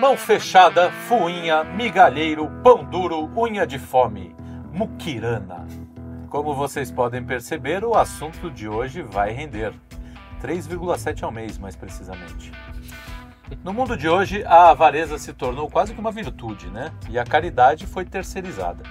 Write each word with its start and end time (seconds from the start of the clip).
Mão 0.00 0.16
fechada, 0.16 0.90
fuinha, 0.90 1.62
migalheiro, 1.62 2.50
pão 2.64 2.82
duro, 2.82 3.30
unha 3.36 3.66
de 3.66 3.78
fome, 3.78 4.34
muquirana. 4.72 5.68
Como 6.30 6.54
vocês 6.54 6.90
podem 6.90 7.22
perceber, 7.22 7.84
o 7.84 7.94
assunto 7.94 8.50
de 8.50 8.66
hoje 8.66 9.02
vai 9.02 9.30
render. 9.30 9.74
3,7 10.42 11.22
ao 11.22 11.30
mês, 11.30 11.58
mais 11.58 11.76
precisamente. 11.76 12.50
No 13.62 13.74
mundo 13.74 13.94
de 13.94 14.08
hoje, 14.08 14.42
a 14.46 14.70
avareza 14.70 15.18
se 15.18 15.34
tornou 15.34 15.68
quase 15.68 15.92
que 15.92 16.00
uma 16.00 16.10
virtude, 16.10 16.68
né? 16.68 16.90
E 17.10 17.18
a 17.18 17.24
caridade 17.24 17.86
foi 17.86 18.06
terceirizada. 18.06 18.82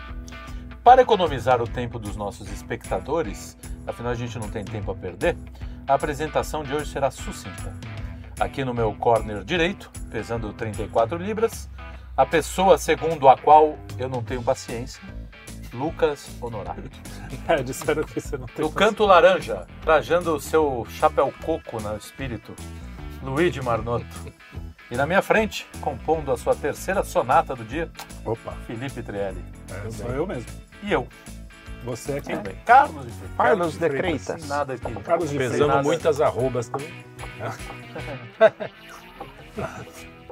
Para 0.84 1.02
economizar 1.02 1.60
o 1.60 1.68
tempo 1.68 1.98
dos 1.98 2.16
nossos 2.16 2.52
espectadores, 2.52 3.57
afinal 3.88 4.12
a 4.12 4.16
gente 4.16 4.38
não 4.38 4.48
tem 4.48 4.64
tempo 4.64 4.91
a 4.91 4.96
perder, 4.96 5.36
a 5.88 5.96
apresentação 5.96 6.64
de 6.64 6.71
hoje 6.71 6.91
será 6.91 7.10
sucinta. 7.10 7.73
Aqui 8.40 8.64
no 8.64 8.74
meu 8.74 8.94
corner 8.94 9.44
direito, 9.44 9.92
pesando 10.10 10.54
34 10.54 11.18
libras, 11.18 11.70
a 12.16 12.26
pessoa 12.26 12.78
segundo 12.78 13.28
a 13.28 13.38
qual 13.38 13.78
eu 13.98 14.07
não 14.07 14.24
tenho 14.24 14.42
paciência, 14.42 15.02
Lucas 15.74 16.29
Honorato. 16.42 16.82
É, 17.48 17.62
disseram 17.62 18.04
que 18.04 18.20
você 18.20 18.38
não 18.38 18.48
tem. 18.48 18.65
No 18.65 18.71
canto 18.71 19.06
laranja, 19.06 19.68
trajando 19.82 20.36
o 20.36 20.39
seu 20.39 20.86
chapéu 20.89 21.32
coco 21.43 21.79
no 21.79 21.96
espírito, 21.96 22.56
Luigi 23.21 23.62
Marnoto. 23.62 24.06
E 24.90 24.96
na 24.96 25.06
minha 25.06 25.21
frente, 25.21 25.68
compondo 25.79 26.32
a 26.32 26.37
sua 26.37 26.56
terceira 26.56 27.04
sonata 27.04 27.56
do 27.56 27.64
dia, 27.64 27.92
Opa, 28.26 28.54
Felipe 28.65 29.04
Trielli. 29.04 29.43
é, 29.71 29.92
sou 29.92 30.10
eu 30.10 30.26
mesmo. 30.26 30.50
E 30.82 30.92
eu, 30.92 31.07
Você 31.83 32.14
é 32.14 32.22
quem? 32.22 32.36
também. 32.36 32.56
Carlos 32.66 33.06
de 33.06 33.11
Freitas. 33.11 33.38
Carlos 33.38 33.72
de 33.73 33.80
Freitas. 33.89 34.47
Nada 34.47 34.73
aqui. 34.73 34.94
Carlos 35.02 35.30
de 35.30 35.36
Freitas. 35.38 35.59
nada. 35.59 35.72
Pesando 35.72 35.83
muitas 35.86 36.22
arrobas 36.22 36.70
também. 36.70 36.94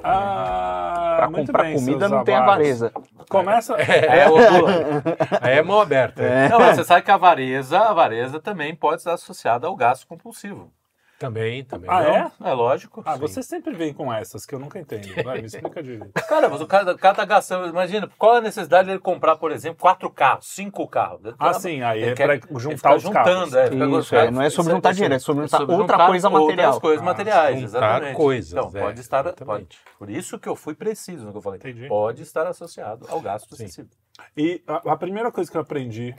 Ah, 0.02 1.14
Pra 1.18 1.30
muito 1.30 1.46
comprar 1.48 1.64
bem, 1.64 1.74
comida 1.74 2.08
não 2.08 2.22
tem 2.22 2.36
avareza. 2.36 2.92
Começa. 3.28 3.74
É, 3.74 4.28
ô, 4.30 4.36
Lula. 4.36 5.02
Aí 5.40 5.58
é 5.58 5.62
mão 5.62 5.80
aberta. 5.80 6.22
Não, 6.48 6.60
mas 6.60 6.76
você 6.76 6.84
sabe 6.84 7.02
que 7.02 7.10
a 7.10 7.14
avareza, 7.14 7.78
a 7.78 7.90
avareza 7.90 8.38
também 8.40 8.74
pode 8.76 8.98
estar 9.00 9.14
associada 9.14 9.66
ao 9.66 9.74
gasto 9.74 10.06
compulsivo. 10.06 10.72
Também, 11.18 11.64
também. 11.64 11.90
Ah, 11.90 12.30
é? 12.42 12.48
É 12.48 12.52
lógico. 12.52 13.02
Ah, 13.04 13.16
você 13.16 13.42
sempre 13.42 13.74
vem 13.74 13.92
com 13.92 14.12
essas 14.12 14.46
que 14.46 14.54
eu 14.54 14.58
nunca 14.60 14.78
entendo. 14.78 15.08
Vai, 15.24 15.40
me 15.40 15.46
explica 15.46 15.82
direito. 15.82 16.12
Cara, 16.28 16.48
mas 16.48 16.60
o 16.60 16.66
cara, 16.66 16.92
o 16.92 16.98
cara 16.98 17.14
tá 17.16 17.24
gastando. 17.24 17.66
Imagina, 17.68 18.08
qual 18.16 18.36
é 18.36 18.38
a 18.38 18.42
necessidade 18.42 18.86
dele 18.86 19.00
comprar, 19.00 19.34
por 19.36 19.50
exemplo, 19.50 19.80
quatro 19.80 20.08
carros, 20.10 20.46
cinco 20.46 20.86
carros? 20.86 21.34
Ah, 21.36 21.52
sim, 21.54 21.82
aí 21.82 22.02
Ele 22.02 22.10
é 22.12 22.14
quer- 22.14 22.24
pra 22.24 22.34
ele 22.36 22.58
juntar 22.60 22.94
os 22.94 23.02
juntando, 23.02 23.24
carros. 23.50 23.54
é, 23.54 23.66
Isso, 23.98 24.14
é, 24.14 24.30
não 24.30 24.42
é 24.42 24.48
sobre 24.50 24.72
juntar 24.72 24.92
dinheiro, 24.92 25.14
é 25.14 25.18
sobre 25.18 25.42
juntar 25.48 25.62
outra 25.68 26.06
coisa 26.06 26.30
material. 26.30 26.66
Outras 26.74 26.78
coisas 26.78 27.02
Ah, 27.02 27.04
materiais, 27.04 27.62
exatamente. 27.64 28.16
coisas, 28.16 28.52
Então, 28.52 28.70
é, 28.78 28.80
pode 28.84 29.00
estar. 29.00 29.32
Pode, 29.32 29.66
por 29.98 30.08
isso 30.10 30.38
que 30.38 30.48
eu 30.48 30.54
fui 30.54 30.74
preciso 30.76 31.26
no 31.26 31.32
que 31.32 31.38
eu 31.38 31.42
falei. 31.42 31.58
Entendi. 31.58 31.88
Pode 31.88 32.22
estar 32.22 32.46
associado 32.46 33.06
ao 33.08 33.20
gasto 33.20 33.56
Sim. 33.56 33.64
excessivo. 33.64 33.88
E 34.36 34.62
a, 34.68 34.92
a 34.92 34.96
primeira 34.96 35.32
coisa 35.32 35.50
que 35.50 35.56
eu 35.56 35.60
aprendi 35.62 36.14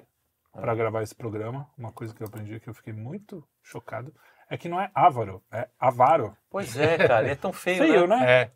para 0.52 0.76
gravar 0.76 1.04
esse 1.04 1.16
programa, 1.16 1.68
uma 1.78 1.92
coisa 1.94 2.14
que 2.14 2.22
eu 2.22 2.28
aprendi 2.28 2.60
que 2.60 2.68
eu 2.70 2.74
fiquei 2.74 2.92
muito 2.92 3.42
chocado, 3.64 4.14
é 4.50 4.58
que 4.58 4.68
não 4.70 4.80
é 4.82 4.90
avaro, 4.94 5.42
é 5.52 5.68
avaro. 5.80 6.36
Pois 6.50 6.76
é, 6.78 6.98
cara, 6.98 7.28
é 7.28 7.36
tão 7.36 7.54
feio, 7.54 7.78
Feio, 7.78 8.08
né? 8.08 8.18
né? 8.18 8.32
É. 8.32 8.52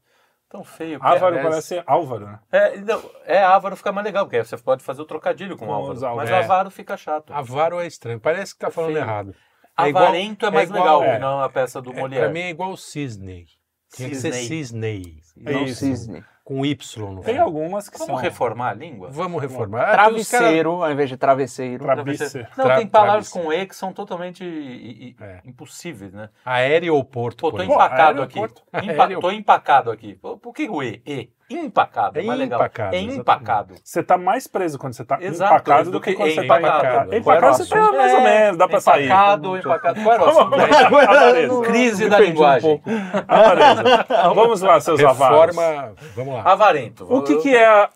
Tão 0.49 0.63
feio. 0.63 0.99
Ávaro 1.01 1.41
parece 1.41 1.81
Álvaro, 1.87 2.27
né? 2.27 2.39
É, 2.51 2.77
não, 2.77 3.01
é 3.25 3.43
ávaro 3.43 3.75
fica 3.75 3.91
mais 3.91 4.05
legal, 4.05 4.25
porque 4.25 4.43
você 4.43 4.55
pode 4.55 4.83
fazer 4.83 5.01
o 5.01 5.05
trocadilho 5.05 5.57
com, 5.57 5.65
Com 5.65 5.73
ávaro. 5.73 5.97
ávaros. 6.05 6.15
Mas 6.17 6.29
É. 6.29 6.37
avaro 6.43 6.69
fica 6.69 6.95
chato. 6.95 7.33
Avaro 7.33 7.79
é 7.79 7.87
estranho. 7.87 8.19
Parece 8.19 8.53
que 8.53 8.59
tá 8.59 8.69
falando 8.69 8.91
feio. 8.93 9.01
errado. 9.03 9.35
É 9.79 9.87
igual- 9.89 10.03
Avarento 10.03 10.45
é 10.45 10.51
mais 10.51 10.69
é 10.69 10.73
igual- 10.75 10.99
legal, 10.99 11.15
é. 11.15 11.19
não 11.19 11.41
a 11.41 11.49
peça 11.49 11.81
do 11.81 11.91
É, 11.91 11.95
Molière. 11.99 12.25
pra 12.25 12.29
mim 12.33 12.41
é 12.41 12.49
igual 12.51 12.77
Cisney. 12.77 13.47
Tinha 13.95 14.09
que 14.09 14.15
ser 14.15 14.31
Cisney. 14.33 15.21
É 15.43 15.53
Não 15.53 15.67
cisne. 15.67 16.23
Com 16.43 16.65
Y 16.65 16.75
no 17.09 17.21
Tem 17.21 17.35
final. 17.35 17.45
algumas 17.47 17.87
que 17.87 17.97
Vamos 17.97 18.07
são 18.15 18.21
reformar 18.21 18.71
a 18.71 18.73
língua? 18.73 19.09
Vamos 19.09 19.41
reformar. 19.41 19.85
Cara- 19.85 19.93
Travesseiro 19.93 20.83
ao 20.83 20.91
invés 20.91 21.09
de 21.09 21.15
travesseiro. 21.15 21.85
Trabice. 21.85 22.45
Não, 22.57 22.65
Tra- 22.65 22.75
tem 22.75 22.85
palavras 22.87 23.29
travesseiro. 23.31 23.47
com 23.57 23.63
E 23.63 23.65
que 23.65 23.73
são 23.75 23.93
totalmente 23.93 24.43
i- 24.43 25.07
i- 25.11 25.15
É. 25.21 25.39
impossíveis, 25.45 26.11
né? 26.11 26.29
Aeroporto. 26.43 27.37
Pô, 27.49 27.51
tô 27.55 27.63
empacado 27.63 28.21
aqui. 28.21 28.37
aeroporto. 28.39 28.61
Empa 28.83 29.03
Aéreo- 29.03 29.19
Tô 29.21 29.31
empacado 29.31 29.89
aqui. 29.89 30.15
Por 30.15 30.53
que 30.53 30.67
o 30.69 30.83
E? 30.83 31.01
E. 31.05 31.29
Empacado. 31.57 32.19
É 32.19 32.23
mais 32.23 32.39
legal. 32.39 32.59
empacado, 32.59 32.95
É 32.95 32.97
exatamente. 32.97 33.19
empacado. 33.19 33.75
Você 33.83 34.03
tá 34.03 34.17
mais 34.17 34.47
preso 34.47 34.77
quando 34.79 34.93
você 34.93 35.03
tá 35.05 35.17
Exato, 35.21 35.53
empacado 35.53 35.91
do 35.91 36.01
que 36.01 36.11
que 36.11 36.15
quando 36.17 36.29
você 36.31 36.47
tá 36.47 36.57
empacado. 36.59 37.15
empacado. 37.15 37.53
O 37.53 37.57
você 37.57 37.65
tá 37.69 37.91
mais 37.91 38.13
ou 38.13 38.21
menos, 38.21 38.57
dá 38.57 38.67
pra 38.67 38.79
sair. 38.81 39.05
Empacado, 39.05 39.57
empacado. 39.57 40.01
Qual 40.03 40.13
era 40.13 40.23
o 40.23 40.29
assunto? 40.29 40.55
Avareza. 40.55 41.61
Crise 41.61 42.09
da 42.09 42.19
linguagem. 42.19 42.81
Vamos 44.35 44.61
lá, 44.61 44.79
seus. 44.79 44.99
Reforma. 44.99 45.93
Vamos 46.15 46.33
lá. 46.35 46.41
Avarento. 46.51 47.05
O 47.09 47.21
que, 47.23 47.37
que 47.37 47.55
é 47.55 47.65
a... 47.65 47.89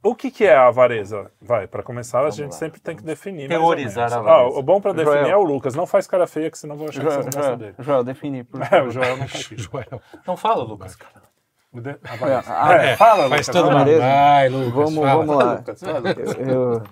O 0.00 0.14
que, 0.14 0.30
que 0.30 0.46
é 0.46 0.54
a 0.54 0.68
avareza? 0.68 1.28
Vai, 1.42 1.66
para 1.66 1.82
começar, 1.82 2.24
a 2.24 2.30
gente 2.30 2.52
lá. 2.52 2.56
sempre 2.56 2.80
tem 2.80 2.94
que 2.94 3.02
definir. 3.02 3.48
Teorizar 3.48 4.12
a 4.12 4.16
avareza. 4.18 4.56
Ah, 4.56 4.58
o 4.58 4.62
bom 4.62 4.80
para 4.80 4.92
definir 4.92 5.22
Joel. 5.22 5.26
é 5.26 5.36
o 5.36 5.42
Lucas. 5.42 5.74
Não 5.74 5.86
faz 5.86 6.06
cara 6.06 6.24
feia, 6.26 6.48
que 6.52 6.56
senão 6.58 6.76
eu 6.76 6.78
vou 6.78 6.88
achar 6.88 7.00
que 7.00 7.06
você 7.06 7.14
Joel, 7.14 7.24
não 7.24 7.30
gosta 7.32 7.42
Joel, 7.42 7.56
dele. 7.56 7.74
Joel, 7.80 8.04
define. 8.04 8.44
Por 8.44 8.60
É, 8.72 8.80
o 8.82 8.90
Joel 8.90 9.16
não 9.16 9.26
tá 9.26 9.38
aqui. 9.38 9.56
Joel. 9.60 10.00
Não 10.24 10.36
fala, 10.36 10.62
Lucas, 10.62 10.94
cara. 10.94 11.14
O 11.78 11.80
de- 11.80 11.98
Avareza. 12.10 12.44
Ah, 12.54 12.74
É, 12.74 12.96
fala, 12.96 13.28
Faz 13.28 13.46
Lucas. 13.46 13.48
todo 13.48 13.70
mundo. 13.70 13.84
Beleza. 13.84 14.02
Vai, 14.02 14.48
Lucas. 14.48 14.72
Vamos, 14.74 14.94
fala. 14.94 15.14
vamos 15.26 15.36
lá. 15.36 15.52
Lucas, 15.54 15.80
fala, 15.80 15.98
Lucas. 15.98 16.34
Eu- 16.38 16.82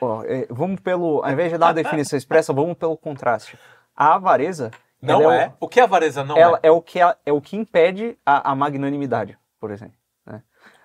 Ó, 0.00 0.22
é, 0.24 0.46
vamos 0.50 0.80
pelo. 0.80 1.22
Ao 1.22 1.30
invés 1.30 1.52
de 1.52 1.58
dar 1.58 1.66
uma 1.66 1.74
definição 1.74 2.16
expressa, 2.16 2.52
vamos 2.52 2.76
pelo 2.76 2.96
contraste. 2.96 3.58
A 3.96 4.14
avareza. 4.14 4.70
Não 5.00 5.20
ela 5.22 5.34
é. 5.36 5.52
O 5.60 5.68
que 5.68 5.80
a 5.80 5.84
avareza 5.84 6.22
não 6.24 6.36
ela 6.36 6.58
é? 6.62 6.68
é 6.68 6.70
o 6.70 6.80
que, 6.80 7.00
a- 7.00 7.16
é 7.26 7.32
o 7.32 7.40
que 7.40 7.56
impede 7.56 8.16
a, 8.24 8.52
a 8.52 8.54
magnanimidade, 8.54 9.36
por 9.60 9.70
exemplo. 9.72 9.94
né? 10.24 10.42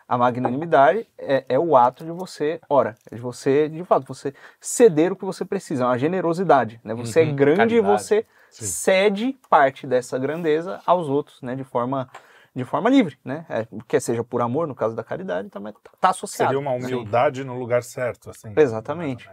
A 0.08 0.18
magnanimidade 0.18 1.08
é, 1.18 1.46
é 1.50 1.60
o 1.60 1.76
ato 1.78 2.04
de 2.04 2.12
você, 2.12 2.60
ora, 2.68 2.96
é 3.12 3.16
de 3.16 3.22
você, 3.22 3.70
de 3.70 3.84
fato, 3.84 4.06
você 4.08 4.34
ceder 4.60 5.12
o 5.12 5.16
que 5.16 5.24
você 5.26 5.46
precisa, 5.46 5.84
é 5.84 5.88
uma 5.88 6.00
generosidade. 6.00 6.80
Né? 6.84 6.96
Você 6.96 7.22
Uhum, 7.22 7.30
é 7.30 7.32
grande 7.34 7.76
e 7.76 7.82
caridade. 7.82 8.04
você 8.04 8.26
Sim. 8.50 8.66
cede 8.66 9.38
parte 9.50 9.86
dessa 9.86 10.18
grandeza 10.18 10.80
aos 10.86 11.08
outros, 11.08 11.40
né? 11.44 11.56
De 11.56 11.64
forma, 11.64 12.10
de 12.58 12.66
forma 12.66 12.90
livre, 12.90 13.20
né? 13.24 13.46
É, 13.48 13.68
quer 13.88 14.02
seja 14.02 14.24
por 14.24 14.42
amor, 14.42 14.68
no 14.68 14.74
caso 14.74 14.96
da 14.96 15.04
caridade, 15.04 15.48
também 15.48 15.72
está 15.94 16.10
associado. 16.10 16.50
Seria 16.50 16.60
uma 16.60 16.72
humildade 16.72 17.44
no 17.44 17.58
lugar 17.58 17.84
certo, 17.84 18.32
assim. 18.32 18.52
Exatamente. 18.58 19.30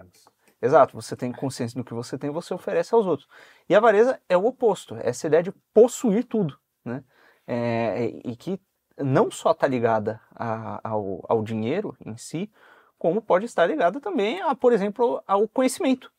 Exato, 0.61 0.95
você 0.95 1.17
tem 1.17 1.33
consciência 1.33 1.75
do 1.79 1.85
que 1.85 1.95
você 1.95 2.19
tem, 2.19 2.29
você 2.31 2.53
oferece 2.53 2.95
aos 2.95 3.07
outros. 3.07 3.27
E 3.67 3.75
a 3.75 3.79
avareza 3.79 4.21
é 4.29 4.37
o 4.37 4.45
oposto, 4.45 4.95
é 4.97 5.09
essa 5.09 5.27
ideia 5.27 5.43
de 5.43 5.53
possuir 5.73 6.25
tudo, 6.25 6.59
né? 6.85 7.03
É, 7.47 8.13
e 8.25 8.37
que 8.37 8.61
não 8.99 9.31
só 9.31 9.53
está 9.53 9.67
ligada 9.67 10.21
a- 10.35 10.81
ao, 10.85 11.25
ao 11.27 11.43
dinheiro 11.43 11.97
em 12.05 12.17
si, 12.19 12.51
como 12.99 13.23
pode 13.23 13.47
estar 13.47 13.67
ligada 13.67 14.01
também, 14.01 14.43
a, 14.43 14.55
por 14.55 14.73
exemplo, 14.73 15.23
ao 15.27 15.49
conhecimento. 15.49 16.13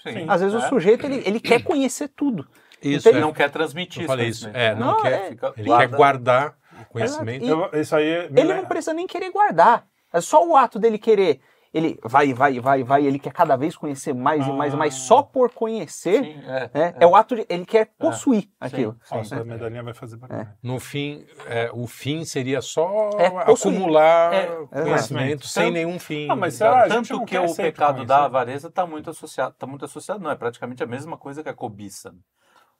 Sim. 0.00 0.26
Às 0.28 0.40
vezes 0.40 0.54
é. 0.54 0.64
o 0.64 0.68
sujeito 0.68 1.06
ele, 1.06 1.22
ele 1.26 1.40
quer 1.40 1.62
conhecer 1.62 2.08
tudo. 2.08 2.48
Isso, 2.82 3.08
Então, 3.08 3.12
é. 3.12 3.14
Ele 3.16 3.20
não 3.24 3.32
quer 3.32 3.50
transmitir 3.50 4.02
Eu 4.02 4.08
falei 4.08 4.28
isso. 4.28 4.48
É, 4.52 4.74
não, 4.74 4.88
Não, 4.92 5.02
quer. 5.02 5.12
é- 5.12 5.28
Fica- 5.30 5.52
Ele 5.56 5.66
guarda. 5.68 5.88
quer 5.88 5.96
guardar 5.96 6.54
o 6.80 6.84
conhecimento. 6.92 7.44
E- 7.44 7.48
Eu- 7.48 7.70
isso 7.74 7.94
aí 7.96 8.28
me 8.30 8.40
Ele 8.40 8.54
não 8.54 8.64
precisa 8.66 8.92
nem 8.92 9.06
querer 9.06 9.30
guardar. 9.30 9.86
É 10.12 10.20
só 10.20 10.46
o 10.46 10.56
ato 10.56 10.78
dele 10.78 10.98
querer. 10.98 11.40
Ele 11.74 11.98
vai, 12.04 12.34
vai, 12.34 12.60
vai, 12.60 12.84
vai, 12.84 13.06
ele 13.06 13.18
quer 13.18 13.32
cada 13.32 13.56
vez 13.56 13.74
conhecer 13.74 14.12
mais 14.12 14.46
e 14.46 14.52
mais 14.52 14.74
e 14.74 14.76
mais, 14.76 14.94
Ah. 14.94 14.98
só 14.98 15.22
por 15.22 15.50
conhecer. 15.54 16.22
Sim, 16.22 16.42
é. 16.46 16.70
né? 16.74 16.94
É, 17.00 17.06
o 17.06 17.16
ato 17.16 17.34
de. 17.34 17.46
Ele 17.48 17.64
quer 17.64 17.86
possuir 17.98 18.50
aquilo. 18.60 18.94
sim. 19.04 19.14
Nossa, 19.16 19.36
a 19.40 19.42
medalhinha 19.44 19.82
vai 19.82 19.94
fazer 19.94 20.18
barulho. 20.18 20.46
No 20.62 20.78
fim, 20.78 21.24
é, 21.46 21.70
o 21.72 21.86
fim 21.86 22.26
seria 22.26 22.60
só 22.60 23.08
É, 23.18 23.28
acumular 23.50 24.34
É, 24.34 24.46
conhecimento 24.82 25.46
sem 25.46 25.62
Tanto- 25.64 25.72
nenhum 25.72 25.98
fim. 25.98 26.28
Ah, 26.30 26.36
mas 26.36 26.54
será? 26.56 26.86
Tanto 26.88 27.24
que 27.24 27.38
o 27.38 27.54
pecado 27.56 28.04
da 28.04 28.24
avareza 28.26 28.68
está 28.68 28.86
muito 28.86 29.08
associado, 29.08 29.54
tá 29.58 29.66
muito 29.66 29.86
associado, 29.86 30.22
não, 30.22 30.30
é 30.30 30.36
praticamente 30.36 30.82
a 30.82 30.86
mesma 30.86 31.16
coisa 31.16 31.42
que 31.42 31.48
a 31.48 31.54
cobiça. 31.54 32.12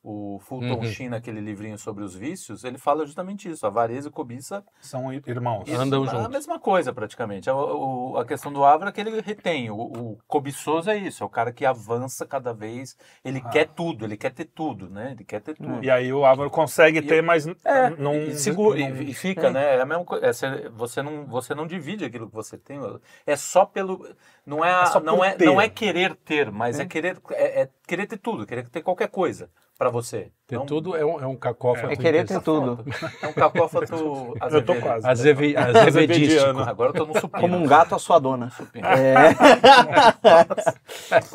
O 0.05 0.41
Fulton 0.41 0.75
Uhum. 0.81 0.83
Sheen, 0.85 1.09
naquele 1.11 1.41
livrinho 1.41 1.79
sobre 1.79 2.03
os 2.03 2.13
vícios, 2.13 2.65
ele 2.65 2.77
fala 2.77 3.07
justamente 3.07 3.49
isso. 3.49 3.65
Avareza 3.65 4.09
e 4.09 4.11
cobiça 4.11 4.65
São 4.81 5.13
irmãos. 5.13 5.63
isso 5.69 5.81
Andam 5.81 6.04
é 6.04 6.09
a 6.09 6.10
juntos. 6.10 6.28
mesma 6.28 6.59
coisa, 6.59 6.93
praticamente. 6.93 7.49
A, 7.49 7.54
o- 7.54 8.16
a 8.19 8.25
questão 8.25 8.53
do 8.53 8.65
avara 8.65 8.91
é 8.91 8.93
que 8.93 9.01
ele 9.01 9.21
retém. 9.21 9.71
O, 9.71 9.77
o 9.77 10.19
cobiçoso 10.27 10.91
é 10.91 10.97
isso, 10.97 11.22
é 11.22 11.27
o 11.27 11.28
cara 11.28 11.53
que 11.53 11.65
avança 11.65 12.27
cada 12.27 12.53
vez. 12.53 12.97
Ele 13.25 13.41
Ah. 13.45 13.49
quer 13.51 13.69
tudo, 13.69 14.04
ele 14.04 14.16
quer 14.16 14.33
ter 14.33 14.47
tudo, 14.47 14.91
né? 14.91 15.13
Ele 15.13 15.25
quer 15.25 15.41
ter 15.41 15.54
tudo. 15.54 15.84
E 15.84 15.89
aí 15.89 16.13
o 16.13 16.25
Álvaro 16.25 16.51
consegue 16.51 16.98
E- 16.98 17.03
ter, 17.03 17.22
mas 17.22 17.47
É, 17.65 17.91
não, 17.91 18.16
e, 18.16 18.34
segura, 18.34 18.81
e- 18.81 18.89
não- 18.89 19.03
e 19.03 19.15
fica, 19.15 19.51
né? 19.51 19.77
É 19.77 19.81
a 19.83 19.87
mesma 19.87 20.05
coisa. 20.05 20.27
é, 20.27 20.69
você- 20.71 21.01
não, 21.03 21.27
você 21.27 21.55
não 21.55 21.65
divide 21.66 22.05
aquilo 22.05 22.28
que 22.28 22.34
você 22.34 22.59
tem. 22.59 22.81
É 23.25 23.37
só 23.37 23.65
pelo. 23.65 24.05
Não 24.45 24.65
é, 24.65 24.72
a- 24.72 24.93
É 24.97 25.01
não 25.01 25.25
é, 25.25 25.31
ter. 25.34 25.45
não 25.47 25.60
é 25.60 25.69
querer 25.69 26.16
ter, 26.16 26.51
mas 26.51 26.81
é, 26.81 26.84
querer, 26.87 27.16
é, 27.31 27.63
é 27.63 27.69
querer 27.87 28.07
ter 28.09 28.19
tudo, 28.19 28.45
querer 28.45 28.69
ter 28.69 28.83
qualquer 28.83 29.09
coisa 29.09 29.48
para 29.78 29.91
você. 29.91 30.30
Ter 30.47 30.57
Não- 30.57 30.66
tudo 30.66 30.97
é 30.97 31.04
um, 31.04 31.21
é 31.21 31.27
um 31.27 31.34
cacófato. 31.36 31.91
É 31.92 31.97
querer 31.97 32.24
ter 32.27 32.41
tudo. 32.41 32.84
É 33.22 33.27
um 33.27 33.33
cacófato 33.33 33.92
Eu 33.95 34.39
tô 34.39 34.72
azevedo. 34.72 34.80
quase. 34.83 35.07
Azeve, 35.09 35.57
azevedístico. 35.57 36.60
Agora 36.60 36.91
eu 36.91 36.95
tô 36.95 37.07
no 37.07 37.15
supino. 37.19 37.41
Como 37.41 37.57
um 37.57 37.66
gato 37.66 37.95
a 37.95 37.98
sua 37.98 38.19
dona. 38.19 38.51
supino. 38.51 38.86
É. 38.86 39.34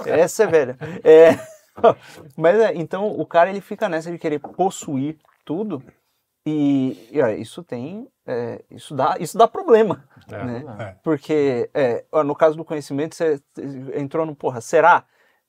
Essa 0.22 0.44
é 0.44 0.48
velha. 0.48 0.78
É. 1.04 1.32
Mas 2.36 2.60
é, 2.60 2.74
então 2.76 3.08
o 3.08 3.26
cara 3.26 3.50
ele 3.50 3.62
fica 3.62 3.88
nessa 3.88 4.12
de 4.12 4.18
querer 4.18 4.40
possuir 4.40 5.18
tudo 5.46 5.82
E, 6.46 7.10
e, 7.12 7.22
ó, 7.22 7.28
isso 7.30 7.62
tem, 7.62 8.08
é, 8.26 8.64
isso 8.72 8.96
dá, 8.96 9.16
isso 9.20 9.38
dá 9.38 9.48
problema, 9.48 10.04
É. 10.32 10.44
né? 10.44 10.64
É. 10.80 10.96
Porque 11.04 11.70
é, 11.74 12.06
ó, 12.12 12.24
no 12.24 12.34
caso 12.34 12.56
do 12.56 12.64
conhecimento 12.66 13.16
você 13.16 13.40
entrou 13.94 14.26
no 14.26 14.34
porra, 14.36 14.60
será? 14.62 15.04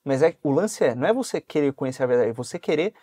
Mas 0.05 0.23
é 0.23 0.35
o 0.43 0.50
lance 0.50 0.83
é, 0.85 0.95
não 0.95 1.06
é 1.06 1.12
você 1.12 1.41
querer 1.41 1.73
conhecer 1.73 2.03
a 2.03 2.06
verdade, 2.06 2.31
é 2.31 2.33
você 2.33 2.59
querer 2.59 2.95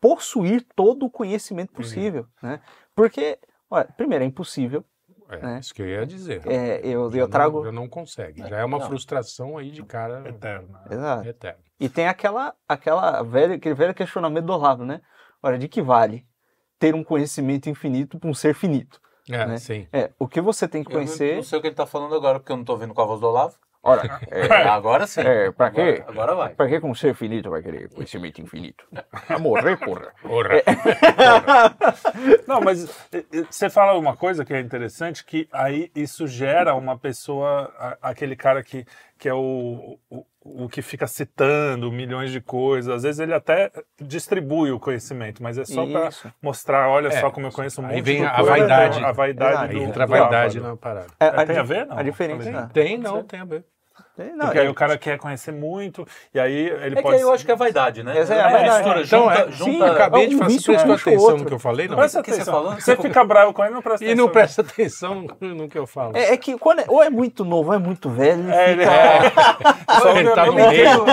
possuir 0.00 0.66
todo 0.74 1.06
o 1.06 1.10
conhecimento 1.10 1.72
possível, 1.72 2.26
né? 2.42 2.60
Porque, 2.94 3.38
olha, 3.70 3.84
primeiro 3.96 4.24
é 4.24 4.26
impossível. 4.26 4.84
É, 5.28 5.38
né? 5.38 5.60
isso 5.60 5.72
que 5.72 5.80
eu 5.80 5.86
ia 5.86 6.04
dizer. 6.04 6.42
É, 6.46 6.80
eu, 6.84 7.08
Já 7.10 7.18
eu 7.18 7.24
não- 7.26 7.30
trago, 7.30 7.64
já 7.64 7.70
não 7.72 7.88
consegue. 7.88 8.40
Já 8.48 8.58
é 8.58 8.64
uma 8.64 8.78
Não. 8.80 8.86
frustração 8.88 9.56
aí 9.56 9.70
de 9.70 9.84
cara 9.84 10.28
Eterna. 10.28 10.82
exato. 10.90 11.28
eterna. 11.28 11.60
E 11.78 11.88
tem 11.88 12.08
aquela, 12.08 12.52
aquela 12.68 13.22
velha, 13.22 13.54
aquele 13.54 13.74
velho 13.76 13.94
questionamento 13.94 14.44
do 14.46 14.52
Olavo, 14.52 14.84
né? 14.84 15.00
Olha, 15.40 15.56
de 15.56 15.68
que 15.68 15.80
vale 15.80 16.26
ter 16.80 16.94
um 16.96 17.04
conhecimento 17.04 17.70
infinito 17.70 18.18
para 18.18 18.28
um 18.28 18.34
ser 18.34 18.54
finito? 18.54 19.00
É, 19.30 19.46
Né? 19.46 19.56
sim. 19.58 19.86
É, 19.92 20.10
o 20.18 20.26
que 20.26 20.40
você 20.40 20.66
tem 20.66 20.82
que 20.82 20.90
Eu 20.90 20.94
não- 20.98 21.04
conhecer. 21.06 21.36
não 21.36 21.42
sei 21.44 21.58
o 21.58 21.62
que 21.62 21.68
ele 21.68 21.76
tá 21.76 21.86
falando 21.86 22.14
agora, 22.16 22.40
porque 22.40 22.50
eu 22.50 22.56
não 22.56 22.64
tô 22.64 22.76
vendo 22.76 22.92
com 22.92 23.00
a 23.00 23.04
voz 23.06 23.20
do 23.20 23.26
Olavo. 23.28 23.56
Ora, 23.82 24.20
É, 24.30 24.68
agora 24.68 25.06
sim. 25.06 25.22
É, 25.22 25.50
pra 25.50 25.70
quê? 25.70 26.02
Agora, 26.06 26.10
agora 26.10 26.34
vai. 26.34 26.54
pra 26.54 26.68
que 26.68 26.80
com 26.80 26.90
um 26.90 26.94
ser 26.94 27.14
finito 27.14 27.48
vai 27.50 27.62
querer 27.62 27.88
conhecimento 27.88 28.40
infinito? 28.40 28.84
A 29.28 29.38
morrer, 29.38 29.76
porra. 29.78 30.12
Porra. 30.22 30.62
Não, 32.46 32.60
mas 32.60 32.84
eh, 33.12 33.24
eh, 33.32 33.44
você 33.50 33.70
fala 33.70 33.98
uma 33.98 34.16
coisa 34.16 34.44
que 34.44 34.52
é 34.52 34.60
interessante, 34.60 35.24
que 35.24 35.48
aí 35.52 35.90
isso 35.94 36.26
gera 36.26 36.74
uma 36.74 36.98
pessoa, 36.98 37.72
aquele 38.02 38.36
cara 38.36 38.62
que, 38.62 38.84
que 39.20 39.28
é 39.28 39.34
o, 39.34 39.98
o, 40.10 40.24
o 40.64 40.68
que 40.68 40.80
fica 40.80 41.06
citando 41.06 41.92
milhões 41.92 42.32
de 42.32 42.40
coisas. 42.40 42.92
Às 42.92 43.02
vezes 43.02 43.20
ele 43.20 43.34
até 43.34 43.70
distribui 44.00 44.72
o 44.72 44.80
conhecimento, 44.80 45.42
mas 45.42 45.58
é 45.58 45.64
só 45.66 45.86
para 45.86 46.08
mostrar, 46.40 46.88
olha 46.88 47.08
É, 47.08 47.20
só 47.20 47.30
como 47.30 47.46
eu 47.46 47.52
conheço 47.52 47.82
um 47.82 47.86
aí 47.86 47.96
monte 47.96 48.04
vem 48.06 48.20
de 48.22 48.26
a 48.26 48.34
coisa. 48.36 48.50
vaidade. 48.50 49.04
A 49.04 49.12
vaidade 49.12 49.52
Exato. 49.52 49.72
do, 49.74 49.78
Aí 49.78 49.84
entra 49.84 50.02
a 50.04 50.06
vaidade 50.06 50.58
na 50.60 50.76
parada. 50.76 51.06
É, 51.20 51.26
É, 51.26 51.44
tem 51.44 51.58
a 51.58 51.62
ver, 51.62 51.86
não? 51.86 51.98
A 51.98 52.02
diferença. 52.02 52.44
Falei. 52.44 52.60
é- 52.60 52.66
Tem, 52.72 52.98
não, 52.98 53.22
tem 53.22 53.40
a 53.40 53.44
ver. 53.44 53.64
Não, 54.36 54.46
Porque 54.46 54.58
aí 54.58 54.66
é- 54.66 54.70
o 54.70 54.74
cara 54.74 54.96
quer 54.98 55.18
conhecer 55.18 55.52
muito, 55.52 56.06
e 56.34 56.38
aí 56.40 56.52
ele 56.68 56.94
É 56.94 56.96
que 56.96 57.02
pode... 57.02 57.16
aí 57.16 57.20
eu 57.22 57.32
acho 57.32 57.44
que 57.44 57.52
é 57.52 57.56
vaidade, 57.56 58.02
né? 58.02 58.18
Essa 58.18 58.34
é 58.34 58.40
a 58.40 58.48
vaidade. 58.50 58.88
mistura, 58.88 59.02
Então, 59.02 59.20
junta, 59.28 59.38
é, 59.40 59.50
junta, 59.52 59.70
sim, 59.70 59.82
acabei 59.82 60.26
de 60.28 60.34
um 60.34 60.38
falar. 60.38 60.50
Você 60.50 60.56
prestou 60.72 60.74
puxa 60.74 60.90
o 60.90 60.92
atenção 61.12 61.22
outro. 61.28 61.38
no 61.38 61.46
que 61.46 61.54
eu 61.54 61.58
falei? 61.58 61.88
Não. 61.88 61.96
Presta 61.96 62.20
O 62.20 62.22
que 62.22 62.30
você 62.30 62.36
atenção. 62.36 62.54
falando? 62.54 62.80
Você 62.80 62.96
fica 62.96 63.24
bravo 63.24 63.52
com 63.52 63.64
ele, 63.64 63.74
não 63.74 63.82
presta 63.82 64.04
E 64.04 64.08
atenção. 64.08 64.24
não 64.26 64.32
presta 64.32 64.62
atenção 64.62 65.26
no, 65.40 65.68
que 65.68 65.78
eu 65.78 65.86
falo. 65.86 66.16
É, 66.16 66.32
é 66.32 66.36
que 66.36 66.56
quando 66.58 66.80
é- 66.80 66.84
ou 66.88 67.02
é 67.02 67.10
muito 67.10 67.44
novo 67.44 67.70
ou 67.70 67.74
é 67.74 67.78
muito 67.78 68.08
velho. 68.10 68.50
É, 68.50 68.72
ele- 68.72 68.84
Só 70.00 70.16
Ele 70.16 70.30
tá 70.30 70.46
no 70.46 70.52
me 70.54 70.66
meio. 70.68 71.04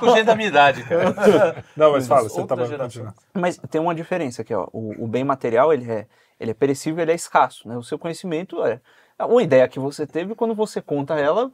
com 0.00 0.14
gente 0.14 0.24
da 0.26 0.34
minha 0.34 0.48
idade, 0.48 0.82
cara. 0.84 1.64
Não, 1.76 1.92
mas 1.92 2.06
fala, 2.06 2.28
você 2.28 2.40
continuando. 2.40 3.14
Mas 3.32 3.58
tem 3.70 3.80
uma 3.80 3.94
diferença 3.94 4.42
aqui, 4.42 4.54
ó. 4.54 4.66
O, 4.72 5.04
o 5.04 5.06
bem 5.06 5.24
material, 5.24 5.72
ele 5.72 5.90
é, 5.90 6.06
ele 6.38 6.50
é 6.50 6.54
perecível, 6.54 7.02
ele 7.02 7.12
é 7.12 7.14
escasso, 7.14 7.68
né? 7.68 7.76
O 7.76 7.82
seu 7.82 7.98
conhecimento 7.98 8.62
é 8.64 8.80
uma 9.20 9.42
ideia 9.42 9.66
que 9.68 9.78
você 9.78 10.06
teve, 10.06 10.34
quando 10.34 10.54
você 10.54 10.80
conta 10.82 11.14
ela, 11.14 11.50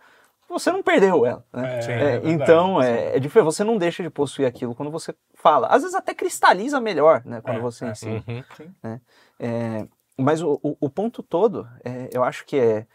você 0.51 0.71
não 0.73 0.83
perdeu 0.83 1.25
ela, 1.25 1.45
né? 1.53 1.79
É, 1.79 1.93
É, 1.93 2.17
é 2.17 2.21
então, 2.25 2.83
é, 2.83 3.17
é 3.17 3.19
diferente, 3.19 3.47
você 3.47 3.65
não 3.65 3.79
deixa 3.79 4.03
de 4.03 4.11
possuir 4.11 4.47
aquilo 4.47 4.75
quando 4.75 4.91
você 4.91 5.15
fala. 5.35 5.69
Às 5.69 5.83
vezes 5.83 5.95
até 5.95 6.13
cristaliza 6.13 6.81
melhor, 6.81 7.23
né? 7.25 7.41
Quando 7.41 7.59
É, 7.59 7.61
você 7.61 7.85
é. 7.85 7.91
ensina. 7.91 8.25
Uhum. 8.27 9.01
É, 9.39 9.87
mas 10.19 10.43
o, 10.43 10.61
o, 10.63 10.77
o 10.81 10.91
ponto 10.91 11.23
todo, 11.23 11.67
é, 11.85 12.11
eu 12.13 12.23
acho 12.23 12.45
que 12.45 12.59
é, 12.59 12.87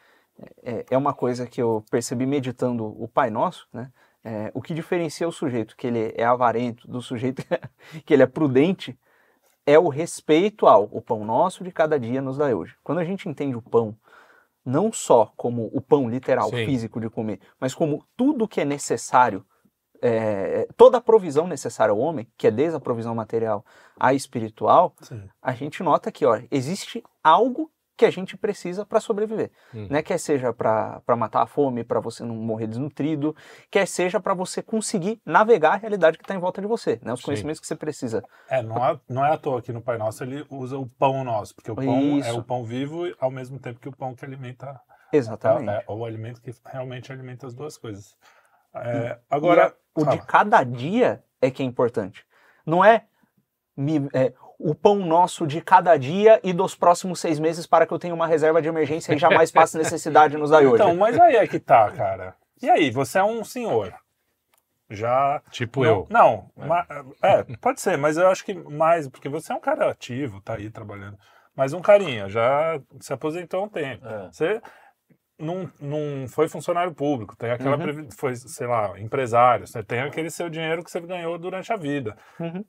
é, 0.63 0.86
é 0.92 0.98
uma 0.98 1.13
coisa 1.13 1.48
que 1.48 1.62
eu 1.62 1.84
percebi 1.90 2.25
meditando 2.25 2.86
o 2.86 3.07
Pai 3.07 3.30
Nosso, 3.30 3.68
né? 3.74 3.92
É, 4.24 4.51
o 4.56 4.62
que 4.62 4.74
diferencia 4.74 5.28
o 5.28 5.31
sujeito 5.31 5.75
que 5.78 5.86
ele 5.86 6.12
é 6.18 6.25
avarento 6.25 6.88
do 6.88 7.00
sujeito 7.00 7.44
que 8.06 8.12
ele 8.12 8.24
é 8.24 8.28
prudente 8.28 8.98
é 9.68 9.78
o 9.78 9.88
respeito 9.88 10.66
ao 10.66 10.90
o 10.92 11.00
pão 11.00 11.24
nosso 11.24 11.63
de 11.63 11.72
cada 11.72 12.00
dia 12.00 12.22
nos 12.22 12.38
dá 12.38 12.46
hoje. 12.46 12.75
Quando 12.84 13.00
a 13.00 13.04
gente 13.04 13.30
entende 13.30 13.56
o 13.56 13.62
pão 13.62 13.96
não 14.66 14.92
só 14.92 15.32
como 15.38 15.70
o 15.72 15.80
pão 15.80 16.10
literal, 16.10 16.50
Sim. 16.50 16.66
físico 16.66 17.00
de 17.00 17.10
comer, 17.10 17.40
mas 17.60 17.76
como 17.76 18.04
tudo 18.18 18.48
que 18.48 18.60
é 18.60 18.66
necessário, 18.66 19.46
é, 20.02 20.68
toda 20.76 20.98
a 20.98 21.02
provisão 21.02 21.48
necessária 21.48 21.92
ao 21.92 22.00
homem, 22.00 22.28
que 22.36 22.48
é 22.48 22.52
desde 22.52 22.76
a 22.76 22.80
provisão 22.80 23.14
material 23.14 23.64
à 24.00 24.14
espiritual, 24.14 24.96
Sim. 25.02 25.30
a 25.42 25.54
gente 25.54 25.84
nota 25.84 26.12
que 26.12 26.26
ó, 26.26 26.42
existe 26.52 27.04
algo 27.24 27.72
que 27.98 28.06
a 28.06 28.12
gente 28.12 28.36
precisa 28.36 28.86
para 28.86 29.00
sobreviver. 29.00 29.52
Hum. 29.74 29.88
Né? 29.90 30.02
Quer 30.02 30.18
seja 30.18 30.52
para 30.54 31.02
matar 31.18 31.42
a 31.44 31.48
fome, 31.48 31.84
para 31.84 32.00
você 32.00 32.24
não 32.24 32.36
morrer 32.36 32.68
desnutrido, 32.68 33.36
quer 33.72 33.88
seja 33.88 34.20
para 34.20 34.34
você 34.34 34.62
conseguir 34.62 35.22
navegar 35.26 35.74
a 35.74 35.78
realidade 35.78 36.18
que 36.18 36.24
está 36.24 36.36
em 36.36 36.40
volta 36.40 36.62
de 36.62 36.68
você, 36.68 37.00
né? 37.02 37.14
os 37.14 37.20
Sim. 37.22 37.26
conhecimentos 37.26 37.60
que 37.62 37.68
você 37.68 37.76
precisa. 37.76 38.24
É, 38.50 38.62
não 38.62 38.86
é, 38.86 39.00
não 39.08 39.26
é 39.26 39.32
à 39.32 39.38
toa 39.38 39.62
que 39.62 39.72
no 39.72 39.82
Pai 39.82 39.98
Nosso 39.98 40.24
ele 40.24 40.46
usa 40.50 40.78
o 40.78 40.86
pão 40.88 41.24
nosso, 41.24 41.56
porque 41.56 41.72
o 41.72 41.76
pão 41.76 41.86
é 41.96 42.02
Isso. 42.30 42.38
o 42.40 42.44
pão 42.44 42.64
vivo 42.66 43.04
ao 43.20 43.32
mesmo 43.32 43.58
tempo 43.60 43.80
que 43.80 43.88
o 43.90 43.96
pão 43.96 44.14
que 44.14 44.26
alimenta, 44.26 44.80
Exatamente. 45.14 45.70
é, 45.70 45.86
é 45.88 45.92
o 45.92 46.04
alimento 46.06 46.42
que 46.42 46.52
realmente 46.66 47.12
alimenta 47.12 47.48
as 47.48 47.54
duas 47.54 47.78
coisas. 47.78 48.16
É, 48.74 49.18
agora, 49.30 49.74
E 49.96 50.02
a- 50.02 50.04
o 50.04 50.06
de 50.10 50.18
cada 50.26 50.62
dia 50.64 51.24
é 51.42 51.50
que 51.50 51.64
é 51.64 51.66
importante. 51.66 52.26
Não 52.66 52.84
é, 52.84 53.06
me- 53.78 54.10
é, 54.14 54.34
o 54.60 54.74
pão 54.74 54.96
nosso 54.96 55.46
de 55.46 55.62
cada 55.62 55.98
dia 55.98 56.40
e 56.44 56.54
dos 56.54 56.75
próximos 56.75 57.19
seis 57.19 57.40
meses 57.40 57.68
para 57.68 57.86
que 57.86 57.94
eu 57.94 58.00
tenha 58.00 58.13
uma 58.13 58.28
reserva 58.28 58.62
de 58.62 58.68
emergência 58.68 59.13
e 59.13 59.18
jamais 59.18 59.52
passe 59.52 59.78
necessidade 59.78 60.38
nos 60.38 60.50
dai 60.50 60.66
hoje. 60.66 60.75
então, 60.84 60.96
mas 60.96 61.19
aí 61.19 61.36
é 61.36 61.48
que 61.48 61.60
tá, 61.60 61.92
cara. 61.92 62.36
E 62.62 62.69
aí, 62.69 62.90
você 62.90 63.19
é 63.19 63.24
um 63.24 63.44
senhor. 63.44 63.94
Já. 64.90 65.42
Tipo 65.52 65.84
não, 65.84 65.90
eu. 65.90 66.07
Não, 66.10 66.52
ma- 66.56 66.86
é, 67.24 67.44
pode 67.60 67.81
ser, 67.81 67.98
mas 67.98 68.18
eu 68.18 68.28
acho 68.30 68.46
que 68.46 68.54
mais, 68.54 69.07
porque 69.10 69.28
você 69.28 69.52
é 69.52 69.56
um 69.56 69.60
cara 69.60 69.90
ativo, 69.90 70.42
tá 70.42 70.56
aí 70.56 70.69
trabalhando. 70.69 71.18
Mas 71.56 71.74
um 71.74 71.81
carinha, 71.81 72.30
já 72.30 72.80
se 73.00 73.12
aposentou 73.12 73.62
há 73.62 73.63
um 73.63 73.69
tempo. 73.69 74.06
É. 74.08 74.28
Você 74.31 74.62
não, 75.40 75.69
não 75.81 76.28
foi 76.28 76.48
funcionário 76.48 76.94
público, 76.94 77.36
tem 77.36 77.50
aquela, 77.51 77.78
Uhum. 77.78 78.08
foi, 78.18 78.36
sei 78.36 78.68
lá, 78.68 78.98
empresário, 79.00 79.66
você 79.68 79.84
tem 79.84 80.01
aquele 80.01 80.30
seu 80.30 80.50
dinheiro 80.50 80.84
que 80.84 80.92
você 80.92 81.00
ganhou 81.01 81.38
durante 81.38 81.74
a 81.74 81.78
vida. 81.78 82.16
Uhum. 82.40 82.63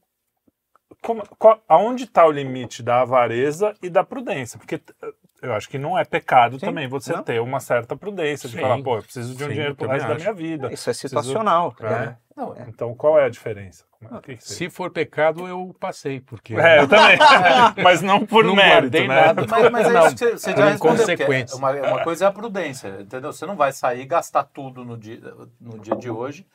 Como, 1.03 1.23
qual- 1.39 1.63
aonde 1.69 2.05
está 2.05 2.27
o 2.27 2.31
limite 2.31 2.83
da 2.83 3.03
avareza 3.03 3.75
e 3.83 3.89
da 3.91 4.05
prudência? 4.05 4.59
Porque 4.59 4.77
eh, 5.03 5.13
eu 5.43 5.53
acho 5.53 5.69
que 5.69 5.79
não 5.79 5.99
é 5.99 6.05
pecado 6.05 6.59
Sim, 6.59 6.67
também 6.67 6.89
você 6.89 7.13
não. 7.13 7.23
ter 7.23 7.41
uma 7.41 7.61
certa 7.61 7.97
prudência, 7.97 8.49
de 8.49 8.55
Sim. 8.55 8.61
falar, 8.61 8.83
pô, 8.83 8.97
eu 8.97 9.03
preciso 9.03 9.35
de 9.35 9.45
um 9.45 9.49
Sim, 9.49 9.53
dinheiro 9.55 9.75
pro 9.75 9.87
também 9.87 10.01
resto 10.01 10.09
da 10.09 10.15
minha 10.17 10.33
vida. 10.33 10.73
Isso 10.73 10.89
é 10.89 10.93
situacional. 10.93 11.75
É. 11.81 11.85
né? 11.85 12.17
Não, 12.37 12.55
Então, 12.69 12.95
qual 12.95 13.19
é 13.19 13.25
a 13.25 13.29
diferença? 13.29 13.85
É- 14.29 14.37
Se 14.39 14.69
for 14.69 14.91
pecado, 14.91 15.49
eu 15.49 15.75
passei, 15.81 16.21
porque 16.21 16.55
É, 16.55 16.81
eu 16.81 16.89
também. 16.89 17.19
Mas 17.83 18.03
não 18.03 18.25
por 18.27 18.45
Não 18.45 18.55
mérito, 18.55 18.99
né? 18.99 19.07
nada. 19.07 19.47
Mas, 19.49 19.71
mas 19.71 19.89
é 19.89 19.93
Não, 19.93 20.07
isso 20.07 20.17
que 20.17 20.19
você, 20.19 20.31
você 20.33 20.57
já 20.57 20.69
respondeu. 20.69 20.95
inconsequência. 21.05 21.57
Uma, 21.57 21.71
uma 21.73 22.05
coisa 22.05 22.27
é 22.27 22.29
a 22.29 22.33
prudência, 22.33 22.89
entendeu? 23.01 23.33
Você 23.33 23.47
não 23.47 23.57
vai 23.57 23.73
sair 23.73 24.03
e 24.03 24.07
gastar 24.07 24.45
tudo 24.45 24.85
no 24.85 24.97
dia, 24.97 25.19
no 25.61 25.79
dia 25.79 25.97
de 25.97 26.11
hoje, 26.11 26.47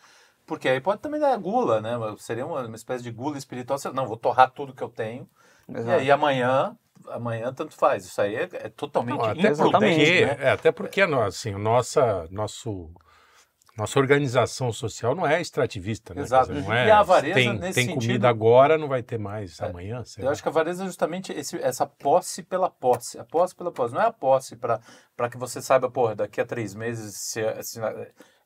porque 0.52 0.68
aí 0.68 0.82
pode 0.82 1.00
também 1.00 1.18
dar 1.18 1.38
gula, 1.38 1.80
né? 1.80 1.92
Seria 2.18 2.46
uma, 2.46 2.64
uma 2.68 2.76
espécie 2.76 3.02
de 3.02 3.10
gula 3.10 3.38
espiritual. 3.38 3.80
Você, 3.80 3.90
não, 3.92 4.06
vou 4.06 4.18
torrar 4.18 4.52
tudo 4.52 4.74
que 4.74 4.84
eu 4.84 4.90
tenho, 4.90 5.26
e 5.70 5.78
Exato. 5.78 5.92
aí 6.02 6.12
amanhã, 6.12 6.76
amanhã 7.08 7.54
tanto 7.54 7.74
faz. 7.74 8.04
Isso 8.06 8.22
aí 8.22 8.36
é, 8.36 8.50
é 8.52 8.68
totalmente 8.68 9.18
Não, 9.18 9.24
até 9.26 9.48
imprudente, 9.48 9.72
porque, 9.72 10.26
né? 10.26 10.38
é, 10.42 10.52
até 10.52 10.72
porque 10.74 11.02
assim, 11.02 11.52
nossa, 11.54 12.28
nosso, 12.30 12.90
nossa 13.78 13.98
organização 13.98 14.74
social 14.74 15.16
não 15.16 15.26
é 15.26 15.40
extrativista, 15.40 16.14
né? 16.14 16.22
Exato. 16.24 16.52
Dizer, 16.54 16.66
não 16.68 16.74
é, 16.74 16.88
E 16.88 16.92
a 16.92 17.00
avareza, 17.00 17.34
tem, 17.34 17.54
nesse 17.58 17.74
tem 17.76 17.86
sentido- 17.86 18.02
comida 18.02 18.28
agora, 18.28 18.78
não 18.78 18.90
vai 18.90 19.02
ter 19.02 19.18
mais 19.18 19.58
É, 19.58 19.66
amanhã. 19.70 20.04
Eu 20.18 20.26
lá. 20.26 20.32
acho 20.32 20.42
que 20.42 20.50
a 20.50 20.52
avareza 20.52 20.84
é 20.84 20.86
justamente 20.86 21.32
esse- 21.32 21.62
essa 21.62 21.86
posse 21.88 22.44
pela 22.44 22.70
posse. 22.70 23.18
A 23.18 23.24
posse 23.24 23.56
pela 23.56 23.72
posse. 23.72 23.94
Não 23.94 24.02
é 24.02 24.08
a 24.08 24.12
posse 24.12 24.58
para 24.58 25.30
que 25.32 25.38
você 25.38 25.62
saiba, 25.62 25.90
porra, 25.90 26.14
daqui 26.14 26.42
a 26.42 26.46
três 26.46 26.76
meses 26.76 27.16
se, 27.16 27.42
se- 27.64 27.80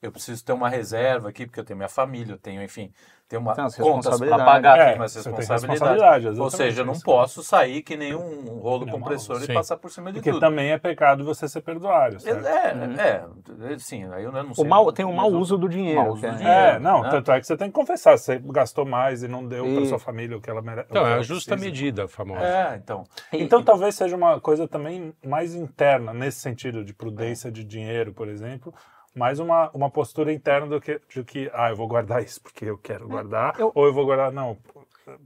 eu 0.06 0.12
preciso 0.12 0.44
ter 0.44 0.54
uma 0.54 0.70
reserva 0.70 1.30
aqui, 1.30 1.46
porque 1.46 1.60
eu 1.60 1.64
tenho 1.66 1.78
minha 1.78 1.90
família, 1.90 2.34
eu 2.34 2.38
tenho, 2.38 2.62
enfim, 2.62 2.92
tenho 3.28 3.42
uma 3.42 3.54
Tem 3.54 3.64
as 3.66 3.76
contas 3.76 4.04
para 4.20 4.38
responsabilidades. 4.38 4.46
pagar, 4.54 4.78
É, 4.78 4.92
tenho 4.92 6.42
Ou 6.44 6.50
seja, 6.52 6.82
eu 6.82 6.86
não 6.86 7.00
posso 7.00 7.44
sair 7.44 7.82
que 7.82 7.98
nem 7.98 8.14
um 8.14 8.60
rolo 8.60 8.86
Não, 8.86 8.94
compressor 8.94 9.42
e 9.44 9.54
passar 9.54 9.78
por 9.78 9.90
cima 9.90 10.12
de 10.12 10.20
Porque 10.20 10.30
tudo. 10.32 10.40
também 10.40 10.72
é 10.72 10.78
pecado 10.78 11.26
você 11.26 11.48
ser 11.48 11.62
perdoário, 11.62 12.20
certo? 12.20 12.46
É, 12.46 12.72
é, 12.72 13.74
é, 13.74 13.80
sim, 13.80 14.06
aí 14.12 14.24
eu 14.24 14.32
não 14.32 14.54
sei. 14.54 14.64
O 14.64 14.68
mal, 14.68 14.92
tem 14.92 15.06
um 15.06 15.14
mau 15.14 15.32
uso 15.32 15.58
do 15.58 15.68
dinheiro. 15.68 16.02
mau 16.02 16.12
uso 16.12 16.22
do 16.22 16.28
é- 16.28 16.36
dinheiro. 16.36 16.60
É, 16.60 16.80
não, 16.80 17.02
né? 17.02 17.10
tanto 17.10 17.32
é 17.32 17.40
que 17.40 17.48
você 17.48 17.58
tem 17.58 17.68
que 17.68 17.74
confessar, 17.74 18.18
você 18.18 18.38
gastou 18.38 18.86
mais 18.86 19.24
e 19.24 19.28
não 19.28 19.46
deu 19.46 19.66
para 19.66 19.82
E- 19.82 19.86
sua 19.88 20.00
família 20.00 20.38
o 20.38 20.42
que 20.42 20.50
ela 20.50 20.62
merece. 20.62 20.88
Então, 20.92 21.08
é 21.08 21.16
a 21.16 21.22
justa 21.24 21.56
medida, 21.56 22.08
famosa. 22.08 22.46
É, 22.46 22.76
então. 22.76 23.04
Então 23.34 23.64
talvez 23.64 23.96
seja 23.96 24.16
uma 24.16 24.40
coisa 24.40 24.68
também 24.68 25.14
mais 25.26 25.56
interna, 25.56 26.14
nesse 26.14 26.40
sentido 26.40 26.84
de 26.86 26.94
prudência 26.94 27.52
de 27.52 27.64
dinheiro, 27.64 28.14
por 28.14 28.28
exemplo, 28.28 28.74
mais 29.16 29.40
uma, 29.40 29.70
uma 29.74 29.90
postura 29.90 30.32
interna 30.34 30.68
do 30.68 30.82
que, 30.82 31.00
de 31.10 31.24
que, 31.24 31.50
ah, 31.54 31.70
eu 31.70 31.76
vou 31.76 31.88
guardar 31.88 32.22
isso 32.22 32.42
porque 32.42 32.66
eu 32.66 32.78
quero 32.78 33.08
guardar, 33.08 33.56
eu- 33.60 33.72
ou 33.74 33.86
eu 33.86 33.94
vou 33.94 34.06
guardar, 34.06 34.32
não, 34.32 34.58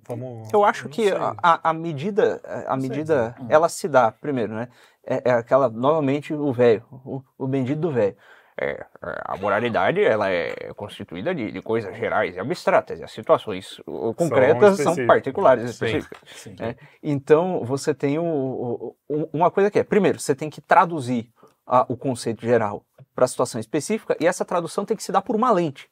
vamos... 0.08 0.48
Eu 0.54 0.64
acho 0.64 0.84
não 0.86 0.92
que 0.92 1.10
sei. 1.10 1.18
a, 1.18 1.36
a- 1.42 1.74
medida, 1.74 2.40
a 2.68 2.80
sei 2.80 2.90
medida, 2.90 3.36
ela 3.50 3.68
se 3.68 3.88
dá, 3.88 4.12
primeiro, 4.12 4.54
né? 4.54 4.68
É, 5.06 5.30
é 5.30 5.34
aquela, 5.34 5.68
novamente, 5.70 6.34
o 6.34 6.54
velho, 6.54 6.84
o, 6.92 7.24
o 7.38 7.48
bendito 7.48 7.80
do 7.80 7.92
velho. 7.92 8.16
é, 8.62 8.72
é, 8.72 8.86
a 9.26 9.36
moralidade 9.38 10.04
ela 10.04 10.30
é 10.30 10.54
constituída 10.76 11.34
de, 11.34 11.52
de 11.52 11.62
coisas 11.62 11.96
gerais 11.98 12.36
e 12.36 12.40
abstratas, 12.40 13.00
e 13.00 13.04
as 13.04 13.12
situações 13.12 13.82
concretas 14.16 14.60
são, 14.76 14.92
específicas. 14.94 15.08
particulares, 15.08 15.64
Sim. 15.64 15.70
específicas. 15.86 16.20
Sim. 16.36 16.56
né? 16.60 16.76
Então, 17.02 17.64
você 17.66 17.92
tem 17.94 18.20
o, 18.20 18.24
o- 18.24 18.96
o- 19.10 19.30
uma 19.34 19.50
coisa 19.50 19.72
que 19.72 19.80
é, 19.80 19.84
primeiro, 19.84 20.20
você 20.20 20.36
tem 20.36 20.50
que 20.50 20.62
traduzir 20.62 21.32
a- 21.66 21.86
o 21.90 21.98
conceito 21.98 22.46
geral 22.46 22.84
para 23.20 23.26
a 23.26 23.28
situação 23.28 23.60
específica, 23.60 24.16
e 24.18 24.26
essa 24.26 24.46
tradução 24.46 24.86
tem 24.86 24.96
que 24.96 25.04
se 25.04 25.12
dar 25.12 25.22
por 25.22 25.36
uma 25.36 25.52
lente. 25.52 25.90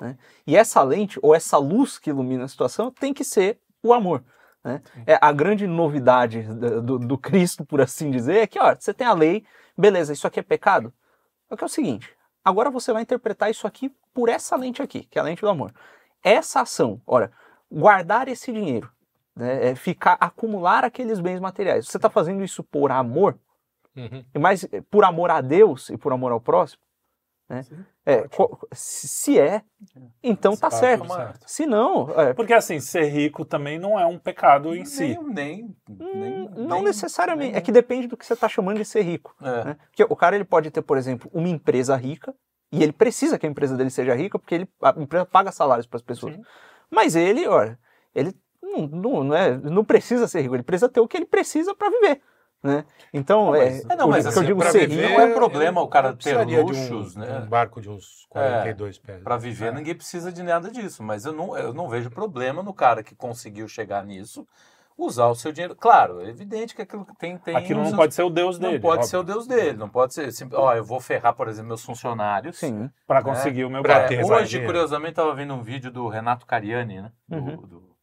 né? 0.00 0.18
E 0.44 0.56
essa 0.56 0.82
lente, 0.82 1.20
ou 1.22 1.32
essa 1.32 1.56
luz 1.56 2.00
que 2.00 2.10
ilumina 2.10 2.42
a 2.44 2.48
situação, 2.48 2.90
tem 2.90 3.14
que 3.14 3.22
ser 3.22 3.60
o 3.80 3.92
amor. 3.94 4.24
né? 4.64 4.82
É, 5.06 5.16
a 5.20 5.30
grande 5.30 5.68
novidade 5.68 6.42
do, 6.42 6.98
do- 6.98 7.16
Cristo, 7.18 7.64
por 7.64 7.80
assim 7.80 8.10
dizer, 8.10 8.38
é 8.38 8.46
que 8.48 8.58
ó, 8.58 8.74
você 8.74 8.92
tem 8.92 9.06
a 9.06 9.12
lei, 9.12 9.44
beleza, 9.78 10.12
isso 10.12 10.26
aqui 10.26 10.40
é 10.40 10.42
pecado. 10.42 10.92
Só 11.48 11.54
que 11.54 11.62
é 11.62 11.66
o 11.66 11.70
seguinte, 11.70 12.12
agora 12.44 12.70
você 12.70 12.92
vai 12.92 13.02
interpretar 13.02 13.52
isso 13.52 13.68
aqui 13.68 13.94
por 14.12 14.28
essa 14.28 14.56
lente 14.56 14.82
aqui, 14.82 15.04
que 15.04 15.16
é 15.16 15.20
a 15.22 15.24
lente 15.24 15.42
do 15.42 15.48
amor. 15.48 15.72
Essa 16.24 16.62
ação, 16.62 17.00
ora, 17.06 17.30
guardar 17.70 18.26
esse 18.26 18.50
dinheiro, 18.52 18.90
né, 19.36 19.68
é 19.68 19.74
ficar, 19.76 20.16
acumular 20.18 20.82
aqueles 20.84 21.20
bens 21.20 21.38
materiais. 21.38 21.86
Você 21.86 21.98
está 21.98 22.10
fazendo 22.10 22.42
isso 22.42 22.64
por 22.64 22.90
amor, 22.90 23.38
Uhum. 23.96 24.24
mais 24.40 24.64
eh, 24.64 24.82
por 24.90 25.04
amor 25.04 25.30
a 25.30 25.40
Deus 25.40 25.88
e 25.90 25.96
por 25.96 26.12
amor 26.12 26.32
ao 26.32 26.40
próximo? 26.40 26.82
Né? 27.48 27.62
É, 28.06 28.26
co- 28.28 28.66
se 28.72 29.06
se 29.06 29.38
é, 29.38 29.62
então 30.22 30.56
tá 30.56 30.70
Tá 30.70 30.76
certo. 30.76 31.06
certo. 31.12 31.44
Se 31.46 31.66
não, 31.66 32.08
é, 32.18 32.32
Porque 32.32 32.54
assim, 32.54 32.80
ser 32.80 33.04
rico 33.04 33.44
também 33.44 33.78
não 33.78 34.00
é 34.00 34.06
um 34.06 34.18
pecado 34.18 34.74
em 34.74 34.84
si. 34.86 35.16
Nem, 35.22 35.76
nem, 35.88 36.14
nem- 36.14 36.48
não 36.56 36.76
nem- 36.76 36.84
necessariamente. 36.84 37.50
nem- 37.52 37.58
É 37.58 37.60
que 37.60 37.70
depende 37.70 38.06
do 38.08 38.16
que 38.16 38.24
você 38.24 38.32
está 38.32 38.48
chamando 38.48 38.78
de 38.78 38.84
ser 38.84 39.02
rico. 39.02 39.34
É. 39.42 39.64
né? 39.64 39.76
Porque 39.90 40.02
o 40.04 40.16
cara 40.16 40.34
ele 40.36 40.44
pode 40.44 40.70
ter, 40.70 40.80
por 40.82 40.96
exemplo, 40.96 41.30
uma 41.34 41.48
empresa 41.48 41.94
rica 41.96 42.34
e 42.72 42.82
ele 42.82 42.92
precisa 42.92 43.38
que 43.38 43.46
a 43.46 43.50
empresa 43.50 43.76
dele 43.76 43.90
seja 43.90 44.14
rica 44.14 44.38
porque 44.38 44.54
ele, 44.54 44.68
a 44.82 44.94
empresa 44.98 45.26
paga 45.26 45.52
salários 45.52 45.86
para 45.86 45.98
as 45.98 46.02
pessoas. 46.02 46.38
Mas 46.90 47.14
ele, 47.14 47.46
olha, 47.46 47.78
ele 48.14 48.34
não, 48.62 48.86
não, 48.86 49.24
não 49.24 49.36
é, 49.36 49.56
não 49.58 49.84
precisa 49.84 50.26
ser 50.26 50.40
rico, 50.40 50.56
ele 50.56 50.62
precisa 50.62 50.88
ter 50.88 51.00
o 51.00 51.06
que 51.06 51.16
ele 51.18 51.26
precisa 51.26 51.74
para 51.74 51.90
viver. 51.90 52.22
Né? 52.64 52.82
Então, 53.12 53.50
mas- 53.50 53.84
é, 53.84 53.92
é, 53.92 53.96
não, 53.96 54.08
mas 54.08 54.26
assim, 54.26 54.40
eu 54.40 54.46
digo 54.46 54.58
pra 54.58 54.70
ser 54.70 54.88
viver- 54.88 55.08
rico 55.08 55.18
não 55.20 55.26
é 55.26 55.34
problema 55.34 55.82
o 55.82 55.86
cara 55.88 56.08
não 56.12 56.16
ter 56.16 56.34
luxos, 56.62 57.14
um, 57.14 57.20
né? 57.20 57.40
um 57.44 57.46
barco 57.46 57.78
de 57.78 57.90
uns 57.90 58.24
42 58.30 58.98
pés. 58.98 59.22
Para 59.22 59.36
viver, 59.36 59.70
ninguém 59.70 59.94
precisa 59.94 60.32
de 60.32 60.42
nada 60.42 60.70
disso, 60.70 61.02
mas 61.02 61.26
eu 61.26 61.32
não, 61.34 61.54
eu 61.58 61.74
não 61.74 61.90
vejo 61.90 62.10
problema 62.10 62.62
no 62.62 62.72
cara 62.72 63.02
que 63.02 63.14
conseguiu 63.14 63.68
chegar 63.68 64.02
nisso 64.02 64.48
usar 64.96 65.26
o 65.26 65.34
seu 65.34 65.52
dinheiro. 65.52 65.76
Claro, 65.76 66.22
é 66.22 66.28
evidente 66.30 66.74
que 66.74 66.80
aquilo 66.80 67.04
que 67.04 67.14
tem. 67.18 67.36
tem 67.36 67.54
Aquilo 67.54 67.80
não 67.82 67.90
os- 67.90 67.94
pode 67.96 68.14
ser 68.14 68.22
o 68.22 68.30
Deus 68.30 68.58
não 68.58 68.70
dele. 68.70 68.80
pode 68.80 69.08
ser 69.08 69.16
o 69.18 69.22
Deus 69.22 69.46
dele, 69.46 69.76
não 69.76 69.88
pode 69.90 70.14
ser. 70.14 70.32
sim- 70.32 70.48
Ó, 70.54 70.72
eu 70.72 70.84
vou 70.84 71.00
ferrar, 71.00 71.34
por 71.34 71.48
exemplo, 71.48 71.68
meus 71.68 71.84
funcionários. 71.84 72.56
Sim. 72.58 72.88
Para 73.06 73.20
conseguir 73.22 73.66
o 73.66 73.70
meu 73.70 73.82
Pra 73.82 74.10
É, 74.10 74.24
hoje, 74.24 74.64
curiosamente, 74.64 75.10
estava 75.10 75.34
vendo 75.34 75.52
um 75.52 75.62
vídeo 75.62 75.90
do 75.90 76.08
Renato 76.08 76.46
Cariani, 76.46 77.02
né? 77.02 77.12
Do- 77.28 77.36
Uhum. 77.36 77.56
do- 77.56 77.94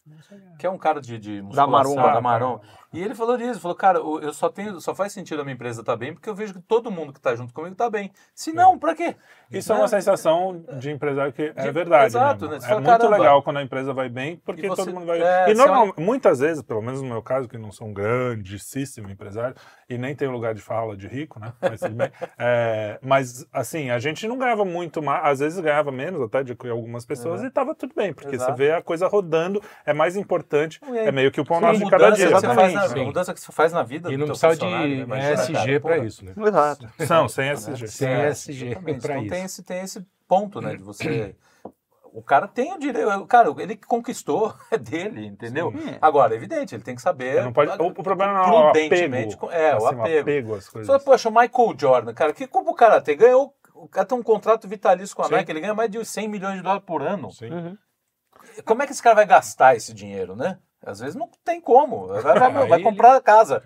que 0.60 0.68
é 0.68 0.70
um 0.70 0.78
cara 0.78 1.00
de, 1.02 1.18
de 1.18 1.38
Da 1.42 1.66
musculação, 1.66 1.96
Maromba. 1.96 2.14
da 2.14 2.22
Maromba. 2.22 2.62
E 2.94 3.02
ele 3.02 3.16
falou 3.16 3.38
disso, 3.38 3.60
falou, 3.60 3.76
cara, 3.76 4.00
eu 4.00 4.34
só 4.34 4.50
tenho, 4.50 4.80
só 4.82 4.94
faz 4.94 5.14
sentido 5.14 5.40
a 5.42 5.44
minha 5.46 5.54
empresa 5.54 5.80
estar 5.82 5.96
bem 5.96 6.14
porque 6.14 6.30
eu 6.30 6.36
vejo 6.36 6.54
que 6.54 6.60
todo 6.62 6.92
mundo 6.92 7.14
que 7.14 7.20
está 7.20 7.34
junto 7.36 7.54
comigo 7.54 7.72
está 7.74 7.90
bem. 7.90 8.12
Se 8.36 8.52
não, 8.52 8.78
pra 8.78 8.94
quê? 8.94 9.16
Isso 9.50 9.72
é 9.72 9.76
Né? 9.76 9.82
uma 9.82 9.88
sensação 9.88 10.64
de 10.78 10.92
empresário 10.92 11.32
que 11.32 11.54
é 11.56 11.64
De- 11.64 11.72
verdade. 11.72 12.08
exato, 12.08 12.48
né? 12.50 12.58
É 12.58 12.60
fala, 12.62 12.76
muito 12.82 12.86
caramba. 12.88 13.18
legal 13.18 13.44
quando 13.44 13.58
a 13.58 13.64
empresa 13.64 13.94
vai 13.94 14.10
bem, 14.10 14.42
porque 14.44 14.68
você- 14.68 14.84
todo 14.84 14.94
mundo 14.94 15.06
vai. 15.06 15.22
é, 15.22 15.52
e 15.52 15.56
você 15.56 15.66
normal, 15.66 15.94
muitas 15.98 16.40
vezes, 16.40 16.62
pelo 16.64 16.82
menos 16.82 17.02
no 17.02 17.08
meu 17.08 17.22
caso, 17.22 17.48
que 17.48 17.58
não 17.58 17.72
sou 17.72 17.88
um 17.88 17.94
grandíssimo 17.94 19.10
empresário 19.10 19.56
e 19.90 19.98
nem 19.98 20.16
tenho 20.16 20.32
lugar 20.32 20.54
de 20.54 20.62
fala 20.62 20.96
de 20.96 21.08
rico, 21.08 21.40
né? 21.40 21.54
Mas 21.62 21.80
tudo 21.80 21.96
bem. 21.96 22.12
É, 22.38 22.98
mas 23.02 23.46
assim, 23.54 23.90
a 23.92 24.00
gente 24.00 24.28
não 24.28 24.38
ganhava 24.38 24.66
muito 24.66 25.02
mais, 25.02 25.24
às 25.26 25.40
vezes 25.40 25.60
ganhava 25.60 25.92
menos 25.92 26.22
até 26.24 26.44
de 26.44 26.58
algumas 26.70 27.06
pessoas 27.06 27.42
Uhum. 27.42 27.48
e 27.48 27.50
tava 27.52 27.76
tudo 27.76 27.94
bem, 27.96 28.14
porque 28.14 28.36
Exato. 28.36 28.52
você 28.52 28.58
vê 28.58 28.72
a 28.72 28.82
coisa 28.82 29.08
rodando, 29.08 29.62
é 29.86 29.94
mais 29.94 30.16
importante, 30.16 30.80
aí, 30.84 30.98
é 31.00 31.12
meio 31.12 31.32
que 31.32 31.40
o 31.40 31.46
pão 31.46 31.62
nosso 31.62 31.80
de 31.84 31.90
cada 31.90 32.10
dia. 32.12 32.30
você 32.30 32.48
exatamente. 32.86 33.04
a 33.04 33.06
mudança 33.08 33.34
que 33.34 33.40
você 33.40 33.52
faz 33.52 33.74
na 33.74 33.84
vida 33.84 34.10
E 34.10 34.18
do 34.18 34.20
não 34.20 34.28
precisa 34.28 34.56
de 34.56 35.06
né? 35.06 35.22
Cara, 35.54 35.80
para 35.80 35.98
isso, 36.00 36.26
né? 36.26 36.34
Exato. 36.38 36.90
São, 37.08 37.28
sem 37.28 37.50
SG. 37.50 37.88
Sem 37.88 38.10
É, 38.10 38.76
para 38.76 38.92
Então 38.92 39.12
tem 39.12 39.26
isso. 39.26 39.36
esse, 39.46 39.64
tem 39.64 39.82
esse 39.82 40.06
ponto, 40.28 40.62
né? 40.62 40.76
De 40.76 40.84
você. 40.84 41.36
O 42.14 42.22
cara 42.22 42.46
tem 42.46 42.74
o 42.74 42.78
direito. 42.78 43.26
Cara, 43.26 43.50
ele 43.58 43.76
que 43.76 43.88
conquistou 43.88 44.54
é 44.70 44.78
dele, 44.78 45.26
entendeu? 45.26 45.72
Sim. 45.72 45.98
Agora, 46.02 46.34
é 46.34 46.38
evidente, 46.38 46.76
ele 46.76 46.84
tem 46.84 46.94
que 46.94 47.02
saber. 47.02 47.42
Não 47.42 47.54
pode, 47.54 47.72
o, 47.82 47.86
o 47.88 47.94
problema 47.94 48.34
não 48.34 48.42
é 48.42 48.48
o 48.48 48.72
prudentemente. 48.72 49.36
apego. 49.36 49.50
É, 49.52 49.72
assim, 49.72 49.96
o 49.96 50.02
apego. 50.04 50.56
às 50.56 50.68
coisas. 50.68 50.88
Você 50.88 51.00
fala, 51.00 51.00
poxa, 51.00 51.30
o 51.30 51.32
Michael 51.32 51.76
Jordan, 51.80 52.14
cara, 52.14 52.34
que 52.34 52.48
como 52.48 52.72
o 52.72 52.76
cara 52.76 53.00
tem? 53.00 53.16
Ganhou. 53.16 53.56
O 53.74 53.88
cara 53.88 54.06
tem 54.06 54.18
um 54.18 54.22
contrato 54.22 54.68
vitalício 54.68 55.16
com 55.16 55.22
a 55.22 55.26
Sim. 55.26 55.36
Nike, 55.36 55.52
ele 55.52 55.62
ganha 55.62 55.74
mais 55.74 55.90
de 55.90 56.04
100 56.04 56.28
milhões 56.28 56.58
de 56.58 56.62
dólares 56.62 56.84
por 56.86 57.02
ano. 57.02 57.32
Sim. 57.32 57.50
Uhum. 57.50 57.78
Como 58.66 58.84
é 58.84 58.86
que 58.86 58.92
esse 58.92 59.02
cara 59.02 59.16
vai 59.16 59.26
gastar 59.26 59.76
esse 59.76 59.94
dinheiro, 59.94 60.36
né? 60.36 60.60
Às 60.86 61.00
vezes 61.00 61.16
não 61.16 61.30
tem 61.46 61.62
como. 61.62 62.08
Vai, 62.08 62.22
vai- 62.22 62.52
vai 62.52 62.72
ele- 62.74 62.84
comprar 62.84 63.16
a 63.16 63.22
casa. 63.22 63.62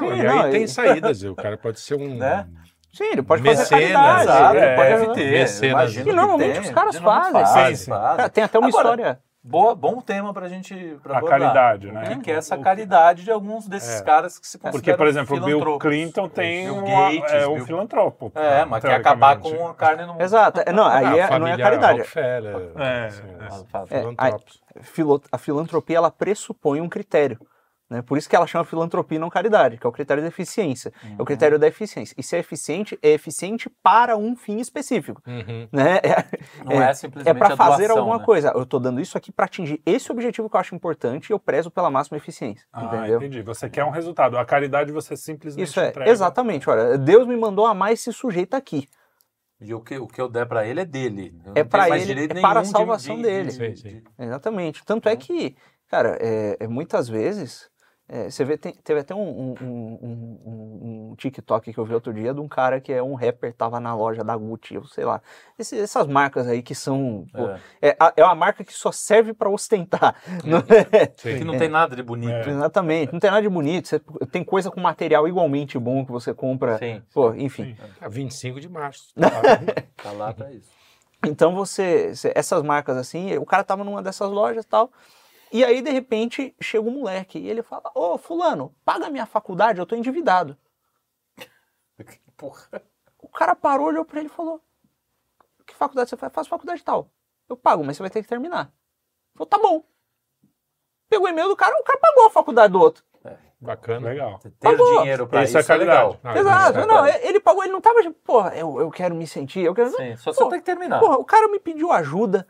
Não, 0.00 0.14
e 0.14 0.22
não, 0.22 0.42
aí 0.42 0.50
tem 0.52 0.66
saídas, 0.66 1.22
o 1.24 1.34
cara 1.34 1.56
pode 1.56 1.80
ser 1.80 1.96
um. 1.96 2.14
Né? 2.14 2.46
Sim, 2.92 3.04
ele 3.12 3.22
pode 3.22 3.42
fazer 3.42 3.60
Mecenas, 3.60 3.92
caridade. 3.92 4.22
Exato, 4.22 4.56
é, 4.56 4.76
pode 5.00 5.14
ter. 5.14 5.30
mecenas. 5.32 5.72
imagino 5.72 6.04
Que 6.04 6.12
normalmente 6.12 6.52
tem, 6.52 6.60
os 6.62 6.70
caras 6.70 6.96
fazem. 6.96 7.46
Sim, 7.46 7.76
sim. 7.76 7.90
fazem. 7.90 8.16
Cara, 8.16 8.28
tem 8.28 8.44
até 8.44 8.58
uma 8.58 8.68
Agora, 8.68 8.82
história. 8.88 9.20
Boa, 9.42 9.74
bom 9.74 10.02
tema 10.02 10.34
pra 10.34 10.48
gente 10.48 10.74
pra 11.02 11.14
A 11.14 11.18
abordar. 11.18 11.40
caridade, 11.40 11.90
né? 11.90 12.02
Que, 12.14 12.20
que 12.20 12.30
é 12.30 12.34
essa 12.34 12.58
caridade 12.58 13.24
de 13.24 13.30
alguns 13.30 13.66
desses 13.66 14.00
É. 14.00 14.04
caras 14.04 14.38
que 14.38 14.46
se 14.46 14.58
consideram 14.58 14.72
Porque, 14.78 14.94
por 14.94 15.06
exemplo, 15.06 15.36
o 15.38 15.40
Bill. 15.40 15.78
Clinton 15.78 16.28
tem 16.28 16.64
Bill 16.66 16.76
um, 16.76 16.84
Gates, 16.84 17.32
é 17.32 17.46
um 17.46 17.54
Bill- 17.54 17.64
filantropo. 17.66 18.30
É, 18.34 18.66
mas 18.66 18.84
quer 18.84 18.94
acabar 18.96 19.38
com 19.38 19.66
a 19.68 19.74
carne 19.74 20.02
no 20.04 20.12
mundo. 20.12 20.20
Exato. 20.22 20.60
É, 20.66 20.70
Não, 20.72 20.84
aí 20.86 21.18
é- 21.18 21.38
não 21.38 21.46
é 21.46 21.56
caridade. 21.56 21.98
Rockefeller, 22.00 22.70
É, 22.76 23.06
assim, 23.06 23.22
é. 23.40 23.64
fala. 23.70 23.86
É. 23.90 24.82
Filo- 24.82 25.22
a 25.32 25.38
filantropia 25.38 25.96
ela 25.96 26.10
pressupõe 26.10 26.82
um 26.82 26.88
critério. 26.88 27.38
Né? 27.90 28.00
Por 28.02 28.16
isso 28.16 28.28
que 28.28 28.36
ela 28.36 28.46
chama 28.46 28.64
filantropia 28.64 29.16
e 29.16 29.18
não 29.18 29.28
caridade, 29.28 29.76
que 29.76 29.84
é 29.84 29.88
o 29.88 29.92
critério 29.92 30.22
da 30.22 30.28
eficiência. 30.28 30.92
É 31.18 31.20
o 31.20 31.24
critério 31.24 31.58
da 31.58 31.66
eficiência. 31.66 32.14
E 32.16 32.22
se 32.22 32.36
é 32.36 32.38
eficiente, 32.38 32.96
é 33.02 33.10
eficiente 33.10 33.68
para 33.82 34.16
um 34.16 34.36
fim 34.36 34.58
específico. 34.60 35.20
Uhum. 35.26 35.68
Né? 35.72 35.96
É, 35.96 36.64
Não 36.64 36.80
é, 36.80 36.94
simplesmente 36.94 37.28
é 37.28 37.36
para 37.36 37.56
fazer 37.56 37.88
doação, 37.88 37.98
alguma 37.98 38.18
né? 38.18 38.24
coisa. 38.24 38.52
Eu 38.54 38.62
estou 38.62 38.78
dando 38.78 39.00
isso 39.00 39.18
aqui 39.18 39.32
para 39.32 39.46
atingir 39.46 39.82
esse 39.84 40.12
objetivo 40.12 40.48
que 40.48 40.54
eu 40.54 40.60
acho 40.60 40.72
importante 40.74 41.30
e 41.30 41.32
eu 41.32 41.38
prezo 41.40 41.68
pela 41.68 41.90
máxima 41.90 42.16
eficiência. 42.16 42.64
Ah, 42.72 42.84
entendeu? 42.84 43.16
entendi. 43.18 43.42
Você 43.42 43.68
quer 43.68 43.84
um 43.84 43.90
resultado. 43.90 44.38
A 44.38 44.44
caridade 44.44 44.92
você 44.92 45.16
simplesmente 45.16 45.66
Isso 45.66 45.80
é, 45.80 45.88
entrega. 45.88 46.08
exatamente. 46.08 46.70
Olha, 46.70 46.96
Deus 46.96 47.26
me 47.26 47.36
mandou 47.36 47.66
amar 47.66 47.92
esse 47.92 48.12
sujeito 48.12 48.54
aqui. 48.54 48.88
E 49.60 49.74
o 49.74 49.80
que, 49.80 49.98
o 49.98 50.06
que 50.06 50.20
eu 50.20 50.28
der 50.28 50.46
pra 50.46 50.64
ele 50.64 50.80
é 50.80 50.84
dele. 50.84 51.34
Eu 51.44 51.52
É 51.56 51.76
mais 51.76 52.08
ele, 52.08 52.24
é 52.24 52.28
para 52.28 52.50
a 52.50 52.54
nenhum 52.54 52.62
de- 52.62 52.68
salvação 52.70 53.16
de- 53.16 53.22
dele. 53.22 53.50
de-. 53.50 54.02
Exatamente. 54.18 54.84
Tanto 54.86 55.08
é 55.08 55.16
que, 55.16 55.54
cara, 55.88 56.16
é, 56.20 56.56
é 56.60 56.68
muitas 56.68 57.08
vezes. 57.08 57.68
É, 58.12 58.28
você 58.28 58.44
vê, 58.44 58.56
tem- 58.58 58.74
teve 58.82 58.98
até 59.00 59.14
um, 59.14 59.20
um, 59.20 59.54
um- 59.62 60.38
um- 60.44 61.10
um 61.12 61.14
TikTok 61.16 61.72
que 61.72 61.78
eu 61.78 61.84
vi 61.84 61.94
outro 61.94 62.12
dia 62.12 62.34
de 62.34 62.40
um 62.40 62.48
cara 62.48 62.80
que 62.80 62.92
é 62.92 63.00
um 63.02 63.14
rapper, 63.14 63.54
tava 63.54 63.78
na 63.78 63.94
loja 63.94 64.24
da 64.24 64.36
Gucci, 64.36 64.76
ou 64.76 64.84
sei 64.86 65.04
lá. 65.04 65.22
Esse- 65.58 65.78
essas 65.78 66.06
marcas 66.08 66.48
aí 66.48 66.60
que 66.62 66.74
são. 66.74 67.24
pô, 67.32 67.48
É. 67.80 67.90
é, 67.90 67.96
é 68.16 68.24
uma 68.24 68.34
marca 68.34 68.64
que 68.64 68.72
só 68.72 68.90
serve 68.90 69.32
para 69.32 69.48
ostentar. 69.48 70.16
não 70.44 70.58
é? 70.58 71.06
Que 71.06 71.38
Sim. 71.38 71.44
não 71.44 71.56
tem 71.56 71.68
nada 71.68 71.94
de 71.94 72.02
bonito. 72.02 72.32
É. 72.32 72.50
Exatamente. 72.50 73.12
Não 73.12 73.20
tem 73.20 73.30
nada 73.30 73.42
de 73.42 73.48
bonito. 73.48 73.86
você- 73.88 74.00
tem 74.32 74.42
coisa 74.42 74.70
com 74.70 74.80
material 74.80 75.28
igualmente 75.28 75.78
bom 75.78 76.04
que 76.04 76.10
você 76.10 76.34
compra. 76.34 76.78
Sim. 76.78 77.00
Pô, 77.14 77.32
enfim. 77.34 77.76
Ah, 78.00 78.08
25 78.08 78.60
de 78.60 78.68
março. 78.68 79.12
Tá 80.02 80.10
lá 80.12 80.32
pra 80.32 80.50
isso. 80.52 80.68
Então 81.26 81.54
você, 81.54 82.14
você- 82.14 82.32
essas 82.34 82.62
marcas 82.62 82.96
assim, 82.96 83.36
o 83.36 83.44
cara 83.44 83.62
tava 83.62 83.84
numa 83.84 84.02
dessas 84.02 84.30
lojas 84.30 84.64
e 84.64 84.68
tal, 84.68 84.90
e 85.52 85.64
aí 85.64 85.82
de 85.82 85.90
repente 85.90 86.54
chega 86.60 86.88
um 86.88 86.92
moleque 86.92 87.38
e 87.38 87.48
ele 87.48 87.62
fala: 87.62 87.90
"Ô, 87.94 88.16
fulano, 88.18 88.74
paga 88.84 89.06
a 89.06 89.10
minha 89.10 89.26
faculdade, 89.26 89.78
eu 89.78 89.86
tô 89.86 89.94
endividado". 89.96 90.56
Porra. 92.36 92.82
O 93.18 93.28
cara 93.28 93.54
parou, 93.54 93.86
olhou 93.88 94.04
pra 94.04 94.20
ele 94.20 94.28
e 94.28 94.32
falou: 94.32 94.60
"Que 95.66 95.74
faculdade 95.74 96.10
você 96.10 96.16
faz? 96.16 96.32
Faço 96.32 96.48
faculdade 96.48 96.82
tal. 96.82 97.10
Eu 97.48 97.56
pago, 97.56 97.84
mas 97.84 97.96
você 97.96 98.02
vai 98.02 98.10
ter 98.10 98.22
que 98.22 98.28
terminar". 98.28 98.72
Falou: 99.34 99.46
"Tá 99.46 99.58
bom". 99.58 99.84
Pegou 101.08 101.26
o 101.26 101.30
e-mail 101.30 101.48
do 101.48 101.56
cara, 101.56 101.74
o 101.78 101.84
cara 101.84 101.98
pagou 101.98 102.26
a 102.26 102.30
faculdade 102.30 102.72
do 102.72 102.80
outro. 102.80 103.04
Bacana. 103.60 104.08
Legal. 104.08 104.38
Ter 104.38 104.52
Pagou. 104.58 105.00
dinheiro 105.00 105.26
pra 105.26 105.44
Isso 105.44 105.58
isso, 105.58 105.70
é 105.70 105.74
é 105.74 105.78
legal. 105.78 106.16
caridade. 106.16 106.20
Ah, 106.24 106.40
Exato. 106.40 106.70
isso 106.70 106.80
é 106.80 106.86
Não, 106.86 107.06
ele 107.06 107.40
pagou, 107.40 107.62
ele 107.62 107.72
não 107.72 107.80
tava 107.80 108.00
tipo, 108.00 108.14
porra, 108.24 108.56
eu, 108.56 108.80
eu 108.80 108.90
quero 108.90 109.14
me 109.14 109.26
sentir, 109.26 109.60
eu 109.60 109.74
quero 109.74 109.90
Sim, 109.90 110.16
só 110.16 110.32
Pô, 110.32 110.44
você 110.44 110.48
tem 110.48 110.58
que 110.60 110.64
terminar. 110.64 110.98
Porra, 110.98 111.18
o 111.18 111.24
cara 111.24 111.46
me 111.48 111.60
pediu 111.60 111.92
ajuda. 111.92 112.48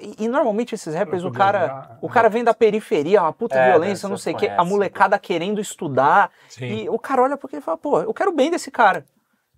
E, 0.00 0.24
e 0.24 0.28
normalmente 0.28 0.74
esses 0.74 0.94
rappers, 0.94 1.22
o 1.24 1.28
podia 1.30 1.38
cara, 1.44 1.58
ajudar. 1.60 1.98
o 2.00 2.08
cara 2.08 2.28
vem 2.28 2.44
da 2.44 2.54
periferia, 2.54 3.22
uma 3.22 3.32
puta 3.32 3.58
É, 3.58 3.70
violência, 3.70 4.06
né, 4.08 4.10
não 4.10 4.16
você 4.18 4.24
sei 4.24 4.34
o 4.34 4.36
quê, 4.36 4.50
a 4.56 4.64
molecada 4.64 5.18
querendo 5.18 5.60
estudar. 5.60 6.30
Sim. 6.48 6.66
E 6.66 6.88
o 6.88 6.98
cara 6.98 7.22
olha 7.22 7.36
porque 7.36 7.56
ele 7.56 7.62
fala, 7.62 7.76
pô, 7.78 8.00
eu 8.00 8.14
quero 8.14 8.30
o 8.30 8.34
bem 8.34 8.50
desse 8.50 8.70
cara. 8.70 9.04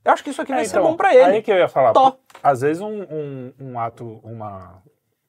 Eu 0.05 0.13
acho 0.13 0.23
que 0.23 0.31
isso 0.31 0.41
aqui 0.41 0.53
vai 0.53 0.63
É, 0.63 0.65
ser 0.65 0.77
então, 0.79 0.85
bom 0.85 0.97
pra 0.97 1.15
ele. 1.15 1.25
Aí 1.25 1.43
que 1.43 1.51
eu 1.51 1.57
ia 1.57 1.69
falar. 1.69 1.93
Tó. 1.93 2.13
pô, 2.13 2.19
Às 2.43 2.61
vezes 2.61 2.81
um, 2.81 3.03
um, 3.03 3.53
um 3.61 3.79
ato, 3.81 4.21
uma 4.23 4.83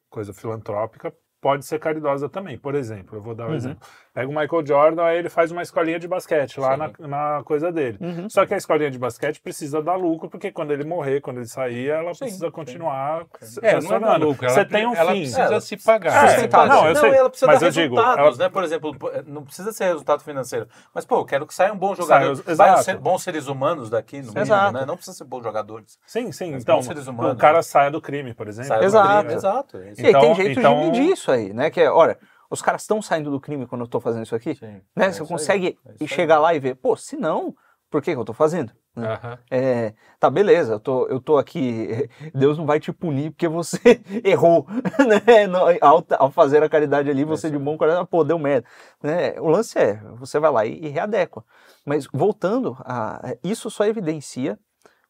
coisa 0.08 0.32
filantrópica 0.32 1.12
pode 1.40 1.64
ser 1.66 1.78
caridosa 1.78 2.28
também. 2.28 2.56
Por 2.58 2.74
exemplo, 2.74 3.16
eu 3.18 3.22
vou 3.22 3.34
dar 3.34 3.46
um 3.46 3.50
Uhum. 3.50 3.54
exemplo. 3.56 3.88
Pega 4.18 4.28
o 4.32 4.34
Michael 4.34 4.66
Jordan, 4.66 5.04
aí 5.04 5.16
ele 5.18 5.28
faz 5.28 5.52
uma 5.52 5.62
escolinha 5.62 5.96
de 5.96 6.08
basquete 6.08 6.58
lá 6.58 6.72
Sim. 6.72 6.92
na, 6.98 7.36
na 7.36 7.42
coisa 7.44 7.70
dele. 7.70 7.98
Uhum. 8.00 8.28
Só 8.28 8.44
que 8.44 8.52
a 8.52 8.56
escolinha 8.56 8.90
de 8.90 8.98
basquete 8.98 9.40
precisa 9.40 9.80
dar 9.80 9.94
lucro, 9.94 10.28
porque 10.28 10.50
quando 10.50 10.72
ele 10.72 10.82
morrer, 10.82 11.20
quando 11.20 11.36
ele 11.36 11.46
sair, 11.46 11.88
ela 11.90 12.12
Sim, 12.14 12.24
precisa 12.24 12.46
sim. 12.46 12.50
continuar 12.50 13.26
se- 13.40 13.60
É, 13.62 13.70
não 13.74 13.78
é 13.78 13.80
funcionando. 13.82 14.08
maluco. 14.10 14.44
Ela, 14.44 14.54
Você 14.54 14.64
tem 14.64 14.86
um 14.88 14.92
ela 14.96 15.12
fim. 15.12 15.18
precisa 15.20 15.42
Ela- 15.42 15.60
se 15.60 15.76
pagar. 15.76 16.36
É, 16.36 16.48
não, 16.48 16.86
eu 16.88 16.94
não, 16.94 17.00
sei, 17.00 17.10
ela 17.14 17.28
precisa 17.30 17.46
mas 17.46 17.60
dar 17.60 17.66
eu 17.66 17.70
digo, 17.70 17.94
resultados, 17.94 18.38
ela- 18.40 18.48
né? 18.48 18.52
Por 18.52 18.64
exemplo, 18.64 18.96
não 19.24 19.44
precisa 19.44 19.70
ser 19.70 19.84
resultado 19.84 20.24
financeiro. 20.24 20.66
Mas, 20.92 21.04
pô, 21.04 21.18
eu 21.18 21.24
quero 21.24 21.46
que 21.46 21.54
saiam 21.54 21.76
bons 21.76 21.96
Saia, 21.98 22.06
jogadores. 22.26 22.48
exato. 22.48 22.72
Vai 22.74 22.82
ser 22.82 22.96
bons 22.96 23.22
seres 23.22 23.46
humanos 23.46 23.88
daqui, 23.88 24.16
no 24.16 24.22
mínimo, 24.24 24.40
Exato. 24.40 24.72
né? 24.72 24.84
Não 24.84 24.96
precisa 24.96 25.16
ser 25.16 25.24
bons 25.26 25.44
jogadores. 25.44 25.96
Sim, 26.04 26.32
sim. 26.32 26.54
Então, 26.54 26.74
bons 26.78 26.86
seres 26.86 27.06
humanos, 27.06 27.34
o 27.34 27.36
cara 27.36 27.58
né? 27.58 27.62
saia 27.62 27.88
do 27.92 28.00
crime, 28.00 28.34
por 28.34 28.48
exemplo. 28.48 28.66
Saia 28.66 28.80
do 28.80 28.86
Exato. 28.86 29.18
crime, 29.20 29.34
Exato. 29.34 29.76
é 29.76 29.90
isso. 29.92 30.00
E 30.02 30.06
aí 30.06 30.12
tem 30.12 30.20
Então- 30.22 30.34
jeito 30.34 30.58
então- 30.58 30.80
de 30.80 30.86
medir 30.86 31.12
isso 31.12 31.30
aí, 31.30 31.52
né? 31.52 31.70
Que 31.70 31.82
é, 31.82 31.88
olha, 31.90 32.18
os 32.50 32.62
caras 32.62 32.82
estão 32.82 33.00
saindo 33.02 33.30
do 33.30 33.40
crime 33.40 33.66
quando 33.66 33.82
eu 33.82 33.88
tô 33.88 34.00
fazendo 34.00 34.24
isso 34.24 34.34
aqui? 34.34 34.54
Sim. 34.54 34.80
Né? 34.96 35.06
É 35.06 35.12
Você 35.12 35.22
aí, 35.22 35.28
consegue 35.28 35.78
é 36.00 36.06
chegar 36.06 36.38
lá 36.38 36.54
e 36.54 36.58
ver, 36.60 36.74
pô, 36.76 36.96
se 36.96 37.16
não, 37.16 37.54
por 37.90 38.02
que, 38.02 38.12
que 38.12 38.18
eu 38.18 38.24
tô 38.24 38.32
fazendo? 38.32 38.72
Aham. 38.96 39.38
É, 39.50 39.94
tá, 40.18 40.28
beleza, 40.28 40.72
eu 40.72 40.80
tô, 40.80 41.06
eu 41.06 41.20
tô 41.20 41.38
aqui, 41.38 41.88
Deus 42.34 42.58
não 42.58 42.66
vai 42.66 42.80
te 42.80 42.92
punir 42.92 43.30
porque 43.30 43.46
você 43.46 43.78
errou, 44.24 44.66
né? 45.06 45.46
Ao, 45.80 46.04
ao 46.18 46.30
fazer 46.30 46.62
a 46.62 46.68
caridade 46.68 47.08
ali, 47.08 47.24
você 47.24 47.48
de 47.50 47.58
bom 47.58 47.78
coração, 47.78 48.04
pô, 48.04 48.24
deu 48.24 48.38
merda. 48.38 48.66
Né? 49.02 49.38
O 49.40 49.48
lance 49.48 49.78
é, 49.78 49.94
você 50.16 50.38
vai 50.40 50.50
lá 50.50 50.66
e, 50.66 50.80
e 50.84 50.88
readequa. 50.88 51.44
Mas 51.86 52.08
voltando, 52.12 52.76
a, 52.80 53.20
isso 53.44 53.70
só 53.70 53.84
evidencia 53.84 54.58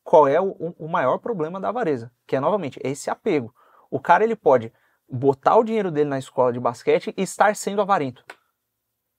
qual 0.04 0.26
é 0.28 0.40
o, 0.40 0.48
o- 0.50 0.74
o 0.86 0.88
maior 0.88 1.18
problema 1.18 1.60
da 1.60 1.68
avareza, 1.68 2.10
que 2.26 2.36
é, 2.36 2.40
novamente, 2.40 2.78
esse 2.82 3.10
apego. 3.10 3.54
O 3.90 4.00
cara, 4.00 4.24
ele 4.24 4.36
pode 4.36 4.72
botar 5.10 5.56
o 5.56 5.64
dinheiro 5.64 5.90
dele 5.90 6.10
na 6.10 6.18
escola 6.18 6.52
de 6.52 6.60
basquete 6.60 7.12
e 7.16 7.22
estar 7.22 7.54
sendo 7.56 7.80
avarento. 7.82 8.24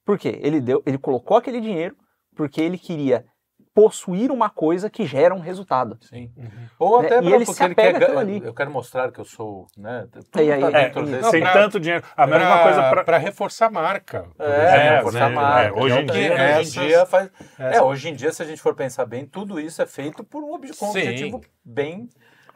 Por 0.06 0.18
quê? 0.18 0.40
Ele, 0.42 0.60
deu, 0.62 0.82
ele 0.86 0.98
colocou 0.98 1.38
aquele 1.38 1.60
dinheiro 1.62 1.96
porque 2.36 2.62
ele 2.62 2.78
queria 2.78 3.26
possuir 3.74 4.32
uma 4.32 4.50
coisa 4.50 4.90
que 4.90 5.06
gera 5.06 5.34
um 5.34 5.40
resultado. 5.40 5.98
Sim. 6.02 6.32
Ou 6.78 7.02
Né? 7.02 7.08
até 7.08 7.22
pra- 7.22 7.26
ele 7.36 7.46
porque 7.46 7.54
se 7.54 7.64
ele 7.64 7.76
quer. 7.76 8.02
Eu 8.44 8.54
quero 8.54 8.72
mostrar 8.72 9.12
que 9.12 9.20
eu 9.20 9.26
sou, 9.26 9.68
né? 9.78 10.08
E 10.36 10.52
aí- 10.52 10.60
tá 10.60 10.80
É, 10.80 11.24
sem 11.30 11.42
pra- 11.42 11.54
tanto 11.54 11.80
dinheiro. 11.80 12.04
A 12.18 12.26
mesma 12.28 12.46
Pra- 12.48 12.64
coisa 12.64 12.90
pra... 12.90 13.04
pra 13.04 13.18
reforçar 13.18 13.68
a 13.68 13.72
marca. 13.72 14.28
É, 14.40 14.44
exemplo, 14.44 14.48
É, 14.80 14.96
reforçar 14.98 15.20
né? 15.20 15.26
a 15.26 15.30
marca. 15.30 15.68
É, 15.80 15.82
hoje 15.82 16.00
em 16.00 16.06
dia, 16.08 16.58
hoje 16.60 16.80
em 16.80 16.88
dia 16.88 17.06
faz. 17.06 17.30
É, 17.60 17.82
hoje 17.82 18.10
em 18.10 18.14
dia, 18.16 18.32
se 18.34 18.42
a 18.42 18.46
gente 18.46 18.62
for 18.62 18.74
pensar 18.76 19.06
bem, 19.06 19.26
tudo 19.26 19.60
isso 19.60 19.82
é 19.82 19.86
feito 19.86 20.24
por 20.24 20.44
um 20.44 20.52
obje- 20.54 20.74
com 20.76 20.88
um 20.90 20.92
Sim. 20.92 21.00
objetivo 21.00 21.42
bem, 21.64 22.10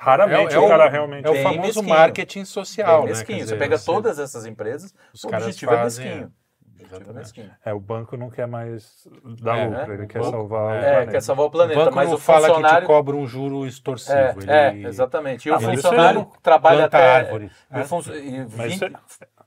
Raramente 0.03 0.53
É- 0.53 0.57
é 0.57 0.59
o 0.59 0.65
o- 0.65 0.67
cara 0.67 0.89
realmente... 0.89 1.25
É 1.25 1.29
o 1.29 1.33
Bem 1.33 1.43
famoso 1.43 1.61
mesquinho. 1.81 1.89
marketing 1.89 2.45
social, 2.45 2.97
bem 2.97 3.05
né? 3.05 3.09
mesquinho. 3.11 3.37
Você 3.39 3.43
dizer, 3.45 3.57
pega 3.59 3.77
você- 3.77 3.85
todas 3.85 4.19
essas 4.19 4.45
empresas, 4.45 4.93
Os 5.13 5.23
o 5.23 5.27
caras 5.29 5.45
objetivo 5.45 5.73
é 5.73 5.77
fazem, 5.77 6.05
mesquinho. 6.05 6.23
é. 6.25 6.43
O 6.83 6.83
é 6.83 6.85
Exatamente. 6.85 7.13
mesquinho. 7.15 7.51
É, 7.65 7.73
o 7.73 7.79
banco 7.79 8.17
não 8.17 8.29
quer 8.29 8.45
mais 8.45 9.07
dar 9.41 9.57
É, 9.57 9.65
lucro, 9.67 9.87
né? 9.87 9.93
ele 9.93 10.03
O 10.03 10.07
quer 10.07 10.19
banco- 10.19 10.31
salvar 10.31 10.61
o 10.61 10.69
É, 10.75 10.79
planeta. 10.91 11.11
quer 11.11 11.21
salvar 11.21 11.45
o 11.45 11.47
O 11.47 11.51
planeta, 11.51 11.79
banco 11.85 11.95
mas 11.95 12.09
não 12.09 12.15
o 12.15 12.19
fala 12.19 12.39
que 12.41 12.45
te 12.47 12.53
funcionário. 12.55 12.87
cobra 12.87 13.15
um 13.15 13.25
juro 13.25 13.65
extorsivo. 13.65 14.17
É, 14.17 14.69
ele 14.69 14.85
é, 14.85 14.89
exatamente. 14.89 15.47
E 15.47 15.51
o 15.51 15.55
Ah, 15.55 15.57
isso 15.59 15.69
funcionário 15.71 16.19
ele 16.21 16.29
trabalha 16.43 16.85
até. 16.85 17.15
árvore. 17.17 17.49
e 17.71 17.75
o 17.79 18.15
e 18.15 18.39
Mas 18.57 18.73
20 18.73 18.73
isso 18.73 18.85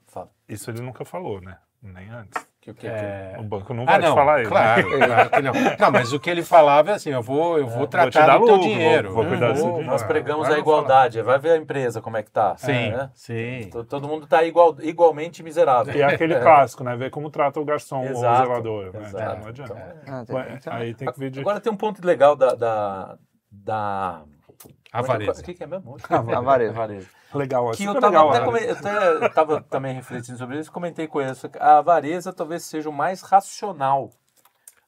Fala. 0.07 0.31
Isso 0.49 0.71
ele 0.71 0.81
nunca 0.81 1.05
falou, 1.05 1.41
né? 1.43 1.59
Nem 1.83 2.09
antes. 2.09 2.46
Que, 2.67 2.75
que, 2.75 2.81
que- 2.81 2.87
É, 2.89 3.37
O 3.39 3.45
banco 3.45 3.73
não 3.73 3.85
Ah, 3.85 3.87
vai 3.93 4.01
te 4.01 4.07
não, 4.07 4.15
falar 4.17 4.41
isso. 4.41 4.51
claro, 4.51 4.83
claro 4.99 5.31
que 5.31 5.41
não. 5.43 5.53
Não, 5.79 5.91
mas 5.93 6.13
o 6.13 6.19
que 6.19 6.29
ele 6.29 6.43
falava 6.43 6.91
é 6.91 6.95
assim, 6.95 7.11
eu 7.11 7.23
vou, 7.23 7.59
eu 7.59 7.67
vou 7.69 7.77
vou 7.79 7.87
te 7.87 7.91
tratar 7.91 8.27
dar 8.27 8.39
do 8.39 8.45
teu 8.45 8.55
lucro, 8.57 8.69
dinheiro. 8.71 9.13
vou- 9.13 9.23
vou 9.23 9.27
cuidar 9.31 9.55
seu 9.55 9.63
vou- 9.63 9.71
dinheiro. 9.75 9.91
Nós 9.93 10.03
pregamos 10.03 10.49
Vai 10.49 10.57
a 10.57 10.59
igualdade. 10.59 11.23
Vai 11.23 11.39
ver 11.39 11.51
a 11.53 11.57
empresa 11.59 12.03
como 12.03 12.17
é 12.17 12.25
que 12.25 12.31
tá. 12.33 12.57
Sim, 12.57 12.91
né? 12.91 13.09
sim. 13.15 13.69
To- 13.71 13.85
Todo 13.85 14.09
mundo 14.09 14.27
tá 14.27 14.43
igual, 14.43 14.75
igualmente 14.81 15.45
miserável. 15.45 15.95
E 15.95 16.03
é 16.03 16.07
aquele 16.07 16.35
clássico, 16.41 16.83
né? 16.83 16.97
Ver 16.97 17.09
como 17.11 17.31
trata 17.31 17.61
o 17.61 17.65
garçom 17.65 17.99
ou 18.01 18.03
o 18.09 18.11
Exato, 18.11 18.47
zelador. 18.49 18.93
Né? 18.93 19.01
exato. 19.07 19.41
Não 19.43 19.49
adianta. 19.49 19.97
Ah, 20.09 20.25
tem- 20.27 20.37
Ué, 20.37 20.47
então- 20.57 20.73
Aí 20.73 20.95
tem 20.95 21.13
que 21.13 21.19
vir 21.21 21.31
de... 21.31 21.39
Agora 21.41 21.61
tem 21.61 21.73
um 21.73 21.77
ponto 21.77 22.05
legal 22.05 22.35
da. 22.35 22.53
da, 22.57 23.17
da... 23.53 24.23
Avareza. 24.93 25.41
O 25.41 25.45
que, 25.45 25.55
que 25.55 25.63
é 25.65 25.67
mesmo? 25.67 25.97
Avareza. 26.09 26.71
Avareza. 26.73 27.09
Legal, 27.35 27.71
é 27.71 27.75
Que 27.75 27.85
eu 27.85 27.95
tava, 27.95 28.07
legal. 28.07 28.31
até 28.31 28.39
né? 28.41 28.45
come- 28.47 28.65
eu 28.65 28.73
até 28.73 29.29
tava 29.31 29.61
também 29.63 29.95
refletindo 29.95 30.39
sobre 30.39 30.59
isso, 30.59 30.73
comentei 30.73 31.07
com 31.07 31.21
ele. 31.21 31.33
A 31.61 31.79
avareza 31.79 32.33
talvez 32.33 32.65
seja 32.65 32.89
o 32.89 32.93
mais 32.93 33.21
racional. 33.23 34.11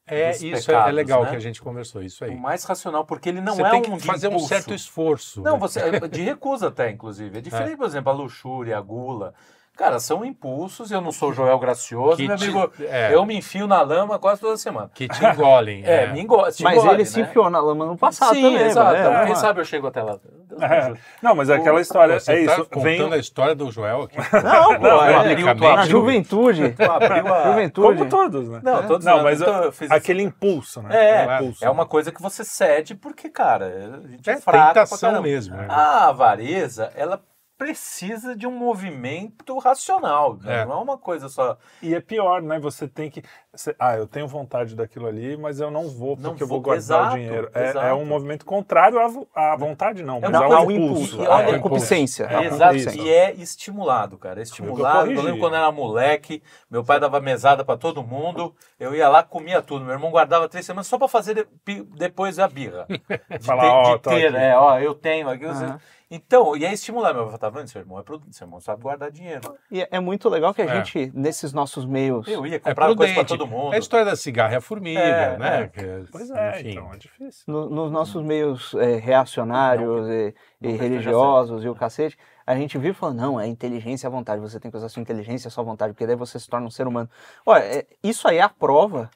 É, 0.07 0.31
dos 0.31 0.43
isso 0.43 0.71
é- 0.71 0.75
é 0.75 0.77
pecados, 0.79 0.95
legal 0.95 1.25
né? 1.25 1.31
que 1.31 1.37
a 1.37 1.41
gente 1.41 1.61
conversou, 1.61 2.03
isso 2.03 2.25
aí. 2.25 2.31
O 2.35 2.39
mais 2.39 2.65
racional, 2.65 3.05
porque 3.05 3.29
ele 3.29 3.43
não 3.43 3.55
Você 3.57 3.63
é 3.63 3.71
tem 3.71 3.81
um 3.81 3.83
que 3.83 3.97
de 3.99 4.07
fazer 4.07 4.29
um 4.29 4.31
impulso. 4.31 4.49
certo 4.49 4.73
esforço. 4.73 5.43
Não, 5.43 5.55
né? 5.55 5.59
você 5.59 6.09
de 6.09 6.23
recusa 6.23 6.69
até, 6.69 6.91
inclusive. 6.91 7.37
É 7.37 7.41
diferente, 7.43 7.77
por 7.77 7.85
exemplo, 7.87 8.11
a 8.11 8.15
luxúria, 8.15 8.79
a 8.79 8.81
gula. 8.81 9.35
Cara, 9.79 10.01
são 10.01 10.25
impulsos. 10.25 10.91
Eu 10.91 11.01
não 11.01 11.13
sou 11.13 11.33
Joel 11.33 11.57
Gracioso, 11.59 12.17
Que 12.17 12.27
meu 12.27 12.37
te- 12.37 12.45
amigo. 12.45 12.73
é. 12.81 13.15
Eu 13.15 13.25
me 13.25 13.37
enfio 13.37 13.67
na 13.69 13.81
lama 13.81 14.19
quase 14.19 14.41
toda 14.41 14.57
semana. 14.57 14.91
Que 14.93 15.07
te 15.07 15.25
engolem. 15.25 15.85
É, 15.87 16.09
me 16.13 16.21
engo 16.21 16.43
te 16.51 16.65
Mas 16.65 16.79
engole, 16.79 16.95
ele 16.97 17.05
se 17.05 17.21
né? 17.23 17.29
enfiou 17.29 17.49
na 17.49 17.61
lama 17.61 17.87
no 17.87 17.97
passado 17.97 18.35
Sim, 18.35 18.43
também. 18.43 18.67
exato. 18.67 18.93
mano. 18.99 19.15
É, 19.17 19.23
Quem 19.25 19.33
é, 19.33 19.37
sabe 19.37 19.61
eu 19.61 19.65
chego 19.65 19.87
até 19.87 20.03
lá. 20.03 20.19
É. 20.61 20.93
Não, 21.23 21.35
mas 21.37 21.49
é 21.49 21.55
aquela 21.55 21.81
história, 21.81 22.19
Você 22.19 22.33
é 22.33 22.45
tá 22.47 22.53
isso. 22.55 22.65
contando 22.65 22.83
Vem, 22.83 23.13
a 23.13 23.17
história 23.17 23.55
do 23.55 23.71
Joel 23.71 24.03
aqui. 24.03 24.17
Não, 24.19 24.75
pô, 24.75 24.83
Não, 24.83 25.05
é, 25.05 25.15
abriu, 25.15 25.55
tu 25.55 25.61
na 25.63 25.73
abriu. 25.75 25.87
juventude. 25.87 26.71
Tu 26.77 26.83
abriu 26.83 27.33
a... 27.35 27.45
Juventude. 27.45 27.99
como 27.99 28.11
todos, 28.11 28.49
né? 28.49 28.61
Não, 28.63 28.87
todos 28.87 29.05
Não, 29.07 29.23
mas 29.23 29.41
então 29.41 29.63
eu 29.63 29.71
fiz 29.73 29.91
aquele 29.93 30.23
impulso, 30.25 30.83
né? 30.83 30.89
É, 30.91 31.27
O 31.27 31.35
impulso. 31.37 31.65
é 31.65 31.71
uma 31.71 31.87
coisa 31.87 32.11
que 32.11 32.21
você 32.21 32.43
cede 32.45 32.97
porque, 32.97 33.29
cara, 33.29 33.67
a 34.05 34.09
gente 34.09 34.29
é, 34.29 34.33
É 34.33 34.37
fraco 34.41 34.75
tentação 34.75 35.23
mesmo. 35.23 35.57
né? 35.57 35.67
A 35.69 36.09
avareza, 36.09 36.91
ela 36.97 37.21
precisa 37.59 38.37
de 38.37 38.47
um 38.47 38.53
movimento 38.53 39.59
racional, 39.59 40.37
né? 40.41 40.61
É. 40.63 40.65
não 40.65 40.79
é 40.79 40.83
uma 40.83 40.97
coisa 40.97 41.29
só. 41.29 41.59
E 41.83 41.95
é 41.95 42.01
pior, 42.01 42.41
né? 42.41 42.59
Você 42.61 42.87
tem 42.87 43.11
que. 43.11 43.23
você- 43.53 43.75
ah, 43.79 43.97
eu 43.97 44.07
tenho 44.07 44.29
vontade 44.29 44.77
daquilo 44.77 45.07
ali, 45.09 45.37
mas 45.37 45.59
eu 45.61 45.71
não 45.71 45.89
vou 45.89 46.17
porque 46.17 46.23
Não 46.29 46.37
eu 46.39 46.47
vou 46.47 46.61
guardar 46.61 46.79
exato, 46.79 47.15
o 47.17 47.19
dinheiro. 47.19 47.51
É, 47.53 47.89
é 47.89 47.93
um 47.93 48.07
movimento 48.07 48.47
contrário 48.47 48.99
à, 49.35 49.53
à 49.53 49.57
vontade, 49.57 50.03
não, 50.05 50.21
mas 50.21 50.31
uma 50.31 50.55
ao 50.57 50.65
coisa- 50.65 50.81
impulso. 50.81 51.23
É, 51.23 51.29
olha, 51.29 51.49
ao 51.49 51.55
a 51.55 51.59
concupiscência. 51.59 52.25
É, 52.25 52.45
Exato, 52.47 52.77
isso. 52.77 52.97
e 52.97 53.11
é 53.11 53.35
estimulado, 53.35 54.17
cara. 54.17 54.39
É 54.41 54.43
estimulado. 54.45 54.99
Eu, 54.99 55.03
corrigi. 55.07 55.23
lembro 55.23 55.41
quando 55.41 55.55
eu 55.55 55.59
era 55.59 55.73
moleque, 55.73 56.43
meu 56.71 56.85
pai 56.85 57.01
dava 57.01 57.21
mesada 57.21 57.65
pra 57.65 57.77
todo 57.77 58.03
mundo, 58.05 58.55
eu 58.79 58.95
ia 58.95 59.09
lá, 59.09 59.23
comia 59.25 59.61
tudo. 59.61 59.85
Meu 59.85 59.95
irmão 59.95 60.11
guardava 60.13 60.49
três 60.49 60.65
semanas 60.65 60.87
só 60.87 60.97
pra 60.97 61.09
fazer 61.09 61.35
de- 61.67 61.83
depois 61.97 62.39
a 62.39 62.47
birra. 62.47 62.87
De 63.29 63.45
Falar, 63.45 63.63
ter, 63.63 63.69
ó, 63.69 63.97
de 63.97 64.03
tô 64.03 64.11
ter, 64.11 64.27
aqui. 64.29 64.37
é, 64.37 64.57
ó, 64.57 64.79
eu 64.79 64.95
tenho 64.95 65.29
aqui. 65.29 65.47
você-. 65.47 65.75
Então, 66.11 66.57
e 66.57 66.65
é 66.65 66.73
estimular. 66.73 67.13
Meu 67.13 67.27
pai 67.29 67.39
tá 67.39 67.51
vendo? 67.51 67.69
Seu 67.69 67.81
irmão 67.83 67.99
é 67.99 68.03
produto, 68.03 68.33
seu 68.35 68.47
irmão 68.47 68.61
sabe 68.61 68.83
guardar 68.83 69.11
dinheiro. 69.11 69.55
E 69.71 69.87
é 69.91 70.01
muito 70.01 70.29
legal 70.29 70.55
que 70.55 70.63
a 70.63 70.65
É. 70.65 70.77
gente, 70.77 71.13
nesses 71.15 71.53
nossos 71.53 71.85
meios. 71.85 72.27
Eu 72.27 72.47
ia 72.47 72.57
É 72.57 72.59
comprar 72.59 72.87
coisa 72.95 73.13
pra 73.13 73.25
prudente. 73.25 73.29
todo 73.29 73.47
mundo. 73.47 73.73
É 73.75 73.77
a 73.77 73.79
história 73.79 74.07
da 74.07 74.17
cigarra 74.17 74.55
e 74.55 74.57
a 74.57 74.61
formiga, 74.61 74.99
É, 75.01 75.37
né? 75.39 75.63
é. 75.63 75.69
Que, 75.69 76.11
Pois 76.11 76.31
é, 76.31 76.61
enfim. 76.61 76.71
então, 76.71 76.95
é 76.95 76.97
difícil. 76.97 77.45
no- 77.47 77.69
nos 77.69 77.91
nossos 77.93 78.23
meios 78.25 78.73
é, 78.75 78.97
reacionários 78.97 80.09
e, 80.09 80.35
e 80.63 80.67
não 80.69 80.73
que 80.73 80.79
religiosos 80.79 81.63
e 81.65 81.69
o 81.69 81.75
cacete, 81.75 82.17
a 82.47 82.55
gente 82.57 82.79
vive 82.79 82.95
falando, 82.95 83.19
não, 83.19 83.39
é 83.39 83.47
inteligência 83.47 84.07
à 84.07 84.11
vontade, 84.11 84.41
você 84.41 84.59
tem 84.59 84.71
que 84.71 84.77
usar 84.79 84.89
sua 84.89 85.03
inteligência 85.03 85.49
à 85.49 85.51
sua 85.51 85.63
vontade, 85.63 85.93
porque 85.93 86.07
daí 86.07 86.17
você 86.17 86.39
se 86.41 86.49
torna 86.49 86.67
um 86.67 86.71
ser 86.71 86.87
humano. 86.87 87.11
Olha, 87.45 87.63
é- 87.65 87.87
isso 88.03 88.27
aí 88.27 88.39
é 88.39 88.43
a 88.43 88.49
prova 88.49 89.11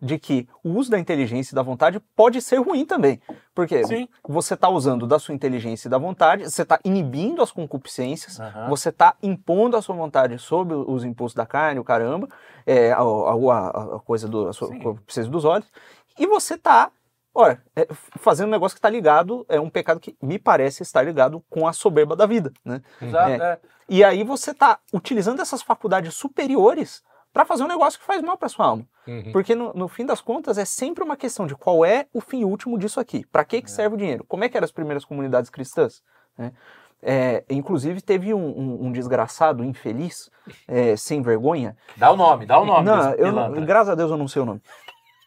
de 0.00 0.18
que 0.18 0.46
o 0.62 0.70
uso 0.72 0.90
da 0.90 0.98
inteligência 0.98 1.54
e 1.54 1.56
da 1.56 1.62
vontade 1.62 1.98
pode 2.14 2.42
ser 2.42 2.56
ruim 2.58 2.84
também. 2.84 3.20
Porque 3.54 3.82
Sim. 3.84 4.08
você 4.28 4.52
está 4.54 4.68
usando 4.68 5.06
da 5.06 5.18
sua 5.18 5.34
inteligência 5.34 5.88
e 5.88 5.90
da 5.90 5.96
vontade, 5.98 6.44
você 6.50 6.62
está 6.62 6.78
inibindo 6.84 7.40
as 7.40 7.50
concupiscências, 7.50 8.38
Aham. 8.38 8.68
você 8.68 8.90
está 8.90 9.14
impondo 9.22 9.76
a 9.76 9.80
sua 9.82 9.96
vontade 9.96 10.38
sobre 10.38 10.74
os 10.74 11.02
impulsos 11.04 11.34
da 11.34 11.46
carne, 11.46 11.80
o 11.80 11.84
caramba, 11.84 12.28
é, 12.66 12.92
a, 12.92 12.98
a- 13.00 13.96
a- 13.96 14.00
coisa 14.00 14.28
do 14.28 14.48
a 14.48 14.52
sua 14.52 14.68
concupiscência 14.68 15.30
dos 15.30 15.44
olhos, 15.46 15.66
e 16.18 16.26
você 16.26 16.54
está, 16.54 16.90
olha, 17.34 17.62
é, 17.74 17.86
fazendo 18.18 18.48
um 18.48 18.50
negócio 18.50 18.74
que 18.74 18.78
está 18.80 18.90
ligado, 18.90 19.46
é 19.48 19.58
um 19.58 19.70
pecado 19.70 19.98
que 19.98 20.14
me 20.20 20.38
parece 20.38 20.82
estar 20.82 21.02
ligado 21.02 21.42
com 21.48 21.66
a 21.66 21.72
soberba 21.72 22.14
da 22.14 22.26
vida, 22.26 22.52
né? 22.64 22.82
Exato, 23.00 23.30
É. 23.30 23.36
é. 23.36 23.58
E 23.88 24.02
aí 24.04 24.24
você 24.24 24.50
está 24.50 24.78
utilizando 24.92 25.40
essas 25.40 25.62
faculdades 25.62 26.12
superiores 26.14 27.02
para 27.36 27.44
fazer 27.44 27.64
um 27.64 27.68
negócio 27.68 28.00
que 28.00 28.06
faz 28.06 28.22
mal 28.22 28.38
para 28.38 28.48
sua 28.48 28.64
alma. 28.64 28.86
Uhum. 29.06 29.30
Porque 29.30 29.54
no, 29.54 29.74
no 29.74 29.88
fim 29.88 30.06
das 30.06 30.22
contas 30.22 30.56
é 30.56 30.64
sempre 30.64 31.04
uma 31.04 31.18
questão 31.18 31.46
de 31.46 31.54
qual 31.54 31.84
é 31.84 32.06
o 32.10 32.18
fim 32.18 32.44
último 32.44 32.78
disso 32.78 32.98
aqui. 32.98 33.26
Para 33.26 33.44
que, 33.44 33.60
que 33.60 33.70
serve 33.70 33.94
o 33.94 33.98
dinheiro? 33.98 34.24
Como 34.26 34.42
é 34.42 34.48
que 34.48 34.56
eram 34.56 34.64
as 34.64 34.72
primeiras 34.72 35.04
comunidades 35.04 35.50
cristãs? 35.50 36.02
né? 36.38 36.50
É, 37.02 37.44
inclusive 37.50 38.00
teve 38.00 38.32
um, 38.32 38.38
um- 38.38 38.86
um 38.86 38.90
desgraçado 38.92 39.62
infeliz, 39.62 40.30
é, 40.66 40.96
sem 40.96 41.20
vergonha. 41.20 41.76
Dá 41.94 42.10
o 42.10 42.16
nome, 42.16 42.46
dá 42.46 42.58
o 42.58 42.64
nome. 42.64 42.86
não, 42.86 43.12
eu 43.18 43.30
graças 43.66 43.90
a 43.90 43.94
Deus 43.94 44.10
eu 44.10 44.16
não 44.16 44.26
sei 44.28 44.40
o 44.40 44.46
nome. 44.46 44.62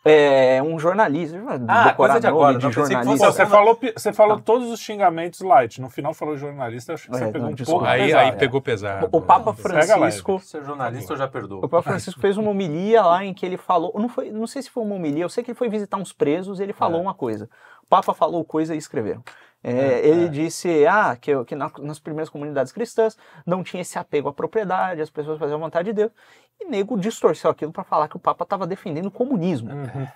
É 0.05 0.63
um 0.63 0.79
jornalista. 0.79 1.37
Ah, 1.67 1.93
coisa 1.93 2.19
de 2.21 2.27
agora, 2.27 2.57
de 2.57 2.63
não, 2.63 2.71
jornalista. 2.71 3.25
Fosse- 3.27 3.37
você 3.37 3.45
falou, 3.45 3.79
você 3.97 4.13
falou 4.13 4.37
Tá. 4.37 4.43
todos 4.45 4.71
os 4.71 4.79
xingamentos 4.79 5.41
light. 5.41 5.81
No 5.81 5.89
final 5.89 6.13
falou 6.13 6.37
jornalista, 6.37 6.93
acho 6.93 7.05
que 7.07 7.11
você 7.17 7.25
É, 7.25 7.31
pegou 7.31 7.47
não, 7.47 7.53
um 7.53 7.55
pouco 7.65 7.83
Aí, 7.85 8.05
pesado. 8.05 8.23
aí 8.25 8.31
pegou 8.37 8.61
pesado. 8.61 9.09
O 9.11 9.21
Papa. 9.21 9.53
Francisco. 9.53 10.39
Ser 10.39 10.63
jornalista 10.63 11.13
eu 11.13 11.17
já 11.17 11.27
perdoo. 11.27 11.57
O 11.59 11.61
Papa 11.67 11.81
Francisco 11.81 12.19
fez 12.21 12.37
uma 12.37 12.49
homilia 12.49 13.01
lá 13.01 13.25
em 13.25 13.33
que 13.33 13.45
ele 13.45 13.57
falou, 13.57 13.91
não, 13.95 14.07
foi, 14.07 14.31
não 14.31 14.47
sei 14.47 14.61
se 14.61 14.69
foi 14.69 14.83
uma 14.83 14.95
homilia, 14.95 15.23
eu 15.23 15.29
sei 15.29 15.43
que 15.43 15.51
ele 15.51 15.57
foi 15.57 15.67
visitar 15.69 15.97
uns 15.97 16.13
presos 16.13 16.59
e 16.59 16.63
ele 16.63 16.73
falou 16.73 16.99
É. 16.99 17.01
uma 17.01 17.13
coisa. 17.13 17.49
Papa 17.89 18.13
falou 18.13 18.45
coisa 18.45 18.73
e 18.75 18.77
escreveram. 18.77 19.21
É, 19.61 20.07
ele 20.07 20.29
disse 20.29 20.87
ah, 20.87 21.17
que, 21.17 21.43
que 21.43 21.53
na- 21.55 21.71
nas 21.79 21.99
primeiras 21.99 22.29
comunidades 22.29 22.71
cristãs 22.71 23.17
não 23.45 23.61
tinha 23.63 23.81
esse 23.81 23.99
apego 23.99 24.29
à 24.29 24.33
propriedade, 24.33 25.01
as 25.01 25.09
pessoas 25.09 25.37
faziam 25.37 25.57
a 25.57 25.59
vontade 25.59 25.87
de 25.89 25.93
Deus. 25.93 26.11
E 26.59 26.65
nego 26.65 26.97
distorceu 26.97 27.49
aquilo 27.51 27.71
para 27.71 27.83
falar 27.83 28.07
que 28.07 28.15
o 28.15 28.19
Papa 28.19 28.43
estava 28.43 28.65
defendendo 28.65 29.07
o 29.07 29.11
comunismo. 29.11 29.71
Uhum. 29.71 30.07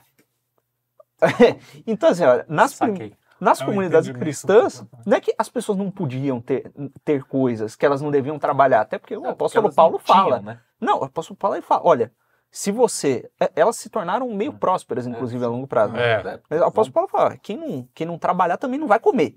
então, 1.88 2.10
assim, 2.10 2.23
olha, 2.23 2.45
nas, 2.49 2.77
prim- 2.77 3.13
nas 3.39 3.62
É 3.62 3.65
comunidades 3.65 4.12
cristãs, 4.12 4.86
não 5.06 5.17
é 5.17 5.19
que 5.21 5.34
as 5.38 5.49
pessoas 5.49 5.77
não 5.77 5.89
podiam 5.91 6.39
ter, 6.41 6.71
ter 7.03 7.23
coisas 7.23 7.75
que 7.75 7.86
elas 7.86 8.01
não 8.01 8.12
deviam 8.12 8.39
trabalhar, 8.39 8.82
até 8.82 8.97
porque 8.97 9.15
o 9.15 9.21
Não, 9.21 9.34
porque 9.36 9.58
apóstolo 9.58 9.73
Paulo 9.73 9.99
tinham, 10.03 10.17
fala. 10.17 10.41
né? 10.41 10.60
Não, 10.79 10.99
o 10.99 11.03
apóstolo 11.03 11.38
Paulo 11.38 11.56
ele 11.56 11.62
fala, 11.63 11.82
olha, 11.86 12.12
se 12.56 12.72
você. 12.72 13.28
é, 13.42 13.52
Elas 13.56 13.76
se 13.78 13.89
tornaram 13.89 14.30
meio 14.30 14.52
É. 14.52 14.56
prósperas, 14.56 15.08
inclusive, 15.08 15.44
a 15.44 15.48
longo 15.48 15.66
prazo. 15.66 15.96
É. 15.98 16.39
Mas 16.48 16.62
o 16.62 16.66
apóstolo 16.66 16.94
Paulo 16.94 17.10
fala, 17.10 17.36
quem 17.38 17.58
não, 17.58 17.88
quem 17.96 18.06
não 18.06 18.18
trabalhar 18.20 18.58
também 18.58 18.80
não 18.80 18.88
vai 18.88 19.00
comer. 19.00 19.36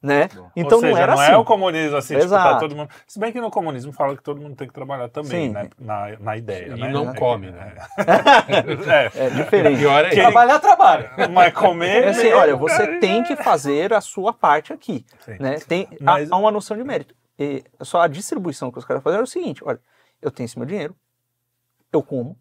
Né? 0.00 0.28
Então 0.54 0.76
Ou 0.76 0.80
seja, 0.82 0.92
não 0.92 0.98
era 0.98 1.14
não 1.14 1.22
assim. 1.22 1.32
é 1.32 1.36
o 1.38 1.44
comunismo 1.46 1.96
assim, 1.96 2.14
tipo, 2.18 2.28
tá 2.28 2.58
todo 2.58 2.76
mundo. 2.76 2.90
Se 3.06 3.18
bem 3.18 3.32
que 3.32 3.40
no 3.40 3.50
comunismo 3.50 3.90
fala 3.90 4.14
que 4.14 4.22
todo 4.22 4.38
mundo 4.38 4.54
tem 4.54 4.68
que 4.68 4.74
trabalhar 4.74 5.08
também, 5.08 5.46
Sim. 5.46 5.52
né? 5.54 5.70
Na, 5.78 6.18
na 6.20 6.36
ideia, 6.36 6.74
E 6.76 6.78
né? 6.80 6.88
não 6.90 7.10
É 7.10 7.14
come, 7.16 7.50
né? 7.50 7.74
É. 7.96 9.10
É 9.26 9.30
diferente. 9.30 9.78
Pior 9.78 10.04
é 10.04 10.08
isso. 10.08 10.16
Trabalhar, 10.20 10.58
trabalha. 10.60 11.10
Mas 11.32 11.54
comer. 11.54 12.04
É 12.04 12.08
assim, 12.10 12.30
olha, 12.32 12.54
você 12.54 12.98
tem 12.98 13.22
que 13.24 13.34
fazer 13.34 13.94
a 13.94 14.00
sua 14.02 14.32
parte 14.34 14.74
aqui. 14.74 15.06
Sim. 15.20 15.36
Né? 15.40 15.58
Tem, 15.60 15.88
há- 15.92 15.96
Mas- 16.04 16.30
há, 16.30 16.36
uma 16.36 16.50
noção 16.50 16.76
de 16.76 16.84
mérito. 16.84 17.14
E 17.38 17.64
só 17.80 18.02
a 18.02 18.06
distribuição 18.06 18.70
que 18.70 18.78
os 18.78 18.84
caras 18.84 19.02
fazem 19.02 19.20
é 19.20 19.22
o 19.22 19.26
seguinte: 19.26 19.62
olha, 19.64 19.80
eu 20.20 20.30
tenho 20.30 20.44
esse 20.44 20.58
meu 20.58 20.66
dinheiro, 20.66 20.94
eu 21.90 22.02
como, 22.02 22.36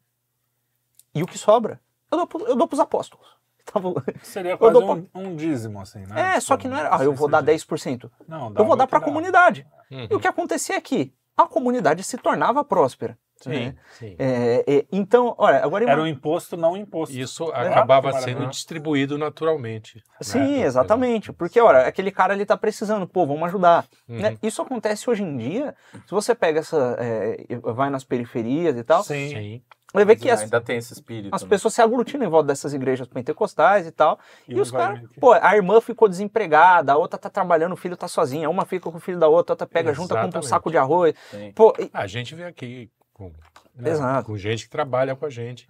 e 1.13 1.23
o 1.23 1.27
que 1.27 1.37
sobra, 1.37 1.79
eu 2.11 2.25
dou, 2.25 2.47
eu 2.47 2.55
dou 2.55 2.67
pros 2.67 2.79
apóstolos. 2.79 3.27
Tava- 3.65 3.93
Seria 4.21 4.55
quase 4.57 4.73
dou 4.73 4.95
um, 4.95 5.07
um 5.15 5.35
dízimo, 5.35 5.79
assim, 5.81 6.05
né? 6.05 6.35
É, 6.35 6.39
só 6.39 6.57
que 6.57 6.67
não 6.67 6.77
era, 6.77 6.95
ah, 6.95 7.03
eu 7.03 7.13
vou 7.13 7.27
dar 7.27 7.41
10%. 7.43 8.09
Não, 8.27 8.53
Eu 8.55 8.65
vou 8.65 8.75
dar 8.75 8.87
para 8.87 8.99
a 8.99 9.01
comunidade. 9.01 9.65
Uhum. 9.89 10.07
E 10.09 10.15
o 10.15 10.19
que 10.19 10.27
acontecia 10.27 10.75
é 10.75 10.81
que 10.81 11.13
a 11.37 11.45
comunidade 11.47 12.03
se 12.03 12.17
tornava 12.17 12.63
próspera. 12.63 13.17
Sim, 13.41 13.49
né? 13.49 13.75
sim. 13.99 14.15
É, 14.17 14.63
é, 14.65 14.85
então, 14.91 15.35
olha, 15.37 15.61
agora 15.63 15.89
Era 15.89 16.01
um 16.01 16.07
imposto 16.07 16.55
não 16.55 16.77
imposto. 16.77 17.13
Isso 17.13 17.51
Ah, 17.51 17.63
acabava 17.63 18.13
que 18.13 18.21
sendo 18.21 18.47
distribuído 18.47 19.17
naturalmente. 19.17 19.97
né? 19.97 20.03
Sim, 20.21 20.61
exatamente. 20.63 21.33
Porque, 21.33 21.59
olha, 21.59 21.79
aquele 21.85 22.09
cara 22.11 22.33
ali 22.33 22.45
tá 22.45 22.55
precisando, 22.55 23.05
pô, 23.05 23.25
vamos 23.25 23.43
ajudar. 23.49 23.85
Uhum. 24.07 24.19
né? 24.19 24.37
Isso 24.41 24.61
acontece 24.61 25.09
hoje 25.09 25.23
em 25.23 25.35
dia. 25.35 25.75
Se 26.05 26.11
você 26.11 26.33
pega 26.33 26.59
essa. 26.61 26.95
é, 26.99 27.45
vai 27.73 27.89
nas 27.89 28.03
periferias 28.05 28.77
e 28.77 28.83
tal, 28.83 29.03
Sim. 29.03 29.29
Sim. 29.29 29.61
Vai 29.93 30.03
ver 30.05 30.15
que 30.15 30.29
as, 30.29 30.41
Ainda 30.41 30.59
tem 30.59 30.77
esse 30.77 30.91
espírito. 30.93 31.33
as 31.33 31.43
né? 31.43 31.47
pessoas 31.49 31.73
se 31.75 31.81
aglutinam 31.81 32.25
em 32.25 32.29
volta 32.29 32.47
dessas 32.47 32.73
igrejas 32.73 33.07
pentecostais 33.07 33.85
e 33.87 33.91
tal. 33.91 34.19
E, 34.47 34.55
um 34.57 34.61
os 34.61 34.71
caras, 34.71 35.01
pô, 35.19 35.31
a 35.33 35.55
irmã 35.55 35.79
ficou 35.79 36.09
desempregada, 36.09 36.91
a 36.93 36.97
outra 36.97 37.17
tá 37.19 37.29
trabalhando, 37.29 37.73
o 37.73 37.77
filho 37.77 37.95
tá 37.95 38.07
sozinha, 38.07 38.49
uma 38.49 38.65
fica 38.65 38.89
com 38.91 38.97
o 38.97 39.01
filho 39.01 39.19
da 39.19 39.27
outra, 39.27 39.51
a 39.51 39.55
outra 39.55 39.67
pega 39.67 39.93
junto, 39.93 40.15
compra 40.15 40.39
um 40.39 40.43
saco 40.43 40.69
de 40.71 40.77
arroz. 40.77 41.13
Pô, 41.55 41.73
e- 41.79 41.89
A 41.93 42.07
gente 42.07 42.33
vê 42.35 42.43
aqui 42.45 42.89
com, 43.13 43.31
né, 43.75 43.91
com 44.25 44.35
gente 44.37 44.63
que 44.65 44.69
trabalha 44.69 45.15
com 45.15 45.25
a 45.25 45.29
gente. 45.29 45.67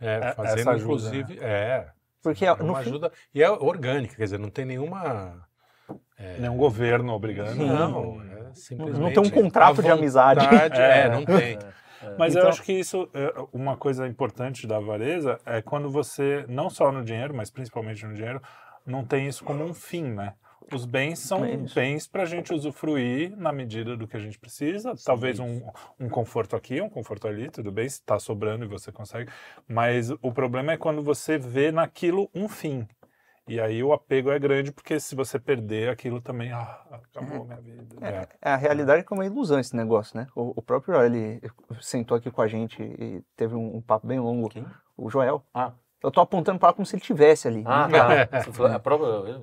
é, 0.00 0.16
É, 0.28 0.32
fazendo, 0.34 0.58
essa 0.60 0.70
ajuda, 0.72 0.84
inclusive. 0.84 1.38
É. 1.40 1.86
porque 2.22 2.44
É 2.44 2.52
uma 2.52 2.74
fim. 2.82 2.90
ajuda. 2.90 3.10
E 3.34 3.42
é 3.42 3.50
orgânica, 3.50 4.14
quer 4.16 4.24
dizer, 4.24 4.38
não 4.38 4.50
tem 4.50 4.64
nenhuma. 4.66 5.42
Nenhum 6.38 6.56
governo 6.56 7.12
obrigando. 7.12 7.52
Sim. 7.52 7.66
Não, 7.68 8.20
é 8.22 8.54
simplesmente. 8.54 9.00
Não 9.00 9.12
tem 9.12 9.22
um 9.22 9.30
contrato 9.30 9.82
de 9.82 9.90
amizade. 9.90 10.40
É, 10.74 11.02
É. 11.02 11.08
não 11.08 11.24
tem. 11.24 11.58
Mas 12.18 12.32
Então- 12.34 12.44
eu 12.44 12.48
acho 12.50 12.62
que 12.62 12.72
isso, 12.72 13.08
é, 13.14 13.32
uma 13.52 13.76
coisa 13.76 14.06
importante 14.06 14.66
da 14.66 14.76
avareza 14.76 15.38
é 15.44 15.60
quando 15.62 15.90
você, 15.90 16.44
não 16.48 16.68
só 16.70 16.90
no 16.92 17.04
dinheiro, 17.04 17.34
mas 17.34 17.50
principalmente 17.50 18.04
no 18.06 18.14
dinheiro, 18.14 18.40
não 18.84 19.04
tem 19.04 19.26
isso 19.26 19.44
como 19.44 19.64
um 19.64 19.74
fim, 19.74 20.02
né? 20.04 20.34
Os 20.72 20.84
bens 20.84 21.20
são 21.20 21.44
É 21.44 21.56
bens 21.56 22.08
para 22.08 22.22
a 22.24 22.26
gente 22.26 22.52
usufruir 22.52 23.36
na 23.36 23.52
medida 23.52 23.96
do 23.96 24.08
que 24.08 24.16
a 24.16 24.20
gente 24.20 24.36
precisa. 24.36 24.94
Talvez 25.04 25.38
um, 25.38 25.62
um 26.00 26.08
conforto 26.08 26.56
aqui, 26.56 26.80
um 26.80 26.88
conforto 26.90 27.28
ali, 27.28 27.48
tudo 27.48 27.70
bem, 27.70 27.88
se 27.88 28.00
está 28.00 28.18
sobrando 28.18 28.64
e 28.64 28.68
você 28.68 28.90
consegue. 28.90 29.30
Mas 29.68 30.10
o 30.10 30.32
problema 30.32 30.72
é 30.72 30.76
quando 30.76 31.04
você 31.04 31.38
vê 31.38 31.70
naquilo 31.70 32.28
um 32.34 32.48
fim. 32.48 32.84
E 33.48 33.60
aí 33.60 33.82
o 33.82 33.92
apego 33.92 34.30
é 34.32 34.38
grande, 34.38 34.72
porque 34.72 34.98
se 34.98 35.14
você 35.14 35.38
perder 35.38 35.88
aquilo 35.88 36.20
também, 36.20 36.50
ah, 36.52 36.80
acabou 36.90 37.44
minha 37.44 37.60
vida. 37.60 37.84
É, 38.00 38.26
a 38.42 38.56
realidade 38.56 39.00
é 39.00 39.02
que 39.04 39.12
é 39.12 39.16
uma 39.16 39.24
ilusão 39.24 39.60
esse 39.60 39.74
negócio, 39.76 40.16
né? 40.18 40.26
O, 40.34 40.52
o 40.56 40.62
próprio 40.62 40.94
Joel, 40.94 41.06
ele 41.06 41.40
sentou 41.80 42.16
aqui 42.16 42.30
com 42.30 42.42
a 42.42 42.48
gente 42.48 42.82
e 42.82 43.22
teve 43.36 43.54
um, 43.54 43.76
um 43.76 43.80
papo 43.80 44.06
bem 44.06 44.18
longo. 44.18 44.48
Quem? 44.48 44.66
O 44.96 45.08
Joel. 45.08 45.44
Ah. 45.54 45.72
Eu 46.02 46.10
tô 46.10 46.20
apontando 46.20 46.58
para 46.58 46.72
como 46.72 46.84
se 46.84 46.94
ele 46.94 47.02
tivesse 47.02 47.48
ali. 47.48 47.62
Ah, 47.66 47.88
tá. 47.88 48.42
Você 48.42 48.52
falou, 48.52 48.72
é 48.72 48.78
prova- 48.78 49.40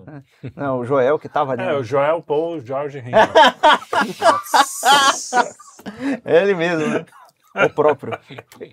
Não, 0.55 0.79
o 0.79 0.85
Joel 0.85 1.17
que 1.17 1.27
tava 1.29 1.53
ali. 1.53 1.63
É, 1.63 1.67
né? 1.67 1.73
o 1.73 1.83
Joel 1.83 2.21
Paul 2.21 2.59
George 2.59 2.99
Henry. 2.99 3.11
É 6.23 6.41
ele 6.41 6.55
mesmo, 6.55 6.87
né? 6.87 7.05
O 7.53 7.69
próprio. 7.69 8.17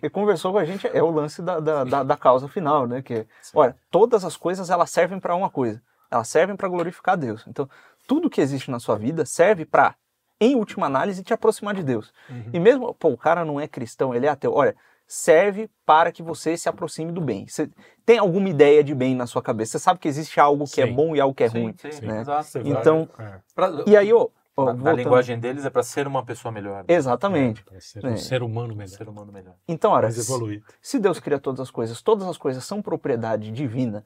E 0.02 0.08
conversou 0.08 0.52
com 0.52 0.58
a 0.58 0.64
gente, 0.64 0.86
é 0.86 1.02
o 1.02 1.10
lance 1.10 1.42
da, 1.42 1.60
da, 1.60 1.84
da, 1.84 2.02
da 2.02 2.16
causa 2.16 2.48
final, 2.48 2.86
né? 2.86 3.02
Que, 3.02 3.26
olha, 3.54 3.76
todas 3.90 4.24
as 4.24 4.36
coisas 4.36 4.70
elas 4.70 4.90
servem 4.90 5.20
para 5.20 5.34
uma 5.34 5.50
coisa. 5.50 5.82
Elas 6.10 6.28
servem 6.28 6.56
para 6.56 6.68
glorificar 6.68 7.16
Deus. 7.16 7.44
Então, 7.46 7.68
tudo 8.06 8.30
que 8.30 8.40
existe 8.40 8.70
na 8.70 8.80
sua 8.80 8.96
vida 8.96 9.24
serve 9.24 9.64
para, 9.64 9.94
em 10.40 10.56
última 10.56 10.86
análise, 10.86 11.22
te 11.22 11.32
aproximar 11.32 11.74
de 11.74 11.82
Deus. 11.82 12.12
E 12.52 12.58
mesmo, 12.58 12.92
pô, 12.94 13.10
o 13.10 13.18
cara 13.18 13.44
não 13.44 13.60
é 13.60 13.68
cristão, 13.68 14.14
ele 14.14 14.26
é 14.26 14.30
ateu. 14.30 14.52
Olha, 14.52 14.74
serve 15.06 15.68
para 15.84 16.10
que 16.10 16.22
você 16.22 16.56
se 16.56 16.68
aproxime 16.68 17.12
do 17.12 17.20
bem. 17.20 17.46
Você 17.46 17.68
tem 18.06 18.18
alguma 18.18 18.48
ideia 18.48 18.82
de 18.82 18.94
bem 18.94 19.14
na 19.14 19.26
sua 19.26 19.42
cabeça? 19.42 19.72
Você 19.72 19.84
sabe 19.84 20.00
que 20.00 20.08
existe 20.08 20.40
algo 20.40 20.64
que 20.64 20.80
é 20.80 20.86
Sim. 20.86 20.94
bom 20.94 21.14
e 21.14 21.20
algo 21.20 21.34
que 21.34 21.44
é 21.44 21.48
Sim, 21.48 21.62
ruim. 21.62 21.74
sim, 21.76 22.06
né? 22.06 22.20
exato. 22.20 22.58
Então, 22.64 23.08
é. 23.18 23.40
E 23.86 23.96
aí, 23.96 24.12
ó, 24.12 24.28
ó, 24.56 24.66
na, 24.66 24.72
voltando- 24.72 24.96
linguagem 24.96 25.38
deles 25.38 25.64
é 25.64 25.70
para 25.70 25.82
ser 25.82 26.06
uma 26.06 26.24
pessoa 26.24 26.50
melhor. 26.52 26.84
Exatamente. 26.88 27.64
Para 27.64 27.80
ser 27.80 28.04
É. 28.04 28.08
um 28.08 28.16
ser 28.16 28.42
humano 28.42 28.72
Um 28.74 28.76
melhor. 28.76 28.96
ser 28.96 29.08
humano 29.08 29.32
melhor. 29.32 29.54
Então, 29.68 29.92
mais 29.92 30.18
evoluído. 30.18 30.64
Se 30.80 30.98
Deus 30.98 31.18
cria 31.20 31.38
todas 31.38 31.60
as 31.60 31.70
coisas, 31.70 32.00
todas 32.02 32.26
as 32.28 32.36
coisas 32.36 32.64
são 32.64 32.80
propriedade 32.82 33.50
divina, 33.50 34.04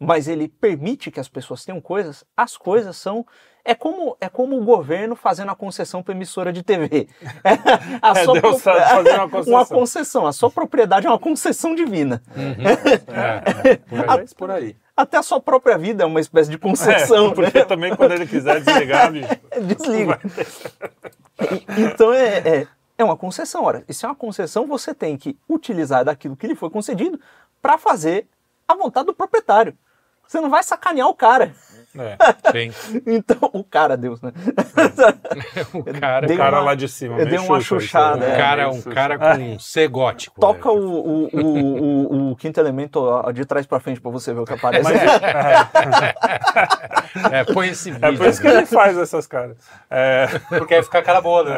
mas 0.00 0.28
ele 0.28 0.46
permite 0.48 1.10
que 1.10 1.18
as 1.18 1.28
pessoas 1.28 1.64
tenham 1.64 1.80
coisas, 1.80 2.24
as 2.36 2.56
coisas 2.56 2.96
são. 2.96 3.26
É 3.64 3.74
como, 3.74 4.16
é 4.20 4.28
como 4.30 4.56
o 4.58 4.64
governo 4.64 5.14
fazendo 5.16 5.50
a 5.50 5.54
concessão 5.56 6.02
para 6.02 6.14
emissora 6.14 6.52
de 6.52 6.62
TV. 6.62 7.08
A 8.00 8.10
É, 8.18 8.24
sua 8.24 8.40
Deus 8.40 8.62
pro- 8.62 8.72
fazendo 8.74 9.14
uma 9.16 9.28
concessão. 9.28 9.52
uma 9.58 9.66
concessão. 9.66 10.26
A 10.26 10.32
sua 10.32 10.50
propriedade 10.50 11.06
é 11.06 11.10
uma 11.10 11.18
concessão 11.18 11.74
divina. 11.74 12.22
É, 13.08 13.70
é, 13.72 13.76
por 13.76 13.98
aí. 13.98 14.06
Mas 14.06 14.32
por 14.32 14.50
aí. 14.50 14.76
Até 14.98 15.16
a 15.16 15.22
sua 15.22 15.40
própria 15.40 15.78
vida 15.78 16.02
é 16.02 16.06
uma 16.06 16.18
espécie 16.18 16.50
de 16.50 16.58
concessão. 16.58 17.26
É, 17.26 17.28
né? 17.28 17.34
porque 17.34 17.64
também 17.64 17.94
quando 17.94 18.10
ele 18.12 18.26
quiser 18.26 18.60
desligar, 18.60 19.12
bicho. 19.12 19.28
Desliga. 19.62 20.20
E- 21.40 21.82
Então 21.82 22.12
é, 22.12 22.38
é, 22.38 22.66
é 22.98 23.04
uma 23.04 23.16
concessão. 23.16 23.62
Ora, 23.62 23.84
e 23.88 23.94
se 23.94 24.04
é 24.04 24.08
uma 24.08 24.14
concessão, 24.16 24.66
você 24.66 24.92
tem 24.92 25.16
que 25.16 25.38
utilizar 25.48 26.04
daquilo 26.04 26.34
que 26.36 26.48
lhe 26.48 26.56
foi 26.56 26.68
concedido 26.68 27.20
para 27.62 27.78
fazer 27.78 28.26
a 28.66 28.74
vontade 28.74 29.06
do 29.06 29.14
proprietário. 29.14 29.72
Você 30.26 30.40
não 30.40 30.50
vai 30.50 30.64
sacanear 30.64 31.06
o 31.08 31.14
cara. 31.14 31.54
É. 32.02 32.16
Então, 33.06 33.50
o 33.52 33.62
cara, 33.64 33.96
Deus, 33.96 34.20
né? 34.22 34.32
O 35.74 35.84
cara, 36.00 36.26
o 36.26 36.36
cara 36.36 36.56
uma- 36.58 36.64
lá 36.66 36.74
de 36.74 36.88
cima. 36.88 37.14
eu 37.14 37.18
meio 37.18 37.28
dei 37.30 37.38
uma 37.38 37.60
chuchada, 37.60 38.24
aí. 38.24 38.30
um 38.30 38.34
é, 38.34 38.36
cara, 38.38 38.68
meio 38.68 38.78
um 38.78 38.82
cara 38.82 39.18
com 39.18 39.58
C 39.58 39.86
gótico. 39.88 40.40
Toca 40.40 40.68
né? 40.68 40.74
o, 40.74 40.78
o, 40.80 41.28
o, 41.32 42.22
o, 42.28 42.30
o 42.32 42.36
quinto 42.36 42.58
elemento 42.60 43.00
de 43.32 43.44
trás 43.44 43.66
para 43.66 43.80
frente 43.80 44.00
para 44.00 44.10
você 44.10 44.32
ver 44.32 44.40
o 44.40 44.44
que 44.44 44.54
aparece. 44.54 44.84
Mas 44.84 45.02
é, 45.02 46.14
É, 47.40 47.44
põe 47.44 47.68
esse 47.68 47.90
vídeo. 47.90 48.06
é 48.06 48.16
por 48.16 48.26
isso 48.26 48.40
que 48.40 48.48
ele 48.48 48.66
faz 48.66 48.96
essas 48.96 49.26
caras. 49.26 49.56
É, 49.90 50.26
Porque 50.48 50.74
aí 50.74 50.82
fica 50.82 51.02
cara 51.02 51.20
boa, 51.20 51.44
né? 51.44 51.52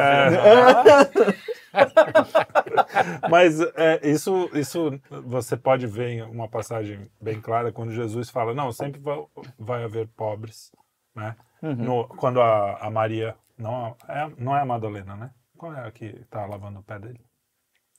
mas 3.29 3.59
é, 3.75 3.99
isso, 4.07 4.49
isso 4.53 4.99
você 5.09 5.55
pode 5.57 5.87
ver 5.87 6.09
em 6.09 6.21
uma 6.23 6.47
passagem 6.47 7.09
bem 7.19 7.39
clara 7.41 7.71
quando 7.71 7.91
Jesus 7.91 8.29
fala: 8.29 8.53
não, 8.53 8.71
sempre 8.71 9.01
vai, 9.57 9.83
haver 9.83 10.07
pobres. 10.09 10.71
Né? 11.15 11.35
Uhum. 11.61 11.75
No- 11.75 12.07
quando 12.07 12.41
a, 12.41 12.77
a 12.77 12.89
Maria. 12.89 13.35
Não 13.57 13.95
é, 14.07 14.31
não 14.39 14.55
é 14.57 14.61
a 14.61 14.65
Madalena, 14.65 15.15
né? 15.15 15.31
Qual 15.55 15.71
é 15.75 15.85
a 15.85 15.91
que 15.91 16.05
está 16.05 16.45
lavando 16.47 16.79
o 16.79 16.83
pé 16.83 16.97
dele? 16.97 17.19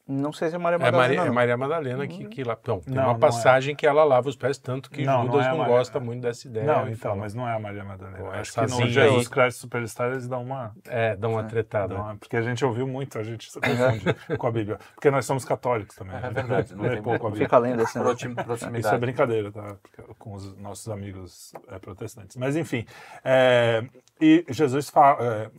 Não 0.08 0.32
sei 0.32 0.48
se 0.50 0.56
é 0.56 0.58
Maria 0.58 0.76
É 0.76 0.78
Madalena. 0.80 0.98
Maria, 1.08 1.20
é 1.20 1.24
não. 1.26 1.34
Maria 1.34 1.56
Madalena 1.56 2.06
que, 2.08 2.24
que 2.26 2.42
lá. 2.42 2.58
Não, 2.66 2.80
tem 2.80 2.92
Não, 2.92 3.04
uma 3.04 3.12
não 3.12 3.20
passagem 3.20 3.74
que 3.76 3.86
ela 3.86 4.02
lava 4.02 4.28
os 4.28 4.34
pés, 4.34 4.58
tanto 4.58 4.90
que 4.90 5.04
Não, 5.04 5.18
não 5.24 5.32
Judas 5.32 5.46
é 5.46 5.50
a 5.50 5.54
não, 5.54 5.64
gosta 5.64 6.00
muito 6.00 6.22
dessa 6.22 6.48
ideia. 6.48 6.66
não, 6.66 6.88
então, 6.88 7.16
mas 7.16 7.34
não 7.34 7.48
é 7.48 7.54
a 7.54 7.58
Maria 7.60 7.84
Madalena. 7.84 8.18
Pô, 8.18 8.30
Acho 8.32 8.52
que 8.52 8.60
no 8.62 8.88
Jesus 8.88 8.98
aí- 8.98 9.30
Christ 9.32 9.60
Superstar 9.60 10.10
eles 10.10 10.26
dão 10.26 10.42
uma. 10.42 10.74
É, 10.88 11.14
dá 11.14 11.28
uma 11.28 11.44
tretada. 11.44 11.94
dão 11.94 12.02
uma- 12.02 12.16
porque 12.16 12.36
a 12.36 12.42
gente 12.42 12.64
ouviu 12.64 12.84
muito, 12.86 13.16
a 13.16 13.22
gente 13.22 13.50
se 13.50 13.60
confunde 13.60 14.04
com 14.38 14.46
a 14.46 14.50
Bíblia. 14.50 14.78
Porque 14.92 15.08
nós 15.08 15.24
somos 15.24 15.44
católicos 15.44 15.94
também. 15.94 16.16
É 16.16 16.20
né? 16.20 16.30
verdade, 16.30 16.74
não 16.74 16.88
tem 16.88 17.00
pouco 17.00 17.26
a 17.28 17.30
Bíblia. 17.30 17.46
Fica 17.46 17.58
lendo 17.58 17.82
assim. 17.82 17.98
né? 18.00 18.04
Proxim- 18.04 18.30
Isso 18.32 18.40
é 18.40 18.44
Proximidade. 18.44 18.98
brincadeira, 18.98 19.52
tá? 19.52 19.76
Com 20.18 20.34
os 20.34 20.56
nossos 20.58 20.88
amigos 20.88 21.52
é, 21.68 21.78
protestantes. 21.78 22.36
Mas 22.36 22.56
enfim, 22.56 22.84
é, 23.24 23.84
e 24.20 24.44
Jesus 24.48 24.90
fala, 24.90 25.18
é, 25.24 25.50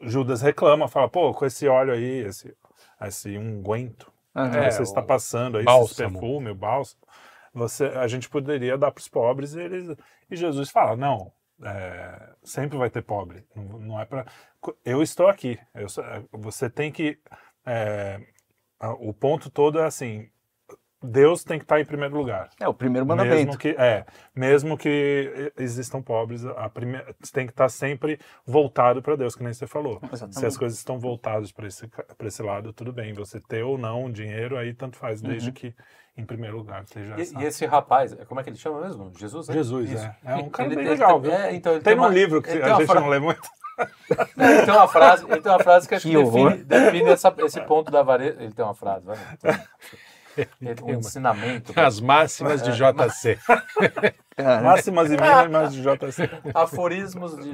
Judas 0.00 0.42
reclama, 0.42 0.88
fala, 0.88 1.08
pô, 1.08 1.32
com 1.32 1.46
esse 1.46 1.66
óleo 1.68 1.92
aí, 1.94 2.26
esse, 2.26 2.54
esse 3.00 3.36
unguento 3.36 4.12
Aham. 4.34 4.50
que 4.50 4.56
É, 4.58 4.70
você 4.70 4.82
está 4.82 5.00
o 5.00 5.06
passando 5.06 5.58
aí, 5.58 5.64
esse 5.66 5.94
perfume, 5.96 6.50
o 6.50 6.54
bálsamo, 6.54 7.00
você, 7.52 7.86
a 7.86 8.08
gente 8.08 8.28
poderia 8.28 8.76
dar 8.76 8.90
para 8.90 9.00
os 9.00 9.08
pobres 9.08 9.54
e, 9.54 9.60
eles, 9.60 9.96
e 10.30 10.36
Jesus 10.36 10.70
fala, 10.70 10.96
não, 10.96 11.32
é, 11.62 12.30
sempre 12.42 12.76
vai 12.76 12.90
ter 12.90 13.02
pobre, 13.02 13.46
não, 13.54 13.64
não 13.78 14.00
é 14.00 14.04
para... 14.04 14.26
Eu 14.84 15.02
estou 15.02 15.28
aqui, 15.28 15.58
eu, 15.74 15.86
você 16.32 16.68
tem 16.68 16.90
que... 16.90 17.18
É, 17.66 18.20
o 18.98 19.14
ponto 19.14 19.48
todo 19.48 19.78
é 19.78 19.84
assim, 19.84 20.28
Deus 21.04 21.44
tem 21.44 21.58
que 21.58 21.64
estar 21.64 21.80
em 21.80 21.84
primeiro 21.84 22.16
lugar. 22.16 22.48
É 22.60 22.66
o 22.68 22.74
primeiro 22.74 23.06
mandamento. 23.06 23.36
Mesmo 23.36 23.58
que, 23.58 23.68
é, 23.78 24.04
mesmo 24.34 24.76
que 24.78 25.52
existam 25.58 26.00
pobres, 26.02 26.44
a 26.44 26.68
primeira, 26.68 27.14
tem 27.32 27.46
que 27.46 27.52
estar 27.52 27.68
sempre 27.68 28.18
voltado 28.46 29.02
para 29.02 29.16
Deus, 29.16 29.34
que 29.36 29.42
nem 29.44 29.52
você 29.52 29.66
falou. 29.66 30.00
Exatamente. 30.12 30.38
Se 30.38 30.46
as 30.46 30.56
coisas 30.56 30.78
estão 30.78 30.98
voltadas 30.98 31.52
para 31.52 31.66
esse, 31.66 31.88
esse 32.24 32.42
lado, 32.42 32.72
tudo 32.72 32.92
bem. 32.92 33.12
Você 33.14 33.38
ter 33.40 33.62
ou 33.62 33.76
não 33.78 34.10
dinheiro, 34.10 34.56
aí 34.56 34.72
tanto 34.74 34.96
faz, 34.96 35.20
desde 35.20 35.48
Uhum. 35.48 35.54
que 35.54 35.74
em 36.16 36.24
primeiro 36.24 36.56
lugar 36.56 36.84
seja 36.86 37.16
E, 37.18 37.42
e 37.42 37.44
esse 37.46 37.66
rapaz, 37.66 38.14
como 38.28 38.40
é 38.40 38.44
que 38.44 38.50
ele 38.50 38.56
chama 38.56 38.80
mesmo? 38.82 39.12
Jesus? 39.18 39.48
né? 39.48 39.54
Jesus, 39.54 39.90
Isso. 39.90 40.04
é. 40.04 40.16
É 40.24 40.34
um 40.36 40.48
cara 40.48 40.68
Ele 40.68 40.76
bem 40.76 40.84
tem- 40.84 40.92
legal, 40.94 41.20
tem- 41.20 41.30
viu? 41.30 41.38
é, 41.40 41.54
então, 41.54 41.72
Tem, 41.74 41.82
tem 41.82 41.94
um 41.94 41.98
uma- 41.98 42.08
livro 42.08 42.40
que 42.40 42.50
a 42.50 42.74
gente 42.74 42.86
fra- 42.86 43.00
não 43.00 43.08
lê 43.08 43.18
muito. 43.18 43.40
Ele 44.38 44.62
tem 44.64 44.72
uma 44.72 44.86
frase, 44.86 45.24
ele 45.28 45.40
tem 45.40 45.50
uma 45.50 45.58
frase 45.58 45.88
que 45.88 45.96
acho 45.96 46.04
que, 46.06 46.10
Que 46.12 46.16
horror. 46.16 46.50
define, 46.50 46.64
define 46.64 47.10
essa- 47.10 47.34
esse 47.38 47.60
ponto 47.62 47.90
da 47.90 48.00
avareza. 48.00 48.40
Ele 48.40 48.52
tem 48.52 48.64
uma 48.64 48.74
frase, 48.74 49.04
vai. 49.04 49.16
Tem 49.40 49.50
um 50.82 50.86
uma- 50.86 50.92
ensinamento. 50.96 51.72
As 51.78 52.00
máximas 52.00 52.62
de 52.62 52.72
JC. 52.72 53.38
Cara, 54.36 54.62
Máximas 54.62 55.10
e 55.12 55.16
mínimas 55.16 55.72
de 55.72 55.80
JC. 55.82 56.28
Aforismos 56.54 57.36
de. 57.36 57.52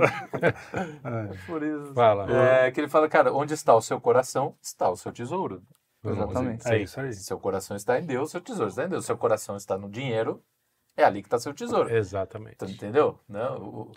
Aforismos. 1.32 1.92
Fala. 1.94 2.26
É, 2.32 2.70
que 2.70 2.80
ele 2.80 2.88
fala, 2.88 3.08
cara, 3.08 3.32
onde 3.32 3.54
está 3.54 3.74
o 3.74 3.82
seu 3.82 4.00
coração, 4.00 4.54
está 4.62 4.88
o 4.88 4.96
seu 4.96 5.12
tesouro. 5.12 5.62
Exatamente. 6.02 6.66
É 6.68 6.78
isso 6.78 6.98
aí. 7.00 7.12
Se 7.12 7.22
seu 7.24 7.38
coração 7.38 7.76
está 7.76 7.98
em 7.98 8.06
Deus, 8.06 8.30
seu 8.30 8.40
tesouro 8.40 8.68
está 8.70 8.84
em 8.84 8.88
Deus. 8.88 9.02
Se 9.02 9.08
seu 9.08 9.18
coração 9.18 9.56
está 9.56 9.76
no 9.76 9.90
dinheiro, 9.90 10.42
é 10.96 11.04
ali 11.04 11.20
que 11.22 11.26
está 11.26 11.38
seu 11.38 11.52
tesouro. 11.52 11.94
Exatamente. 11.94 12.56
Tu 12.56 12.64
entendeu? 12.64 13.18
Não, 13.28 13.56
o- 13.62 13.92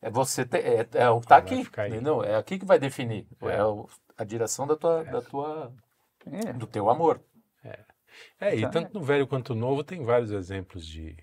é 0.00 0.08
você 0.08 0.44
te- 0.44 0.58
é, 0.58 0.86
é 0.94 1.10
o 1.10 1.20
que 1.20 1.26
tá 1.26 1.40
Vai 1.40 1.44
aqui, 1.60 1.68
entendeu? 1.88 2.22
É 2.22 2.36
aqui 2.36 2.58
que 2.58 2.64
vai 2.64 2.78
definir. 2.78 3.26
É, 3.42 3.56
É. 3.56 3.64
o- 3.64 3.88
a 4.16 4.22
direção 4.22 4.64
da 4.66 4.76
tua, 4.76 5.02
da 5.04 5.20
tua, 5.20 5.72
é. 6.46 6.52
do 6.52 6.66
teu 6.68 6.88
amor. 6.88 7.20
É, 7.64 7.80
e 8.54 8.62
Tá. 8.62 8.68
tanto 8.70 8.94
no 8.98 9.02
velho 9.04 9.26
quanto 9.26 9.54
no 9.54 9.60
novo 9.60 9.82
tem 9.84 10.02
vários 10.02 10.30
exemplos 10.30 10.86
de, 10.86 11.16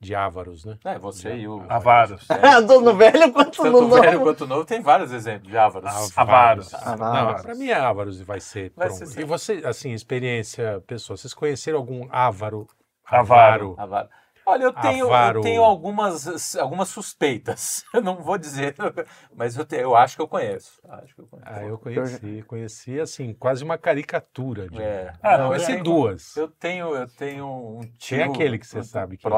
de 0.00 0.14
ávaros, 0.14 0.64
né? 0.64 0.78
É, 0.84 0.98
você 0.98 1.34
e 1.36 1.48
o 1.48 1.64
Avaros. 1.68 2.28
É, 2.30 2.36
Tanto 2.66 2.80
no 2.80 2.94
velho 2.94 3.32
quanto 3.32 3.62
tanto 3.62 3.70
no 3.70 3.86
o 3.86 4.00
velho 4.00 4.12
novo. 4.12 4.24
quanto 4.24 4.46
novo 4.46 4.64
tem 4.64 4.80
vários 4.80 5.12
exemplos 5.12 5.50
de 5.50 5.56
ávaros. 5.56 6.16
Avaros. 6.16 6.74
Avaros. 6.74 7.36
Não, 7.36 7.42
pra 7.42 7.54
mim 7.54 7.68
é 7.68 7.74
ávaros 7.74 8.20
e 8.20 8.24
vai 8.24 8.40
ser. 8.40 8.72
Vai 8.76 8.88
pronto. 8.88 9.06
ser 9.06 9.20
E 9.20 9.24
você, 9.24 9.62
assim, 9.64 9.92
experiência 9.92 10.82
pessoal, 10.86 11.16
vocês 11.16 11.32
conheceram 11.34 11.78
algum 11.78 12.06
ávaro? 12.10 12.66
Avaro. 13.04 13.74
Avaro. 13.78 14.08
Olha, 14.46 14.62
eu 14.64 14.72
tenho, 14.72 15.06
Avaro. 15.06 15.38
eu 15.40 15.42
tenho 15.42 15.62
algumas, 15.64 16.54
algumas 16.56 16.88
suspeitas. 16.88 17.84
Eu 17.92 18.00
não 18.00 18.16
vou 18.22 18.38
dizer, 18.38 18.74
mas 19.34 19.56
eu, 19.56 19.64
te- 19.64 19.76
eu 19.76 19.96
acho 19.96 20.14
que 20.16 20.22
eu 20.22 20.28
conheço. 20.28 20.80
Acho 20.88 21.14
que 21.14 21.20
eu 21.20 21.26
conheço. 21.26 21.50
Ah, 21.50 21.64
eu 21.64 21.78
conheci, 21.78 22.44
conheci 22.46 23.00
assim, 23.00 23.34
quase 23.34 23.64
uma 23.64 23.76
caricatura 23.76 24.68
de. 24.68 24.80
É. 24.80 25.12
Ah, 25.22 25.36
Não, 25.38 25.44
eu 25.46 25.50
Conheci 25.50 25.66
tenho- 25.72 25.84
duas. 25.84 26.36
Eu 26.36 26.48
tenho, 26.48 26.94
eu 26.94 27.08
tenho 27.08 27.46
um 27.46 27.80
tio. 27.98 28.20
É 28.20 28.24
aquele 28.24 28.58
que 28.58 28.66
você 28.66 28.82
sabe 28.82 29.16
que 29.16 29.26
é? 29.26 29.30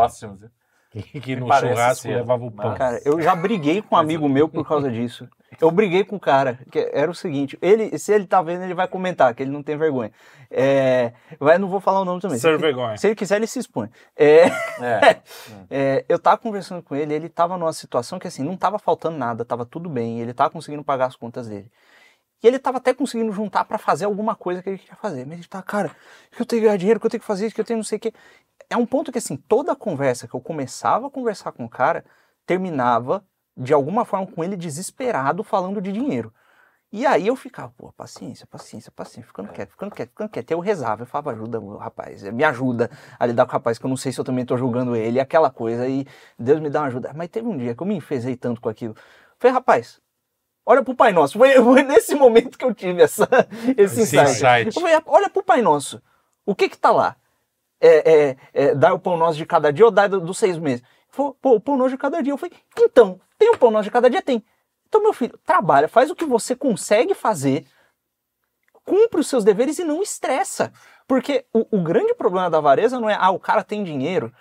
Que 1.22 1.36
no 1.36 1.46
Parece 1.46 1.74
churrasco 1.74 2.02
ser, 2.02 2.16
levava 2.16 2.44
o 2.44 2.50
pão. 2.50 2.74
Cara, 2.74 3.00
eu 3.04 3.20
já 3.20 3.34
briguei 3.34 3.82
com 3.82 3.94
um 3.94 3.98
amigo 3.98 4.28
meu 4.28 4.48
por 4.48 4.66
causa 4.66 4.90
disso. 4.90 5.28
Eu 5.60 5.70
briguei 5.70 6.04
com 6.04 6.16
o 6.16 6.20
cara, 6.20 6.58
que 6.70 6.90
era 6.92 7.10
o 7.10 7.14
seguinte, 7.14 7.58
ele, 7.60 7.98
se 7.98 8.12
ele 8.12 8.26
tá 8.26 8.40
vendo, 8.42 8.64
ele 8.64 8.74
vai 8.74 8.86
comentar, 8.86 9.34
que 9.34 9.42
ele 9.42 9.50
não 9.50 9.62
tem 9.62 9.76
vergonha. 9.76 10.12
É, 10.50 11.12
vai, 11.40 11.58
não 11.58 11.68
vou 11.68 11.80
falar 11.80 12.00
o 12.00 12.04
nome 12.04 12.20
também. 12.20 12.38
Ser 12.38 12.58
vergonha. 12.58 12.96
Se 12.96 13.08
ele 13.08 13.14
quiser, 13.14 13.36
ele 13.36 13.46
se 13.46 13.58
expõe. 13.58 13.88
É, 14.16 14.46
É. 14.80 15.20
é, 15.70 16.04
eu 16.08 16.18
tava 16.18 16.38
conversando 16.38 16.82
com 16.82 16.94
ele, 16.94 17.14
ele 17.14 17.28
tava 17.28 17.56
numa 17.56 17.72
situação 17.72 18.18
que 18.18 18.28
assim, 18.28 18.42
não 18.42 18.56
tava 18.56 18.78
faltando 18.78 19.16
nada, 19.16 19.44
tava 19.44 19.64
tudo 19.64 19.88
bem, 19.88 20.20
ele 20.20 20.34
tava 20.34 20.50
conseguindo 20.50 20.84
pagar 20.84 21.06
as 21.06 21.16
contas 21.16 21.48
dele. 21.48 21.70
E 22.42 22.46
ele 22.46 22.58
tava 22.58 22.78
até 22.78 22.94
conseguindo 22.94 23.32
juntar 23.32 23.64
pra 23.64 23.78
fazer 23.78 24.04
alguma 24.04 24.36
coisa 24.36 24.62
que 24.62 24.68
ele 24.68 24.78
queria 24.78 24.96
fazer. 24.96 25.26
Mas 25.26 25.38
ele 25.38 25.48
tá, 25.48 25.60
cara, 25.60 25.90
que 26.30 26.40
eu 26.40 26.46
tenho 26.46 26.62
que 26.62 26.66
ganhar 26.66 26.76
dinheiro, 26.78 27.00
que 27.00 27.06
eu 27.06 27.10
tenho 27.10 27.20
que 27.20 27.26
fazer 27.26 27.46
isso, 27.46 27.54
que 27.54 27.60
eu 27.60 27.64
tenho 27.64 27.78
não 27.78 27.84
sei 27.84 27.98
o 27.98 28.00
quê. 28.00 28.12
É 28.70 28.76
um 28.76 28.86
ponto 28.86 29.10
que 29.10 29.18
assim, 29.18 29.36
toda 29.36 29.72
a 29.72 29.76
conversa 29.76 30.28
que 30.28 30.34
eu 30.34 30.40
começava 30.40 31.06
a 31.06 31.10
conversar 31.10 31.52
com 31.52 31.64
o 31.64 31.68
cara, 31.68 32.04
terminava 32.46 33.24
de 33.56 33.72
alguma 33.72 34.04
forma 34.04 34.26
com 34.26 34.44
ele 34.44 34.56
desesperado 34.56 35.42
falando 35.42 35.80
de 35.80 35.90
dinheiro. 35.90 36.32
E 36.90 37.04
aí 37.04 37.26
eu 37.26 37.36
ficava, 37.36 37.70
pô, 37.76 37.92
paciência, 37.92 38.46
paciência, 38.46 38.90
paciência, 38.90 39.26
ficando 39.26 39.50
quieto, 39.50 39.70
ficando 39.72 39.94
quieto, 39.94 40.08
ficando 40.08 40.30
quieto. 40.30 40.50
Eu 40.50 40.58
rezava, 40.58 41.02
eu 41.02 41.06
falava, 41.06 41.32
ajuda 41.32 41.60
rapaz, 41.78 42.22
me 42.22 42.42
ajuda 42.44 42.90
a 43.18 43.26
lidar 43.26 43.44
com 43.44 43.50
o 43.50 43.52
rapaz, 43.52 43.78
que 43.78 43.84
eu 43.84 43.90
não 43.90 43.96
sei 43.96 44.10
se 44.10 44.18
eu 44.18 44.24
também 44.24 44.46
tô 44.46 44.56
julgando 44.56 44.96
ele, 44.96 45.20
aquela 45.20 45.50
coisa, 45.50 45.86
e 45.86 46.06
Deus 46.38 46.60
me 46.60 46.70
dá 46.70 46.80
uma 46.80 46.86
ajuda. 46.86 47.12
Mas 47.14 47.28
teve 47.28 47.46
um 47.46 47.58
dia 47.58 47.74
que 47.74 47.82
eu 47.82 47.86
me 47.86 47.94
enfezei 47.94 48.36
tanto 48.36 48.58
com 48.58 48.70
aquilo. 48.70 48.94
Falei, 49.38 49.52
rapaz, 49.52 50.00
olha 50.64 50.82
pro 50.82 50.94
Pai 50.94 51.12
Nosso. 51.12 51.36
Foi, 51.36 51.52
foi 51.62 51.82
nesse 51.82 52.14
momento 52.14 52.56
que 52.56 52.64
eu 52.64 52.74
tive 52.74 53.02
essa, 53.02 53.28
esse 53.76 54.00
Esse 54.00 54.16
insight. 54.16 54.30
insight. 54.30 54.66
Eu 54.68 54.72
falei, 54.72 54.98
olha 55.04 55.28
pro 55.28 55.42
Pai 55.42 55.60
Nosso. 55.60 56.00
O 56.46 56.54
que 56.54 56.70
que 56.70 56.78
tá 56.78 56.90
lá? 56.90 57.16
É, 57.80 58.12
é, 58.12 58.36
é, 58.52 58.74
dar 58.74 58.92
o 58.92 58.98
pão 58.98 59.16
nosso 59.16 59.38
de 59.38 59.46
cada 59.46 59.72
dia 59.72 59.84
ou 59.84 59.90
do- 59.90 60.20
dos 60.20 60.38
seis 60.38 60.58
meses? 60.58 60.82
Falou, 61.08 61.34
pô, 61.40 61.54
o 61.54 61.60
pão 61.60 61.76
nosso 61.76 61.90
de 61.90 61.98
cada 61.98 62.22
dia. 62.22 62.32
Eu 62.32 62.38
falei, 62.38 62.56
então, 62.78 63.20
tem 63.38 63.50
o 63.50 63.56
pão 63.58 63.70
nosso 63.70 63.84
de 63.84 63.90
cada 63.90 64.10
dia? 64.10 64.20
Tem. 64.20 64.44
Então, 64.88 65.02
meu 65.02 65.12
filho, 65.12 65.38
trabalha, 65.44 65.86
faz 65.88 66.10
o 66.10 66.14
que 66.16 66.24
você 66.24 66.56
consegue 66.56 67.14
fazer, 67.14 67.66
cumpre 68.84 69.20
os 69.20 69.28
seus 69.28 69.44
deveres 69.44 69.78
e 69.78 69.84
não 69.84 70.02
estressa. 70.02 70.72
Porque 71.06 71.44
o, 71.52 71.78
o 71.78 71.82
grande 71.82 72.14
problema 72.14 72.50
da 72.50 72.58
avareza 72.58 72.98
não 72.98 73.08
é, 73.08 73.16
ah, 73.18 73.30
o 73.30 73.38
cara 73.38 73.62
tem 73.62 73.84
dinheiro. 73.84 74.32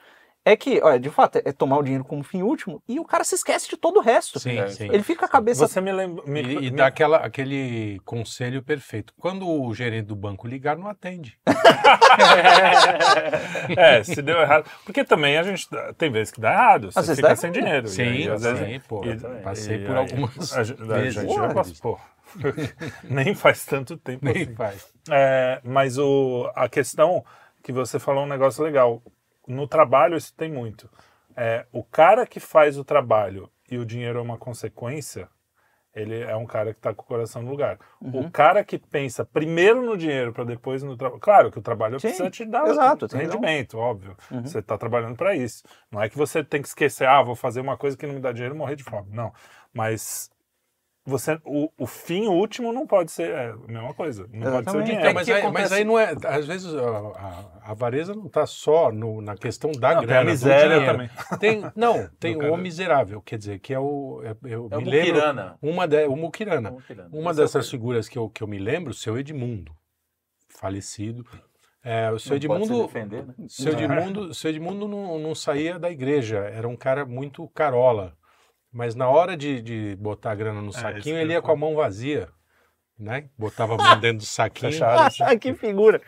É 0.50 0.56
que, 0.56 0.80
olha, 0.82 0.98
de 1.00 1.10
fato, 1.10 1.42
é 1.44 1.52
tomar 1.52 1.78
o 1.78 1.84
dinheiro 1.84 2.06
como 2.06 2.24
fim 2.24 2.42
último 2.42 2.82
e 2.88 3.02
o 3.02 3.04
cara 3.04 3.26
se 3.26 3.36
esquece 3.36 3.68
de 3.70 3.76
todo 3.76 3.98
o 3.98 4.02
resto. 4.02 4.40
Sim, 4.40 4.58
É, 4.58 4.70
sim. 4.70 4.86
Ele 4.86 5.04
fica 5.04 5.20
com 5.20 5.26
a 5.26 5.30
cabeça. 5.30 5.68
Você 5.68 5.82
me 5.82 5.92
lembra. 5.92 6.24
me- 6.26 6.42
E, 6.42 6.52
e 6.54 6.60
me- 6.62 6.72
dá 6.72 6.88
aquela, 6.88 7.18
aquele 7.18 8.00
conselho 8.06 8.64
perfeito. 8.64 9.14
Quando 9.20 9.46
o 9.46 9.74
gerente 9.74 10.06
do 10.06 10.16
banco 10.16 10.48
ligar, 10.48 10.78
não 10.78 10.88
atende. 10.88 11.38
É, 13.78 14.04
se 14.04 14.22
deu 14.22 14.40
errado. 14.40 14.70
Porque 14.86 15.04
também 15.04 15.38
a 15.38 15.44
gente. 15.44 15.68
Tem 15.98 16.12
vezes 16.12 16.32
que 16.32 16.40
dá 16.42 16.52
errado. 16.54 16.92
Você 16.92 17.00
Às 17.00 17.08
vezes 17.08 17.18
fica 17.20 17.30
dá 17.30 17.36
sem 17.36 17.52
dinheiro. 17.52 17.88
Sim, 17.88 18.04
e 18.04 18.08
aí, 18.08 18.30
às 18.30 18.44
vezes, 18.44 18.60
sim, 18.68 18.80
pô. 18.88 19.04
e- 19.06 19.42
Passei 19.44 19.78
e 19.78 19.86
por 19.86 19.98
algumas 19.98 20.54
A, 20.58 20.64
gente- 20.64 20.82
a 20.82 20.86
vezes. 20.86 21.14
gente 21.22 21.34
já 21.34 21.48
passou. 21.50 21.76
Pô, 21.82 22.00
nem 23.04 23.34
faz 23.36 23.66
tanto 23.66 23.98
tempo 23.98 24.26
Nem 24.26 24.44
assim. 24.44 24.56
faz. 24.56 24.88
É, 25.10 25.60
mas 25.64 25.98
o, 25.98 26.50
a 26.56 26.68
questão 26.70 27.24
que 27.64 27.72
você 27.72 28.00
falou 28.00 28.24
é 28.24 28.26
um 28.26 28.30
negócio 28.30 28.64
legal. 28.64 29.02
No 29.48 29.68
trabalho 29.68 30.18
isso 30.18 30.34
tem 30.36 30.52
muito. 30.52 30.90
É, 31.36 31.66
o 31.72 31.84
cara 31.84 32.26
que 32.26 32.40
faz 32.40 32.78
o 32.78 32.84
trabalho 32.84 33.50
e 33.70 33.78
o 33.78 33.86
dinheiro 33.86 34.20
é 34.20 34.22
uma 34.22 34.38
consequência, 34.38 35.30
ele 35.94 36.20
é 36.20 36.36
um 36.36 36.46
cara 36.46 36.74
que 36.74 36.80
está 36.80 36.94
com 36.94 37.02
o 37.02 37.06
coração 37.06 37.42
no 37.42 37.50
lugar. 37.50 37.80
Uhum. 38.02 38.22
O 38.22 38.32
cara 38.32 38.64
que 38.64 38.78
pensa 38.78 39.26
primeiro 39.26 39.82
no 39.82 39.98
dinheiro 39.98 40.34
para 40.34 40.44
depois 40.44 40.84
no 40.84 40.96
trabalho. 40.96 41.22
Claro 41.22 41.52
que 41.52 41.60
o 41.60 41.62
trabalho 41.62 42.00
Sim, 42.00 42.10
precisa 42.10 42.30
te 42.30 42.46
dar 42.46 42.68
exato, 42.68 43.08
rendimento, 43.08 43.78
óbvio. 43.78 44.16
Uhum. 44.30 44.44
Você 44.44 44.60
está 44.60 44.78
trabalhando 44.78 45.16
para 45.16 45.36
isso. 45.36 45.64
Não 45.92 46.02
é 46.02 46.10
que 46.10 46.18
você 46.18 46.44
tem 46.44 46.62
que 46.62 46.68
esquecer, 46.68 47.08
ah, 47.08 47.22
vou 47.24 47.36
fazer 47.36 47.62
uma 47.62 47.78
coisa 47.78 47.98
que 47.98 48.06
não 48.06 48.16
me 48.16 48.20
dá 48.20 48.32
dinheiro 48.32 48.54
e 48.54 48.58
morrer 48.58 48.76
de 48.76 48.84
fome. 48.84 49.10
Não. 49.12 49.34
Mas 49.74 50.30
você, 51.10 51.40
o, 51.46 51.70
o 51.78 51.88
fim 51.88 52.28
último 52.28 52.74
não 52.74 52.86
pode 52.86 53.12
ser 53.12 53.30
é, 53.32 53.50
a 53.52 53.56
mesma 53.72 53.94
coisa. 53.94 54.28
Não 54.32 54.52
pode 54.52 54.70
ser 54.70 54.78
o 54.78 54.82
Exatamente. 54.82 54.86
dinheiro. 54.86 55.02
Então, 55.04 55.14
mas, 55.14 55.26
que 55.26 55.32
aí, 55.34 55.52
mas 55.52 55.72
aí 55.72 55.84
não 55.84 55.98
é. 55.98 56.14
Às 56.26 56.46
vezes 56.46 56.74
a, 56.76 56.80
a- 56.82 57.60
a 57.64 57.72
avareza 57.72 58.14
não 58.14 58.28
está 58.28 58.46
só 58.46 58.92
no- 58.92 59.22
na 59.22 59.36
questão 59.36 59.72
da 59.72 59.94
Não, 59.94 60.00
tem 60.00 60.08
grana. 60.08 60.20
a 60.20 60.24
do 60.24 60.30
miséria 60.32 60.86
também. 60.86 61.10
Tem, 61.40 61.72
não, 61.76 62.10
tem 62.20 62.36
o 62.36 62.40
cara. 62.40 62.58
miserável, 62.58 63.22
quer 63.22 63.38
dizer, 63.38 63.60
que 63.60 63.74
é 63.74 63.80
o. 63.80 64.22
é- 64.24 64.36
Eu 64.52 64.68
É 64.72 64.78
o 64.78 64.82
me 64.82 64.90
lembro. 64.90 65.14
Mukirana. 65.16 65.58
Uma 65.62 65.88
de, 65.88 66.06
o 66.08 66.16
Mukirana. 66.16 66.72
Mukirana. 66.72 67.10
Uma 67.12 67.32
Esse 67.32 67.40
é 67.40 67.44
o 67.44 67.46
dessas 67.46 67.70
figuras 67.70 68.10
que 68.10 68.18
eu, 68.18 68.30
que 68.30 68.44
eu 68.44 68.48
me 68.48 68.60
lembro, 68.60 68.92
o 68.92 68.94
seu 68.94 69.18
Edmundo, 69.18 69.72
falecido. 70.50 71.26
É, 71.84 72.12
o 72.12 72.20
seu 72.20 72.38
Não 72.38 72.48
pode 72.48 72.66
se 72.66 72.74
Edmundo, 72.74 72.88
defender, 72.88 73.26
né? 73.26 73.34
seu 73.48 73.72
Edmundo, 73.72 74.34
seu 74.34 74.50
Edmundo 74.52 74.88
não, 74.90 75.18
não 75.20 75.34
saía 75.34 75.80
da 75.80 75.90
igreja, 75.90 76.40
era 76.40 76.68
um 76.68 76.76
cara 76.76 77.06
muito 77.06 77.48
carola. 77.50 78.14
Mas 78.78 78.94
na 78.94 79.10
hora 79.10 79.36
de, 79.36 79.60
de 79.62 79.96
botar 79.96 80.32
a 80.32 80.36
grana 80.36 80.62
no 80.62 80.70
isso 80.70 80.80
saquinho, 80.80 81.18
ele 81.18 81.34
ia 81.34 81.42
com 81.42 81.52
a 81.52 81.56
mão 81.56 81.74
vazia. 81.76 82.30
Né? 83.00 83.30
Botava 83.38 83.74
a 83.74 83.78
mão 83.82 84.00
dentro 84.00 84.20
do 84.20 84.26
saquinho 84.26 84.72
Fechado. 84.72 85.00
assim. 85.24 85.24
que 85.40 85.54
figura. 85.56 86.00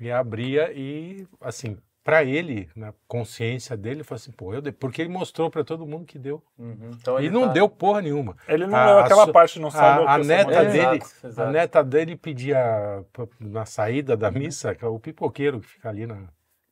e 0.00 0.10
abria 0.10 0.72
e, 0.72 1.26
assim, 1.40 1.76
para 2.04 2.24
ele, 2.24 2.68
na 2.76 2.92
consciência 3.08 3.76
dele, 3.76 3.96
ele 3.96 4.04
falou 4.04 4.16
assim, 4.16 4.30
pô, 4.32 4.54
eu 4.54 4.60
dei, 4.60 4.72
porque 4.72 5.02
ele 5.02 5.08
mostrou 5.08 5.50
para 5.50 5.62
todo 5.64 5.86
mundo 5.86 6.04
que 6.04 6.18
deu. 6.18 6.42
Uhum. 6.58 6.90
Então 7.00 7.20
E 7.20 7.28
não 7.30 7.46
tá- 7.48 7.52
deu 7.52 7.68
porra 7.68 8.00
nenhuma. 8.02 8.36
Ele 8.48 8.66
não 8.66 8.76
A- 8.76 8.86
leu 8.86 8.98
a 8.98 9.04
aquela 9.04 9.26
su- 9.26 9.32
parte, 9.32 9.58
não 9.60 9.70
sabe 9.70 10.00
a- 10.00 10.02
o 10.02 10.04
que 10.06 10.10
a 10.10 10.18
neta 10.18 10.44
mulher- 10.44 10.72
dele- 10.72 10.96
Exato, 11.02 11.26
exato. 11.26 11.48
A 11.48 11.52
neta 11.52 11.84
dele 11.84 12.16
pedia, 12.16 13.04
na 13.40 13.66
saída 13.66 14.16
da 14.16 14.30
missa, 14.30 14.74
que 14.74 14.84
é 14.84 14.88
o 14.88 14.98
pipoqueiro 15.00 15.60
que 15.60 15.66
fica 15.66 15.88
ali 15.88 16.06
na, 16.06 16.28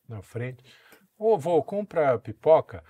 na 0.08 0.20
frente, 0.22 0.62
ô 1.18 1.36
vô, 1.38 1.62
compra 1.62 2.18
pipoca. 2.18 2.82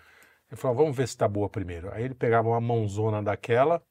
Ele 0.55 0.61
falou, 0.61 0.77
vamos 0.77 0.97
ver 0.97 1.09
se 1.09 1.17
tá 1.17 1.27
boa 1.27 1.49
primeiro. 1.49 1.93
Aí 1.93 2.05
ele 2.05 2.15
pegava 2.15 2.49
uma 2.49 2.61
mãozona 2.61 3.21
daquela, 3.21 3.83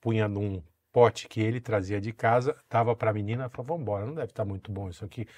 punha 0.00 0.26
num 0.26 0.60
pote 0.92 1.28
que 1.28 1.40
ele 1.40 1.60
trazia 1.60 2.00
de 2.00 2.12
casa, 2.12 2.56
dava 2.68 2.96
pra 2.96 3.12
menina, 3.12 3.48
falou, 3.48 3.66
vamos 3.68 3.82
embora, 3.82 4.04
não 4.04 4.14
deve 4.14 4.32
estar 4.32 4.44
muito 4.44 4.72
bom 4.72 4.88
isso 4.88 5.04
aqui. 5.04 5.28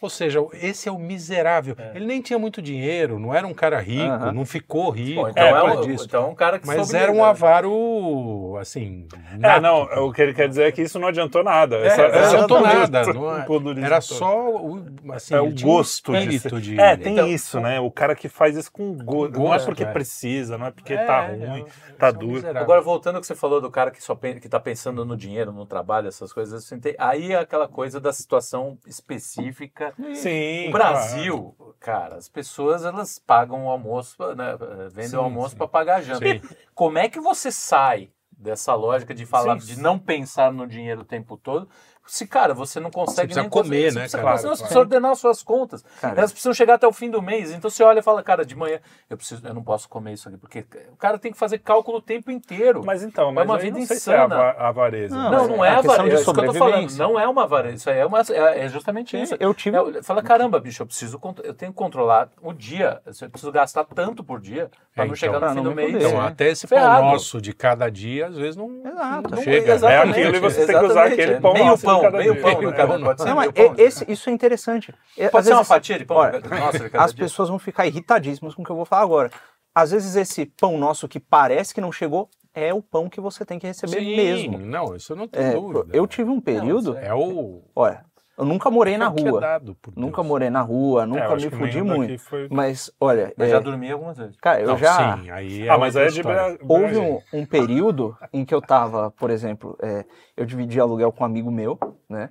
Ou 0.00 0.08
seja, 0.10 0.40
esse 0.54 0.88
é 0.88 0.92
o 0.92 0.98
miserável. 0.98 1.76
Ele 1.94 2.06
nem 2.06 2.20
tinha 2.22 2.38
muito 2.38 2.60
dinheiro, 2.62 3.18
não 3.18 3.34
era 3.34 3.46
um 3.46 3.54
cara 3.54 3.78
rico, 3.80 4.02
Aham. 4.02 4.32
não 4.32 4.44
ficou 4.46 4.90
rico. 4.90 5.22
Bom, 5.22 5.28
então, 5.28 5.44
é 5.46 5.50
causa 5.52 5.76
um, 5.78 5.80
disso. 5.82 6.04
então 6.06 6.24
é 6.24 6.28
um 6.28 6.34
cara 6.34 6.58
que 6.58 6.66
Mas 6.66 6.94
era 6.94 7.10
um 7.10 7.14
lidar. 7.16 7.28
avaro, 7.30 8.56
assim. 8.60 9.06
É, 9.42 9.60
não, 9.60 9.82
o 10.06 10.12
que 10.12 10.22
ele 10.22 10.34
quer 10.34 10.48
dizer 10.48 10.64
é 10.64 10.72
que 10.72 10.82
isso 10.82 10.98
não 10.98 11.08
adiantou 11.08 11.42
nada. 11.42 11.76
É, 11.76 11.86
Essa- 11.86 12.08
não 12.08 12.18
adiantou 12.26 12.60
nada. 12.62 13.12
não 13.12 13.36
é- 13.82 13.84
era 13.84 14.00
só 14.00 14.48
o, 14.50 14.82
assim, 15.12 15.34
É 15.34 15.40
o 15.40 15.52
tinha 15.52 15.68
um 15.68 15.72
gosto 15.76 16.12
de. 16.12 16.80
É, 16.80 16.96
tem 16.96 17.12
Então, 17.14 17.28
isso, 17.28 17.60
né? 17.60 17.80
O 17.80 17.90
cara 17.90 18.14
que 18.14 18.28
faz 18.28 18.56
isso 18.56 18.70
com 18.70 18.92
gosto. 18.94 19.38
Não 19.38 19.46
é 19.46 19.48
gosto, 19.56 19.66
porque 19.66 19.84
é. 19.84 19.86
precisa, 19.92 20.56
não 20.58 20.66
é 20.66 20.70
porque 20.70 20.94
É, 20.94 21.04
tá 21.04 21.24
é, 21.24 21.34
ruim, 21.34 21.64
é, 21.66 21.92
tá 21.98 22.08
é 22.08 22.12
duro. 22.12 22.26
miserável. 22.34 22.62
Agora, 22.62 22.80
voltando 22.80 23.16
ao 23.16 23.20
que 23.20 23.26
você 23.26 23.34
falou 23.34 23.60
do 23.60 23.70
cara 23.70 23.90
que 23.90 24.02
só 24.02 24.14
que 24.14 24.48
tá 24.48 24.60
pensando 24.60 25.04
no 25.04 25.16
dinheiro, 25.16 25.52
no 25.52 25.64
trabalho, 25.64 26.08
essas 26.08 26.32
coisas, 26.32 26.64
assim, 26.64 26.78
tem- 26.78 26.94
aí 26.98 27.32
é 27.32 27.36
aquela 27.38 27.66
coisa 27.68 28.00
da 28.00 28.12
situação 28.12 28.76
específica. 28.86 29.77
Sim. 30.14 30.68
O 30.68 30.72
Brasil, 30.72 31.56
cara, 31.80 32.16
as 32.16 32.28
pessoas 32.28 32.84
elas 32.84 33.18
pagam 33.18 33.66
o 33.66 33.68
almoço, 33.68 34.16
né, 34.34 34.56
vendem 34.90 35.10
Sim, 35.10 35.16
o 35.16 35.20
almoço 35.20 35.56
para 35.56 35.68
pagar 35.68 35.96
a 35.96 36.02
janta. 36.02 36.26
Sim. 36.26 36.40
Como 36.74 36.98
é 36.98 37.08
que 37.08 37.20
você 37.20 37.50
sai 37.50 38.10
dessa 38.30 38.74
lógica 38.74 39.14
de 39.14 39.26
falar, 39.26 39.60
Sim. 39.60 39.74
de 39.74 39.80
não 39.80 39.98
pensar 39.98 40.52
no 40.52 40.66
dinheiro 40.66 41.00
o 41.00 41.04
tempo 41.04 41.36
todo? 41.36 41.68
Se, 42.10 42.26
cara, 42.26 42.54
você 42.54 42.80
não 42.80 42.90
consegue 42.90 43.28
precisa 43.28 43.42
nem 43.42 43.50
comer, 43.50 43.92
você 43.92 43.98
né, 43.98 44.08
cara? 44.08 44.08
Você 44.08 44.18
Claro, 44.42 44.56
precisa 44.58 44.78
ordenar 44.80 45.10
as 45.12 45.18
suas 45.18 45.42
contas. 45.42 45.84
Cara. 46.00 46.18
Elas 46.18 46.32
precisam 46.32 46.54
chegar 46.54 46.74
até 46.74 46.86
o 46.86 46.92
fim 46.92 47.10
do 47.10 47.20
mês. 47.20 47.52
Então 47.52 47.68
você 47.70 47.82
olha 47.84 47.98
e 47.98 48.02
fala, 48.02 48.22
cara, 48.22 48.46
de 48.46 48.56
manhã 48.56 48.80
eu 49.10 49.16
preciso, 49.16 49.46
eu 49.46 49.52
não 49.52 49.62
posso 49.62 49.88
comer 49.90 50.14
isso 50.14 50.26
aqui, 50.28 50.38
porque 50.38 50.64
o 50.90 50.96
cara 50.96 51.18
tem 51.18 51.30
que 51.30 51.36
fazer 51.38 51.58
cálculo 51.58 51.98
o 51.98 52.02
tempo 52.02 52.30
inteiro. 52.30 52.82
Mas 52.84 53.02
então, 53.02 53.30
mas 53.30 53.44
uma 53.44 53.56
aí 53.56 53.62
vida 53.64 53.78
não 53.78 53.86
sei 53.86 53.96
se 53.98 54.10
é 54.10 54.14
insana. 54.14 54.34
ava- 54.34 54.68
avareza. 54.68 55.14
Não, 55.14 55.30
Não, 55.30 55.48
não 55.48 55.64
é 55.64 55.68
é 55.68 55.72
avareza. 55.72 56.16
É 56.16 56.20
isso 56.20 56.32
que 56.32 56.40
eu 56.40 56.44
tô 56.46 56.54
falando. 56.54 56.90
Não 56.96 57.20
é 57.20 57.28
uma 57.28 57.42
avareza. 57.42 57.74
Isso 57.74 57.90
aí 57.90 57.98
é, 57.98 58.06
uma, 58.06 58.20
é, 58.20 58.64
é 58.64 58.68
justamente 58.68 59.20
isso. 59.20 59.36
Eu 59.38 59.52
tive. 59.52 59.76
É, 59.76 60.02
fala, 60.02 60.22
caramba, 60.22 60.58
bicho, 60.58 60.82
eu 60.82 60.86
preciso 60.86 61.20
eu 61.44 61.52
tenho 61.52 61.72
que 61.72 61.78
controlar 61.78 62.30
o 62.40 62.54
dia. 62.54 63.02
Eu 63.20 63.28
preciso 63.30 63.52
gastar 63.52 63.84
tanto 63.84 64.24
por 64.24 64.40
dia 64.40 64.70
para 64.94 65.04
É, 65.04 65.06
não 65.08 65.14
então. 65.14 65.16
chegar 65.16 65.40
no 65.40 65.54
fim 65.54 65.62
do 65.62 65.74
mês. 65.74 65.92
fuder. 65.92 66.08
Então, 66.08 66.22
É. 66.22 66.26
até 66.26 66.48
esse 66.48 66.66
pão 66.66 67.02
nosso 67.02 67.40
de 67.40 67.52
cada 67.52 67.90
dia, 67.90 68.28
às 68.28 68.36
vezes 68.36 68.56
não, 68.56 68.70
Exato. 68.84 69.30
não 69.34 69.42
chega. 69.42 69.74
exatamente, 69.74 70.18
É 70.18 70.22
aquilo 70.22 70.36
e 70.36 70.40
você 70.40 70.66
tem 70.66 70.78
que 70.78 70.84
usar 70.86 71.04
aquele 71.06 71.40
pão 71.40 71.52
de 71.98 72.02
pão, 72.02 72.12
cada 72.12 72.18
meio 72.18 72.32
dia. 72.32 72.42
pão 72.42 72.58
Meio 72.60 72.74
pão. 72.74 73.02
pode 73.02 73.22
ser 73.22 73.28
Não, 73.28 73.36
meio 73.38 73.52
pão. 73.52 73.74
e- 73.76 73.82
esse, 73.82 74.10
isso 74.12 74.28
é 74.30 74.32
interessante. 74.32 74.94
É, 75.16 75.28
Pode 75.28 75.40
às 75.40 75.44
ser 75.46 75.50
uma 75.52 75.56
vezes- 75.58 75.68
fatia 75.68 75.98
de 75.98 76.04
pão? 76.04 76.16
Olha, 76.16 76.40
Nossa, 76.40 76.88
de 76.90 76.96
as 76.96 77.14
dia. 77.14 77.24
pessoas 77.24 77.48
vão 77.48 77.58
ficar 77.58 77.86
irritadíssimas 77.86 78.54
com 78.54 78.62
o 78.62 78.64
que 78.64 78.70
eu 78.70 78.76
vou 78.76 78.84
falar 78.84 79.02
agora. 79.02 79.30
Às 79.74 79.90
vezes 79.92 80.16
esse 80.16 80.46
pão 80.46 80.76
nosso 80.78 81.06
que 81.06 81.20
parece 81.20 81.72
que 81.74 81.80
não 81.80 81.92
chegou 81.92 82.28
é 82.54 82.74
o 82.74 82.82
pão 82.82 83.08
que 83.08 83.20
você 83.20 83.44
tem 83.44 83.58
que 83.58 83.66
receber 83.66 84.00
Sim, 84.00 84.16
mesmo. 84.16 84.58
Não, 84.58 84.96
isso 84.96 85.12
eu 85.12 85.16
não 85.16 85.28
tenho 85.28 85.44
É, 85.46 85.52
dúvida. 85.52 85.96
eu 85.96 86.06
tive 86.06 86.30
um 86.30 86.40
período, 86.40 86.90
isso 86.92 86.98
É 86.98 87.14
o. 87.14 87.62
olha, 87.76 88.04
eu 88.38 88.44
nunca 88.44 88.70
morei 88.70 88.96
na 88.96 89.06
é 89.06 89.08
é 89.08 89.28
rua. 89.30 89.40
dado 89.40 89.76
Nunca 89.96 90.22
morei 90.22 90.48
na 90.50 90.60
rua, 90.60 91.02
É, 91.02 91.06
nunca 91.06 91.34
acho 91.34 91.44
me 91.46 91.50
fudi 91.50 91.82
muito. 91.82 92.18
foi- 92.20 92.48
Mas, 92.50 92.90
olha, 93.00 93.32
Mas 93.36 93.48
é, 93.48 93.50
já 93.50 93.58
dormi 93.60 93.90
algumas 93.90 94.16
vezes. 94.16 94.36
cara, 94.40 94.60
eu 94.60 94.68
Não, 94.68 94.76
já. 94.78 95.16
Sim, 95.18 95.30
aí 95.30 95.66
é 95.66 95.70
Ah, 95.70 95.76
mas 95.76 95.96
aí 95.96 96.06
é 96.06 96.08
de 96.10 96.22
Houve 96.68 96.96
um, 96.98 97.20
um 97.32 97.44
período 97.44 98.16
em 98.32 98.44
que 98.44 98.54
eu 98.54 98.62
tava, 98.62 99.10
por 99.10 99.30
exemplo, 99.30 99.76
é, 99.82 100.04
eu 100.36 100.46
dividi 100.46 100.80
aluguel 100.80 101.10
com 101.12 101.22
um 101.24 101.26
amigo 101.26 101.50
meu, 101.50 101.78
né? 102.08 102.30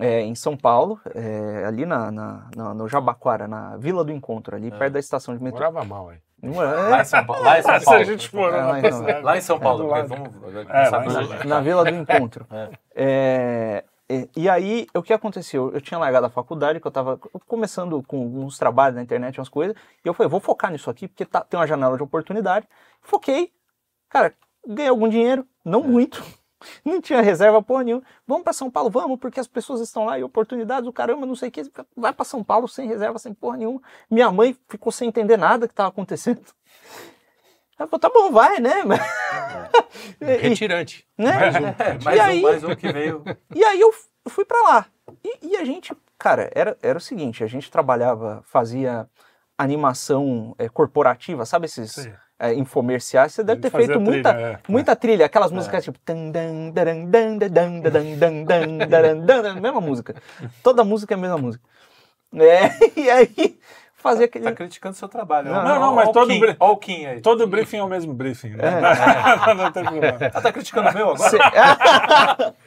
é, 0.00 0.22
em 0.22 0.34
São 0.34 0.56
Paulo, 0.56 0.98
é, 1.14 1.64
ali 1.66 1.84
na, 1.84 2.10
na- 2.10 2.48
na- 2.56 2.72
no 2.74 2.88
Jabaquara, 2.88 3.46
na 3.46 3.76
Vila 3.76 4.02
do 4.02 4.10
Encontro, 4.10 4.56
ali 4.56 4.70
perto 4.70 4.94
da 4.94 4.98
estação 4.98 5.36
de 5.36 5.42
metrô. 5.44 5.58
Morava 5.60 5.84
mal, 5.84 6.08
aí. 6.08 6.16
Não 6.42 6.60
é- 6.62 6.88
Lá 6.88 7.00
em 7.02 7.04
São 7.04 7.24
Paulo. 7.26 7.44
Lá 7.44 7.58
em 7.58 7.62
São 7.62 7.74
Se 7.78 7.84
Paulo. 7.84 8.00
a 8.00 8.04
gente 8.04 8.28
for 8.30 8.54
É, 8.54 8.64
lá 8.64 8.80
em 8.80 8.90
São- 8.90 9.22
Lá 9.22 9.36
em 9.36 9.40
São 9.42 9.60
Paulo. 9.60 9.88
vamos, 9.88 10.30
É, 10.70 10.84
sabe, 10.86 11.12
lá 11.12 11.22
em- 11.22 11.46
na 11.46 11.60
Vila 11.60 11.84
do 11.84 11.94
Encontro. 11.94 12.46
É. 12.96 13.84
É, 14.08 14.28
e, 14.36 14.42
e 14.42 14.48
aí, 14.48 14.86
o 14.94 15.02
que 15.02 15.12
aconteceu? 15.12 15.70
Eu 15.72 15.80
tinha 15.80 15.98
largado 15.98 16.26
a 16.26 16.30
faculdade, 16.30 16.80
que 16.80 16.86
eu 16.86 16.90
estava 16.90 17.16
começando 17.46 18.02
com 18.02 18.44
uns 18.44 18.58
trabalhos 18.58 18.96
na 18.96 19.02
internet, 19.02 19.38
umas 19.38 19.48
coisas, 19.48 19.76
e 20.04 20.08
eu 20.08 20.14
falei, 20.14 20.28
vou 20.30 20.40
focar 20.40 20.70
nisso 20.70 20.90
aqui, 20.90 21.08
porque 21.08 21.24
tá- 21.24 21.42
tem 21.42 21.58
uma 21.58 21.66
janela 21.66 21.96
de 21.96 22.02
oportunidade. 22.02 22.68
Foquei, 23.00 23.52
cara, 24.08 24.34
ganhei 24.66 24.90
algum 24.90 25.08
dinheiro, 25.08 25.46
não 25.64 25.82
muito, 25.82 26.22
não 26.84 27.00
tinha 27.00 27.20
reserva 27.22 27.62
porra 27.62 27.84
nenhuma. 27.84 28.02
Vamos 28.26 28.44
para 28.44 28.52
São 28.52 28.70
Paulo, 28.70 28.90
vamos, 28.90 29.18
porque 29.18 29.40
as 29.40 29.46
pessoas 29.48 29.80
estão 29.80 30.04
lá 30.04 30.18
e 30.18 30.24
oportunidades, 30.24 30.88
o 30.88 30.92
caramba, 30.92 31.26
não 31.26 31.36
sei 31.36 31.48
o 31.48 31.52
que, 31.52 31.62
vai 31.96 32.12
para 32.12 32.24
São 32.24 32.42
Paulo 32.44 32.68
sem 32.68 32.86
reserva, 32.88 33.18
sem 33.18 33.32
porra 33.34 33.56
nenhuma. 33.56 33.80
Minha 34.10 34.30
mãe 34.30 34.56
ficou 34.68 34.92
sem 34.92 35.08
entender 35.08 35.36
nada 35.36 35.66
que 35.66 35.72
estava 35.72 35.88
acontecendo. 35.88 36.42
Falou, 37.86 37.98
tá 38.00 38.10
bom, 38.12 38.30
vai, 38.30 38.58
né? 38.60 38.82
E- 40.20 40.36
Retirante. 40.36 41.06
né? 41.18 41.32
Mais 41.32 41.54
um. 41.56 41.66
É, 41.66 41.98
E 42.00 42.04
mais, 42.04 42.20
aí- 42.20 42.38
um, 42.38 42.42
mais 42.42 42.64
um 42.64 42.74
que 42.74 42.92
veio. 42.92 43.22
E 43.54 43.64
aí 43.64 43.80
eu 43.80 43.92
fui 44.28 44.44
pra 44.44 44.60
lá. 44.62 44.86
E, 45.24 45.48
e 45.52 45.56
a 45.56 45.64
gente, 45.64 45.92
cara, 46.18 46.50
era, 46.54 46.76
era 46.82 46.96
o 46.98 47.00
seguinte, 47.00 47.42
a 47.42 47.46
gente 47.46 47.70
trabalhava, 47.70 48.42
fazia 48.46 49.08
animação 49.58 50.54
é, 50.58 50.68
corporativa, 50.68 51.44
sabe 51.44 51.66
esses 51.66 51.92
Sim. 51.92 52.12
é, 52.38 52.54
infomerciais? 52.54 53.32
Você 53.32 53.44
deve 53.44 53.60
ter 53.60 53.70
feito 53.70 53.86
trilha, 53.92 54.00
muita, 54.00 54.28
é. 54.30 54.58
muita 54.68 54.96
trilha, 54.96 55.26
aquelas 55.26 55.50
músicas 55.52 55.84
tipo... 55.84 55.98
mesma 59.60 59.80
música. 59.80 60.14
Toda 60.62 60.84
música 60.84 61.14
é 61.14 61.16
a 61.16 61.20
mesma 61.20 61.38
música. 61.38 61.62
É, 62.34 62.98
e 63.00 63.10
aí 63.10 63.58
fazia 64.02 64.26
aquele... 64.26 64.44
Tá 64.44 64.52
criticando 64.52 64.96
seu 64.96 65.08
trabalho. 65.08 65.50
Não, 65.50 65.60
ó. 65.60 65.64
não, 65.64 65.92
Ó, 65.92 65.94
mas 65.94 66.08
o 66.08 66.12
todo 66.12 66.28
Kim, 66.28 66.40
Kim 66.80 67.06
aí. 67.06 67.20
Todo 67.20 67.46
briefing 67.46 67.78
é 67.78 67.82
o 67.82 67.88
mesmo 67.88 68.12
briefing, 68.12 68.50
né? 68.56 68.80
não 69.56 69.72
tem 69.72 69.84
problema. 69.84 70.18
Ah, 70.34 70.40
tá 70.40 70.52
criticando 70.52 70.90
o 70.90 70.94
meu 70.94 71.10
agora? 71.10 71.30
Você, 71.30 71.38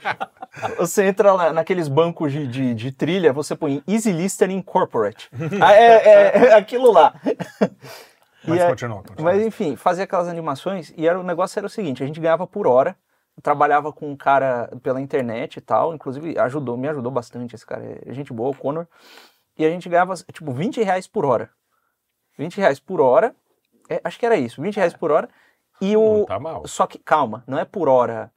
Você 0.77 1.03
entra 1.05 1.33
lá 1.33 1.51
naqueles 1.51 1.87
bancos 1.87 2.31
de, 2.31 2.47
de, 2.47 2.73
de 2.73 2.91
trilha, 2.91 3.33
você 3.33 3.55
põe 3.55 3.83
Easy 3.87 4.11
Listening 4.11 4.61
Corporate. 4.61 5.29
Ah, 5.61 5.73
é, 5.73 5.95
é- 5.95 6.45
é 6.47 6.53
aquilo 6.53 6.91
lá. 6.91 7.13
Mas 8.47 8.61
aí- 8.61 8.69
continua, 8.69 9.03
continua. 9.03 9.31
Mas 9.33 9.45
enfim, 9.45 9.75
fazia 9.75 10.05
aquelas 10.05 10.27
animações 10.27 10.93
e 10.95 11.07
era, 11.07 11.19
o 11.19 11.23
negócio 11.23 11.59
era 11.59 11.67
o 11.67 11.69
seguinte: 11.69 12.03
a 12.03 12.07
gente 12.07 12.19
ganhava 12.21 12.47
por 12.47 12.67
hora, 12.67 12.95
trabalhava 13.43 13.91
com 13.91 14.09
um 14.09 14.15
cara 14.15 14.69
pela 14.81 15.01
internet 15.01 15.57
e 15.57 15.61
tal, 15.61 15.93
inclusive 15.93 16.37
ajudou, 16.39 16.77
me 16.77 16.87
ajudou 16.87 17.11
bastante 17.11 17.53
esse 17.53 17.65
cara, 17.65 17.83
é 18.05 18.13
gente 18.13 18.31
boa, 18.31 18.51
o 18.51 18.55
Conor. 18.55 18.87
E 19.57 19.65
a 19.65 19.69
gente 19.69 19.87
ganhava 19.87 20.13
tipo 20.31 20.51
20 20.51 20.81
reais 20.83 21.07
por 21.07 21.25
hora. 21.25 21.49
20 22.37 22.57
reais 22.57 22.79
por 22.79 22.99
hora, 22.99 23.35
é, 23.89 24.01
acho 24.03 24.19
que 24.19 24.25
era 24.25 24.35
isso, 24.35 24.61
20 24.61 24.75
reais 24.75 24.93
por 24.93 25.11
hora. 25.11 25.29
E 25.81 25.95
o, 25.95 26.19
Não 26.19 26.25
tá 26.25 26.39
mal. 26.39 26.67
só 26.67 26.85
que 26.87 26.97
calma, 26.97 27.43
não 27.47 27.57
é 27.57 27.65
por 27.65 27.87
hora. 27.87 28.31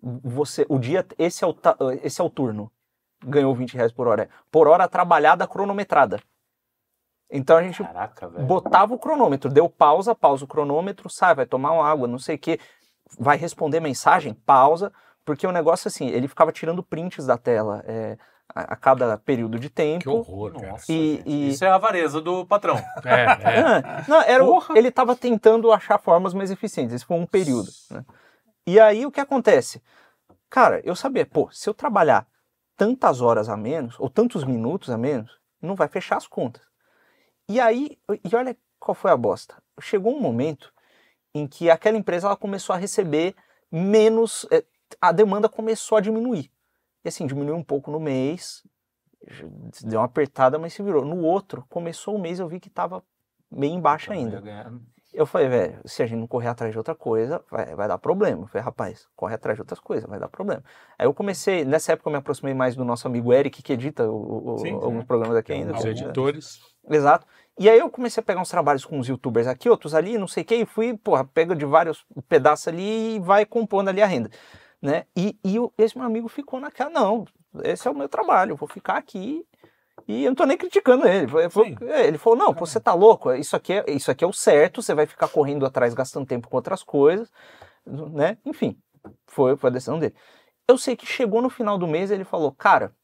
Você, 0.00 0.64
o 0.68 0.78
dia, 0.78 1.04
esse 1.18 1.44
é 1.44 1.46
o, 1.46 1.54
esse 2.02 2.20
é 2.20 2.24
o 2.24 2.30
turno. 2.30 2.70
Ganhou 3.24 3.54
20 3.54 3.74
reais 3.74 3.92
por 3.92 4.06
hora. 4.06 4.24
É 4.24 4.28
por 4.50 4.68
hora 4.68 4.88
trabalhada 4.88 5.46
cronometrada. 5.46 6.20
Então 7.30 7.56
a 7.58 7.62
gente 7.62 7.82
Caraca, 7.82 8.28
botava 8.28 8.94
o 8.94 8.98
cronômetro, 8.98 9.50
deu 9.50 9.68
pausa, 9.68 10.14
pausa 10.14 10.44
o 10.44 10.48
cronômetro, 10.48 11.10
sai, 11.10 11.34
vai 11.34 11.44
tomar 11.44 11.72
uma 11.72 11.86
água, 11.86 12.08
não 12.08 12.18
sei 12.18 12.36
o 12.36 12.38
que, 12.38 12.58
vai 13.18 13.36
responder 13.36 13.80
mensagem, 13.80 14.32
pausa, 14.32 14.90
porque 15.26 15.46
o 15.46 15.52
negócio 15.52 15.88
assim, 15.88 16.08
ele 16.08 16.26
ficava 16.26 16.50
tirando 16.52 16.82
prints 16.82 17.26
da 17.26 17.36
tela 17.36 17.84
é, 17.86 18.16
a, 18.54 18.72
a 18.72 18.76
cada 18.76 19.16
período 19.18 19.58
de 19.58 19.68
Que 19.68 19.74
tempo. 19.74 20.10
horror, 20.10 20.52
cara. 20.54 20.68
Nossa, 20.72 20.90
E- 20.92 21.22
e- 21.26 21.48
Isso 21.50 21.64
é 21.64 21.68
a 21.68 21.74
avareza 21.74 22.20
do 22.20 22.46
patrão. 22.46 22.76
É, 23.04 23.24
é. 23.24 23.62
Ah, 23.84 24.04
não, 24.08 24.20
era 24.22 24.44
o- 24.44 24.62
ele 24.76 24.88
estava 24.88 25.14
tentando 25.16 25.70
achar 25.72 25.98
formas 25.98 26.32
mais 26.34 26.50
eficientes. 26.50 26.94
Esse 26.94 27.04
foi 27.04 27.16
um 27.16 27.26
período. 27.26 27.68
né? 27.90 28.04
E 28.66 28.78
aí 28.78 29.04
o 29.06 29.10
que 29.10 29.20
acontece? 29.20 29.82
Cara, 30.50 30.80
eu 30.84 30.94
sabia, 30.96 31.26
pô, 31.26 31.48
se 31.52 31.68
eu 31.68 31.74
trabalhar 31.74 32.26
tantas 32.76 33.20
horas 33.20 33.48
a 33.48 33.56
menos, 33.56 33.98
ou 33.98 34.08
tantos 34.08 34.44
minutos 34.44 34.88
a 34.90 34.96
menos, 34.96 35.30
não 35.60 35.74
vai 35.74 35.88
fechar 35.88 36.16
as 36.16 36.26
contas. 36.26 36.62
E 37.48 37.58
aí, 37.60 37.98
e 38.30 38.36
olha 38.36 38.56
qual 38.78 38.94
foi 38.94 39.10
a 39.10 39.16
bosta. 39.16 39.56
Chegou 39.80 40.14
um 40.14 40.20
momento 40.20 40.72
em 41.34 41.46
que 41.46 41.68
aquela 41.70 41.96
empresa 41.96 42.26
ela 42.28 42.36
começou 42.36 42.74
a 42.74 42.78
receber 42.78 43.34
menos, 43.70 44.46
eh, 44.50 44.64
a 45.00 45.12
demanda 45.12 45.48
começou 45.48 45.98
a 45.98 46.00
diminuir. 46.00 46.50
E 47.04 47.08
assim, 47.08 47.26
diminuiu 47.26 47.56
um 47.56 47.62
pouco 47.62 47.90
no 47.90 48.00
mês, 48.00 48.62
deu 49.84 50.00
uma 50.00 50.06
apertada, 50.06 50.58
mas 50.58 50.72
se 50.72 50.82
virou. 50.82 51.04
No 51.04 51.22
outro, 51.22 51.64
começou 51.68 52.16
o 52.16 52.20
mês, 52.20 52.38
eu 52.38 52.48
vi 52.48 52.60
que 52.60 52.68
estava 52.68 53.02
bem 53.50 53.74
embaixo 53.74 54.12
ainda. 54.12 54.42
Eu 55.12 55.24
falei, 55.24 55.48
velho, 55.48 55.80
se 55.86 56.02
a 56.02 56.06
gente 56.06 56.18
não 56.18 56.26
correr 56.26 56.48
atrás 56.48 56.70
de 56.70 56.76
outra 56.78 56.94
coisa, 56.94 57.42
vai, 57.50 57.74
vai 57.74 57.88
dar 57.88 57.96
problema. 57.98 58.42
Eu 58.42 58.46
falei, 58.46 58.62
rapaz, 58.62 59.08
corre 59.16 59.34
atrás 59.34 59.56
de 59.56 59.62
outras 59.62 59.80
coisas, 59.80 60.08
vai 60.08 60.18
dar 60.20 60.28
problema. 60.28 60.62
Aí 60.98 61.06
eu 61.06 61.14
comecei, 61.14 61.64
nessa 61.64 61.92
época 61.92 62.08
eu 62.08 62.12
me 62.12 62.18
aproximei 62.18 62.52
mais 62.52 62.76
do 62.76 62.84
nosso 62.84 63.06
amigo 63.06 63.32
Eric, 63.32 63.62
que 63.62 63.72
edita 63.72 64.08
o- 64.08 64.54
o- 64.54 64.58
Sim, 64.58 64.68
sim. 64.68 64.74
alguns 64.74 65.04
programas 65.04 65.34
aqui 65.36 65.52
ainda. 65.52 65.72
Os 65.74 65.82
né? 65.82 65.90
editores. 65.90 66.60
Exato. 66.88 67.26
E 67.58 67.68
aí 67.68 67.78
eu 67.78 67.90
comecei 67.90 68.20
a 68.20 68.24
pegar 68.24 68.40
uns 68.40 68.50
trabalhos 68.50 68.84
com 68.84 68.98
uns 68.98 69.08
youtubers 69.08 69.46
aqui, 69.46 69.68
outros 69.68 69.94
ali, 69.94 70.18
não 70.18 70.28
sei 70.28 70.42
o 70.42 70.46
que, 70.46 70.54
e 70.54 70.66
fui, 70.66 70.96
porra, 70.96 71.24
pega 71.24 71.56
de 71.56 71.64
vários 71.64 72.04
pedaços 72.28 72.68
ali 72.68 73.16
e 73.16 73.18
vai 73.18 73.44
compondo 73.46 73.88
ali 73.88 74.02
a 74.02 74.06
renda. 74.06 74.30
Né? 74.80 75.04
E, 75.16 75.36
e 75.44 75.58
o- 75.58 75.72
esse 75.76 75.96
meu 75.96 76.06
amigo 76.06 76.28
ficou 76.28 76.60
naquela, 76.60 76.90
não, 76.90 77.24
esse 77.64 77.88
é 77.88 77.90
o 77.90 77.94
meu 77.94 78.08
trabalho, 78.08 78.52
eu 78.52 78.56
vou 78.56 78.68
ficar 78.68 78.96
aqui 78.96 79.44
e 80.06 80.24
eu 80.24 80.30
não 80.30 80.36
tô 80.36 80.44
nem 80.44 80.56
criticando 80.56 81.06
ele. 81.06 81.24
Ele 81.24 81.50
falou, 81.50 81.68
é, 81.82 82.06
ele 82.06 82.18
falou 82.18 82.38
não, 82.38 82.54
pô, 82.54 82.64
você 82.64 82.78
tá 82.78 82.94
louco, 82.94 83.32
isso 83.32 83.56
aqui, 83.56 83.72
é, 83.72 83.84
isso 83.88 84.10
aqui 84.10 84.24
é 84.24 84.26
o 84.26 84.32
certo, 84.32 84.80
você 84.80 84.94
vai 84.94 85.06
ficar 85.06 85.28
correndo 85.28 85.66
atrás, 85.66 85.94
gastando 85.94 86.26
tempo 86.26 86.48
com 86.48 86.56
outras 86.56 86.82
coisas, 86.82 87.30
né? 87.86 88.38
Enfim, 88.44 88.78
foi, 89.26 89.56
foi 89.56 89.70
a 89.70 89.72
decisão 89.72 89.98
dele. 89.98 90.14
Eu 90.68 90.78
sei 90.78 90.94
que 90.94 91.06
chegou 91.06 91.42
no 91.42 91.50
final 91.50 91.76
do 91.78 91.86
mês 91.88 92.10
ele 92.10 92.24
falou, 92.24 92.52
cara, 92.52 92.94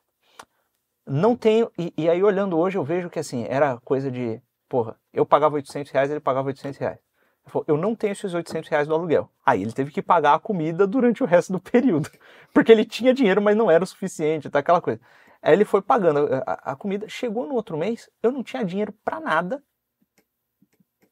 não 1.07 1.37
tenho. 1.37 1.71
E, 1.79 1.93
e 1.97 2.09
aí, 2.09 2.23
olhando 2.23 2.59
hoje, 2.59 2.79
eu 2.79 2.85
vejo 2.85 3.11
que 3.11 3.19
assim, 3.19 3.45
era 3.49 3.79
coisa 3.81 4.11
de. 4.11 4.41
Porra, 4.69 4.97
eu 5.13 5.27
pagava 5.27 5.55
800 5.57 5.91
reais, 5.93 6.11
ele 6.11 6.21
pagava 6.21 6.49
800 6.49 6.79
reais. 6.79 6.99
Ele 7.45 7.53
falou, 7.53 7.65
eu 7.69 7.77
não 7.77 7.95
tenho 7.95 8.13
esses 8.13 8.33
800 8.33 8.69
reais 8.71 8.89
do 8.89 8.95
aluguel. 8.95 9.31
Aí 9.45 9.63
ele 9.63 9.73
teve 9.73 9.91
que 9.91 10.01
pagar 10.03 10.35
a 10.35 10.39
comida 10.39 10.87
durante 10.87 11.23
o 11.23 11.27
resto 11.27 11.53
do 11.53 11.61
período. 11.61 12.11
Porque 12.55 12.73
ele 12.73 12.85
tinha 12.85 13.13
dinheiro, 13.13 13.43
mas 13.43 13.57
não 13.57 13.71
era 13.71 13.85
o 13.85 13.87
suficiente, 13.87 14.49
tá 14.49 14.59
aquela 14.61 14.81
coisa. 14.81 15.01
Aí 15.43 15.53
ele 15.53 15.65
foi 15.67 15.83
pagando 15.83 16.27
a, 16.47 16.73
a 16.73 16.77
comida. 16.77 17.07
Chegou 17.09 17.47
no 17.47 17.55
outro 17.55 17.77
mês, 17.77 18.09
eu 18.23 18.33
não 18.33 18.43
tinha 18.43 18.65
dinheiro 18.65 18.95
para 19.05 19.21
nada. 19.21 19.63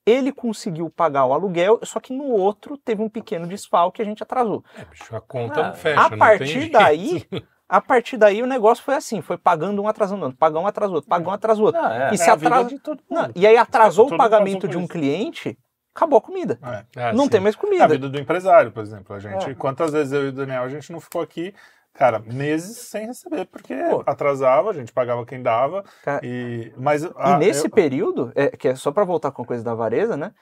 Ele 0.05 0.33
conseguiu 0.33 0.91
pagar 0.91 1.27
o 1.27 1.33
aluguel, 1.33 1.79
só 1.85 2.01
que 2.01 2.13
no 2.13 2.25
outro 2.25 2.77
teve 2.77 3.01
um 3.03 3.09
pequeno 3.09 3.47
desfalque 3.47 3.97
que 3.97 4.03
a 4.03 4.05
gente 4.05 4.23
atrasou. 4.23 4.65
É, 4.77 4.85
bicho, 4.85 5.15
a 5.15 5.21
conta 5.21 5.61
Ah, 5.61 5.69
não 5.69 5.75
fecha. 5.75 6.01
a 6.01 6.17
partir 6.17 6.71
daí, 6.71 7.25
a 7.69 7.81
partir 7.81 8.17
daí 8.17 8.43
o 8.43 8.47
negócio 8.47 8.83
foi 8.83 8.95
assim, 8.97 9.21
foi 9.21 9.39
pagando 9.39 9.81
um 9.81 9.87
atrasando 9.87 10.25
outro, 10.25 10.39
pagar 10.39 10.59
um 10.59 10.67
atrasou 10.67 10.97
outro, 10.97 11.09
pagar 11.09 11.29
um 11.29 11.33
atrasou 11.33 11.67
outro. 11.67 11.81
Não, 11.81 11.93
é. 11.93 12.13
E 12.13 12.19
se 12.19 12.29
É 12.29 12.33
atrasa, 12.33 12.77
todo 12.83 13.01
Não, 13.09 13.31
e 13.37 13.47
aí 13.47 13.57
atrasou 13.57 14.13
o 14.13 14.17
pagamento 14.17 14.67
de 14.67 14.77
um 14.77 14.89
cliente, 14.89 15.57
acabou 15.95 16.19
a 16.19 16.23
comida. 16.23 16.59
É. 16.63 17.01
Ah, 17.01 17.13
não 17.13 17.25
sim. 17.25 17.31
tem 17.31 17.41
mais 17.41 17.55
É 17.55 17.59
a 17.59 17.61
comida. 17.61 17.89
vida 17.89 18.09
do 18.09 18.19
empresário, 18.19 18.73
por 18.73 18.83
exemplo. 18.83 19.15
A 19.15 19.19
gente, 19.19 19.51
É. 19.51 19.55
quantas 19.55 19.93
vezes 19.93 20.13
eu 20.13 20.25
e 20.27 20.29
o 20.29 20.33
Daniel, 20.33 20.63
a 20.63 20.69
gente 20.69 20.91
não 20.93 21.01
ficou 21.01 21.21
aqui, 21.23 21.55
cara, 21.93 22.19
meses 22.19 22.77
sem 22.79 23.07
receber, 23.07 23.45
porque 23.47 23.75
Pô. 23.91 24.03
atrasava, 24.07 24.71
a 24.71 24.73
gente 24.73 24.93
pagava 24.93 25.25
quem 25.27 25.43
dava. 25.43 25.85
Cara, 26.03 26.25
E, 26.25 26.73
mas, 26.77 27.03
E 27.05 27.11
ah, 27.17 27.39
nesse 27.39 27.67
eu- 27.67 27.71
período, 27.71 28.33
é, 28.35 28.49
que 28.57 28.69
é 28.69 28.75
só 28.75 28.91
para 28.91 29.05
voltar 29.05 29.31
com 29.31 29.43
a 29.43 29.47
coisa 29.47 29.63
da 29.63 29.73
avareza, 29.73 30.17
né? 30.17 30.33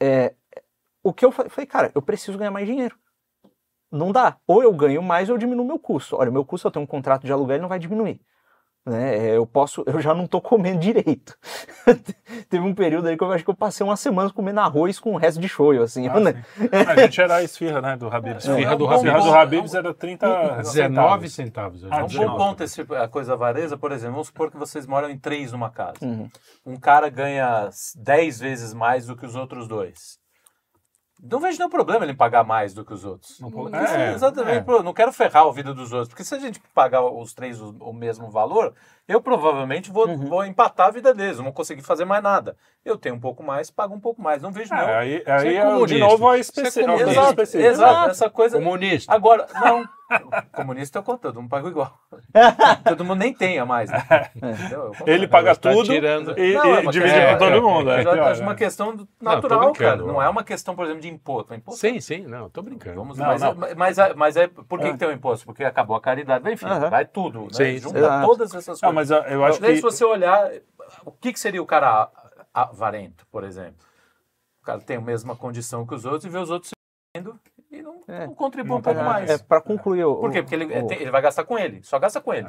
É, 0.00 0.34
o 1.02 1.12
que 1.12 1.24
eu 1.24 1.30
fa- 1.32 1.48
falei, 1.48 1.66
cara, 1.66 1.90
eu 1.94 2.02
preciso 2.02 2.38
ganhar 2.38 2.50
mais 2.50 2.66
dinheiro. 2.66 2.96
Não 3.90 4.12
dá. 4.12 4.36
Ou 4.46 4.62
eu 4.62 4.72
ganho 4.72 5.02
mais 5.02 5.28
ou 5.30 5.34
eu 5.34 5.38
diminuo 5.38 5.64
meu 5.66 5.78
custo. 5.78 6.16
Olha, 6.16 6.30
meu 6.30 6.44
custo 6.44 6.66
eu 6.68 6.70
tenho 6.70 6.82
um 6.84 6.86
contrato 6.86 7.24
de 7.24 7.32
aluguel 7.32 7.56
ele 7.56 7.62
não 7.62 7.68
vai 7.68 7.78
diminuir. 7.78 8.20
Né? 8.86 9.28
É, 9.30 9.36
Eu 9.36 9.46
posso, 9.46 9.82
eu 9.86 10.00
já 10.00 10.14
não 10.14 10.26
tô 10.26 10.40
comendo 10.40 10.80
direito. 10.80 11.36
Teve 12.48 12.64
um 12.64 12.74
período 12.74 13.08
aí 13.08 13.16
que 13.16 13.22
eu 13.22 13.30
acho 13.32 13.44
que 13.44 13.50
eu 13.50 13.54
passei 13.54 13.84
uma 13.86 13.96
semana 13.96 14.30
comendo 14.30 14.60
arroz 14.60 14.98
com 14.98 15.12
o 15.12 15.16
resto 15.18 15.40
de 15.40 15.48
shoyu, 15.48 15.82
assim, 15.82 16.08
Ah, 16.08 16.18
né? 16.20 16.42
A 16.88 16.96
gente 16.96 17.20
era 17.20 17.36
a 17.36 17.42
esfirra, 17.42 17.80
né, 17.82 17.96
do 17.96 18.08
Habib's. 18.08 18.44
Esfirra 18.46 18.76
do 18.76 18.88
A 18.88 18.94
esfirra 18.96 19.20
do 19.20 19.34
Habib's. 19.34 19.34
Habib's 19.34 19.74
era 19.74 19.92
30 19.94 20.26
19 20.62 21.28
centavos. 21.28 21.80
centavos. 21.80 21.84
Ah, 21.90 22.00
É 22.00 22.04
um 22.04 22.08
bom 22.30 22.36
ponto 22.36 22.62
esse, 22.64 22.80
a 22.94 23.08
coisa 23.08 23.34
avareza, 23.34 23.76
por 23.76 23.92
exemplo, 23.92 24.12
vamos 24.14 24.28
supor 24.28 24.50
que 24.50 24.56
vocês 24.56 24.86
moram 24.86 25.10
em 25.10 25.18
três 25.18 25.52
numa 25.52 25.70
casa. 25.70 25.98
Uhum. 26.02 26.28
Um 26.64 26.76
cara 26.76 27.08
ganha 27.10 27.68
10 27.96 28.40
vezes 28.40 28.72
mais 28.72 29.06
do 29.06 29.16
que 29.16 29.26
os 29.26 29.34
outros 29.34 29.68
dois. 29.68 30.18
Não 31.20 31.40
vejo 31.40 31.58
nenhum 31.58 31.70
problema 31.70 32.04
ele 32.04 32.14
pagar 32.14 32.44
mais 32.44 32.72
do 32.72 32.84
que 32.84 32.92
os 32.92 33.04
outros. 33.04 33.40
Não 33.40 33.74
é, 33.74 34.12
exatamente, 34.14 34.70
é. 34.70 34.82
não 34.82 34.94
quero 34.94 35.12
ferrar 35.12 35.46
a 35.46 35.52
vida 35.52 35.74
dos 35.74 35.92
outros, 35.92 36.08
porque 36.08 36.24
se 36.24 36.34
a 36.34 36.38
gente 36.38 36.60
pagar 36.72 37.02
os 37.02 37.34
três 37.34 37.60
o, 37.60 37.74
o 37.80 37.92
mesmo 37.92 38.30
valor, 38.30 38.72
eu 39.08 39.20
provavelmente 39.20 39.90
vou, 39.90 40.06
Uhum. 40.06 40.26
vou 40.26 40.44
empatar 40.44 40.88
a 40.88 40.90
vida 40.90 41.14
deles, 41.14 41.38
não 41.38 41.44
vou 41.44 41.52
conseguir 41.52 41.82
fazer 41.82 42.04
mais 42.04 42.22
nada. 42.22 42.56
Eu 42.84 42.96
tenho 42.96 43.14
um 43.14 43.20
pouco 43.20 43.42
mais, 43.42 43.70
pago 43.70 43.94
um 43.94 44.00
pouco 44.00 44.20
mais, 44.22 44.40
não 44.42 44.52
vejo 44.52 44.72
É, 44.74 44.76
não. 44.76 44.86
aí, 44.94 45.22
Você 45.24 45.30
aí 45.30 45.56
é 45.56 45.60
é, 45.60 45.86
de 45.86 45.98
novo 45.98 46.28
a 46.28 46.36
Você 46.36 46.60
é 46.60 46.70
comunista. 46.70 46.90
a 46.90 47.10
Exato, 47.10 47.28
específica. 47.30 47.68
exato, 47.70 48.10
essa 48.10 48.30
coisa. 48.30 48.58
Comunista. 48.58 49.12
Agora, 49.14 49.46
não. 49.54 49.88
Comunista 50.52 50.98
eu 50.98 51.02
conto, 51.02 51.20
todo 51.20 51.38
mundo 51.42 51.50
paga 51.50 51.68
igual. 51.68 51.92
todo 52.88 53.04
mundo 53.04 53.18
nem 53.18 53.34
tenha 53.34 53.66
mais. 53.66 53.90
Né? 53.90 54.02
Ele 55.06 55.28
paga 55.28 55.54
Tá 55.54 55.70
tudo 55.70 55.84
tirando. 55.84 56.30
e, 56.38 56.54
Não, 56.54 56.66
e 56.66 56.72
é 56.78 56.90
divide 56.90 57.26
com 57.32 57.38
todo 57.38 57.52
é, 57.56 57.60
mundo. 57.60 57.90
Eu 57.90 58.14
é 58.14 58.20
acho 58.30 58.42
uma 58.42 58.52
é. 58.52 58.54
questão 58.54 59.06
natural, 59.20 59.60
brincando. 59.72 59.74
cara. 60.04 60.12
Não 60.12 60.22
é 60.22 60.26
uma 60.28 60.42
questão, 60.42 60.74
por 60.74 60.84
exemplo, 60.86 61.02
de 61.02 61.08
imposto. 61.08 61.52
Imposto 61.54 61.80
Sim, 61.80 62.00
sim, 62.00 62.22
não, 62.26 62.48
tô 62.48 62.62
brincando. 62.62 62.96
Vamos, 62.96 63.18
Não, 63.18 63.26
mas, 63.26 63.42
não. 63.42 63.50
É, 63.66 63.74
mas, 63.74 63.98
é- 63.98 64.14
mas 64.14 64.36
é 64.38 64.46
por 64.48 64.80
que, 64.80 64.86
É. 64.86 64.92
que 64.92 64.98
tem 64.98 65.08
o 65.08 65.12
imposto? 65.12 65.44
Porque 65.44 65.62
acabou 65.62 65.94
a 65.94 66.00
caridade, 66.00 66.50
enfim, 66.50 66.64
Aham. 66.64 66.88
vai 66.88 67.04
tudo, 67.04 67.42
né? 67.42 67.48
Sim, 67.52 67.76
Junta 67.78 68.22
todas 68.24 68.54
essas 68.54 68.80
Não, 68.80 68.88
coisas. 68.94 68.94
Mas 68.98 69.10
eu, 69.10 69.44
acho 69.44 69.60
que... 69.60 69.76
se 69.76 69.82
você 69.82 70.04
olhar, 70.04 70.50
o 71.04 71.12
que, 71.12 71.32
que 71.32 71.40
seria 71.40 71.62
o 71.62 71.66
cara 71.66 72.10
avarento, 72.52 73.26
por 73.30 73.44
exemplo? 73.44 73.86
O 74.62 74.64
cara 74.66 74.80
tem 74.80 74.96
a 74.96 75.00
mesma 75.00 75.34
condição 75.36 75.86
que 75.86 75.94
os 75.94 76.04
outros 76.04 76.24
e 76.24 76.28
vê 76.28 76.38
os 76.38 76.50
outros 76.50 76.70
se 76.70 76.74
vendo 77.16 77.38
e 77.70 77.82
não, 77.82 78.00
É. 78.08 78.26
não 78.26 78.34
contribui 78.34 78.70
Não 78.70 78.78
um 78.78 78.82
pouco 78.82 79.00
mais. 79.02 79.30
É, 79.30 79.38
para 79.38 79.60
concluir 79.60 80.04
o. 80.04 80.16
Por 80.16 80.30
quê? 80.32 80.42
Porque 80.42 80.54
ele, 80.54 80.64
o- 80.66 80.86
tem- 80.86 81.00
ele 81.00 81.10
vai 81.10 81.22
gastar 81.22 81.44
com 81.44 81.58
ele, 81.58 81.82
só 81.82 81.98
gasta 81.98 82.20
com 82.20 82.32
ele. 82.34 82.48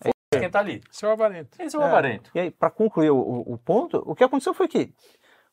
Foda-se 0.00 0.40
quem 0.40 0.50
tá 0.50 0.58
ali. 0.60 0.82
Seu 0.90 1.10
avarento. 1.10 1.60
Esse 1.60 1.76
é 1.76 1.78
o 1.78 1.82
É. 1.82 1.86
avarento. 1.86 2.30
E 2.34 2.40
aí, 2.40 2.50
para 2.50 2.70
concluir 2.70 3.10
o, 3.10 3.16
o- 3.18 3.52
o 3.54 3.58
ponto, 3.58 4.02
o 4.06 4.14
que 4.14 4.24
aconteceu 4.24 4.54
foi 4.54 4.68
que, 4.68 4.94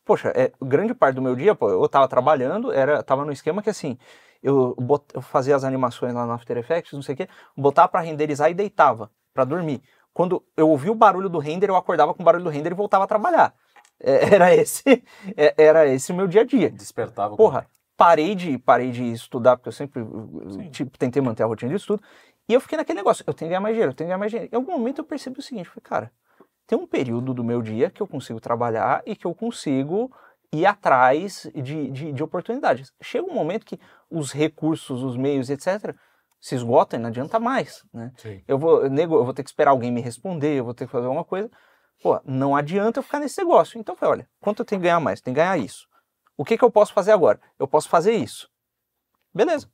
poxa, 0.06 0.32
é, 0.36 0.52
grande 0.62 0.93
parte 0.93 1.16
do 1.16 1.22
meu 1.22 1.36
dia, 1.36 1.56
pô, 1.56 1.70
eu 1.70 1.88
tava 1.89 2.08
trabalhando, 2.08 2.72
era, 2.72 3.02
tava 3.04 3.26
no 3.26 3.32
esquema 3.32 3.62
que 3.62 3.70
assim, 3.70 3.98
eu, 4.43 4.76
bot- 4.78 5.14
eu 5.14 5.22
fazia 5.22 5.56
as 5.56 5.64
animações 5.64 6.14
lá 6.14 6.26
no 6.26 6.34
After 6.34 6.58
Effects, 6.58 6.93
não 6.93 7.02
sei 7.02 7.14
o 7.16 7.18
quê, 7.18 7.30
botava 7.58 7.88
para 7.88 8.02
renderizar 8.02 8.50
e 8.50 8.54
deitava 8.54 9.10
para 9.34 9.43
dormir. 9.43 9.82
Quando 10.16 10.41
eu 10.55 10.70
ouvia 10.70 10.93
o 10.93 10.95
barulho 10.95 11.28
do 11.28 11.39
render, 11.39 11.70
eu 11.70 11.76
acordava 11.76 12.13
com 12.13 12.22
o 12.22 12.26
barulho 12.26 12.45
do 12.45 12.49
render 12.49 12.72
e 12.72 12.74
voltava 12.74 13.03
a 13.03 13.07
trabalhar. 13.07 13.53
É, 13.99 14.32
era 14.34 14.55
esse, 14.55 15.03
é, 15.36 15.53
era 15.57 15.86
esse 15.88 16.13
o 16.13 16.16
meu 16.16 16.26
dia 16.26 16.39
a 16.39 16.45
dia. 16.45 16.72
Despertava. 16.72 17.36
Porra, 17.36 17.68
parei 17.97 18.34
de, 18.34 18.57
parei 18.57 18.91
de 18.91 19.11
estudar, 19.11 19.57
porque 19.57 19.68
eu 19.68 19.74
sempre 19.74 20.01
tipo, 20.72 20.97
tentei 20.97 21.22
manter 21.22 21.43
a 21.43 21.45
rotina 21.45 21.70
de 21.70 21.76
estudo. 21.76 22.01
E 22.47 22.53
eu 22.53 22.61
fiquei 22.61 22.78
naquele 22.78 22.95
negócio, 22.95 23.26
eu 23.28 23.34
tenho 23.34 23.49
que 23.49 23.49
ganhar 23.49 23.59
mais 23.59 23.76
dinheiro, 23.76 23.91
eu 23.91 23.93
tenho 23.93 24.07
que 24.07 24.09
ganhar 24.09 24.18
mais 24.18 24.32
dinheiro. 24.32 24.49
Em 24.53 24.55
algum 24.55 24.72
momento 24.72 24.99
eu 24.99 25.03
percebi 25.03 25.38
o 25.38 25.41
seguinte, 25.41 25.68
falei, 25.68 25.84
cara, 25.84 26.11
tem 26.66 26.80
um 26.80 26.88
período 26.88 27.34
do 27.34 27.43
meu 27.43 27.61
dia 27.61 27.89
que 27.89 28.01
eu 28.01 28.07
consigo 28.07 28.39
trabalhar 28.39 29.03
e 29.05 29.18
que 29.18 29.28
eu 29.28 29.36
consigo 29.36 30.09
ir 30.49 30.66
atrás 30.66 31.51
de, 31.53 31.91
de, 31.91 32.13
de 32.13 32.24
oportunidades. 32.24 32.93
Chega 33.01 33.30
um 33.30 33.34
momento 33.34 33.66
que 33.66 33.78
os 34.09 34.32
recursos, 34.32 35.03
os 35.03 35.18
meios, 35.18 35.49
etc., 35.49 35.93
se 36.40 36.56
esgotam 36.56 37.00
e 37.00 37.02
não 37.02 37.10
adianta 37.10 37.40
mais, 37.40 37.84
né? 37.94 38.12
Sim. 38.18 38.44
Eu 38.48 38.58
vou, 38.60 38.90
nego, 38.90 39.16
eu 39.16 39.26
vou 39.26 39.34
ter 39.34 39.44
que 39.44 39.50
esperar 39.50 39.72
alguém 39.72 39.92
me 39.92 40.02
responder, 40.02 40.60
eu 40.60 40.64
vou 40.64 40.74
ter 40.74 40.86
que 40.86 40.92
fazer 40.92 41.06
alguma 41.06 41.26
coisa. 41.26 41.50
Pô, 42.02 42.20
não 42.26 42.56
adianta 42.56 43.00
eu 43.00 43.04
ficar 43.04 43.20
nesse 43.20 43.38
negócio. 43.40 43.80
Então 43.80 43.96
falei, 43.96 44.20
olha, 44.20 44.30
quanto 44.40 44.62
eu 44.62 44.66
tenho 44.66 44.80
que 44.80 44.84
ganhar 44.84 45.00
mais? 45.00 45.22
Tem 45.22 45.34
que 45.34 45.40
ganhar 45.40 45.58
isso. 45.58 45.88
O 46.38 46.44
que, 46.44 46.58
que 46.58 46.64
eu 46.64 46.72
posso 46.72 46.94
fazer 46.94 47.12
agora? 47.12 47.40
Eu 47.58 47.68
posso 47.68 47.90
fazer 47.90 48.14
isso. 48.14 48.50
Beleza. 49.34 49.70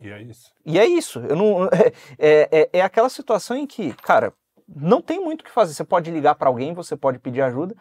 E 0.00 0.10
é 0.10 0.22
isso. 0.22 0.52
E 0.64 0.78
é 0.78 0.86
isso. 0.86 1.18
Eu 1.20 1.36
não, 1.36 1.64
é, 2.18 2.48
é, 2.50 2.70
é 2.72 2.82
aquela 2.82 3.08
situação 3.08 3.56
em 3.56 3.66
que, 3.66 3.92
cara, 3.94 4.32
não 4.68 5.00
tem 5.00 5.20
muito 5.20 5.40
o 5.40 5.44
que 5.44 5.50
fazer. 5.50 5.74
Você 5.74 5.84
pode 5.84 6.10
ligar 6.10 6.34
para 6.34 6.48
alguém, 6.48 6.72
você 6.72 6.96
pode 6.96 7.18
pedir 7.18 7.42
ajuda, 7.42 7.74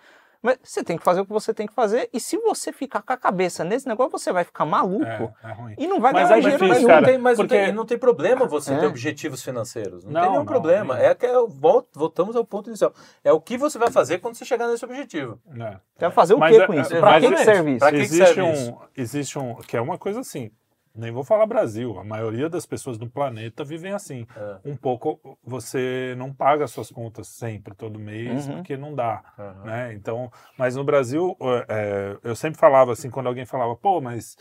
mas 0.43 0.57
você 0.61 0.83
tem 0.83 0.97
que 0.97 1.03
fazer 1.03 1.21
o 1.21 1.25
que 1.25 1.31
você 1.31 1.53
tem 1.53 1.65
que 1.65 1.73
fazer. 1.73 2.09
E 2.13 2.19
se 2.19 2.37
você 2.37 2.71
ficar 2.73 3.01
com 3.01 3.13
a 3.13 3.17
cabeça 3.17 3.63
nesse 3.63 3.87
negócio, 3.87 4.11
você 4.11 4.31
vai 4.31 4.43
ficar 4.43 4.65
maluco 4.65 5.05
É, 5.05 5.23
é 5.45 5.75
e 5.77 5.87
não 5.87 5.99
vai 6.01 6.11
Mas 6.13 6.27
ganhar 6.27 6.37
é 6.37 6.41
dinheiro 6.41 6.57
difícil, 6.59 6.75
nenhum. 6.75 6.87
cara. 6.87 7.01
não 7.01 7.07
tem, 7.07 7.17
mas 7.17 7.37
porque- 7.37 7.55
não, 7.57 7.63
tem, 7.65 7.73
não 7.73 7.85
tem 7.85 7.97
problema 7.97 8.45
você 8.45 8.73
É. 8.73 8.77
ter 8.77 8.85
objetivos 8.85 9.41
financeiros. 9.41 10.03
Não, 10.03 10.11
Não, 10.11 10.21
tem 10.21 10.29
nenhum 10.31 10.43
não, 10.43 10.45
problema. 10.45 10.99
É 10.99 11.15
que 11.15 11.25
eu 11.25 11.47
volto, 11.47 11.87
voltamos 11.97 12.35
ao 12.35 12.43
ponto 12.43 12.69
inicial. 12.69 12.93
É 13.23 13.31
o 13.31 13.39
que 13.39 13.57
você 13.57 13.79
vai 13.79 13.89
fazer 13.89 14.19
quando 14.19 14.35
você 14.35 14.43
chegar 14.45 14.67
nesse 14.67 14.83
objetivo. 14.83 15.39
né? 15.47 15.79
Você 15.95 16.05
vai 16.05 16.11
fazer 16.11 16.33
o 16.33 16.39
Mas 16.39 16.55
que 16.55 16.61
é- 16.61 16.67
com 16.67 16.73
isso? 16.73 16.93
é- 16.93 16.99
Pra 16.99 17.19
que, 17.21 17.27
que 17.29 17.33
é- 17.33 17.37
serve 17.45 17.71
isso? 17.77 17.85
existe 17.87 18.25
serve 18.25 18.41
um, 18.41 18.51
isso? 18.53 18.77
existe 18.97 19.39
um, 19.39 19.55
que 19.55 19.77
é 19.77 19.81
uma 19.81 19.97
coisa 19.97 20.19
assim. 20.19 20.51
Nem 20.95 21.11
vou 21.11 21.23
falar 21.23 21.47
Brasil, 21.47 21.97
a 21.97 22.03
maioria 22.03 22.47
das 22.47 22.65
pessoas 22.67 22.99
do 22.99 23.09
planeta 23.09 23.63
vivem 23.63 23.93
assim. 23.93 24.27
É. 24.35 24.59
Um 24.69 24.75
pouco 24.75 25.37
você 25.43 26.13
não 26.17 26.31
paga 26.31 26.67
suas 26.67 26.91
contas 26.91 27.27
sempre, 27.27 27.73
todo 27.73 27.97
mês, 27.99 28.47
Uhum. 28.47 28.55
porque 28.57 28.77
não 28.77 28.93
dá, 28.93 29.23
Aham. 29.37 29.63
né? 29.65 29.93
Então, 29.93 30.31
mas 30.57 30.75
no 30.75 30.83
Brasil, 30.83 31.35
é, 31.67 32.17
eu 32.23 32.35
sempre 32.35 32.59
falava 32.59 32.91
assim, 32.91 33.09
quando 33.09 33.27
alguém 33.27 33.45
falava, 33.45 33.75
pô, 33.75 33.99
mas 33.99 34.37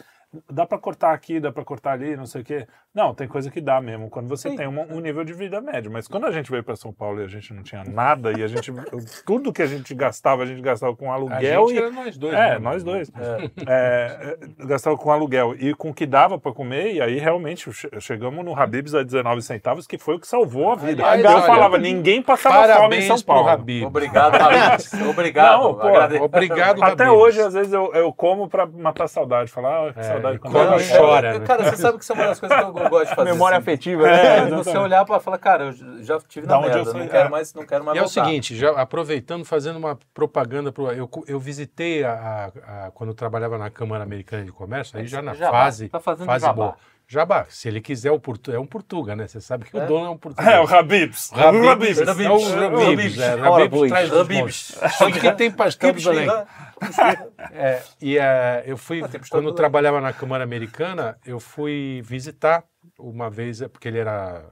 dá 0.50 0.64
para 0.66 0.78
cortar 0.78 1.12
aqui, 1.12 1.38
dá 1.40 1.52
para 1.52 1.64
cortar 1.64 1.92
ali, 1.92 2.16
não 2.16 2.26
sei 2.26 2.40
o 2.42 2.44
quê. 2.44 2.66
Não, 2.94 3.14
tem 3.14 3.26
coisa 3.26 3.50
que 3.50 3.60
dá 3.60 3.80
mesmo, 3.80 4.10
quando 4.10 4.28
você 4.28 4.50
Sim. 4.50 4.56
tem 4.56 4.66
uma- 4.66 4.82
um 4.82 5.00
nível 5.00 5.24
de 5.24 5.32
vida 5.32 5.60
médio. 5.60 5.90
Mas 5.90 6.06
quando 6.06 6.26
a 6.26 6.30
gente 6.30 6.50
veio 6.50 6.62
para 6.62 6.76
São 6.76 6.92
Paulo 6.92 7.20
e 7.20 7.24
a 7.24 7.26
gente 7.26 7.52
não 7.54 7.62
tinha 7.62 7.82
nada, 7.84 8.32
e 8.38 8.42
a 8.42 8.46
gente, 8.46 8.70
tudo 9.26 9.52
que 9.52 9.62
a 9.62 9.66
gente 9.66 9.94
gastava, 9.94 10.42
a 10.42 10.46
gente 10.46 10.60
gastava 10.60 10.94
com 10.94 11.10
A 11.10 11.14
aluguel 11.14 11.68
gente 11.68 11.76
e 11.76 11.78
era 11.78 11.90
nós 11.90 12.18
dois. 12.18 12.34
é, 12.34 12.50
né? 12.50 12.58
nós 12.58 12.82
dois. 12.84 13.10
É. 13.18 13.50
É, 13.66 14.36
é, 14.62 14.66
gastava 14.66 14.96
com 14.96 15.10
aluguel 15.10 15.54
e 15.58 15.74
com 15.74 15.90
o 15.90 15.94
que 15.94 16.04
dava 16.06 16.38
para 16.38 16.52
comer, 16.52 16.92
e 16.94 17.00
aí 17.00 17.18
realmente 17.18 17.70
che- 17.72 17.88
chegamos 18.00 18.44
no 18.44 18.54
Habib's 18.58 18.94
a 18.94 19.02
19 19.02 19.40
centavos, 19.42 19.86
que 19.86 19.96
foi 19.98 20.16
o 20.16 20.20
que 20.20 20.26
salvou 20.26 20.70
a 20.72 20.74
vida. 20.76 21.04
Aliás, 21.06 21.34
eu 21.34 21.42
olha, 21.42 21.46
falava, 21.46 21.78
ninguém 21.78 22.20
passava 22.22 22.74
fome 22.74 22.96
em 22.98 23.02
São 23.02 23.20
Paulo. 23.20 23.48
Habib. 23.48 23.84
Obrigado, 23.86 24.34
Habibs. 24.34 24.92
Obrigado. 25.08 25.62
Não, 25.62 25.74
pô, 25.74 26.24
Obrigado, 26.24 26.82
Até 26.82 27.04
Habib's. 27.04 27.20
hoje, 27.22 27.40
às 27.40 27.54
vezes, 27.54 27.72
eu, 27.72 27.92
eu 27.94 28.12
como 28.12 28.48
para 28.48 28.66
matar 28.66 29.04
a 29.04 29.08
saudade. 29.08 29.50
Falar, 29.50 29.88
ah, 29.88 29.92
que 29.92 30.00
É, 30.00 30.02
saudade. 30.02 30.21
Quando 30.38 30.56
eu 30.56 30.62
era 30.62 30.98
chora. 30.98 31.38
né? 31.38 31.46
Cara, 31.46 31.64
você 31.64 31.76
sabe 31.76 31.98
que 31.98 32.04
isso 32.04 32.12
é 32.12 32.14
uma 32.16 32.26
das 32.26 32.40
coisas 32.40 32.58
que 32.58 32.64
eu 32.64 32.72
gosto 32.72 33.08
de 33.10 33.14
fazer. 33.16 33.30
Memória 33.32 33.58
assim. 33.58 33.70
afetiva, 33.70 34.08
É, 34.08 34.10
né? 34.10 34.18
É, 34.18 34.36
exatamente. 34.38 34.64
você 34.64 34.78
olhar 34.78 35.04
para 35.04 35.20
falar, 35.20 35.38
cara, 35.38 35.64
eu 35.64 36.02
já 36.02 36.18
tive 36.20 36.46
Da 36.46 36.56
na 36.60 36.66
eu 36.66 36.70
merda, 36.74 36.90
saí, 36.90 37.00
não 37.00 37.08
quero 37.08 37.26
é. 37.26 37.30
mais, 37.30 37.54
não 37.54 37.66
quero 37.66 37.84
mais 37.84 37.96
E 37.96 37.98
é 37.98 38.02
o 38.02 38.04
voltar. 38.06 38.24
seguinte, 38.24 38.56
já 38.56 38.70
aproveitando, 38.70 39.44
fazendo 39.44 39.76
uma 39.76 39.98
propaganda 40.14 40.70
pro. 40.72 40.90
Eu, 40.92 41.08
eu 41.26 41.38
visitei 41.40 42.04
a, 42.04 42.12
a- 42.12 42.86
a- 42.86 42.90
quando 42.92 43.10
eu 43.10 43.14
trabalhava 43.14 43.56
na 43.58 43.70
Câmara 43.70 44.02
Americana 44.04 44.44
de 44.44 44.52
Comércio, 44.52 44.98
aí 44.98 45.06
já 45.06 45.20
na 45.22 45.34
Jabá, 45.34 45.50
fase, 45.62 45.88
tá 45.88 46.00
fazendo 46.00 46.26
fase 46.26 46.44
jabá. 46.46 46.54
boa. 46.54 46.76
Jabá, 47.12 47.44
se 47.50 47.68
ele 47.68 47.82
quiser 47.82 48.10
o 48.10 48.18
portu, 48.18 48.50
é 48.52 48.58
um 48.58 48.64
portuga, 48.64 49.14
né? 49.14 49.26
Você 49.26 49.38
sabe 49.38 49.66
que 49.66 49.76
É. 49.76 49.84
o 49.84 49.86
dono 49.86 50.06
é 50.06 50.08
um 50.08 50.16
português. 50.16 50.48
É, 50.50 50.58
o 50.58 50.66
Habib's. 50.66 51.30
Habib's, 51.30 51.30
é 51.30 51.44
o 51.44 51.68
Habib's. 51.68 52.00
Habib's, 52.00 53.18
Habib's. 53.20 53.20
é, 53.20 53.68
pois. 53.68 53.90
traz 53.92 54.10
montes. 54.10 54.78
Só 54.96 55.10
que 55.10 55.32
tem 55.32 55.50
pastel 55.50 55.92
do. 55.92 55.98
Esfirra. 55.98 56.46
É, 57.52 57.82
e 58.00 58.18
é, 58.18 58.64
eu 58.66 58.76
fui, 58.78 59.04
Ah, 59.04 59.08
quando 59.30 59.44
do 59.44 59.50
eu 59.50 59.54
trabalhava 59.54 60.00
na 60.00 60.12
Câmara 60.12 60.42
Americana, 60.42 61.16
eu 61.24 61.38
fui 61.38 62.00
visitar 62.02 62.64
uma 62.98 63.30
vez, 63.30 63.60
é, 63.60 63.68
porque 63.68 63.86
ele 63.86 63.98
era, 63.98 64.44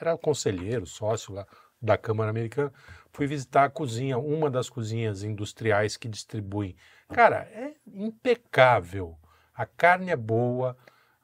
era 0.00 0.18
conselheiro, 0.18 0.84
sócio 0.86 1.32
lá 1.32 1.46
da 1.80 1.96
Câmara 1.96 2.28
Americana, 2.28 2.70
fui 3.10 3.26
visitar 3.26 3.64
a 3.64 3.70
cozinha, 3.70 4.18
uma 4.18 4.50
das 4.50 4.68
cozinhas 4.68 5.22
industriais 5.22 5.96
que 5.96 6.08
distribuem. 6.08 6.76
Cara, 7.10 7.48
é 7.52 7.72
impecável. 7.86 9.16
A 9.54 9.64
carne 9.64 10.10
é 10.10 10.16
boa, 10.16 10.76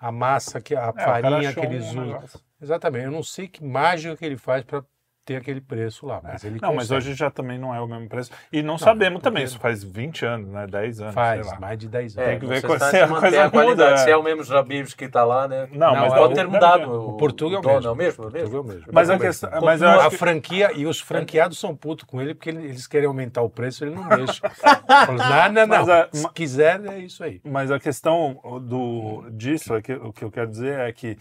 a 0.06 0.12
massa, 0.12 0.60
que 0.60 0.74
a 0.76 0.92
É, 0.94 1.04
farinha 1.04 1.54
que 1.54 1.60
eles 1.60 1.86
usam. 1.86 2.22
Exatamente. 2.60 3.04
Eu 3.06 3.10
não 3.10 3.22
sei 3.22 3.48
que 3.48 3.64
mágica 3.64 4.16
que 4.16 4.24
ele 4.24 4.36
faz 4.36 4.62
para 4.64 4.84
ter 5.24 5.36
aquele 5.36 5.60
preço 5.60 6.06
lá, 6.06 6.20
mas 6.22 6.44
ele 6.44 6.58
Não, 6.60 6.74
mas 6.74 6.88
consegue. 6.88 6.98
hoje 7.08 7.14
já 7.14 7.30
também 7.30 7.58
não 7.58 7.74
é 7.74 7.80
o 7.80 7.86
mesmo 7.86 8.08
preço. 8.08 8.30
E 8.52 8.62
não, 8.62 8.76
sabemos 8.76 9.14
porque- 9.14 9.24
também, 9.24 9.44
isso 9.44 9.58
faz 9.58 9.82
20 9.82 10.24
anos, 10.26 10.48
né? 10.50 10.66
10 10.66 11.00
anos, 11.00 11.14
faz 11.14 11.44
sei 11.46 11.54
lá. 11.54 11.60
mais 11.60 11.78
de 11.78 11.88
10 11.88 12.16
É, 12.16 12.20
anos. 12.20 12.30
Tem 12.30 12.38
que 12.40 12.46
não 12.46 12.52
ver 12.54 12.62
qual- 12.62 12.78
se 12.78 12.90
se 12.90 12.96
a 13.00 13.08
coisa 13.08 13.44
a 13.44 13.50
qualidade, 13.50 13.90
muda, 13.90 13.96
se 13.98 14.08
é. 14.08 14.12
é 14.12 14.16
o 14.16 14.22
mesmo 14.22 14.44
Jabibs 14.44 14.92
que 14.94 15.08
tá 15.08 15.24
lá, 15.24 15.48
né? 15.48 15.66
Não, 15.72 15.94
Não, 15.94 16.00
mas 16.02 16.12
é 16.12 16.16
Pode 16.16 16.32
o- 16.32 16.36
ter 16.36 16.46
mudado. 16.46 16.92
O 17.08 17.16
Portugal 17.16 17.62
mesmo. 17.62 17.88
é 17.88 17.90
o 17.90 17.94
mesmo, 17.96 18.24
é 18.24 18.26
o 18.26 18.30
mesmo. 18.30 18.50
Portugal 18.50 18.64
mesmo. 18.76 18.92
Mas 18.92 19.10
a 19.10 19.18
questão, 19.18 19.50
mesmo. 19.50 19.64
mas 19.66 19.82
eu 19.82 19.88
a 19.88 20.10
que, 20.10 20.16
franquia 20.18 20.70
e 20.74 20.86
os 20.86 21.00
franqueados 21.00 21.58
são 21.58 21.74
putos 21.74 22.04
com 22.04 22.20
ele 22.20 22.34
porque 22.34 22.50
ele- 22.50 22.64
eles 22.64 22.86
querem 22.86 23.06
aumentar 23.06 23.40
o 23.42 23.48
preço, 23.48 23.84
ele 23.84 23.94
não 23.94 24.06
deixa. 24.08 24.42
Não, 25.08 25.52
não, 25.52 25.66
não. 25.66 25.66
Mas 25.68 25.88
a- 25.88 26.08
Se 26.12 26.28
quiser, 26.32 26.84
é 26.86 26.98
isso 26.98 27.24
aí. 27.24 27.40
mas 27.44 27.70
a 27.70 27.78
questão 27.78 28.38
do 28.62 29.24
disso 29.30 29.74
é 29.74 29.80
que 29.82 29.92
o 29.92 30.12
que 30.12 30.24
eu 30.24 30.30
quero 30.30 30.50
dizer 30.50 30.78
é 30.80 30.92
que 30.92 31.16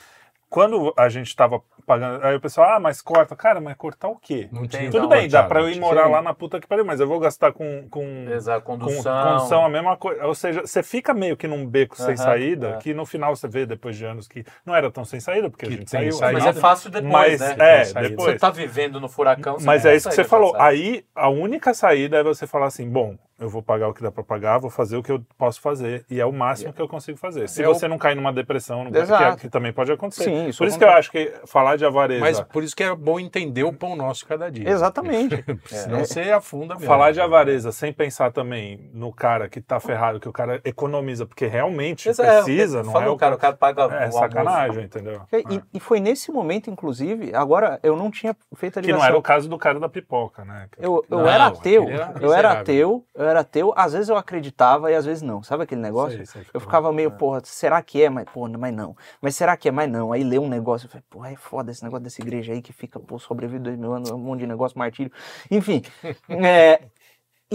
quando 0.53 0.93
a 0.95 1.09
gente 1.09 1.29
estava 1.29 1.59
pagando, 1.83 2.23
aí 2.23 2.35
o 2.35 2.39
pessoal, 2.39 2.75
ah, 2.75 2.79
mas 2.79 3.01
corta, 3.01 3.35
cara, 3.35 3.59
mas 3.59 3.75
cortar 3.75 4.07
o 4.09 4.15
quê? 4.15 4.47
Não 4.51 4.67
tinha 4.67 4.83
Tudo 4.91 5.01
não, 5.01 5.09
bem, 5.09 5.27
dá 5.27 5.41
para 5.41 5.61
eu 5.61 5.67
ir 5.67 5.79
morar 5.79 6.07
lá 6.07 6.21
na 6.21 6.31
puta 6.31 6.59
que 6.59 6.67
pariu, 6.67 6.85
mas 6.85 6.99
eu 6.99 7.07
vou 7.07 7.19
gastar 7.19 7.51
com 7.51 7.87
com 7.89 8.27
Exato, 8.29 8.63
com 8.63 8.77
condução. 8.77 9.23
condução 9.23 9.65
a 9.65 9.69
mesma 9.69 9.97
coisa. 9.97 10.23
Ou 10.27 10.35
seja, 10.35 10.61
você 10.61 10.83
fica 10.83 11.11
meio 11.11 11.35
que 11.35 11.47
num 11.47 11.65
beco 11.65 11.97
sem 11.97 12.15
saída, 12.15 12.75
é. 12.75 12.77
que 12.77 12.93
no 12.93 13.03
final 13.03 13.35
você 13.35 13.47
vê 13.47 13.65
depois 13.65 13.97
de 13.97 14.05
anos 14.05 14.27
que 14.27 14.45
não 14.63 14.75
era 14.75 14.91
tão 14.91 15.03
sem 15.03 15.19
saída, 15.19 15.49
porque 15.49 15.65
Que 15.65 15.73
a 15.73 15.77
gente 15.77 15.89
tem 15.89 16.01
saiu. 16.01 16.11
saída. 16.13 16.39
Mas 16.39 16.55
é 16.55 16.59
fácil 16.59 16.91
depois, 16.91 17.11
Mas 17.11 17.39
né? 17.41 17.55
é, 17.57 17.85
Tem 17.85 18.03
depois. 18.03 18.33
Você 18.33 18.37
tá 18.37 18.51
vivendo 18.51 19.01
no 19.01 19.09
furacão. 19.09 19.57
você 19.57 19.65
Mas 19.65 19.81
tem 19.81 19.91
é 19.91 19.95
isso 19.95 20.07
que 20.07 20.13
você 20.13 20.23
falou. 20.23 20.55
Aí 20.59 21.03
a 21.15 21.29
única 21.29 21.73
saída 21.73 22.17
é 22.17 22.23
você 22.23 22.45
falar 22.45 22.67
assim: 22.67 22.87
bom, 22.87 23.17
eu 23.39 23.49
vou 23.49 23.61
pagar 23.61 23.87
o 23.89 23.93
que 23.93 24.01
dá 24.01 24.11
pra 24.11 24.23
pagar, 24.23 24.57
vou 24.59 24.69
fazer 24.69 24.95
o 24.97 25.03
que 25.03 25.11
eu 25.11 25.21
posso 25.37 25.59
fazer. 25.59 26.05
E 26.09 26.19
é 26.19 26.25
o 26.25 26.31
máximo 26.31 26.71
que 26.73 26.81
eu 26.81 26.87
consigo 26.87 27.17
fazer. 27.17 27.49
Se 27.49 27.61
É 27.63 27.67
o- 27.67 27.73
você 27.73 27.87
não 27.87 27.97
cair 27.97 28.15
numa 28.15 28.31
depressão, 28.31 28.83
não- 28.85 28.91
que, 28.91 28.97
Exato. 28.97 29.37
que 29.37 29.49
também 29.49 29.73
pode 29.73 29.91
acontecer. 29.91 30.23
Sim, 30.25 30.47
isso 30.47 30.57
Por 30.59 30.67
isso 30.67 30.77
que 30.77 30.83
eu 30.83 30.89
acho 30.91 31.11
que 31.11 31.33
falar 31.45 31.75
de 31.77 31.85
avareza. 31.85 32.21
Mas 32.21 32.39
por 32.41 32.63
isso 32.63 32.75
que 32.75 32.83
é 32.83 32.95
bom 32.95 33.19
entender 33.19 33.63
o 33.63 33.73
pão 33.73 33.95
nosso 33.95 34.25
cada 34.25 34.49
dia. 34.49 34.69
Exatamente. 34.69 35.43
Senão 35.65 35.99
você 36.05 36.31
afunda 36.31 36.75
mesmo. 36.75 36.87
Falar 36.87 37.11
de 37.11 37.19
avareza 37.21 37.71
sem 37.71 37.91
pensar 37.91 38.31
também 38.31 38.89
no 38.93 39.11
cara 39.11 39.49
que 39.49 39.59
tá 39.61 39.79
ferrado, 39.79 40.19
que 40.19 40.29
o 40.29 40.33
cara 40.33 40.61
economiza, 40.63 41.25
porque 41.25 41.45
realmente 41.47 42.09
é- 42.09 42.13
precisa, 42.13 42.83
não 42.83 42.91
falou, 42.91 43.09
é 43.09 43.11
o 43.11 43.17
cara, 43.17 43.35
o 43.35 43.37
cara 43.37 43.53
paga 43.55 43.83
É 43.83 44.07
o 44.09 44.11
sacanagem, 44.11 44.83
entendeu? 44.83 45.21
E, 45.31 45.55
e- 45.55 45.61
e 45.75 45.79
foi 45.79 45.99
nesse 45.99 46.31
momento, 46.31 46.69
inclusive, 46.69 47.33
agora 47.35 47.79
eu 47.83 47.95
não 47.95 48.09
tinha 48.11 48.35
feito 48.55 48.79
a 48.79 48.81
Que 48.81 48.87
ligação. 48.87 49.01
não 49.03 49.07
era 49.09 49.17
o 49.17 49.21
caso 49.21 49.49
do 49.49 49.57
cara 49.57 49.79
da 49.79 49.89
pipoca, 49.89 50.45
né? 50.45 50.67
Eu, 50.77 51.03
eu 51.09 51.17
Não, 51.19 51.27
era 51.27 51.47
ateu, 51.47 51.87
eu 52.21 52.33
era 52.33 52.51
ateu, 52.53 53.05
eu 53.23 53.29
era 53.29 53.39
ateu, 53.41 53.73
às 53.75 53.93
vezes 53.93 54.09
eu 54.09 54.17
acreditava 54.17 54.91
e 54.91 54.95
às 54.95 55.05
vezes 55.05 55.21
não. 55.21 55.41
Sabe 55.43 55.63
aquele 55.63 55.81
negócio? 55.81 56.17
Sei, 56.17 56.25
sei, 56.25 56.41
Eu 56.41 56.45
ficou- 56.45 56.61
ficava 56.61 56.91
meio, 56.93 57.11
porra, 57.11 57.41
será 57.43 57.81
que 57.81 58.01
é? 58.01 58.09
Mas, 58.09 58.25
pô, 58.25 58.47
mas 58.47 58.73
não. 58.73 58.95
Mas 59.21 59.35
será 59.35 59.55
que 59.57 59.67
é? 59.69 59.71
Mas 59.71 59.89
não. 59.89 60.11
Aí 60.11 60.23
leu 60.23 60.43
um 60.43 60.49
negócio, 60.49 60.85
eu 60.85 60.89
falei, 60.89 61.03
porra, 61.09 61.31
é 61.31 61.35
foda 61.35 61.71
esse 61.71 61.83
negócio 61.83 62.03
dessa 62.03 62.21
igreja 62.21 62.53
aí 62.53 62.61
que 62.61 62.73
fica, 62.73 62.99
pô, 62.99 63.17
sobrevive 63.19 63.59
dois 63.59 63.77
mil 63.77 63.93
anos, 63.93 64.09
um 64.11 64.17
monte 64.17 64.41
de 64.41 64.47
negócio, 64.47 64.77
martírio. 64.77 65.11
Enfim, 65.49 65.81
é, 66.29 66.81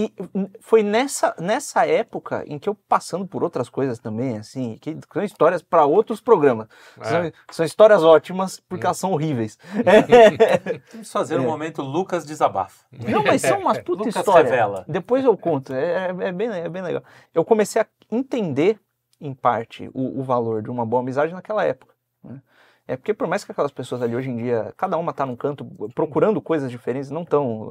e 0.00 0.14
foi 0.60 0.82
nessa, 0.82 1.34
nessa 1.40 1.84
época 1.86 2.44
em 2.46 2.58
que 2.58 2.68
eu, 2.68 2.74
passando 2.74 3.26
por 3.26 3.42
outras 3.42 3.68
coisas 3.68 3.98
também, 3.98 4.38
assim, 4.38 4.76
que 4.80 4.96
são 5.12 5.24
histórias 5.24 5.60
para 5.62 5.84
outros 5.84 6.20
programas. 6.20 6.68
São, 7.02 7.22
É. 7.24 7.32
são 7.50 7.66
histórias 7.66 8.04
ótimas 8.04 8.60
porque 8.60 8.86
elas 8.86 8.96
são 8.98 9.10
horríveis. 9.12 9.58
Vamos 10.92 11.10
fazer 11.10 11.40
um 11.40 11.44
momento 11.44 11.82
Lucas 11.82 12.24
desabafa. 12.24 12.84
Não, 12.92 13.24
mas 13.24 13.42
são 13.42 13.58
umas 13.60 13.78
puta 13.78 14.04
Lucas 14.04 14.16
história. 14.16 14.44
revela. 14.48 14.84
Depois 14.86 15.24
eu 15.24 15.36
conto. 15.36 15.72
É, 15.74 16.08
é 16.10 16.32
bem, 16.32 16.48
é 16.48 16.68
bem 16.68 16.82
legal. 16.82 17.02
Eu 17.34 17.44
comecei 17.44 17.82
a 17.82 17.86
entender, 18.10 18.78
em 19.20 19.34
parte, 19.34 19.90
o, 19.92 20.20
o 20.20 20.22
valor 20.22 20.62
de 20.62 20.70
uma 20.70 20.86
boa 20.86 21.02
amizade 21.02 21.32
naquela 21.32 21.64
época. 21.64 21.94
né? 22.22 22.40
É 22.86 22.96
porque 22.96 23.12
por 23.12 23.26
mais 23.26 23.44
que 23.44 23.52
aquelas 23.52 23.72
pessoas 23.72 24.00
ali 24.00 24.16
hoje 24.16 24.30
em 24.30 24.36
dia, 24.36 24.72
cada 24.76 24.96
uma 24.96 25.12
tá 25.12 25.26
num 25.26 25.36
canto 25.36 25.64
procurando 25.94 26.40
coisas 26.40 26.70
diferentes, 26.70 27.10
não 27.10 27.24
tão. 27.24 27.70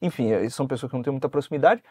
Enfim, 0.00 0.30
é, 0.32 0.48
são 0.48 0.66
pessoas 0.66 0.90
que 0.90 0.96
não 0.96 1.02
têm 1.02 1.12
muita 1.12 1.28
proximidade. 1.28 1.82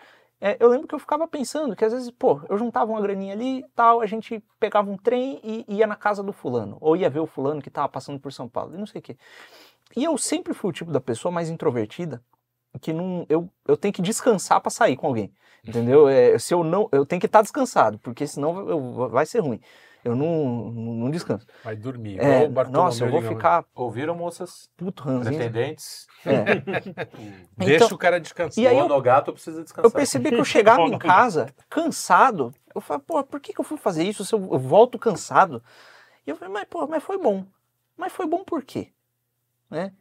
É, 0.41 0.55
eu 0.59 0.69
lembro 0.69 0.87
que 0.87 0.95
eu 0.95 0.99
ficava 0.99 1.27
pensando 1.27 1.75
que 1.75 1.83
às 1.83 1.91
vezes, 1.91 2.09
pô, 2.11 2.41
eu 2.49 2.57
juntava 2.57 2.91
uma 2.91 3.01
graninha 3.01 3.33
ali 3.33 3.63
tal, 3.75 3.99
a 4.01 4.05
gente 4.05 4.41
pegava 4.59 4.89
um 4.89 4.97
trem 4.97 5.39
e 5.43 5.65
ia 5.67 5.85
na 5.85 5.95
casa 5.97 6.23
do 6.23 6.31
fulano, 6.31 6.77
ou 6.79 6.95
ia 6.95 7.09
ver 7.09 7.19
o 7.19 7.27
fulano 7.27 7.61
que 7.61 7.69
tava 7.69 7.89
passando 7.89 8.19
por 8.19 8.31
São 8.31 8.47
Paulo, 8.47 8.73
e 8.73 8.77
não 8.77 8.85
sei 8.85 8.99
o 8.99 9.01
quê. 9.01 9.17
E 9.95 10.03
eu 10.03 10.17
sempre 10.17 10.53
fui 10.53 10.69
o 10.69 10.73
tipo 10.73 10.91
da 10.91 11.01
pessoa 11.01 11.31
mais 11.31 11.49
introvertida, 11.49 12.21
que 12.81 12.93
não, 12.93 13.25
eu, 13.29 13.49
eu 13.67 13.75
tenho 13.77 13.93
que 13.93 14.01
descansar 14.01 14.61
para 14.61 14.69
sair 14.69 14.95
com 14.95 15.07
alguém, 15.07 15.33
entendeu? 15.67 16.07
É, 16.07 16.37
se 16.39 16.53
eu 16.53 16.63
não, 16.63 16.87
eu 16.91 17.05
tenho 17.05 17.19
que 17.19 17.25
estar 17.25 17.41
descansado, 17.41 17.97
porque 17.99 18.27
senão 18.27 18.69
eu- 18.69 19.09
vai 19.09 19.25
ser 19.25 19.39
ruim. 19.39 19.59
Eu 20.03 20.15
não, 20.15 20.71
não, 20.71 20.93
não 20.93 21.11
descanso. 21.11 21.45
Vai 21.63 21.75
dormir. 21.75 22.19
É, 22.19 22.47
o 22.47 22.69
nossa, 22.71 23.03
eu 23.03 23.11
vou 23.11 23.19
Gama. 23.21 23.35
ficar 23.35 23.65
Ouviram, 23.75 24.15
moças? 24.15 24.69
puto 24.77 25.03
ranzinho. 25.03 25.35
Pretendentes? 25.37 26.07
É. 26.25 26.55
Deixa 27.57 27.85
Então- 27.85 27.95
o 27.95 27.97
cara 27.97 28.19
descansar. 28.19 28.63
E 28.63 28.67
aí 28.67 28.75
o 28.75 28.79
eu- 28.79 28.85
Onogato 28.85 29.33
precisa 29.33 29.59
Eu 29.59 29.63
descansar. 29.63 29.91
percebi 29.91 30.29
que 30.29 30.35
eu 30.35 30.45
chegava 30.45 30.81
em 30.83 30.97
casa 30.97 31.53
cansado. 31.69 32.53
Eu 32.73 32.79
falei, 32.81 33.03
pô, 33.05 33.21
por 33.23 33.39
que, 33.39 33.51
que 33.53 33.59
eu 33.59 33.65
fui 33.65 33.77
fazer 33.77 34.03
isso 34.03 34.23
se 34.23 34.33
eu, 34.33 34.39
eu 34.39 34.59
volto 34.59 34.97
cansado? 34.97 35.61
E 36.25 36.29
eu 36.29 36.35
falei, 36.37 36.53
mas, 36.53 36.65
pô, 36.69 36.87
mas 36.87 37.03
foi 37.03 37.17
bom. 37.17 37.45
Mas 37.97 38.13
foi 38.13 38.25
bom 38.25 38.43
por 38.43 38.63
quê? 38.63 38.89
Né? 39.69 39.91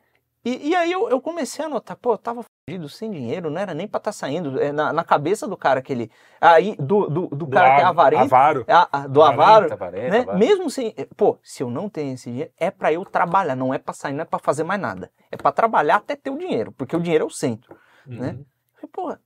E, 0.44 0.68
e 0.68 0.76
aí 0.76 0.92
eu, 0.92 1.09
eu 1.11 1.20
comecei 1.20 1.64
a 1.64 1.68
notar, 1.68 1.96
pô, 1.96 2.12
eu 2.12 2.18
tava 2.18 2.44
sem 2.89 3.11
dinheiro, 3.11 3.49
não 3.51 3.61
era 3.61 3.73
nem 3.73 3.87
pra 3.89 3.99
estar 3.99 4.12
saindo. 4.12 4.61
É, 4.61 4.73
na, 4.73 4.93
na 4.93 5.05
cabeça 5.05 5.47
do 5.47 5.57
cara 5.57 5.81
que 5.81 5.93
ele. 5.93 6.11
Aí, 6.41 6.75
do, 6.79 7.09
do, 7.09 7.27
do 7.29 7.37
Do 7.37 7.47
cara 7.49 7.77
que 7.77 7.81
é 7.81 7.85
av- 7.85 7.91
avarento. 7.91 8.23
Avaro. 8.35 8.64
a- 8.69 8.89
a- 8.93 9.07
do 9.07 9.23
avaro. 9.23 9.69
Varenta, 9.69 9.77
varenta, 9.77 10.33
né? 10.33 10.39
Mesmo 10.39 10.69
sem. 10.71 10.93
Pô, 11.16 11.39
se 11.43 11.62
eu 11.62 11.71
não 11.71 11.89
tenho 11.89 12.14
esse 12.14 12.29
dinheiro, 12.31 12.51
é 12.59 12.71
pra 12.71 12.93
eu 12.93 13.05
trabalhar, 13.05 13.55
não 13.55 13.73
é 13.73 13.79
pra 13.79 13.95
sair, 13.95 14.12
não 14.12 14.23
é 14.23 14.25
pra 14.25 14.39
fazer 14.39 14.64
mais 14.64 14.81
nada. 14.81 15.11
É 15.31 15.37
pra 15.37 15.53
trabalhar 15.53 15.97
até 15.97 16.14
ter 16.16 16.31
o 16.31 16.37
dinheiro, 16.39 16.73
porque 16.73 16.97
o 16.97 17.01
dinheiro 17.01 17.25
é 17.25 17.27
o 17.27 17.31
centro. 17.31 17.77
né? 18.07 18.31
Uhum. 18.33 18.45
Falei, 18.75 18.91
Porra, 18.93 19.21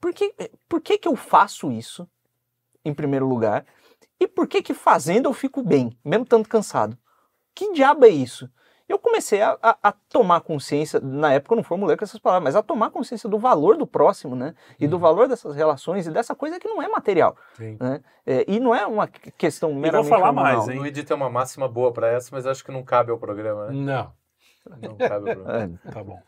por 0.00 0.12
que, 0.14 0.34
por 0.68 0.80
que 0.80 0.96
que 0.98 1.08
eu 1.08 1.16
faço 1.16 1.70
isso, 1.72 2.08
em 2.84 2.94
primeiro 2.94 3.26
lugar? 3.26 3.64
E 4.20 4.26
por 4.26 4.46
que 4.48 4.62
que 4.62 4.74
fazendo 4.74 5.26
eu 5.28 5.32
fico 5.32 5.62
bem, 5.62 5.96
mesmo 6.04 6.24
tanto 6.24 6.48
cansado? 6.48 6.96
Que 7.54 7.72
diabo 7.72 8.04
é 8.04 8.08
isso? 8.08 8.48
Eu 8.88 8.98
comecei 8.98 9.42
a, 9.42 9.58
a- 9.62 9.76
a 9.82 9.92
tomar 9.92 10.40
consciência, 10.40 10.98
na 11.00 11.32
época 11.34 11.52
eu 11.52 11.56
não 11.56 11.62
formulei 11.62 11.96
com 11.96 12.04
essas 12.04 12.18
palavras, 12.18 12.44
mas 12.44 12.56
a 12.56 12.62
tomar 12.62 12.90
consciência 12.90 13.28
do 13.28 13.38
valor 13.38 13.76
do 13.76 13.86
próximo, 13.86 14.34
né? 14.34 14.54
E 14.80 14.86
do 14.86 14.98
valor 14.98 15.28
dessas 15.28 15.54
relações 15.54 16.06
e 16.06 16.10
dessa 16.10 16.34
coisa 16.34 16.58
que 16.58 16.66
não 16.66 16.82
é 16.82 16.88
material, 16.88 17.36
Sim. 17.54 17.76
né? 17.78 18.00
É, 18.26 18.44
e 18.48 18.58
não 18.58 18.74
é 18.74 18.86
uma 18.86 19.06
que- 19.06 19.30
questão 19.32 19.70
vou 19.72 19.78
meramente 19.80 20.08
falar 20.08 20.28
hormonal. 20.28 20.56
mais, 20.56 20.68
hein? 20.68 20.78
O 20.78 20.80
Luigi 20.82 21.02
tem 21.04 21.16
uma 21.16 21.28
máxima 21.28 21.68
boa 21.68 21.92
pra 21.92 22.08
essa, 22.08 22.30
mas 22.32 22.46
acho 22.46 22.64
que 22.64 22.72
não 22.72 22.82
cabe 22.82 23.10
ao 23.10 23.18
programa, 23.18 23.66
né? 23.66 23.72
Não. 23.74 24.12
Não 24.80 24.96
cabe 24.96 25.30
ao 25.30 25.36
programa. 25.36 25.80
É, 25.86 25.90
Tá 25.90 26.02
bom. 26.02 26.20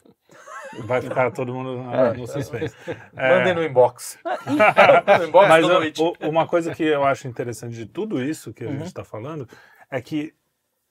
Vai 0.85 1.03
ficar 1.03 1.33
todo 1.33 1.53
mundo 1.53 1.83
na- 1.83 2.13
no 2.15 2.27
suspense. 2.29 2.77
É, 3.17 3.39
Mandem 3.39 3.55
no 3.55 3.65
inbox. 3.65 4.19
no 5.19 5.25
inbox 5.27 5.49
Mas 5.49 5.99
eu- 5.99 6.29
uma 6.29 6.47
coisa 6.47 6.73
que 6.75 6.85
eu 6.85 7.03
acho 7.05 7.27
interessante 7.27 7.75
de 7.75 7.87
tudo 7.87 8.23
isso 8.23 8.53
que 8.53 8.63
a 8.65 8.67
Uhum. 8.69 8.73
gente 8.75 8.87
está 8.87 9.03
falando 9.05 9.49
é 9.91 10.01
que 10.01 10.33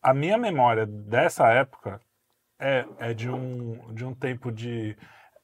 a 0.02 0.14
minha 0.14 0.38
memória 0.38 0.86
dessa 0.86 1.48
época 1.50 2.00
é, 2.60 2.86
é 3.00 3.14
de, 3.14 3.30
um, 3.30 3.94
de 3.94 4.06
um 4.06 4.14
tempo 4.14 4.52
de. 4.52 4.96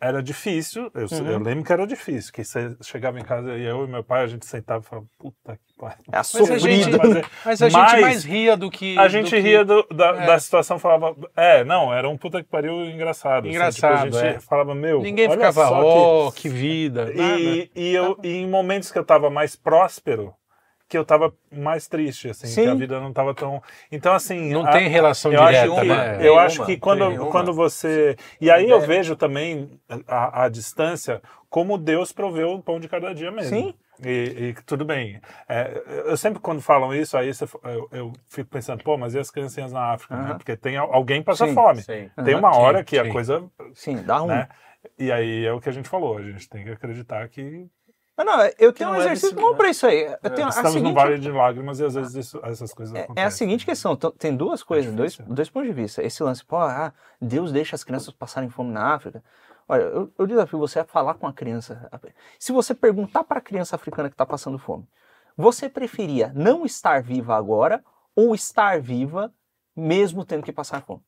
Era 0.02 0.22
difícil, 0.22 0.92
eu, 0.94 1.08
Uhum. 1.10 1.32
eu 1.32 1.40
lembro 1.40 1.64
que 1.64 1.72
era 1.72 1.88
difícil, 1.88 2.32
que 2.34 2.44
você 2.44 2.76
chegava 2.84 3.18
em 3.18 3.24
casa 3.24 3.56
e 3.56 3.64
eu 3.64 3.86
e 3.86 3.88
meu 3.88 4.04
pai, 4.04 4.24
a 4.24 4.28
gente 4.28 4.46
sentava 4.46 4.84
e 4.84 4.86
falava, 4.86 5.08
puta 5.18 5.58
que 5.66 5.74
pariu. 5.80 6.04
é 6.12 6.18
a 6.18 6.20
Mas 6.20 6.36
a 6.36 6.58
gente, 6.58 6.84
sofrida. 6.92 6.98
Mas 6.98 7.30
mas 7.46 7.62
a 7.62 7.70
gente 7.70 8.02
mais 8.02 8.24
ria 8.26 8.58
do 8.58 8.70
que. 8.70 8.98
A 9.00 9.04
do 9.04 9.10
gente 9.10 9.30
que- 9.30 9.40
ria 9.40 9.64
do- 9.64 9.88
da, 9.88 10.08
é. 10.10 10.26
da 10.28 10.38
situação, 10.38 10.78
falava, 10.78 11.16
é, 11.36 11.64
não, 11.64 11.94
era 11.94 12.10
um 12.10 12.18
puta 12.18 12.44
que 12.44 12.50
pariu 12.50 12.86
engraçado. 12.90 13.46
assim, 13.48 13.56
Engraçado, 13.56 14.04
tipo, 14.04 14.18
a 14.18 14.22
gente 14.26 14.36
é. 14.36 14.40
falava, 14.42 14.76
meu, 14.76 15.02
Ninguém 15.02 15.30
ficava, 15.32 15.66
só 15.66 15.80
que- 15.80 15.86
oh, 15.88 16.32
que, 16.34 16.50
vida. 16.50 17.06
nada. 17.06 17.16
E, 17.40 17.72
e 17.74 17.96
eu, 17.96 18.20
e 18.22 18.28
em 18.42 18.48
momentos 18.50 18.92
que 18.92 19.00
eu 19.00 19.06
tava 19.06 19.30
mais 19.30 19.56
próspero, 19.56 20.34
que 20.88 20.98
eu 20.98 21.04
tava 21.04 21.34
mais 21.52 21.88
triste, 21.88 22.30
assim, 22.30 22.48
Sim. 22.48 22.64
que 22.64 22.70
a 22.70 22.76
vida 22.76 23.00
não 23.00 23.12
tava 23.12 23.34
tão. 23.34 23.62
Então, 23.92 24.14
assim. 24.14 24.52
Não 24.54 24.66
a- 24.66 24.72
tem 24.72 24.88
relação 24.88 25.32
eu 25.34 25.42
acho 25.42 25.62
direta, 25.62 25.82
que, 25.82 25.88
né? 25.88 26.18
eu 26.28 26.40
acho 26.40 26.66
que 26.66 26.78
quando, 26.78 27.30
quando 27.32 27.54
você. 27.54 28.16
E 28.40 28.52
aí 28.52 28.70
eu 28.70 28.80
vejo 28.82 29.16
também 29.16 29.80
a, 30.08 30.44
a 30.46 30.50
distância 30.50 31.22
como 31.50 31.78
Deus 31.78 32.12
proveu 32.12 32.52
o 32.52 32.62
pão 32.62 32.80
de 32.80 32.88
cada 32.88 33.14
dia 33.14 33.32
mesmo. 33.32 33.50
Sim. 33.58 33.74
E, 34.04 34.10
e 34.58 34.64
tudo 34.66 34.84
bem. 34.84 35.22
É, 35.48 35.82
eu 36.06 36.18
sempre, 36.18 36.40
quando 36.42 36.62
falam 36.62 36.94
isso, 36.94 37.18
aí 37.18 37.34
você- 37.34 37.46
eu, 37.64 37.88
eu 37.94 38.14
fico 38.30 38.50
pensando, 38.50 38.84
pô, 38.84 38.98
mas 38.98 39.16
e 39.16 39.20
as 39.20 39.32
criancinhas 39.32 39.72
na 39.72 39.94
África? 39.94 40.16
né? 40.18 40.22
Aham. 40.30 40.38
Porque 40.38 40.58
tem 40.58 40.76
al- 40.76 40.94
alguém 40.94 41.24
passa 41.24 41.48
Sim, 41.48 41.54
fome. 41.54 41.82
Sim. 41.82 42.10
Tem 42.26 42.36
uma 42.36 42.52
Sim, 42.54 42.60
hora 42.60 42.84
que 42.84 43.00
a 43.00 43.06
sim. 43.06 43.10
coisa 43.12 43.44
Sim, 43.74 44.04
dá 44.04 44.18
ruim. 44.18 44.30
né? 44.30 44.50
E 45.00 45.12
aí 45.12 45.46
é 45.46 45.52
o 45.54 45.60
que 45.62 45.70
a 45.70 45.72
gente 45.72 45.88
falou, 45.90 46.18
a 46.18 46.22
gente 46.22 46.48
tem 46.50 46.64
que 46.64 46.72
acreditar 46.72 47.28
que 47.30 47.68
Mas 48.18 48.26
não, 48.26 48.40
eu 48.58 48.72
tenho 48.72 48.90
não 48.92 48.98
um 48.98 49.02
é 49.02 49.06
exercício 49.06 49.36
desse- 49.36 49.42
bom 49.50 49.56
pra 49.56 49.70
isso 49.70 49.86
aí. 49.86 50.04
Eu 50.24 50.30
tenho 50.30 50.48
a 50.48 50.50
Estamos 50.50 50.76
num 50.76 50.80
seguinte, 50.80 50.94
vale 50.96 51.20
de 51.20 51.30
lágrimas 51.32 51.80
e 51.80 51.86
às 51.86 51.96
vezes 51.96 52.16
isso- 52.16 52.40
essas 52.44 52.74
coisas 52.74 52.96
é, 52.96 53.02
acontecem. 53.02 53.24
é 53.24 53.28
a 53.28 53.32
seguinte 53.32 53.66
questão, 53.66 53.92
então, 53.94 54.10
tem 54.12 54.36
duas 54.36 54.64
coisas, 54.64 54.94
dois, 54.94 55.18
dois 55.18 55.50
pontos 55.50 55.68
de 55.68 55.74
vista. 55.74 56.02
Esse 56.02 56.24
lance, 56.24 56.44
pô, 56.46 56.56
ah, 56.58 56.94
Deus 57.22 57.52
deixa 57.52 57.76
as 57.76 57.84
crianças 57.84 58.14
passarem 58.14 58.50
fome 58.50 58.72
na 58.72 58.94
África. 58.94 59.22
Olha, 59.68 59.82
eu, 59.82 60.14
eu 60.18 60.28
desafio 60.28 60.60
você 60.60 60.80
a 60.80 60.86
falar 60.86 61.16
com 61.16 61.28
a 61.28 61.34
criança. 61.34 61.90
Se 62.40 62.52
você 62.54 62.74
perguntar 62.74 63.24
para 63.26 63.40
a 63.40 63.42
criança 63.42 63.76
africana 63.76 64.08
que 64.10 64.14
está 64.14 64.26
passando 64.26 64.58
fome, 64.60 64.88
você 65.36 65.68
preferia 65.68 66.32
não 66.34 66.66
estar 66.66 67.02
viva 67.02 67.36
agora 67.36 67.84
ou 68.16 68.34
estar 68.34 68.80
viva 68.80 69.34
mesmo 69.76 70.24
tendo 70.24 70.44
que 70.44 70.54
passar 70.54 70.82
fome? 70.84 71.02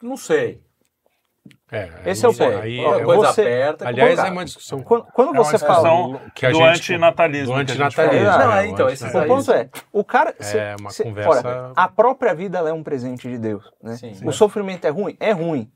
Não 0.00 0.16
sei. 0.16 0.62
É, 1.70 1.90
Esse 2.06 2.24
é 2.24 2.28
o 2.28 2.34
ponto. 2.34 2.58
aí 2.58 2.78
é- 2.78 3.04
você- 3.04 3.40
aperta. 3.42 3.84
é 3.84 3.88
aliás, 3.88 4.18
é 4.18 4.30
uma 4.30 4.44
discussão 4.44 4.82
Quando, 4.82 5.04
quando 5.12 5.28
É 5.28 5.30
uma 5.32 5.44
você 5.44 5.58
fala. 5.58 5.74
discussão 5.88 6.20
que 6.34 6.46
a 6.46 6.50
do 6.50 6.54
gente- 6.56 6.68
antinatalismo. 6.92 7.54
do 7.54 7.60
antinatalismo. 7.60 8.24
Não, 8.24 8.52
É, 8.52 8.66
então, 8.66 8.86
eu 8.86 8.92
esses 8.92 9.04
acho 9.06 9.16
O 9.16 9.20
aí- 9.20 9.28
ponto 9.28 9.52
é, 9.52 9.68
o 9.92 10.04
cara. 10.04 10.34
cê- 10.40 10.58
É 10.58 10.76
uma 10.78 10.90
cê- 10.90 11.04
conversa- 11.04 11.72
a 11.74 11.88
própria 11.88 12.34
vida 12.34 12.58
ela 12.58 12.68
é 12.70 12.72
um 12.72 12.82
presente 12.82 13.28
de 13.28 13.38
Deus. 13.38 13.64
Né? 13.82 13.96
Sim. 13.96 14.12
O 14.24 14.32
sofrimento 14.32 14.84
é 14.86 14.90
ruim? 14.90 15.16
É 15.20 15.32
ruim. 15.32 15.70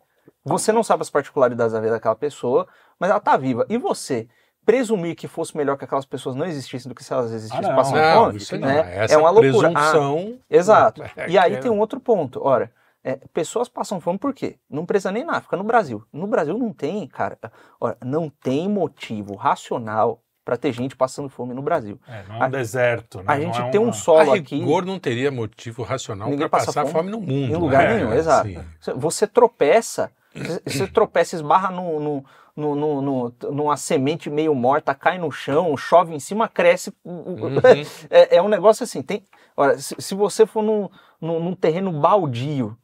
Você 0.45 0.73
não 0.73 0.83
sabe 0.83 1.03
as 1.03 1.11
particularidades 1.11 1.73
da 1.73 1.81
vida 1.81 1.93
daquela 1.93 2.15
pessoa, 2.17 2.67
mas 2.99 3.11
ela 3.11 3.19
está 3.19 3.37
viva. 3.37 3.67
E 3.69 3.77
você 3.77 4.27
presumir 4.65 5.15
que 5.17 5.27
fosse 5.27 5.57
melhor 5.57 5.77
que 5.77 5.85
aquelas 5.85 6.05
pessoas 6.07 6.35
não 6.37 6.47
existissem 6.47 6.89
do 6.89 6.95
que 6.95 7.03
se 7.03 7.13
elas 7.13 7.33
existissem 7.33 7.59
Ah, 7.65 7.69
não. 7.69 7.77
passando 7.77 7.97
Não, 7.97 8.25
fome? 8.27 8.61
né? 8.61 9.07
É 9.11 9.17
uma 9.17 9.31
loucura. 9.31 9.69
Ah, 9.69 9.73
presunção. 9.73 10.39
Exato. 10.49 11.03
É, 11.17 11.29
E 11.29 11.37
aí 11.39 11.55
é- 11.55 11.57
tem 11.59 11.71
um 11.71 11.79
outro 11.79 11.99
ponto. 11.99 12.41
Ora, 12.43 12.71
é, 13.03 13.17
pessoas 13.33 13.69
passam 13.69 14.01
fome 14.01 14.19
por 14.19 14.35
quê? 14.35 14.59
Não 14.69 14.85
precisa 14.85 15.11
nem 15.13 15.25
na 15.25 15.37
África, 15.39 15.57
no 15.57 15.65
Brasil. 15.65 16.05
No 16.13 16.27
Brasil 16.27 16.57
não 16.59 16.73
tem, 16.73 17.07
cara. 17.07 17.39
Ora, 17.81 17.97
não 18.05 18.29
tem 18.29 18.69
motivo 18.69 19.35
racional 19.35 20.23
para 20.45 20.57
ter 20.57 20.73
gente 20.73 20.97
passando 20.97 21.29
fome 21.29 21.55
no 21.55 21.63
Brasil. 21.63 21.99
É, 22.09 22.25
não 22.29 22.43
é 22.43 22.47
um 22.47 22.51
deserto. 22.51 23.19
Né? 23.19 23.25
A 23.29 23.35
Não 23.37 23.41
gente 23.43 23.61
é 23.61 23.71
tem 23.71 23.81
um 23.81 23.85
uma- 23.85 23.93
solo 23.93 24.33
A 24.33 24.37
aqui. 24.37 24.59
rigor 24.59 24.85
não 24.85 24.99
teria 24.99 25.31
motivo 25.31 25.83
racional 25.83 26.31
para 26.37 26.49
passa 26.49 26.67
passar 26.67 26.83
fome 26.83 26.93
fome, 26.93 27.11
no 27.11 27.21
mundo. 27.21 27.31
Em 27.53 27.57
lugar 27.57 27.89
né? 27.89 27.97
nenhum, 27.99 28.13
exato. 28.13 28.49
Assim, 28.49 28.93
Você 28.99 29.27
tropeça, 29.27 30.11
você- 30.35 30.63
você 30.67 30.87
tropeça, 30.89 31.37
esbarra 31.37 31.71
no, 31.71 32.01
no, 32.01 32.25
no, 32.57 32.75
no- 32.75 33.03
no- 33.03 33.35
numa 33.53 33.77
semente 33.77 34.29
meio 34.29 34.55
morta, 34.55 34.95
cai 34.95 35.19
no 35.19 35.31
chão, 35.31 35.77
chove 35.77 36.15
em 36.15 36.21
cima, 36.21 36.49
cresce. 36.49 36.93
Uhum. 37.05 37.37
É, 38.11 38.37
é 38.37 38.43
um 38.43 38.49
negócio 38.49 38.83
assim. 38.85 39.03
Tem, 39.03 39.25
olha, 39.57 39.79
se, 39.79 39.95
se 39.99 40.15
você 40.15 40.47
for 40.47 40.63
num, 40.63 40.89
num, 41.21 41.39
num 41.43 41.55
terreno 41.55 41.93
baldio. 41.93 42.77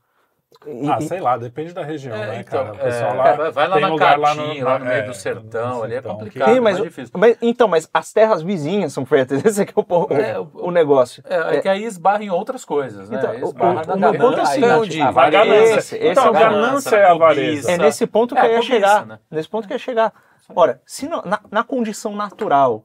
E- 0.66 0.88
Ah, 0.88 1.00
sei 1.00 1.20
lá, 1.20 1.36
depende 1.36 1.72
da 1.72 1.82
região, 1.82 2.14
É, 2.16 2.26
né, 2.26 2.40
então, 2.40 2.64
cara? 2.64 2.74
O 2.74 2.78
pessoal 2.78 3.10
é, 3.12 3.14
lá 3.16 3.32
vai- 3.32 3.50
vai 3.50 3.68
lá 3.68 3.74
tem 3.74 3.82
na 3.82 3.88
lugar 3.88 4.20
Caatinga, 4.20 4.64
lá 4.64 4.78
no 4.78 4.84
meio 4.84 4.96
é, 4.98 5.02
do 5.02 5.14
sertão, 5.14 5.82
ali 5.82 5.92
é 5.92 5.96
sertão, 5.96 6.16
complicado. 6.16 6.48
Sim, 6.54 6.60
mas, 6.60 6.78
mais 6.78 6.82
difícil. 6.88 7.12
mas- 7.18 7.36
então, 7.42 7.68
mas 7.68 7.88
as 7.92 8.12
terras 8.12 8.42
vizinhas 8.42 8.92
são 8.92 9.04
férteis. 9.04 9.42
Esse 9.46 9.62
aqui 9.62 9.72
é 9.76 9.80
o, 9.80 9.84
o- 9.84 10.12
É, 10.12 10.38
o- 10.38 10.50
o 10.54 10.70
negócio. 10.70 11.22
É, 11.28 11.56
é 11.56 11.60
que 11.60 11.68
aí 11.68 11.84
esbarra 11.84 12.22
em 12.24 12.30
outras 12.30 12.64
coisas, 12.64 13.10
né? 13.10 13.18
Então, 13.18 13.30
Aí 13.30 13.42
esbarra 13.42 13.82
o- 13.82 13.86
na 13.86 13.94
o 13.94 13.98
meu 13.98 14.12
ponto 14.14 14.24
é 14.24 14.42
o 14.42 14.60
ganância, 14.60 14.76
seguinte, 14.86 15.02
aí, 15.02 15.08
a 15.08 15.30
ganância. 15.30 15.78
Esse- 15.78 15.96
esse 15.96 16.06
Então, 16.08 16.24
é 16.24 16.30
o 16.30 16.32
ganância 16.32 16.96
é 16.96 17.04
a 17.04 17.10
avareza. 17.12 17.70
É 17.72 17.78
nesse 17.78 18.06
ponto 18.06 18.34
que 18.34 18.40
É, 18.40 18.46
eu 18.46 18.52
ia 18.52 18.62
chegar. 18.62 19.06
né? 19.06 19.18
Nesse 19.30 19.48
ponto 19.48 19.66
que 19.66 19.72
eu 19.72 19.76
ia 19.76 19.78
chegar. 19.78 20.12
Ora, 20.54 20.80
se 20.86 21.08
não- 21.08 21.22
na, 21.22 21.40
na 21.50 21.64
condição 21.64 22.14
natural 22.14 22.84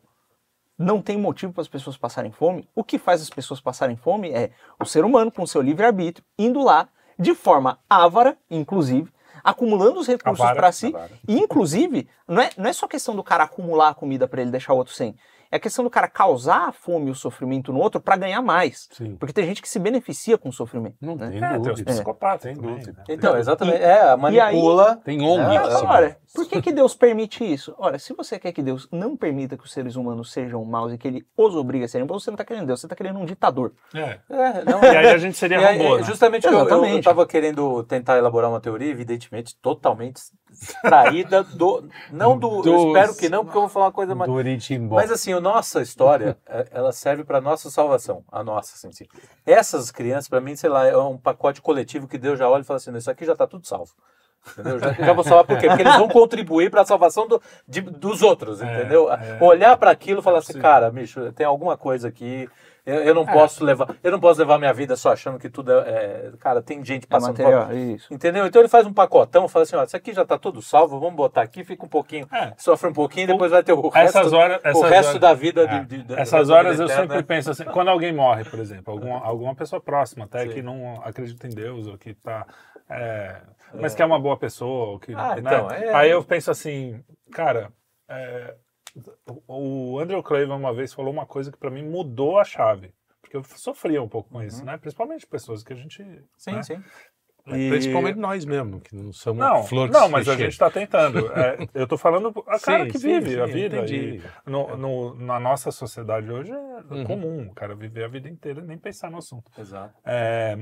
não 0.77 0.99
tem 0.99 1.15
motivo 1.15 1.53
para 1.53 1.61
as 1.61 1.67
pessoas 1.67 1.95
passarem 1.95 2.31
fome, 2.31 2.67
o 2.75 2.83
que 2.83 2.97
faz 2.97 3.21
as 3.21 3.29
pessoas 3.29 3.61
passarem 3.61 3.95
fome 3.95 4.31
é 4.31 4.49
o 4.79 4.85
ser 4.85 5.05
humano, 5.05 5.31
com 5.31 5.45
seu 5.45 5.61
livre-arbítrio, 5.61 6.25
indo 6.39 6.63
lá 6.63 6.87
de 7.21 7.35
forma 7.35 7.77
ávara, 7.87 8.35
inclusive, 8.49 9.11
acumulando 9.43 9.99
os 9.99 10.07
recursos 10.07 10.45
para 10.51 10.71
si. 10.71 10.87
avara. 10.87 11.11
E, 11.27 11.37
inclusive, 11.37 12.07
não 12.27 12.41
é, 12.41 12.49
não 12.57 12.69
é 12.69 12.73
só 12.73 12.87
questão 12.87 13.15
do 13.15 13.23
cara 13.23 13.43
acumular 13.43 13.89
a 13.89 13.93
comida 13.93 14.27
para 14.27 14.41
ele 14.41 14.51
deixar 14.51 14.73
o 14.73 14.77
outro 14.77 14.93
sem. 14.93 15.15
É 15.51 15.59
questão 15.59 15.83
do 15.83 15.89
cara 15.89 16.07
causar 16.07 16.69
a 16.69 16.71
fome 16.71 17.07
e 17.07 17.11
o 17.11 17.15
sofrimento 17.15 17.73
no 17.73 17.79
outro 17.79 17.99
para 17.99 18.15
ganhar 18.15 18.41
mais. 18.41 18.87
Sim. 18.91 19.15
Porque 19.17 19.33
tem 19.33 19.45
gente 19.45 19.61
que 19.61 19.67
se 19.67 19.77
beneficia 19.79 20.37
com 20.37 20.47
o 20.49 20.53
sofrimento. 20.53 20.95
Não 21.01 21.15
né? 21.15 21.29
tem 21.29 21.43
É, 21.43 21.49
tem 21.49 21.59
os 21.59 21.67
dúvida. 21.67 21.91
psicopatas 21.91 22.41
Sem 22.43 22.55
também, 22.55 22.75
dúvida. 22.75 22.93
né? 22.97 23.03
Então, 23.09 23.37
exatamente. 23.37 23.81
É, 23.83 24.15
manipula. 24.15 24.95
Tem 25.03 25.21
ONG. 25.21 25.53
É, 25.53 25.57
assim. 25.57 25.85
Ora, 25.85 26.17
por 26.33 26.47
que, 26.47 26.61
que 26.61 26.71
Deus 26.71 26.95
permite 26.95 27.43
isso? 27.43 27.75
Ora, 27.77 27.99
se 27.99 28.13
você 28.13 28.39
quer 28.39 28.53
que 28.53 28.61
Deus 28.63 28.87
não 28.91 29.17
permita 29.17 29.57
que 29.57 29.65
os 29.65 29.73
seres 29.73 29.95
humanos 29.97 30.31
sejam 30.31 30.63
maus 30.63 30.93
e 30.93 30.97
que 30.97 31.07
ele 31.07 31.25
os 31.35 31.53
obrigue 31.55 31.83
a 31.83 31.87
serem 31.89 32.07
bons, 32.07 32.23
você 32.23 32.31
não 32.31 32.35
está 32.35 32.45
querendo 32.45 32.67
Deus, 32.67 32.79
você 32.79 32.85
está 32.85 32.95
querendo 32.95 33.19
um 33.19 33.25
ditador. 33.25 33.73
É. 33.93 34.19
É, 34.29 34.63
não, 34.63 34.81
E 34.81 34.87
aí 34.97 35.07
a 35.09 35.17
gente 35.17 35.37
seria 35.37 35.59
E 35.59 35.65
aí, 35.65 35.77
robô, 35.77 35.97
né? 35.97 36.03
Justamente 36.03 36.47
que 36.47 36.53
eu- 36.53 36.67
eu 36.69 36.97
estava 36.97 37.25
querendo 37.27 37.83
tentar 37.83 38.17
elaborar 38.17 38.49
uma 38.49 38.61
teoria, 38.61 38.89
evidentemente, 38.89 39.53
totalmente 39.61 40.21
extraída 40.49 41.43
do. 41.43 41.83
Não 42.11 42.37
do. 42.37 42.57
Eu 42.57 42.61
Dos- 42.61 42.85
espero 42.85 43.15
que 43.15 43.29
não, 43.29 43.43
porque 43.43 43.57
eu 43.57 43.61
vou 43.61 43.69
falar 43.69 43.85
uma 43.87 43.91
coisa 43.91 44.15
mais. 44.15 44.29
Do 44.31 44.37
Oritimbó. 44.37 44.95
Mas 44.95 45.11
assim, 45.11 45.33
a 45.33 45.40
nossa 45.41 45.81
história, 45.81 46.37
é, 46.47 46.67
ela 46.71 46.91
serve 46.93 47.23
para 47.25 47.41
nossa 47.41 47.69
salvação, 47.69 48.23
a 48.31 48.43
nossa, 48.43 48.75
assim, 48.75 48.91
sim. 48.91 49.07
Essas 49.45 49.91
crianças, 49.91 50.29
para 50.29 50.39
mim, 50.39 50.55
sei 50.55 50.69
lá, 50.69 50.85
é 50.87 50.95
um 50.95 51.17
pacote 51.17 51.61
coletivo 51.61 52.07
que 52.07 52.17
Deus 52.17 52.39
já 52.39 52.47
olha 52.49 52.61
e 52.61 52.65
fala 52.65 52.77
assim, 52.77 52.95
isso 52.95 53.11
aqui 53.11 53.25
já 53.25 53.35
tá 53.35 53.45
tudo 53.47 53.67
salvo. 53.67 53.91
Entendeu? 54.53 54.79
Já, 54.79 54.93
já 54.93 55.13
vou 55.13 55.23
salvar 55.23 55.45
por 55.45 55.57
quê? 55.59 55.67
Porque 55.67 55.83
eles 55.83 55.95
vão 55.97 56.07
contribuir 56.07 56.71
para 56.71 56.81
a 56.81 56.85
salvação 56.85 57.27
do- 57.27 57.39
de- 57.67 57.81
dos 57.81 58.23
outros, 58.23 58.59
entendeu? 58.61 59.11
é. 59.11 59.37
Olhar 59.39 59.77
para 59.77 59.91
aquilo 59.91 60.19
e 60.19 60.23
falar 60.23 60.39
assim, 60.39 60.47
possível. 60.47 60.61
cara, 60.63 60.89
bicho, 60.89 61.31
tem 61.33 61.45
alguma 61.45 61.77
coisa 61.77 62.07
aqui. 62.07 62.49
Eu, 62.85 62.95
eu 63.03 63.13
não 63.13 63.25
posso 63.25 63.63
levar, 63.63 63.95
eu 64.03 64.11
não 64.11 64.19
posso 64.19 64.39
levar 64.39 64.57
minha 64.57 64.73
vida 64.73 64.95
só 64.95 65.11
achando 65.13 65.37
que 65.37 65.49
tudo 65.49 65.71
é, 65.71 65.77
é- 65.87 66.31
cara, 66.39 66.61
tem 66.63 66.83
gente 66.83 67.03
É 67.03 67.07
passando 67.07 67.37
material, 67.37 67.67
fome. 67.67 67.93
isso. 67.95 68.11
Entendeu? 68.13 68.45
Então 68.47 68.59
ele 68.61 68.69
faz 68.69 68.87
um 68.87 68.93
pacotão, 68.93 69.47
fala 69.47 69.63
assim, 69.63 69.75
ó, 69.75 69.83
isso 69.83 69.95
aqui 69.95 70.13
já 70.13 70.25
tá 70.25 70.37
tudo 70.37 70.61
salvo, 70.61 70.99
vamos 70.99 71.15
botar 71.15 71.43
aqui, 71.43 71.63
fica 71.63 71.85
um 71.85 71.89
pouquinho, 71.89 72.27
É. 72.33 72.53
sofre 72.57 72.89
um 72.89 72.93
pouquinho, 72.93 73.27
depois 73.27 73.51
vai 73.51 73.61
ter 73.63 73.73
o 73.73 73.91
Essas 73.93 74.23
resto, 74.23 74.35
horas- 74.35 74.61
o 74.63 74.67
essas 74.67 74.89
resto 74.89 75.07
horas- 75.09 75.21
da 75.21 75.33
vida 75.33 75.61
É. 75.63 75.67
de, 75.67 75.85
de- 75.97 76.03
da- 76.03 76.19
Essas 76.19 76.49
horas 76.49 76.79
eu 76.79 76.85
eterna. 76.87 77.01
sempre 77.03 77.23
penso 77.23 77.51
assim, 77.51 77.65
quando 77.65 77.89
alguém 77.89 78.11
morre, 78.13 78.43
por 78.45 78.57
exemplo, 78.59 78.91
alguma, 78.93 79.23
alguma 79.23 79.53
pessoa 79.53 79.79
próxima 79.79 80.25
até 80.25 80.47
Sim. 80.47 80.49
que 80.53 80.61
não 80.63 81.01
acredita 81.03 81.45
em 81.47 81.51
Deus 81.51 81.85
ou 81.87 81.97
que 81.97 82.15
tá. 82.15 82.47
é, 82.89 83.37
mas 83.79 83.93
que 83.95 84.01
é 84.01 84.05
uma 84.05 84.19
boa 84.19 84.35
pessoa, 84.37 84.87
ou 84.93 84.99
que, 84.99 85.13
Ah, 85.13 85.35
né? 85.35 85.39
então, 85.39 85.71
é- 85.71 85.93
Aí 85.93 86.09
eu 86.11 86.21
penso 86.23 86.51
assim, 86.51 87.01
cara, 87.31 87.71
é, 88.09 88.55
o 89.47 89.99
Andrew 89.99 90.21
Craven 90.23 90.51
uma 90.55 90.73
vez 90.73 90.93
falou 90.93 91.11
uma 91.13 91.25
coisa 91.25 91.51
que 91.51 91.57
pra 91.57 91.69
mim 91.69 91.83
mudou 91.83 92.37
a 92.39 92.43
chave. 92.43 92.93
Porque 93.21 93.37
eu 93.37 93.43
sofria 93.43 94.01
um 94.01 94.09
pouco 94.09 94.29
com 94.29 94.43
isso, 94.43 94.65
né? 94.65 94.77
Principalmente 94.77 95.25
pessoas 95.25 95.63
que 95.63 95.71
a 95.73 95.75
gente. 95.75 96.03
Sim, 96.37 96.51
né? 96.53 96.63
sim. 96.63 96.83
É, 97.47 97.57
E- 97.57 97.69
Principalmente 97.69 98.17
nós 98.19 98.45
mesmo, 98.45 98.79
que 98.81 98.95
não 98.95 99.11
somos 99.11 99.39
Não, 99.43 99.63
flores 99.63 99.91
não, 99.91 100.07
mas 100.09 100.27
a 100.27 100.35
gente 100.35 100.51
está 100.51 100.69
tentando. 100.69 101.27
É, 101.33 101.57
eu 101.73 101.87
tô 101.87 101.97
falando 101.97 102.31
a 102.47 102.59
cara 102.59 102.83
Sim, 102.85 102.91
que 102.91 102.99
sim, 102.99 103.07
vive 103.19 103.31
sim, 103.31 103.39
a 103.39 103.45
vida. 103.45 103.77
entendi. 103.77 104.21
E 104.45 104.49
no, 104.49 104.75
no- 104.77 105.15
na 105.15 105.39
nossa 105.39 105.71
sociedade 105.71 106.29
hoje 106.31 106.51
é 106.51 106.93
Uhum. 106.93 107.03
comum 107.05 107.47
o 107.47 107.53
cara 107.53 107.73
viver 107.75 108.03
a 108.03 108.07
vida 108.07 108.27
inteira 108.27 108.59
e 108.59 108.63
nem 108.63 108.77
pensar 108.77 109.09
no 109.09 109.17
assunto. 109.19 109.49
Exato. 109.59 109.95
É, 110.05 110.57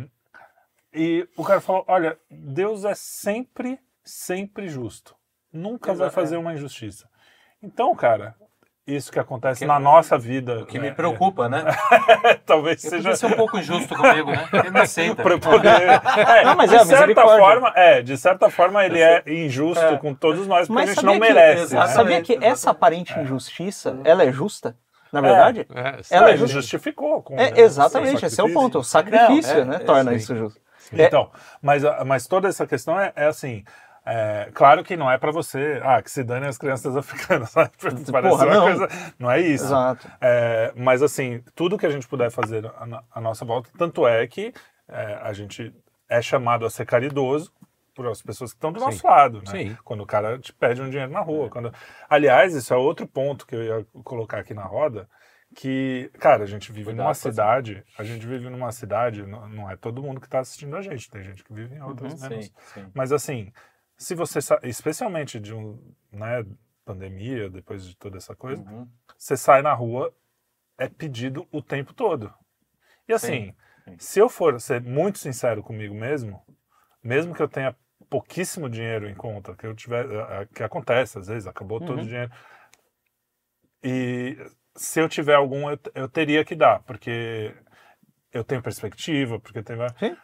e 0.93 1.27
o 1.35 1.43
cara 1.43 1.59
falou: 1.61 1.83
olha, 1.87 2.17
Deus 2.29 2.85
é 2.85 2.93
sempre, 2.95 3.79
sempre 4.03 4.67
justo. 4.67 5.15
Nunca 5.51 5.87
vai 5.93 6.07
Exato, 6.07 6.13
fazer 6.13 6.35
é. 6.35 6.37
uma 6.39 6.53
injustiça. 6.53 7.09
Então, 7.61 7.93
cara, 7.95 8.35
isso 8.87 9.11
que 9.11 9.19
acontece 9.19 9.59
Que- 9.59 9.65
na 9.65 9.79
nossa 9.79 10.17
vida. 10.17 10.61
O 10.61 10.65
que 10.65 10.79
né, 10.79 10.89
me 10.89 10.95
preocupa, 10.95 11.47
né? 11.49 11.63
é, 12.25 12.33
talvez 12.45 12.83
Ele 12.83 12.89
seja. 12.89 13.03
podia 13.03 13.15
ser 13.15 13.25
um 13.27 13.31
pouco 13.37 13.57
injusto 13.59 13.95
comigo, 13.95 14.31
né? 14.31 14.47
Ele 14.53 14.71
não 14.71 14.81
aceita. 14.81 15.21
Pra 15.21 15.37
poder... 15.37 15.69
É, 16.27 16.43
Não, 16.45 16.55
mas 16.55 16.69
de 16.69 16.75
é 16.77 16.79
a 16.79 16.85
certa 16.85 17.21
forma, 17.21 17.73
é, 17.75 18.01
de 18.01 18.17
certa 18.17 18.49
forma 18.49 18.85
ele 18.85 18.99
é 19.01 19.23
injusto 19.27 19.83
É. 19.83 19.97
com 19.97 20.13
todos 20.13 20.47
nós, 20.47 20.67
porque 20.67 20.73
Mas 20.81 20.89
a 20.89 20.93
gente 20.93 21.05
não 21.05 21.13
que- 21.13 21.19
merece. 21.19 21.75
né? 21.75 21.87
Sabia 21.87 22.21
que 22.21 22.37
essa 22.41 22.71
aparente 22.71 23.17
injustiça, 23.19 23.99
ela 24.03 24.23
é 24.23 24.31
justa? 24.31 24.75
Na 25.11 25.21
verdade? 25.21 25.65
É, 25.73 25.99
Ela 26.15 26.27
Ah, 26.27 26.29
é 26.29 26.33
ele 26.33 26.37
justa. 26.37 26.53
justificou. 26.55 27.21
Com, 27.23 27.33
É, 27.33 27.51
né, 27.51 27.61
exatamente, 27.61 28.19
seu 28.19 28.27
esse 28.27 28.39
é 28.41 28.43
o 28.43 28.53
ponto. 28.53 28.77
O 28.79 28.83
sacrifício, 28.83 29.55
Não, 29.55 29.61
é- 29.61 29.65
né, 29.65 29.75
é, 29.77 29.79
torna 29.79 30.11
sim. 30.11 30.17
isso 30.17 30.35
justo. 30.35 30.61
É, 30.93 31.05
Então, 31.05 31.31
mas, 31.61 31.83
mas 32.05 32.27
toda 32.27 32.47
essa 32.47 32.65
questão 32.67 32.99
é, 32.99 33.11
é 33.15 33.25
assim. 33.25 33.63
É, 34.11 34.49
claro 34.55 34.83
que 34.83 34.97
não 34.97 35.11
é 35.11 35.19
pra 35.19 35.31
você, 35.31 35.79
ah, 35.83 36.01
que 36.01 36.09
se 36.09 36.23
dane 36.23 36.47
as 36.47 36.57
crianças 36.57 36.97
africanas, 36.97 37.51
sabe? 37.51 37.71
Parece 37.79 38.11
Porra, 38.11 38.45
uma 38.45 38.53
não. 38.53 38.63
coisa. 38.63 39.13
Não 39.19 39.29
é 39.29 39.39
isso. 39.39 39.71
É, 40.19 40.73
mas 40.75 41.03
assim, 41.03 41.43
tudo 41.53 41.77
que 41.77 41.85
a 41.85 41.91
gente 41.91 42.07
puder 42.07 42.31
fazer 42.31 42.65
à 43.11 43.21
nossa 43.21 43.45
volta, 43.45 43.69
tanto 43.77 44.07
é 44.07 44.25
que 44.25 44.51
é, 44.87 45.19
a 45.21 45.31
gente 45.31 45.71
é 46.09 46.21
chamado 46.23 46.65
a 46.65 46.71
ser 46.71 46.87
caridoso 46.87 47.53
por 47.93 48.07
as 48.07 48.21
pessoas 48.21 48.51
que 48.51 48.57
estão 48.57 48.71
do 48.71 48.79
Sim. 48.79 48.85
nosso 48.85 49.05
lado, 49.05 49.37
né? 49.39 49.51
Sim. 49.51 49.77
Quando 49.83 50.01
o 50.01 50.07
cara 50.07 50.39
te 50.39 50.53
pede 50.53 50.81
um 50.81 50.89
dinheiro 50.89 51.11
na 51.11 51.19
rua. 51.19 51.49
Quando... 51.49 51.71
Aliás, 52.09 52.55
isso 52.55 52.73
é 52.73 52.77
outro 52.77 53.05
ponto 53.05 53.45
que 53.45 53.55
eu 53.55 53.63
ia 53.63 53.85
colocar 54.03 54.39
aqui 54.39 54.55
na 54.55 54.63
roda, 54.63 55.07
que, 55.55 56.09
cara, 56.19 56.43
a 56.43 56.47
gente 56.47 56.71
vive 56.71 56.85
Cuidado 56.85 57.05
numa 57.05 57.13
cidade, 57.13 57.83
a 57.97 58.03
gente 58.03 58.25
vive 58.25 58.49
numa 58.49 58.71
cidade, 58.71 59.25
não, 59.25 59.47
não 59.49 59.69
é 59.69 59.75
todo 59.75 60.01
mundo 60.01 60.19
que 60.19 60.27
está 60.27 60.39
assistindo 60.39 60.75
a 60.75 60.81
gente, 60.81 61.09
tem 61.09 61.23
gente 61.23 61.43
que 61.43 61.53
vive 61.53 61.75
em 61.75 61.81
outras 61.81 62.19
menos. 62.21 62.45
Sim, 62.45 62.53
sim. 62.73 62.91
Mas 62.93 63.11
assim, 63.11 63.51
se 63.99 64.15
você, 64.15 64.39
especialmente 64.63 65.39
de 65.39 65.53
um, 65.53 65.77
né, 66.11 66.45
pandemia, 66.85 67.49
depois 67.49 67.85
de 67.85 67.95
toda 67.97 68.17
essa 68.17 68.33
coisa, 68.33 68.63
Uhum. 68.63 68.87
você 69.17 69.35
sai 69.35 69.61
na 69.61 69.73
rua, 69.73 70.15
é 70.77 70.87
pedido 70.87 71.45
o 71.51 71.61
tempo 71.61 71.93
todo. 71.93 72.33
E 73.07 73.13
assim, 73.13 73.53
sim. 73.83 73.97
se 73.97 74.19
eu 74.19 74.29
for 74.29 74.59
ser 74.61 74.81
muito 74.81 75.19
sincero 75.19 75.61
comigo 75.61 75.93
mesmo, 75.93 76.41
mesmo 77.03 77.35
que 77.35 77.41
eu 77.41 77.49
tenha 77.49 77.75
pouquíssimo 78.09 78.69
dinheiro 78.69 79.09
em 79.09 79.13
conta, 79.13 79.53
que 79.53 79.67
eu 79.67 79.75
tiver, 79.75 80.07
que 80.55 80.63
acontece 80.63 81.19
às 81.19 81.27
vezes, 81.27 81.45
acabou 81.45 81.79
todo 81.81 82.01
o 82.01 82.05
dinheiro, 82.05 82.31
e 83.83 84.37
se 84.75 85.01
eu 85.01 85.09
tiver 85.09 85.35
algum, 85.35 85.69
eu, 85.69 85.79
eu 85.93 86.07
teria 86.07 86.45
que 86.45 86.55
dar, 86.55 86.81
porque 86.83 87.53
eu 88.31 88.45
tenho 88.45 88.61
perspectiva, 88.61 89.39
porque 89.39 89.61
tem. 89.61 89.75
Sim. 89.97 90.15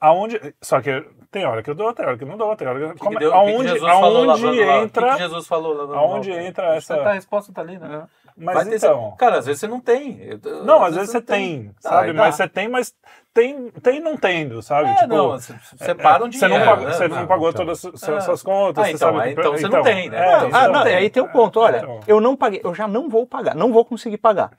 Aonde, 0.00 0.54
só 0.62 0.80
que 0.80 1.04
tem 1.30 1.44
hora 1.44 1.62
que 1.62 1.68
eu 1.68 1.74
dou, 1.74 1.92
tem 1.92 2.06
hora 2.06 2.16
que 2.16 2.24
eu 2.24 2.28
não 2.28 2.38
dou, 2.38 2.56
tem 2.56 2.66
hora 2.66 2.78
que, 2.78 2.84
O 2.86 2.92
que 2.94 2.98
como- 3.00 3.10
que 3.12 3.18
deu- 3.18 3.28
o 3.28 3.32
que 3.32 3.38
aonde, 3.38 3.68
aonde 3.68 3.80
lavando 3.80 4.24
lá? 4.26 4.34
O 4.34 4.38
que 4.78 4.84
entra, 4.84 5.16
Jesus 5.18 5.46
falou 5.46 5.74
lavando 5.74 5.98
aonde 5.98 6.30
lá? 6.32 6.42
entra 6.42 6.74
essa- 6.76 6.96
Tá, 6.96 7.10
a 7.10 7.12
resposta 7.12 7.52
tá 7.52 7.60
ali, 7.60 7.78
né? 7.78 8.06
mas 8.34 8.66
ter- 8.66 8.76
então, 8.76 9.14
Cara, 9.18 9.38
às 9.38 9.44
vezes 9.44 9.60
você 9.60 9.68
não 9.68 9.78
tem. 9.78 10.18
Eu- 10.22 10.64
não, 10.64 10.82
às 10.82 10.94
vezes 10.94 11.10
você 11.10 11.20
tem, 11.20 11.70
Ah, 11.84 11.88
sabe, 11.90 12.12
mas 12.14 12.34
você 12.34 12.48
tem, 12.48 12.68
mas 12.68 12.94
tem, 13.34 13.70
tem 13.82 14.00
não 14.00 14.16
tendo, 14.16 14.62
sabe, 14.62 14.88
É, 14.88 14.94
tipo, 14.94 15.08
não, 15.08 15.28
você 15.32 15.54
separa 15.76 16.24
um 16.24 16.32
você 16.32 16.38
dinheiro. 16.38 16.58
não 16.64 16.64
pagou, 16.70 16.86
né? 16.86 16.92
você 16.94 17.08
não 17.08 17.16
Não, 17.16 17.26
pagou 17.26 17.50
então. 17.50 17.66
todas 17.66 17.84
as 17.84 18.00
suas, 18.00 18.24
suas 18.24 18.42
contas, 18.42 18.82
Ah, 18.82 18.86
você 18.86 18.92
então, 18.94 19.08
sabe 19.12 19.20
aí 19.20 19.34
que- 19.34 19.40
então 19.40 19.52
você 19.52 19.68
não 19.68 19.82
tem, 19.82 20.08
né? 20.08 20.16
é, 20.18 20.36
Então 20.36 20.48
então 20.48 20.58
Ah, 20.60 20.62
você 20.64 20.72
não, 20.72 20.82
tem. 20.84 20.94
aí 20.94 21.10
tem 21.10 21.22
um 21.22 21.28
ponto, 21.28 21.60
olha, 21.60 21.76
Então. 21.76 22.00
eu 22.06 22.20
não 22.22 22.34
paguei, 22.34 22.62
eu 22.64 22.74
já 22.74 22.88
não 22.88 23.06
vou 23.06 23.26
pagar, 23.26 23.54
não 23.54 23.70
vou 23.70 23.84
conseguir 23.84 24.16
pagar. 24.16 24.52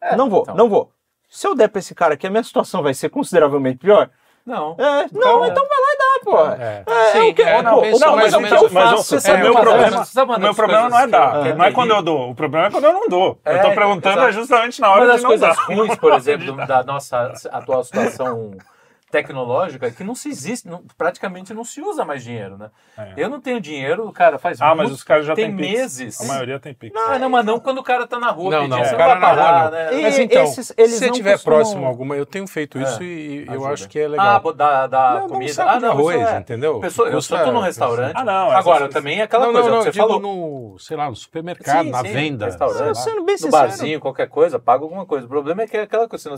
É, 0.00 0.16
não 0.16 0.30
vou, 0.30 0.40
então. 0.42 0.54
não 0.54 0.70
vou. 0.70 0.90
Se 1.28 1.46
eu 1.46 1.54
der 1.54 1.68
pra 1.68 1.80
esse 1.80 1.94
cara 1.94 2.14
aqui, 2.14 2.26
a 2.26 2.30
minha 2.30 2.42
situação 2.42 2.82
vai 2.82 2.94
ser 2.94 3.10
consideravelmente 3.10 3.76
pior. 3.78 4.08
Não. 4.46 4.76
É, 4.78 5.06
não, 5.12 5.44
então 5.44 5.66
vai 5.66 5.78
lá 5.80 5.92
e 5.92 5.98
dá, 5.98 6.24
pô. 6.24 6.46
É. 6.62 6.82
É, 6.86 7.10
Sim, 7.12 7.18
é 7.18 7.30
o 7.30 7.34
que- 7.34 7.42
é, 7.42 7.56
pô, 7.56 7.62
não, 7.62 7.80
pensa 7.80 8.06
não, 8.06 8.16
mas 8.16 8.32
o 8.34 8.38
que 8.38 8.54
eu 8.54 8.68
faço, 8.70 9.20
você 9.20 9.36
meu 9.38 9.50
uma 9.50 9.60
problema, 9.60 10.06
uma 10.14 10.22
o 10.22 10.26
meu 10.38 10.38
das 10.40 10.56
problema 10.56 10.88
não 10.88 10.96
é 10.98 11.00
coisas 11.02 11.10
dar, 11.10 11.54
não 11.56 11.64
é 11.64 11.72
quando 11.72 11.90
eu 11.90 12.02
dou. 12.02 12.30
O 12.30 12.34
problema 12.34 12.66
é 12.66 12.70
quando 12.70 12.84
eu 12.84 12.92
não 12.92 13.08
dou. 13.08 13.38
eu 13.44 13.60
tô 13.62 13.70
perguntando 13.72 14.20
é 14.20 14.30
justamente 14.32 14.80
na 14.80 14.86
Uma 14.88 14.96
hora 14.96 15.06
das 15.08 15.16
de 15.16 15.22
não 15.22 15.30
coisas 15.30 15.56
dar. 15.56 15.64
ruins, 15.64 15.96
por 15.96 16.12
exemplo, 16.14 16.66
da 16.66 16.84
nossa 16.84 17.32
atual 17.50 17.82
situação 17.82 18.52
tecnológica 19.10 19.86
é 19.86 19.90
que 19.90 20.02
não 20.04 20.14
se 20.14 20.28
existe, 20.28 20.68
não- 20.68 20.82
praticamente 20.98 21.54
não 21.54 21.64
se 21.64 21.80
usa 21.80 22.04
mais 22.04 22.22
dinheiro, 22.24 22.56
né? 22.58 22.70
É. 22.98 23.12
Eu 23.16 23.28
não 23.28 23.40
tenho 23.40 23.60
dinheiro, 23.60 24.10
cara, 24.12 24.38
faz 24.38 24.60
Ah, 24.60 24.74
mas 24.74 24.90
os 24.90 25.02
caras 25.04 25.24
já 25.26 25.34
tem 25.34 25.46
têm 25.46 25.56
Pix. 25.56 25.70
meses. 25.78 26.20
A 26.20 26.24
maioria 26.24 26.58
tem 26.58 26.74
Pix. 26.74 26.94
Ah, 27.08 27.18
não, 27.18 27.28
mas 27.30 27.44
não 27.44 27.60
quando 27.60 27.78
o 27.78 27.82
cara 27.82 28.06
tá 28.06 28.18
na 28.18 28.30
rua 28.30 28.50
Não, 28.50 28.58
pedindo, 28.62 28.76
não, 28.76 28.84
você 28.84 28.88
o 28.88 28.92
não 28.92 28.98
cara 28.98 29.12
vai 29.14 29.20
na 29.20 29.26
rua 29.28 29.36
parar, 29.44 29.64
não. 29.64 29.70
né? 29.70 29.94
E- 29.98 30.02
Mas 30.02 30.18
então, 30.18 30.44
esses- 30.44 30.74
eles 30.76 30.92
se 30.94 31.06
não 31.06 31.12
tiver 31.12 31.32
costumam- 31.32 31.58
próximo 31.58 31.86
alguma, 31.86 32.16
eu 32.16 32.26
tenho 32.26 32.46
feito 32.46 32.78
isso 32.80 33.00
É, 33.02 33.04
e 33.04 33.44
eu 33.46 33.52
ajuda. 33.54 33.72
acho 33.72 33.88
que 33.88 33.98
é 33.98 34.04
Ah, 34.04 34.08
legal. 34.08 34.40
bo- 34.40 34.52
da, 34.52 34.86
da 34.86 35.14
Não, 35.20 35.28
comida. 35.28 35.64
ah, 35.64 35.80
não, 35.80 35.90
arroz, 35.90 36.16
é. 36.20 36.38
entendeu? 36.38 36.80
Pessoa, 36.80 37.08
eu 37.08 37.22
só 37.22 37.44
tô 37.44 37.52
num 37.52 37.60
restaurante. 37.60 38.12
Ah, 38.16 38.24
não, 38.24 38.50
Agora, 38.50 38.84
essas- 38.84 38.94
também 38.94 39.20
é 39.20 39.22
aquela 39.22 39.46
não, 39.46 39.52
coisa 39.52 39.68
não, 39.68 39.76
não, 39.76 39.82
que 39.82 39.88
eu 39.88 39.92
você 39.92 39.98
falou. 39.98 40.20
no, 40.20 40.76
sei 40.78 40.96
lá, 40.96 41.08
no 41.08 41.16
supermercado, 41.16 41.88
na 41.90 42.02
venda. 42.02 42.50
Sendo 42.50 43.24
bem 43.24 43.34
no 43.34 43.38
sincero. 43.38 43.50
barzinho, 43.50 44.00
qualquer 44.00 44.28
coisa, 44.28 44.58
paga 44.58 44.82
alguma 44.82 45.06
coisa. 45.06 45.26
O 45.26 45.28
problema 45.28 45.62
é 45.62 45.66
que 45.66 45.76
é 45.76 45.82
aquela 45.82 46.08
coisa, 46.08 46.36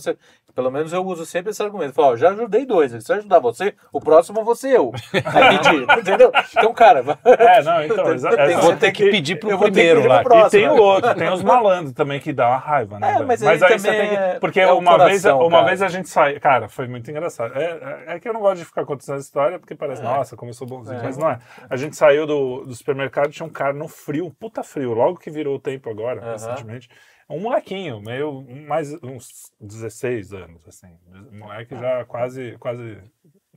pelo 0.55 0.71
menos 0.71 0.93
eu 0.93 1.05
uso 1.05 1.25
sempre 1.25 1.51
esse 1.51 1.63
argumento. 1.63 1.95
Falo, 1.95 2.09
ó, 2.13 2.17
já 2.17 2.31
ajudei 2.31 2.67
dois, 2.69 2.93
se 3.03 3.13
eu 3.13 3.17
ajudar 3.17 3.41
você, 3.41 3.75
o 3.93 3.99
próximo 4.01 4.45
vou 4.45 4.55
ser 4.55 4.77
eu. 4.77 4.93
Aí 5.25 5.59
pedir, 5.59 5.83
entendeu? 5.99 6.31
Então, 6.57 6.73
cara, 6.73 7.03
É, 7.25 7.63
não, 7.63 7.83
então. 7.85 8.13
exa- 8.15 8.31
Tem- 8.31 8.41
essa- 8.55 8.61
Vou 8.61 8.77
ter 8.77 8.93
que 8.93 9.11
pedir 9.11 9.33
eu 9.35 9.41
pro 9.41 9.59
primeiro 9.59 9.97
pedir 10.03 10.09
lá. 10.09 10.21
pro 10.21 10.31
próximo. 10.31 10.47
E 10.47 10.51
tem 10.51 10.69
o 10.69 10.81
outro, 10.81 11.15
tem 11.17 11.33
os 11.33 11.43
malandros 11.43 11.93
também 11.93 12.21
que 12.21 12.33
dá 12.33 12.49
uma 12.49 12.59
raiva, 12.59 13.01
né? 13.01 13.09
É, 13.09 13.13
velho? 13.15 13.27
mas 13.27 13.43
aí 13.43 13.59
você 13.59 13.91
tem 13.91 14.09
que. 14.11 14.15
é- 14.17 14.39
Porque 14.39 14.61
é 14.61 14.71
uma, 14.71 14.97
vez, 14.99 15.23
coração, 15.23 15.41
uma 15.41 15.51
cara. 15.51 15.65
vez 15.67 15.83
a 15.83 15.89
gente 15.89 16.09
saiu. 16.09 16.41
Cara, 16.41 16.69
foi 16.69 16.87
muito 16.87 17.11
engraçado. 17.11 17.57
É, 17.59 17.65
é- 17.65 18.15
é 18.15 18.21
que 18.21 18.29
eu 18.29 18.33
não 18.33 18.41
gosto 18.41 18.59
de 18.59 18.65
ficar 18.65 18.85
contando 18.85 19.17
essa 19.17 19.25
história 19.27 19.59
porque 19.59 19.75
parece, 19.75 20.03
nossa, 20.03 20.37
como 20.37 20.51
eu 20.51 20.55
sou 20.55 20.67
bonzinho. 20.67 20.99
É. 21.01 21.03
Mas 21.03 21.17
não 21.17 21.31
é. 21.31 21.39
A 21.69 21.77
gente 21.77 21.97
saiu 21.97 22.27
do, 22.27 22.65
do 22.65 22.75
supermercado 22.75 23.31
tinha 23.31 23.47
um 23.47 23.51
cara 23.51 23.73
no 23.73 23.89
frio, 23.89 24.31
puta 24.39 24.63
frio, 24.63 24.93
logo 24.93 25.19
que 25.19 25.31
virou 25.31 25.57
o 25.57 25.59
tempo 25.59 25.89
agora, 25.89 26.21
recentemente. 26.33 26.89
Um 27.29 27.41
molequinho, 27.41 28.01
meio. 28.01 28.43
mais 28.67 28.93
uns 29.03 29.53
16 29.61 30.33
anos, 30.33 30.67
assim. 30.67 30.99
Moleque 31.31 31.77
já 31.77 32.05
quase, 32.07 32.57
quase, 32.59 33.03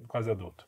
quase 0.07 0.29
adulto. 0.29 0.67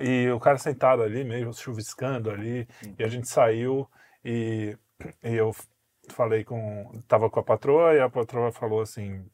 E 0.00 0.28
o 0.30 0.40
cara 0.40 0.58
sentado 0.58 1.02
ali, 1.02 1.22
meio 1.22 1.52
chuviscando 1.52 2.30
ali, 2.30 2.66
e 2.98 3.04
a 3.04 3.08
gente 3.08 3.28
saiu 3.28 3.88
e, 4.24 4.76
e 5.22 5.34
eu 5.34 5.52
falei 6.10 6.44
com. 6.44 7.00
Tava 7.06 7.30
com 7.30 7.38
a 7.38 7.44
patroa 7.44 7.94
e 7.94 8.00
a 8.00 8.10
patroa 8.10 8.50
falou 8.50 8.80
assim: 8.80 9.24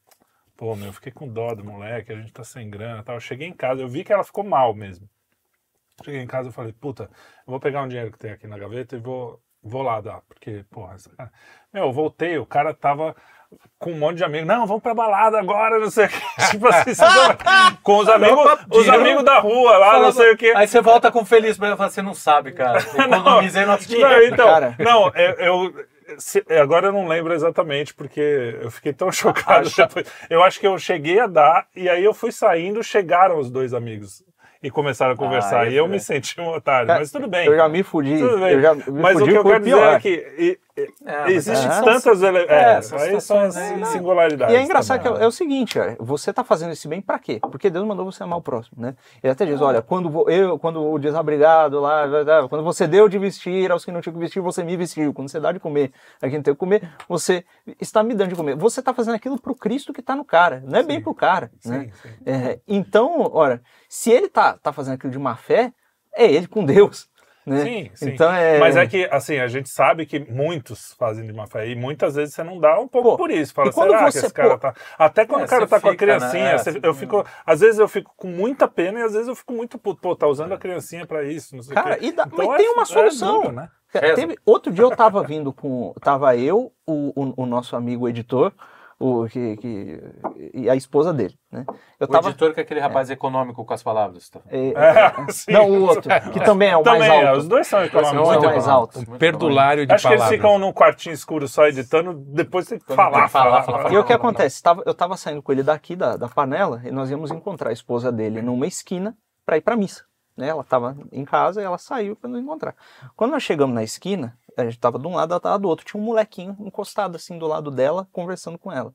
pô, 0.57 0.77
meu, 0.77 0.89
eu 0.89 0.93
fiquei 0.93 1.11
com 1.13 1.27
dó 1.27 1.55
do 1.55 1.65
moleque, 1.65 2.13
a 2.13 2.17
gente 2.17 2.33
tá 2.33 2.45
sem 2.45 2.69
grana 2.69 3.03
tal. 3.03 3.17
Eu 3.17 3.21
cheguei 3.21 3.49
em 3.49 3.55
casa, 3.55 3.81
eu 3.81 3.89
vi 3.89 4.05
que 4.05 4.13
ela 4.13 4.25
ficou 4.25 4.45
mal 4.45 4.75
mesmo. 4.75 5.09
Cheguei 6.05 6.21
em 6.21 6.27
casa 6.27 6.51
e 6.51 6.53
falei: 6.53 6.73
puta, 6.73 7.05
eu 7.05 7.51
vou 7.51 7.61
pegar 7.61 7.83
um 7.83 7.89
dinheiro 7.89 8.13
que 8.13 8.19
tem 8.19 8.33
aqui 8.33 8.47
na 8.47 8.59
gaveta 8.59 8.97
e 8.97 9.01
vou, 9.01 9.43
vou 9.63 9.83
lá 9.83 10.01
dar, 10.01 10.21
porque, 10.29 10.65
porra, 10.71 10.95
essa 10.95 11.11
cara... 11.17 11.31
meu, 11.73 11.85
eu 11.85 11.93
voltei, 11.93 12.39
o 12.39 12.47
cara 12.47 12.73
tava 12.75 13.15
com 13.79 13.91
um 13.93 13.99
monte 13.99 14.19
de 14.19 14.25
amigos. 14.25 14.47
Não, 14.47 14.65
vamos 14.67 14.83
pra 14.83 14.95
balada 14.95 15.39
agora, 15.39 15.79
não 15.79 15.91
sei 15.91 16.07
o 16.07 16.09
que. 16.09 16.21
Tipo 16.51 16.69
assim, 16.69 16.95
sabe? 16.95 17.39
com 17.83 17.99
os 17.99 18.09
amigos, 18.09 18.45
os 18.71 18.89
amigos 18.89 19.25
da 19.25 19.39
rua 19.41 19.77
lá, 19.77 19.99
não 20.01 20.13
sei 20.13 20.33
o 20.33 20.37
que. 20.37 20.51
Aí 20.57 20.69
você 20.69 20.81
volta 20.81 21.11
com 21.11 21.25
feliz 21.25 21.57
pra 21.59 21.67
ela 21.69 21.75
e 21.75 21.79
fala, 21.79 21.91
você 21.91 22.03
não 22.03 22.15
sabe, 22.15 22.53
cara. 22.53 22.79
Economizei 22.97 23.65
nosso 23.65 23.91
Não, 23.91 23.97
dinheiro. 23.99 24.25
então, 24.35 24.47
Cara. 24.47 24.77
não, 24.79 25.09
eu, 25.15 25.33
eu- 25.75 25.85
se- 26.19 26.45
agora 26.61 26.89
eu 26.89 26.93
não 26.93 27.07
lembro 27.09 27.33
exatamente, 27.33 27.93
porque 27.95 28.59
eu 28.63 28.71
fiquei 28.71 28.93
tão 28.93 29.11
chocado. 29.13 29.67
Acha- 29.67 29.87
depois. 29.87 30.07
Eu 30.29 30.43
acho 30.45 30.61
que 30.61 30.67
eu 30.67 30.79
cheguei 30.79 31.19
a 31.21 31.27
dar, 31.27 31.67
e 31.75 31.89
aí 31.89 32.05
eu 32.05 32.15
fui 32.15 32.31
saindo, 32.33 32.83
chegaram 32.85 33.39
os 33.39 33.51
dois 33.51 33.75
amigos 33.75 34.23
e 34.63 34.71
começaram 34.71 35.15
a 35.15 35.17
conversar. 35.17 35.61
aí 35.63 35.73
e 35.73 35.77
eu 35.77 35.85
foi. 35.85 35.93
me 35.93 36.01
senti 36.01 36.41
um 36.41 36.49
otário, 36.49 36.87
Cara, 36.87 36.99
mas 37.01 37.11
tudo 37.11 37.27
bem. 37.27 37.47
Eu 37.47 37.57
já 37.57 37.69
me 37.69 37.83
fudi. 37.83 38.19
Tudo 38.19 38.39
bem. 38.39 38.53
Eu 38.53 38.61
já 38.61 38.75
me 38.75 38.83
mas 39.01 39.17
o 39.17 39.21
fudi 39.21 39.31
que 39.33 39.39
eu 39.39 39.45
quero 39.45 39.65
dizer 39.65 39.77
pior. 39.77 39.95
é 39.95 40.01
que 40.01 40.09
e- 40.39 40.59
e- 40.77 40.89
É, 41.05 41.25
mas 41.35 41.49
é. 41.49 41.83
tantas 41.83 42.23
ele... 42.23 42.39
É, 42.39 42.73
é, 42.75 42.83
são 42.83 42.99
aí 42.99 43.21
são 43.21 43.39
as 43.41 43.55
né? 43.55 43.85
singularidades. 43.87 44.55
E 44.55 44.59
é 44.59 44.63
engraçado 44.63 44.99
que 44.99 45.05
também, 45.05 45.21
é, 45.21 45.25
é 45.25 45.27
o 45.29 45.31
seguinte, 45.33 45.75
cara, 45.75 45.97
você 45.99 46.33
tá 46.33 46.43
fazendo 46.45 46.73
esse 46.73 46.87
bem 46.89 47.01
pra 47.03 47.19
quê? 47.19 47.39
Porque 47.41 47.69
Deus 47.69 47.87
mandou 47.87 48.05
você 48.05 48.23
amar 48.23 48.39
o 48.39 48.43
próximo, 48.43 48.81
né? 48.83 48.95
Ele 49.23 49.31
até 49.33 49.45
diz, 49.45 49.61
olha, 49.61 49.83
quando 49.83 50.31
eu, 50.31 50.59
quando 50.59 50.83
o 50.83 50.99
desabrigado 50.99 51.81
lá, 51.81 52.05
quando 52.49 52.63
você 52.65 52.87
deu 52.87 53.09
de 53.09 53.19
vestir 53.19 53.71
aos 53.71 53.85
que 53.85 53.93
não 53.93 54.01
tinham 54.01 54.15
que 54.15 54.21
vestir, 54.21 54.41
você 54.41 54.63
me 54.63 54.77
vestiu. 54.77 55.13
Quando 55.13 55.29
você 55.29 55.41
dá 55.41 55.53
de 55.53 55.59
comer 55.61 55.91
a 56.21 56.27
quem 56.29 56.37
não 56.37 56.43
tem 56.43 56.55
que 56.55 56.61
comer, 56.61 56.83
você 57.09 57.45
está 57.81 58.03
me 58.03 58.15
dando 58.15 58.29
de 58.31 58.35
comer. 58.37 58.57
Você 58.57 58.81
tá 58.83 58.93
fazendo 58.95 59.15
aquilo 59.15 59.39
pro 59.41 59.55
Cristo 59.55 59.93
que 59.93 60.01
tá 60.03 60.15
no 60.15 60.25
cara, 60.25 60.63
não 60.67 60.79
é 60.79 60.83
bem 60.83 61.01
pro 61.01 61.15
cara, 61.15 61.51
né? 61.65 61.91
Sim, 62.03 62.09
sim. 62.09 62.15
É, 62.25 62.59
então, 62.67 63.31
olha, 63.33 63.61
se 63.93 64.11
ele 64.13 64.29
tá, 64.29 64.57
tá 64.57 64.73
fazendo 64.73 64.95
aquilo 64.95 65.11
de 65.13 65.19
má 65.19 65.35
fé, 65.35 65.73
é 66.15 66.25
ele 66.31 66.47
com 66.47 66.65
Deus, 66.65 67.09
né? 67.45 67.65
Sim, 67.65 67.91
sim. 67.95 68.11
Então 68.11 68.33
é... 68.33 68.59
Mas 68.61 68.77
é 68.77 68.87
que, 68.87 69.05
assim, 69.11 69.39
a 69.39 69.49
gente 69.49 69.69
sabe 69.69 70.07
que 70.07 70.21
muitos 70.21 70.93
fazem 70.99 71.27
de 71.27 71.33
má 71.33 71.47
fé 71.49 71.67
e 71.69 71.75
muitas 71.75 72.15
vezes 72.15 72.35
você 72.35 72.45
não 72.45 72.61
dá 72.61 72.79
um 72.79 72.87
pouco 72.87 73.11
Pô, 73.11 73.17
por 73.17 73.31
isso. 73.33 73.53
Fala, 73.53 73.73
será 73.73 74.05
que 74.07 74.13
você- 74.13 74.19
esse 74.27 74.33
cara 74.33 74.51
pô, 74.51 74.59
tá. 74.59 74.75
Até 74.97 75.27
quando 75.27 75.41
É, 75.43 75.45
o 75.45 75.49
cara 75.49 75.67
tá 75.67 75.81
com 75.81 75.89
a 75.89 75.91
fica, 75.93 76.07
né? 76.07 76.19
criancinha, 76.19 76.45
É, 76.51 76.59
você- 76.59 76.73
você- 76.73 76.81
eu 76.83 76.95
fico. 76.95 77.25
Às 77.45 77.61
vezes 77.61 77.81
eu 77.81 77.89
fico 77.89 78.13
com 78.17 78.29
muita 78.29 78.69
pena 78.69 79.01
e 79.01 79.03
às 79.03 79.13
vezes 79.15 79.27
eu 79.27 79.35
fico 79.35 79.53
muito 79.53 79.77
puto. 79.79 80.01
Pô, 80.01 80.15
tá 80.15 80.29
usando 80.29 80.53
a 80.53 80.59
criancinha 80.59 81.05
pra 81.07 81.25
isso, 81.25 81.57
não 81.57 81.63
sei 81.63 81.75
Cara, 81.75 81.97
o 81.97 81.99
quê. 81.99 82.07
e 82.07 82.13
dá- 82.13 82.25
Então 82.27 82.39
mas 82.47 82.55
é- 82.55 82.57
tem 82.59 82.73
uma 82.73 82.83
é 82.83 82.87
solução. 82.87 83.41
duro, 83.41 83.53
né? 83.53 83.69
Teve- 84.15 84.39
outro 84.47 84.73
dia 84.73 84.85
eu 84.85 84.95
tava 84.95 85.21
vindo 85.25 85.53
com. 85.53 85.93
Tava 86.01 86.37
eu, 86.37 86.73
o, 86.87 87.13
o, 87.21 87.43
o 87.43 87.47
nosso 87.47 87.75
amigo 87.75 88.09
editor, 88.09 88.53
o, 89.03 89.27
que, 89.27 89.57
que, 89.57 89.99
e 90.53 90.69
a 90.69 90.77
esposa 90.77 91.11
dele, 91.11 91.35
né? 91.51 91.65
Eu 91.99 92.07
O 92.07 92.07
tava. 92.07 92.29
editor 92.29 92.53
que 92.53 92.61
é 92.61 92.63
aquele 92.63 92.81
rapaz 92.81 93.09
econômico 93.09 93.65
com 93.65 93.73
as 93.73 93.83
palavras. 93.83 94.29
Tá? 94.29 94.41
é, 94.51 94.69
É, 94.69 95.33
sim. 95.33 95.53
não, 95.53 95.71
o 95.71 95.83
outro, 95.89 96.03
que 96.33 96.41
também 96.41 96.69
é 96.69 96.77
o 96.77 96.83
Também, 96.83 97.01
mais 97.09 97.13
é, 97.13 97.27
alto. 97.27 97.39
os 97.41 97.49
dois 97.49 97.67
são 97.67 97.83
econômicos. 97.83 98.15
Não, 98.29 98.33
é 98.35 98.39
o 98.39 98.41
né? 98.43 98.47
mais 98.49 98.69
alto. 98.69 98.99
Muito 98.99 99.19
Perdulário 99.19 99.87
de 99.87 99.95
Acho 99.95 100.03
que 100.07 100.13
eles 100.13 100.21
palavras. 100.21 100.39
ficam 100.39 100.59
num 100.59 100.73
quartinho 100.73 101.15
escuro 101.15 101.49
só 101.49 101.67
editando, 101.67 102.13
depois 102.13 102.67
tem 102.67 102.79
que 102.79 102.95
falar, 102.95 103.13
tem 103.13 103.23
que 103.25 103.29
falar, 103.31 103.45
falar, 103.51 103.63
falar, 103.63 103.79
falar. 103.85 103.93
E 103.95 103.97
o 103.97 104.05
que 104.05 104.13
acontece? 104.13 104.63
Tava, 104.63 104.83
eu 104.85 104.93
tava 104.93 105.17
saindo 105.17 105.43
com 105.43 105.51
ele 105.51 105.63
daqui 105.63 105.97
da, 105.97 106.19
da 106.19 106.29
panela 106.29 106.83
e 106.85 106.91
nós 106.91 107.11
íamos 107.11 107.31
encontrar 107.31 107.71
a 107.71 107.73
esposa 107.73 108.13
dele 108.13 108.43
numa 108.43 108.67
esquina 108.67 109.17
para 109.47 109.57
ir 109.57 109.63
para 109.63 109.77
missa. 109.77 110.05
Né? 110.41 110.49
Ela 110.49 110.63
estava 110.63 110.97
em 111.13 111.25
casa 111.25 111.61
e 111.61 111.65
ela 111.65 111.79
saiu 111.79 112.17
para 112.17 112.29
nos 112.31 112.41
encontrar. 112.41 112.75
Quando 113.15 113.33
nós 113.33 113.43
chegamos 113.43 113.75
na 113.75 113.83
esquina, 113.83 114.37
a 114.57 114.65
gente 114.65 114.75
estava 114.75 114.99
de 114.99 115.07
um 115.07 115.15
lado, 115.15 115.33
ela 115.33 115.39
estava 115.39 115.59
do 115.59 115.69
outro. 115.69 115.85
Tinha 115.85 116.01
um 116.01 116.05
molequinho 116.05 116.57
encostado 116.61 117.17
assim 117.17 117.39
do 117.39 117.47
lado 117.47 117.71
dela, 117.71 118.09
conversando 118.13 118.59
com 118.59 118.73
ela. 118.73 118.95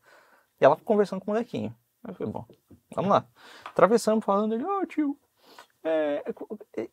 E 0.60 0.66
ela 0.66 0.76
conversando 0.76 1.20
com 1.22 1.32
o 1.32 1.34
molequinho. 1.34 1.76
Aí 2.04 2.12
eu 2.12 2.16
falei, 2.16 2.34
bom, 2.34 2.46
vamos 2.94 3.12
lá. 3.12 3.26
Atravessamos, 3.66 4.24
falando, 4.24 4.54
ele, 4.54 4.66
ô 4.66 4.86
tio, 4.86 5.18
é, 5.84 6.24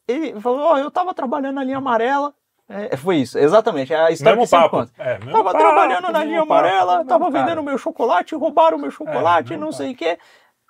ele 0.06 0.40
falou, 0.40 0.60
ó, 0.60 0.78
eu 0.78 0.90
tava 0.90 1.14
trabalhando 1.14 1.54
na 1.56 1.64
linha 1.64 1.78
amarela. 1.78 2.34
É, 2.68 2.96
foi 2.96 3.16
isso, 3.16 3.38
exatamente. 3.38 3.92
É 3.92 3.98
a 4.00 4.10
história 4.10 4.36
Mesmo 4.38 4.46
que 4.56 4.62
papo. 4.62 4.76
conta. 4.78 4.92
É, 4.98 5.18
Tava 5.18 5.44
papo, 5.44 5.58
trabalhando 5.58 6.10
na 6.10 6.24
linha 6.24 6.40
papo, 6.40 6.52
amarela, 6.52 7.04
tava 7.04 7.30
cara. 7.30 7.44
vendendo 7.44 7.62
meu 7.62 7.76
chocolate, 7.76 8.34
roubaram 8.34 8.78
meu 8.78 8.90
chocolate, 8.90 9.50
mesmo 9.50 9.64
não 9.64 9.72
sei 9.72 9.92
o 9.92 9.96
quê. 9.96 10.18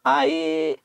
Aí, 0.04 0.76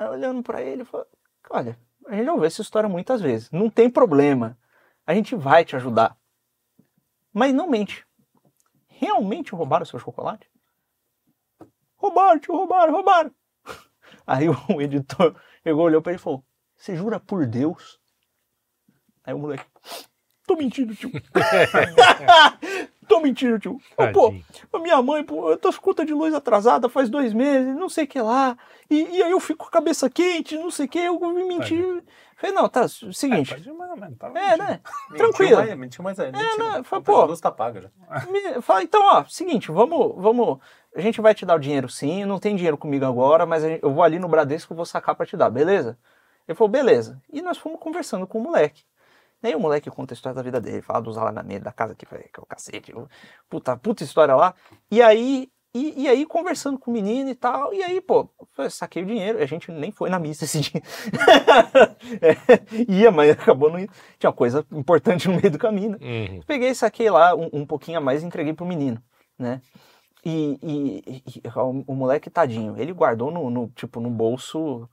olhando 0.00 0.42
pra 0.42 0.60
ele, 0.62 0.84
falei, 0.84 1.06
olha, 1.50 1.78
a 2.08 2.14
gente 2.14 2.24
já 2.26 2.32
ouviu 2.32 2.46
essa 2.46 2.62
história 2.62 2.88
muitas 2.88 3.20
vezes. 3.20 3.50
Não 3.50 3.68
tem 3.68 3.90
problema. 3.90 4.58
A 5.06 5.14
gente 5.14 5.34
vai 5.34 5.64
te 5.64 5.76
ajudar. 5.76 6.16
Mas 7.32 7.54
não 7.54 7.68
mente. 7.68 8.06
Realmente 8.88 9.54
roubaram 9.54 9.84
seu 9.84 9.98
chocolate? 9.98 10.50
Roubaram, 11.96 12.38
tio, 12.38 12.54
roubaram, 12.54 12.92
roubaram. 12.92 13.34
Aí 14.26 14.48
o 14.48 14.80
editor 14.80 15.34
pegou, 15.62 15.84
olhou 15.84 16.00
pra 16.00 16.12
ele 16.12 16.20
e 16.20 16.22
falou, 16.22 16.44
você 16.76 16.96
jura 16.96 17.18
por 17.18 17.46
Deus? 17.46 17.98
Aí 19.24 19.34
o 19.34 19.38
moleque, 19.38 19.66
tô 20.46 20.56
mentindo, 20.56 20.94
tio. 20.94 21.10
tô 23.06 23.20
mentindo, 23.20 23.58
tio. 23.58 23.80
Ô, 23.96 24.08
Pô, 24.12 24.34
a 24.72 24.78
minha 24.80 25.00
mãe, 25.02 25.22
pô, 25.24 25.50
eu 25.50 25.56
tô 25.56 25.72
com 25.72 25.80
conta 25.80 26.04
de 26.04 26.12
luz 26.12 26.34
atrasada 26.34 26.88
faz 26.88 27.08
dois 27.08 27.32
meses, 27.32 27.74
não 27.76 27.88
sei 27.88 28.04
o 28.04 28.08
que 28.08 28.20
lá. 28.20 28.56
E, 28.90 29.02
e 29.16 29.22
aí 29.22 29.30
eu 29.30 29.40
fico 29.40 29.64
com 29.64 29.68
a 29.68 29.72
cabeça 29.72 30.08
quente, 30.10 30.56
não 30.56 30.70
sei 30.70 30.86
o 30.86 30.88
que, 30.88 30.98
eu 30.98 31.18
vim 31.18 31.44
mentir. 31.48 32.02
Falei, 32.36 32.54
não, 32.54 32.68
tá, 32.68 32.86
seguinte. 32.86 33.54
Ir, 33.54 33.72
mas, 33.72 33.98
mano, 33.98 34.14
tá 34.16 34.28
É, 34.34 34.56
né? 34.58 34.80
Mentiu 35.10 35.16
Tranquilo. 35.30 35.56
mais- 35.56 35.74
Mentiu 35.78 36.04
mais 36.04 36.20
ainda. 36.20 36.36
mentiu. 36.38 36.58
não, 36.58 36.84
foi, 36.84 36.98
A 36.98 37.00
pô. 37.00 37.24
luz 37.24 37.40
tá 37.40 37.50
paga 37.50 37.80
já. 37.80 38.26
Me- 38.30 38.60
Fala, 38.60 38.82
então, 38.82 39.00
ó, 39.02 39.24
seguinte, 39.24 39.70
vamos, 39.72 40.12
vamos. 40.22 40.58
A 40.94 41.00
gente 41.00 41.20
vai 41.22 41.34
te 41.34 41.46
dar 41.46 41.54
o 41.56 41.58
dinheiro 41.58 41.88
sim, 41.88 42.24
não 42.26 42.38
tem 42.38 42.54
dinheiro 42.54 42.76
comigo 42.76 43.06
agora, 43.06 43.46
mas 43.46 43.64
a 43.64 43.68
gente- 43.68 43.82
eu 43.82 43.90
vou 43.92 44.02
ali 44.02 44.18
no 44.18 44.28
Bradesco 44.28 44.74
e 44.74 44.76
vou 44.76 44.84
sacar 44.84 45.14
pra 45.14 45.24
te 45.24 45.34
dar, 45.36 45.48
beleza? 45.48 45.98
Ele 46.46 46.54
falou, 46.54 46.70
beleza. 46.70 47.20
E 47.32 47.40
nós 47.40 47.56
fomos 47.58 47.80
conversando 47.80 48.26
com 48.26 48.38
o 48.38 48.42
moleque. 48.42 48.82
E 49.42 49.48
aí 49.48 49.54
o 49.54 49.60
moleque 49.60 49.90
conta 49.90 50.14
a 50.14 50.16
história 50.16 50.34
da 50.34 50.42
vida 50.42 50.60
dele, 50.60 50.82
fala 50.82 51.00
dos 51.00 51.16
alagamentos 51.18 51.64
da 51.64 51.72
casa 51.72 51.94
que, 51.94 52.06
que 52.06 52.14
é 52.14 52.40
o 52.42 52.46
cacete, 52.46 52.92
o- 52.94 53.08
puta, 53.48 53.76
puta 53.76 54.02
história 54.02 54.34
lá. 54.34 54.54
E 54.90 55.00
aí, 55.02 55.48
e, 55.74 56.02
e 56.04 56.08
aí 56.08 56.24
conversando 56.26 56.78
com 56.78 56.90
o 56.90 56.94
menino 56.94 57.28
e 57.30 57.34
tal, 57.34 57.72
e 57.72 57.82
aí, 57.82 58.00
pô, 58.00 58.28
eu 58.58 58.70
saquei 58.70 59.02
o 59.02 59.06
dinheiro, 59.06 59.38
a 59.38 59.46
gente 59.46 59.70
nem 59.70 59.92
foi 59.92 60.08
na 60.10 60.18
missa 60.18 60.44
esse 60.44 60.60
dia. 60.60 60.82
É, 62.20 62.92
ia, 62.92 63.10
mas 63.10 63.30
acabou 63.30 63.70
não 63.70 63.78
indo. 63.78 63.92
Tinha 64.18 64.30
uma 64.30 64.36
coisa 64.36 64.64
importante 64.72 65.28
no 65.28 65.34
meio 65.36 65.50
do 65.50 65.58
caminho, 65.58 65.90
né? 65.92 65.98
Uhum. 66.00 66.40
Peguei, 66.46 66.74
saquei 66.74 67.10
lá 67.10 67.34
um, 67.34 67.48
um 67.52 67.66
pouquinho 67.66 67.98
a 67.98 68.00
mais 68.00 68.22
e 68.22 68.26
entreguei 68.26 68.52
pro 68.52 68.66
menino, 68.66 69.00
né? 69.38 69.60
E, 70.24 70.58
e- 70.62 71.22
e- 71.26 71.42
e 71.44 71.48
o, 71.58 71.84
o 71.86 71.94
moleque 71.94 72.30
tadinho, 72.30 72.76
ele 72.78 72.92
guardou 72.92 73.30
no, 73.30 73.50
no, 73.50 73.68
tipo, 73.70 74.00
no 74.00 74.10
bolso. 74.10 74.88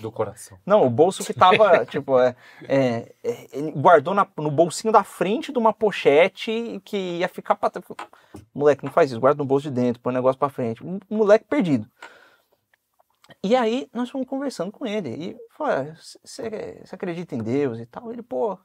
Do 0.00 0.10
coração. 0.10 0.58
Não, 0.64 0.86
o 0.86 0.90
bolso 0.90 1.22
que 1.24 1.34
tava, 1.34 1.84
tipo, 1.86 2.18
é, 2.18 2.34
é, 2.66 3.14
é, 3.22 3.46
ele 3.52 3.72
guardou 3.72 4.14
na- 4.14 4.26
no 4.36 4.50
bolsinho 4.50 4.92
da 4.92 5.04
frente 5.04 5.52
de 5.52 5.58
uma 5.58 5.72
pochete 5.72 6.80
que 6.84 6.96
ia 7.18 7.28
ficar 7.28 7.54
pra 7.54 7.68
trás. 7.68 7.84
Moleque, 8.54 8.84
não 8.84 8.90
faz 8.92 9.10
isso, 9.10 9.20
guarda 9.20 9.38
no 9.38 9.44
bolso 9.44 9.68
de 9.70 9.74
dentro, 9.74 10.00
põe 10.00 10.12
o 10.12 10.16
negócio 10.16 10.38
pra 10.38 10.48
frente. 10.48 10.82
Um 10.84 10.98
moleque 11.10 11.44
perdido. 11.44 11.86
E 13.42 13.54
aí 13.54 13.88
nós 13.92 14.08
fomos 14.10 14.26
conversando 14.26 14.72
com 14.72 14.86
ele. 14.86 15.10
E 15.10 15.36
falou: 15.56 15.92
você 16.24 16.82
acredita 16.90 17.34
em 17.34 17.42
Deus 17.42 17.78
e 17.78 17.86
tal? 17.86 18.10
Ele, 18.10 18.22
pô, 18.22 18.58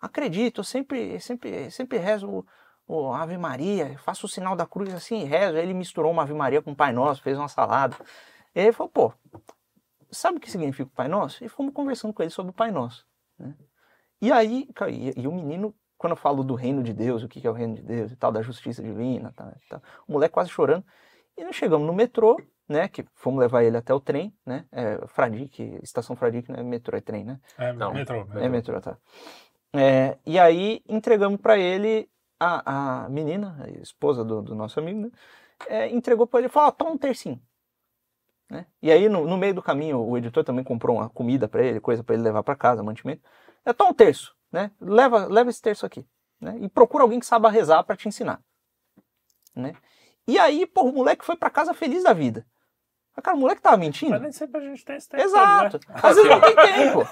acredito, 0.00 0.60
eu 0.60 0.64
sempre, 0.64 1.18
sempre, 1.20 1.70
sempre 1.70 1.98
rezo 1.98 2.44
o, 2.86 3.12
Ave 3.12 3.38
Maria, 3.38 3.96
faço 4.04 4.26
o 4.26 4.28
sinal 4.28 4.54
da 4.54 4.66
cruz 4.66 4.92
assim, 4.92 5.24
rezo. 5.24 5.56
Aí 5.56 5.62
ele 5.62 5.74
misturou 5.74 6.12
uma 6.12 6.22
Ave 6.22 6.34
Maria 6.34 6.60
com 6.60 6.72
o 6.72 6.76
Pai 6.76 6.92
Nosso, 6.92 7.22
fez 7.22 7.38
uma 7.38 7.48
salada. 7.48 7.96
E 8.54 8.60
ele 8.60 8.72
falou, 8.72 8.90
pô, 8.90 9.12
sabe 10.12 10.38
o 10.38 10.40
que 10.40 10.50
significa 10.50 10.88
o 10.88 10.94
Pai 10.94 11.08
Nosso? 11.08 11.44
E 11.44 11.48
fomos 11.48 11.72
conversando 11.72 12.12
com 12.12 12.22
ele 12.22 12.30
sobre 12.30 12.50
o 12.50 12.54
Pai 12.54 12.70
Nosso. 12.70 13.06
né? 13.38 13.54
E 14.20 14.30
aí, 14.30 14.68
e, 14.88 15.20
e 15.20 15.26
o 15.26 15.32
menino, 15.32 15.74
quando 15.98 16.12
eu 16.12 16.16
falo 16.16 16.44
do 16.44 16.54
reino 16.54 16.82
de 16.82 16.92
Deus, 16.92 17.22
o 17.22 17.28
que 17.28 17.44
é 17.44 17.50
o 17.50 17.54
reino 17.54 17.74
de 17.74 17.82
Deus 17.82 18.12
e 18.12 18.16
tal, 18.16 18.30
da 18.30 18.42
justiça 18.42 18.82
divina, 18.82 19.32
tá, 19.34 19.52
tá, 19.68 19.82
o 20.06 20.12
moleque 20.12 20.34
quase 20.34 20.50
chorando. 20.50 20.84
E 21.36 21.42
nós 21.42 21.56
chegamos 21.56 21.86
no 21.86 21.92
metrô, 21.92 22.40
né, 22.68 22.86
que 22.86 23.04
fomos 23.14 23.40
levar 23.40 23.64
ele 23.64 23.76
até 23.76 23.92
o 23.92 23.98
trem, 23.98 24.32
né, 24.46 24.64
é, 24.70 25.04
Fradique, 25.08 25.78
estação 25.82 26.14
Fradique, 26.14 26.52
não 26.52 26.60
é 26.60 26.62
metrô, 26.62 26.96
é 26.96 27.00
trem, 27.00 27.24
né? 27.24 27.40
É, 27.58 27.72
Não. 27.72 27.92
metrô. 27.92 28.26
É 28.34 28.48
metrô, 28.48 28.80
tá. 28.80 28.96
É, 29.74 30.18
e 30.24 30.38
aí 30.38 30.82
entregamos 30.88 31.40
para 31.40 31.58
ele 31.58 32.08
a, 32.38 33.04
a 33.04 33.08
menina, 33.08 33.56
a 33.64 33.70
esposa 33.80 34.24
do, 34.24 34.42
do 34.42 34.54
nosso 34.54 34.78
amigo, 34.78 35.00
né? 35.00 35.10
é, 35.68 35.88
entregou 35.88 36.26
para 36.26 36.40
ele 36.40 36.48
e 36.48 36.50
falou: 36.50 36.68
"Ó, 36.68 36.72
toma 36.72 36.92
um 36.92 36.98
tercinho. 36.98 37.40
Né? 38.52 38.66
E 38.82 38.92
aí 38.92 39.08
no, 39.08 39.26
no 39.26 39.38
meio 39.38 39.54
do 39.54 39.62
caminho 39.62 39.98
o 39.98 40.18
editor 40.18 40.44
também 40.44 40.62
comprou 40.62 40.98
uma 40.98 41.08
comida 41.08 41.48
para 41.48 41.64
ele, 41.64 41.80
coisa 41.80 42.04
para 42.04 42.14
ele 42.14 42.22
levar 42.22 42.42
para 42.42 42.54
casa, 42.54 42.82
mantimento. 42.82 43.22
É 43.64 43.72
toma 43.72 43.92
um 43.92 43.94
terço, 43.94 44.36
né? 44.52 44.70
Leva, 44.78 45.24
leva 45.24 45.48
esse 45.48 45.62
terço 45.62 45.86
aqui, 45.86 46.06
né? 46.38 46.58
E 46.60 46.68
procura 46.68 47.02
alguém 47.02 47.18
que 47.18 47.24
saiba 47.24 47.48
rezar 47.48 47.82
para 47.82 47.96
te 47.96 48.08
ensinar, 48.08 48.42
né? 49.56 49.74
E 50.28 50.38
aí, 50.38 50.66
pô, 50.66 50.82
o 50.82 50.92
moleque 50.92 51.24
foi 51.24 51.34
para 51.34 51.48
casa 51.48 51.72
feliz 51.72 52.02
da 52.02 52.12
vida. 52.12 52.46
Mas, 53.14 53.22
cara, 53.24 53.36
o 53.36 53.40
moleque 53.40 53.60
tava 53.60 53.76
mentindo. 53.76 54.10
Mas 54.12 54.22
nem 54.22 54.32
sempre 54.32 54.58
a 54.58 54.64
gente 54.64 54.84
tem 54.84 54.96
esse 54.96 55.06
tempo. 55.08 55.22
Exato. 55.22 55.78
Né? 55.86 55.94
Às 56.02 56.16
vezes 56.16 56.30
não 56.30 56.40
tem 56.40 56.54
tempo. 56.56 57.08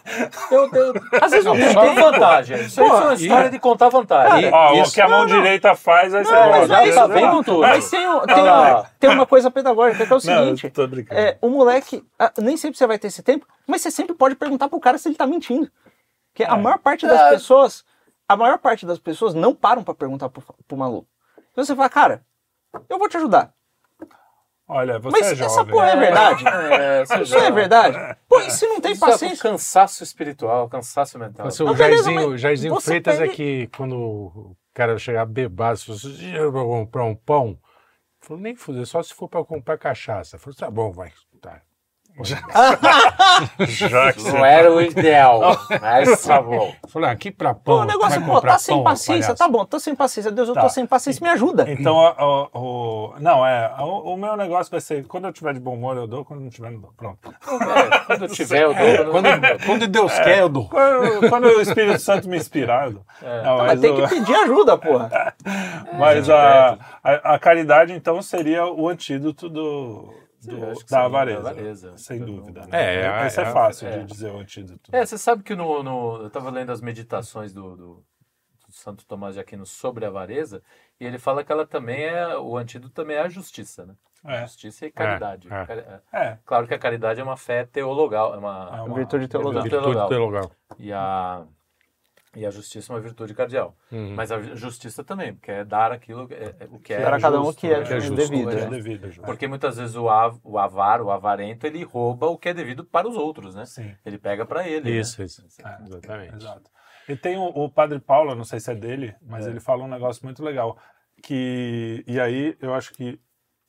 Eu, 0.50 0.70
eu, 0.72 0.94
Às 1.20 1.30
vezes 1.30 1.44
não 1.44 1.54
tem 1.54 1.68
tempo. 1.74 1.94
vantagem. 2.00 2.60
Isso 2.62 2.80
Pô, 2.80 2.88
foi 2.88 3.00
uma 3.00 3.12
e- 3.12 3.16
história 3.16 3.50
de 3.50 3.58
contar 3.58 3.88
vantagem. 3.90 4.50
Ó, 4.52 4.72
Isso- 4.74 4.90
o 4.90 4.94
que 4.94 5.00
a 5.02 5.08
mão 5.08 5.20
Não, 5.20 5.28
não. 5.28 5.36
direita 5.42 5.74
faz, 5.74 6.14
aí 6.14 6.24
você 6.24 6.32
Não, 6.32 6.50
mas 6.50 6.68
gosta. 6.68 6.82
é 6.84 6.88
isso, 6.88 6.98
tá 6.98 7.06
vem 7.06 7.30
vendo 7.30 7.44
tudo. 7.44 7.60
Mas 7.60 7.90
tem, 7.90 8.00
tem, 8.00 8.08
Ah 8.08 8.22
uma, 8.42 8.84
tem 8.98 9.10
uma 9.10 9.26
coisa 9.26 9.50
pedagógica 9.50 10.06
que 10.06 10.12
é 10.12 10.16
o 10.16 10.20
Não, 10.24 10.44
seguinte: 10.56 10.66
brincando. 10.88 11.20
é, 11.20 11.36
o 11.42 11.50
moleque, 11.50 12.02
ah, 12.18 12.32
nem 12.38 12.56
sempre 12.56 12.78
você 12.78 12.86
vai 12.86 12.98
ter 12.98 13.08
esse 13.08 13.22
tempo, 13.22 13.46
mas 13.66 13.82
você 13.82 13.90
sempre 13.90 14.14
pode 14.14 14.34
perguntar 14.36 14.68
pro 14.70 14.80
cara 14.80 14.96
se 14.96 15.06
ele 15.08 15.16
tá 15.16 15.26
mentindo. 15.26 15.70
Porque 16.32 16.44
a 16.44 16.54
É. 16.54 16.58
maior 16.58 16.78
parte 16.78 17.06
das 17.06 17.28
pessoas, 17.30 17.84
a 18.26 18.36
maior 18.36 18.56
parte 18.58 18.86
das 18.86 18.98
pessoas 18.98 19.34
não 19.34 19.54
param 19.54 19.82
pra 19.84 19.92
perguntar 19.92 20.30
pro, 20.30 20.42
pro 20.66 20.76
maluco. 20.78 21.06
Então 21.52 21.62
você 21.62 21.76
fala, 21.76 21.90
cara, 21.90 22.24
eu 22.88 22.98
vou 22.98 23.06
te 23.08 23.18
ajudar. 23.18 23.52
Olha, 24.72 25.00
você 25.00 25.18
mas 25.18 25.26
é 25.26 25.32
essa 25.44 25.56
jovem. 25.56 25.72
porra 25.72 25.88
é 25.88 25.96
verdade? 25.96 26.44
É, 26.46 27.04
você 27.04 27.22
Isso 27.22 27.36
é 27.36 27.50
verdade? 27.50 28.16
Pô, 28.28 28.38
e 28.40 28.50
se 28.52 28.66
não 28.68 28.80
tem 28.80 28.92
Isso 28.92 29.04
é 29.04 29.10
paciência? 29.10 29.42
cansaço 29.42 30.04
espiritual, 30.04 30.68
cansaço 30.68 31.18
mental. 31.18 31.46
Mas 31.46 31.58
o 31.58 31.74
Jairzinho, 31.74 32.38
Jairzinho 32.38 32.74
você 32.74 32.86
Freitas 32.86 33.20
é 33.20 33.26
que 33.26 33.66
quando 33.76 33.96
o 33.96 34.56
cara 34.72 34.96
chegar 34.96 35.26
bebaço, 35.26 35.86
falou 35.86 35.98
assim, 35.98 36.12
dinheiro 36.12 36.52
pra 36.52 36.62
comprar 36.62 37.04
um 37.04 37.16
pão? 37.16 37.58
Falou, 38.20 38.40
nem 38.40 38.54
fuder, 38.54 38.86
só 38.86 39.02
se 39.02 39.12
for 39.12 39.28
pra 39.28 39.44
comprar 39.44 39.76
cachaça. 39.76 40.38
Falou, 40.38 40.56
tá 40.56 40.70
bom, 40.70 40.92
vai. 40.92 41.10
Tá. 41.40 41.60
Já 43.68 44.12
que 44.12 44.22
Não 44.30 44.44
era 44.44 44.70
o 44.70 44.80
ideal, 44.80 45.40
mas 45.80 46.22
tá 46.22 46.40
bom. 46.42 46.72
Ah, 47.02 47.10
aqui 47.10 47.30
pra 47.30 47.54
Pô, 47.54 47.60
pão. 47.76 47.76
o 47.80 47.84
negócio, 47.84 48.20
vai 48.20 48.28
pô, 48.28 48.40
tá 48.40 48.58
sem 48.58 48.74
pão, 48.76 48.84
paciência, 48.84 49.22
palhaço. 49.34 49.36
tá 49.36 49.48
bom, 49.48 49.64
tô 49.64 49.80
sem 49.80 49.94
paciência. 49.94 50.30
Deus, 50.30 50.48
eu 50.48 50.54
Tá. 50.54 50.62
tô 50.62 50.68
sem 50.68 50.86
paciência, 50.86 51.22
me 51.24 51.30
ajuda. 51.30 51.70
Então, 51.70 51.96
o, 51.96 52.48
o- 52.52 52.58
o- 53.14 53.14
não, 53.20 53.46
é, 53.46 53.74
o, 53.80 54.14
o 54.14 54.16
meu 54.16 54.36
negócio 54.36 54.70
vai 54.70 54.80
ser, 54.80 55.06
quando 55.06 55.26
eu 55.26 55.32
tiver 55.32 55.54
de 55.54 55.60
bom 55.60 55.74
humor 55.74 55.96
eu 55.96 56.06
dou, 56.06 56.24
quando 56.24 56.40
não 56.40 56.50
tiver 56.50 56.70
não 56.70 56.80
dou. 56.80 56.92
Pronto. 56.96 57.32
É, 57.32 57.98
quando 58.06 58.22
eu 58.24 58.28
tiver, 58.28 58.62
eu 58.64 58.74
dou. 58.74 59.12
Quando, 59.12 59.64
quando 59.66 59.86
Deus 59.88 60.12
quer, 60.18 60.40
eu 60.40 60.48
dou. 60.48 60.68
Quando, 60.68 61.28
quando 61.30 61.44
o 61.46 61.60
Espírito 61.60 61.98
Santo 62.00 62.28
me 62.28 62.36
inspirar, 62.36 62.86
eu 62.86 62.92
dou. 62.94 63.02
Não, 63.44 63.58
Mas 63.58 63.66
mas 63.68 63.80
tem 63.80 63.90
o- 63.90 63.96
que 63.96 64.08
pedir 64.14 64.34
ajuda, 64.34 64.76
porra. 64.76 65.34
Mas 65.98 66.28
a, 66.30 66.76
a, 67.02 67.34
a 67.34 67.38
caridade, 67.38 67.92
então, 67.92 68.20
seria 68.22 68.66
o 68.66 68.88
antídoto 68.88 69.48
do, 69.48 70.12
do- 70.46 70.74
Sim, 70.76 70.84
da, 70.90 71.04
avareza, 71.04 71.42
da 71.42 71.50
avareza. 71.50 71.96
Sem 71.96 72.20
dúvida. 72.24 72.60
É, 72.70 73.02
né? 73.08 73.22
é, 73.22 73.26
Esse 73.26 73.40
é, 73.40 73.44
é, 73.44 73.52
fácil 73.52 73.88
é. 73.88 73.98
de 73.98 74.04
dizer 74.04 74.30
o 74.32 74.38
antídoto. 74.38 74.94
É, 74.94 75.04
você 75.04 75.18
sabe 75.18 75.42
que 75.42 75.54
no, 75.54 75.82
no- 75.82 76.16
eu 76.22 76.26
estava 76.28 76.50
lendo 76.50 76.70
as 76.72 76.80
meditações 76.80 77.52
do, 77.52 77.76
do- 77.76 78.04
do 78.66 78.72
Santo 78.72 79.04
Tomás 79.06 79.34
de 79.34 79.40
Aquino 79.40 79.66
sobre 79.66 80.04
a 80.04 80.08
avareza, 80.08 80.62
e 81.00 81.04
ele 81.04 81.18
fala 81.18 81.42
que 81.44 81.50
ela 81.50 81.66
também 81.66 82.04
é, 82.04 82.36
o 82.36 82.56
antídoto 82.56 82.94
também 82.94 83.16
é 83.16 83.20
a 83.20 83.28
justiça, 83.28 83.84
né? 83.84 83.94
É. 84.24 84.42
Justiça 84.42 84.84
e 84.86 84.90
caridade. 84.92 85.48
é. 85.50 85.64
Cari- 85.66 85.80
é. 85.80 86.00
É, 86.12 86.38
Claro 86.44 86.66
que 86.68 86.74
a 86.74 86.78
caridade 86.78 87.18
é 87.20 87.24
uma 87.24 87.38
fé 87.38 87.64
teologal, 87.64 88.34
é 88.34 88.36
uma, 88.36 88.70
É 88.76 88.80
uma 88.82 88.94
Virtude 88.94 89.26
teologal. 89.28 89.62
virtude 89.62 90.08
teologal. 90.08 90.50
E 90.78 90.92
a, 90.92 91.42
e 92.36 92.46
a 92.46 92.50
justiça 92.50 92.92
é 92.92 92.96
uma 92.96 93.02
virtude 93.02 93.34
cardeal. 93.34 93.76
Uhum. 93.90 94.14
Mas 94.14 94.30
a 94.30 94.40
justiça 94.54 95.02
também, 95.02 95.34
porque 95.34 95.50
é 95.50 95.64
dar 95.64 95.90
aquilo, 95.90 96.28
é, 96.30 96.54
é 96.60 96.68
o 96.70 96.78
que 96.78 96.94
é 96.94 97.02
Para 97.02 97.20
cada 97.20 97.40
um 97.40 97.46
justo, 97.46 97.60
que 97.60 97.66
é, 97.66 97.80
né? 97.80 97.96
é 97.96 98.00
justo, 98.00 98.14
devido. 98.14 98.50
é 98.50 98.54
né? 98.54 98.66
devido. 98.70 99.10
Ju. 99.10 99.22
Porque 99.22 99.48
muitas 99.48 99.76
vezes 99.76 99.96
o, 99.96 100.08
av, 100.08 100.38
o 100.44 100.58
avar, 100.58 101.00
o 101.00 101.10
avarento, 101.10 101.66
ele 101.66 101.82
rouba 101.82 102.26
o 102.28 102.38
que 102.38 102.48
é 102.48 102.54
devido 102.54 102.84
para 102.84 103.08
os 103.08 103.16
outros, 103.16 103.54
né? 103.54 103.66
Sim. 103.66 103.96
Ele 104.04 104.18
pega 104.18 104.46
para 104.46 104.68
ele. 104.68 104.90
Isso, 104.90 105.20
né? 105.20 105.26
isso. 105.26 105.44
É. 105.64 105.82
Exatamente. 105.82 106.36
Exato. 106.36 106.70
E 107.08 107.16
tem 107.16 107.36
o, 107.36 107.46
o 107.46 107.68
Padre 107.68 107.98
Paulo, 107.98 108.34
não 108.36 108.44
sei 108.44 108.60
se 108.60 108.70
é 108.70 108.74
dele, 108.74 109.16
mas 109.20 109.46
É. 109.46 109.50
ele 109.50 109.58
fala 109.58 109.82
um 109.82 109.88
negócio 109.88 110.24
muito 110.24 110.44
legal. 110.44 110.78
Que, 111.22 112.04
e 112.06 112.20
aí 112.20 112.56
eu 112.60 112.72
acho 112.72 112.92
que 112.92 113.20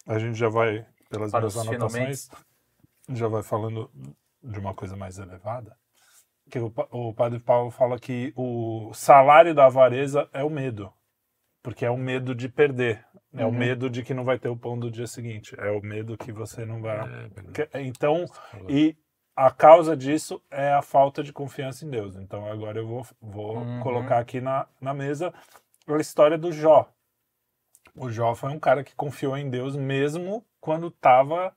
a 0.08 0.20
gente 0.20 0.38
já 0.38 0.50
vai, 0.50 0.86
pelas 1.10 1.32
Para 1.32 1.48
anotações, 1.48 2.30
já 3.10 3.28
vai 3.28 3.42
falando 3.42 3.90
de 4.44 4.60
uma 4.60 4.74
coisa 4.76 4.96
mais 4.96 5.18
elevada. 5.18 5.76
Que 6.52 6.60
o, 6.60 6.72
o 6.92 7.14
Padre 7.14 7.40
Paulo 7.40 7.72
fala 7.72 7.98
que 7.98 8.34
o 8.36 8.92
salário 8.94 9.56
da 9.56 9.66
avareza 9.66 10.30
é 10.34 10.44
o 10.44 10.50
medo. 10.50 10.92
Porque 11.64 11.86
é 11.86 11.90
o 11.90 11.98
medo 11.98 12.36
de 12.36 12.50
perder. 12.50 13.06
É 13.34 13.46
o 13.46 13.50
Uhum. 13.50 13.54
medo 13.56 13.90
de 13.90 14.04
que 14.04 14.14
não 14.14 14.26
vai 14.26 14.38
ter 14.38 14.50
o 14.50 14.58
pão 14.58 14.78
do 14.78 14.92
dia 14.92 15.08
seguinte. 15.08 15.56
É 15.58 15.72
o 15.72 15.82
medo 15.82 16.18
que 16.18 16.32
você 16.32 16.66
não 16.66 16.82
vai. 16.82 16.98
É, 17.72 17.82
Então, 17.82 18.26
e 18.68 18.96
a 19.36 19.50
causa 19.50 19.96
disso 19.96 20.42
é 20.52 20.74
a 20.74 20.82
falta 20.82 21.24
de 21.24 21.32
confiança 21.32 21.86
em 21.86 21.90
Deus. 21.90 22.16
Então 22.18 22.46
agora 22.46 22.80
eu 22.80 22.88
vou, 22.88 23.06
vou 23.22 23.58
Uhum. 23.58 23.80
colocar 23.80 24.20
aqui 24.20 24.42
na, 24.42 24.68
na 24.82 24.94
mesa 24.94 25.34
a 25.88 25.98
história 25.98 26.38
do 26.38 26.52
Jó. 26.52 26.90
O 27.96 28.10
Jó 28.10 28.36
foi 28.36 28.50
um 28.52 28.60
cara 28.60 28.84
que 28.84 28.96
confiou 28.96 29.38
em 29.38 29.50
Deus 29.50 29.76
mesmo 29.76 30.44
quando 30.60 30.88
estava. 30.88 31.56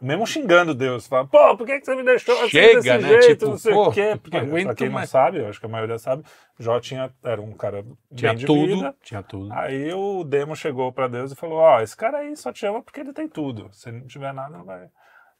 Mesmo 0.00 0.26
xingando 0.26 0.74
Deus, 0.74 1.06
fala, 1.06 1.26
pô, 1.26 1.56
por 1.56 1.66
que, 1.66 1.78
que 1.80 1.86
você 1.86 1.94
me 1.94 2.02
deixou 2.04 2.34
assim 2.38 2.48
Chega, 2.50 2.76
desse 2.76 2.98
né? 2.98 3.08
jeito, 3.08 3.26
Tipo, 3.38 3.46
não 3.46 3.58
sei 3.58 3.74
o 3.74 3.90
quê? 3.92 4.18
Porque, 4.22 4.40
não 4.40 4.62
pra 4.64 4.74
quem 4.74 4.88
não 4.88 4.94
mais. 4.94 5.10
sabe, 5.10 5.38
eu 5.38 5.48
acho 5.48 5.58
que 5.60 5.66
a 5.66 5.68
maioria 5.68 5.98
sabe, 5.98 6.24
Jó 6.58 6.78
tinha, 6.80 7.12
era 7.24 7.40
um 7.40 7.52
cara 7.52 7.84
Tinha 8.14 8.32
bem 8.32 8.38
de 8.40 8.46
tudo. 8.46 8.76
vida, 8.76 8.94
Tinha 9.02 9.22
tudo. 9.22 9.52
Aí 9.52 9.92
o 9.92 10.24
demo 10.24 10.54
chegou 10.56 10.92
pra 10.92 11.08
Deus 11.08 11.32
e 11.32 11.36
falou: 11.36 11.58
Ó, 11.58 11.80
esse 11.80 11.96
cara 11.96 12.18
aí 12.18 12.36
só 12.36 12.52
te 12.52 12.66
ama 12.66 12.82
porque 12.82 13.00
ele 13.00 13.12
tem 13.12 13.28
tudo. 13.28 13.68
Se 13.72 13.88
ele 13.88 14.00
não 14.00 14.06
tiver 14.06 14.32
nada, 14.32 14.56
não 14.56 14.64
vai. 14.64 14.88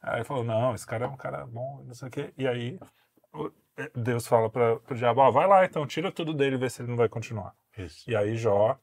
Aí 0.01 0.23
falou: 0.23 0.43
Não, 0.43 0.73
esse 0.75 0.85
cara 0.85 1.05
é 1.05 1.07
um 1.07 1.17
cara 1.17 1.45
bom, 1.45 1.83
não 1.85 1.93
sei 1.93 2.07
o 2.07 2.11
quê. 2.11 2.33
E 2.37 2.47
aí 2.47 2.79
o- 3.33 3.51
Deus 3.95 4.25
fala 4.27 4.49
para 4.49 4.75
o 4.89 4.95
diabo: 4.95 5.21
Ó, 5.21 5.31
vai 5.31 5.47
lá 5.47 5.65
então, 5.65 5.85
tira 5.85 6.11
tudo 6.11 6.33
dele 6.33 6.55
e 6.55 6.59
vê 6.59 6.69
se 6.69 6.81
ele 6.81 6.89
não 6.89 6.97
vai 6.97 7.09
continuar. 7.09 7.53
Isso. 7.77 8.09
E 8.09 8.15
aí 8.15 8.35
Jó 8.35 8.77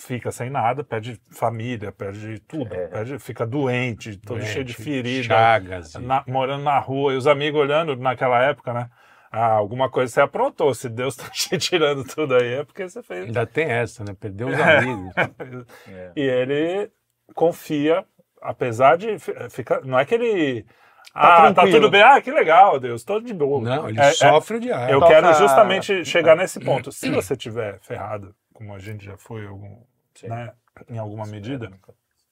fica 0.00 0.32
sem 0.32 0.48
nada, 0.50 0.82
perde 0.82 1.20
família, 1.30 1.92
perde 1.92 2.38
tudo, 2.40 2.74
É. 2.74 2.86
perde, 2.88 3.18
fica 3.18 3.46
doente, 3.46 4.16
todo 4.16 4.38
Doente, 4.38 4.52
cheio 4.52 4.64
de 4.64 4.72
ferida, 4.74 5.24
Chagas. 5.34 5.94
e- 5.94 5.98
na- 6.00 6.24
morando 6.26 6.64
na 6.64 6.78
rua, 6.78 7.12
e 7.12 7.16
os 7.16 7.26
amigos 7.26 7.60
olhando 7.60 7.94
naquela 7.96 8.42
época, 8.42 8.72
né? 8.72 8.88
Ah, 9.32 9.52
alguma 9.52 9.88
coisa 9.88 10.12
você 10.12 10.20
aprontou. 10.20 10.74
Se 10.74 10.88
Deus 10.88 11.14
tá 11.16 11.28
te 11.30 11.56
tirando 11.58 12.02
tudo 12.04 12.34
aí, 12.34 12.54
é 12.54 12.64
porque 12.64 12.88
você 12.88 13.02
fez. 13.02 13.26
Ainda 13.26 13.46
tem 13.46 13.70
essa, 13.70 14.02
né? 14.02 14.14
Perdeu 14.18 14.48
os 14.48 14.58
amigos. 14.60 15.12
É. 15.88 16.12
E 16.16 16.20
ele 16.22 16.90
confia, 17.34 18.04
apesar 18.42 18.96
de 18.96 19.18
fi- 19.18 19.34
ficar. 19.50 19.82
Não 19.84 19.98
é 19.98 20.04
que 20.04 20.14
ele. 20.14 20.66
ah, 21.14 21.28
tá 21.48 21.54
tranquilo. 21.54 21.76
tudo 21.80 21.90
bem, 21.90 22.02
ah, 22.02 22.20
que 22.20 22.30
legal, 22.32 22.80
Deus, 22.80 23.04
tô 23.04 23.20
de 23.20 23.32
boa. 23.32 23.60
Não, 23.62 23.88
ele 23.88 24.00
É- 24.00 24.08
é- 24.08 24.12
sofre 24.12 24.56
o 24.56 24.60
diabo. 24.60 24.90
Eu 24.92 24.98
Toca- 25.00 25.12
quero 25.14 25.32
justamente 25.34 26.04
chegar 26.04 26.34
nesse 26.36 26.58
ponto. 26.58 26.90
Se 26.90 27.08
você 27.14 27.36
tiver 27.36 27.78
ferrado, 27.82 28.34
como 28.52 28.74
a 28.74 28.78
gente 28.80 29.04
já 29.04 29.16
foi 29.16 29.46
algum. 29.46 29.78
Né, 30.22 30.54
em 30.88 30.98
alguma 30.98 31.26
medida, 31.26 31.70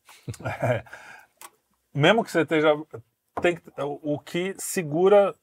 é, 0.62 0.84
mesmo 1.94 2.24
que 2.24 2.30
você 2.30 2.42
esteja. 2.42 2.68
Tem, 3.40 3.58
o 4.02 4.18
que 4.18 4.54
segura 4.58 5.34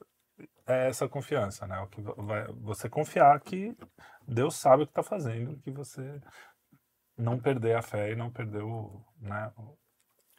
é 0.66 0.88
essa 0.88 1.08
confiança, 1.08 1.66
né? 1.66 1.78
O 1.80 1.86
que 1.86 2.00
vai, 2.02 2.46
você 2.60 2.88
confiar 2.88 3.40
que 3.40 3.74
Deus 4.26 4.56
sabe 4.56 4.82
o 4.82 4.86
que 4.86 4.90
está 4.90 5.02
fazendo, 5.02 5.58
que 5.60 5.70
você 5.70 6.20
não 7.16 7.38
perder 7.38 7.76
a 7.76 7.82
fé 7.82 8.12
e 8.12 8.16
não 8.16 8.30
perder 8.30 8.62
o, 8.62 9.02
né, 9.18 9.50
o 9.56 9.76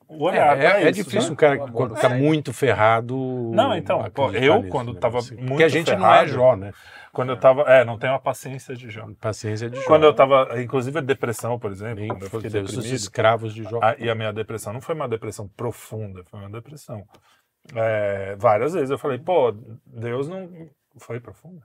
olhar. 0.07 0.57
É, 0.59 0.83
é 0.83 0.89
isso, 0.89 1.03
difícil 1.03 1.29
né? 1.29 1.33
um 1.33 1.35
cara 1.35 1.55
O 1.55 1.65
que 1.65 1.71
quando 1.71 1.89
do 1.95 2.01
tá 2.01 2.09
Senhor. 2.09 2.17
muito 2.21 2.53
ferrado. 2.53 3.15
Não, 3.53 3.75
então, 3.75 4.03
pô, 4.11 4.31
eu, 4.31 4.57
nisso, 4.57 4.69
quando 4.69 4.93
né? 4.93 4.99
tava 4.99 5.21
Você- 5.21 5.33
muito 5.35 5.47
Porque 5.47 5.63
a 5.63 5.67
gente 5.67 5.87
não 5.95 5.97
é 6.07 6.19
ferrado- 6.19 6.29
Jó, 6.29 6.55
né? 6.55 6.71
Quando 7.13 7.29
eu 7.31 7.37
tava. 7.37 7.61
É, 7.63 7.83
não 7.83 7.97
tenho 7.97 8.13
a 8.13 8.19
paciência 8.19 8.75
de 8.75 8.89
Jó. 8.91 9.07
Paciência 9.19 9.69
de 9.69 9.77
Jó. 9.79 9.85
Quando 9.87 10.03
eu 10.03 10.13
tava, 10.13 10.61
inclusive 10.61 10.99
a 10.99 11.01
depressão, 11.01 11.57
por 11.57 11.71
exemplo, 11.71 11.95
Nem 11.99 12.09
quando 12.09 12.23
eu 12.23 12.29
fiquei 12.29 12.49
Deus, 12.49 12.69
os 12.69 12.75
deprimido, 12.75 12.95
escravos 12.95 13.53
de 13.55 13.63
Jó. 13.63 13.79
a- 13.81 13.95
e 13.97 14.07
a 14.09 14.13
minha 14.13 14.31
depressão 14.31 14.71
não 14.71 14.81
foi 14.81 14.93
uma 14.93 15.07
depressão 15.07 15.47
profunda, 15.57 16.23
foi 16.29 16.39
uma 16.39 16.49
depressão. 16.51 17.03
É, 17.75 18.35
várias 18.37 18.73
vezes 18.73 18.91
eu 18.91 18.97
falei, 18.99 19.17
pô, 19.17 19.51
Deus 19.85 20.27
não 20.29 20.47
foi 20.99 21.19
profunda. 21.19 21.61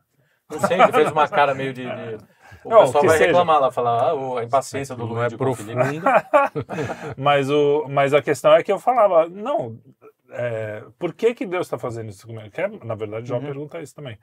Não 0.53 0.61
sei, 0.69 0.81
ele 0.81 0.93
fez 0.93 1.11
uma 1.13 1.29
cara 1.29 1.55
meio 1.55 1.73
de. 1.73 1.83
de- 1.85 2.19
O 2.65 2.69
Não, 2.69 2.81
pessoal 2.83 3.05
vai 3.05 3.17
seja. 3.19 3.27
reclamar 3.27 3.61
lá, 3.61 3.73
falar 3.73 4.11
ah, 4.13 4.39
a 4.41 4.45
impaciência 4.45 4.95
do 4.95 5.05
Luiz 5.05 5.33
é. 5.33 5.37
Confilipe. 5.37 6.01
Mas, 7.17 7.51
o, 7.51 7.87
mas 7.89 8.15
a 8.15 8.23
questão 8.23 8.53
é 8.55 8.63
que 8.63 8.71
eu 8.71 8.79
falava, 8.79 9.29
não, 9.29 9.79
é, 10.31 10.85
por 10.99 11.13
que, 11.13 11.35
que 11.35 11.45
Deus 11.47 11.67
está 11.67 11.79
fazendo 11.79 12.11
isso 12.11 12.27
comigo? 12.27 12.51
Que 12.51 12.61
é, 12.61 12.69
na 12.85 12.95
verdade, 12.95 13.27
Jó 13.29 13.41
pergunta 13.41 13.81
isso 13.81 13.95
também. 13.95 14.19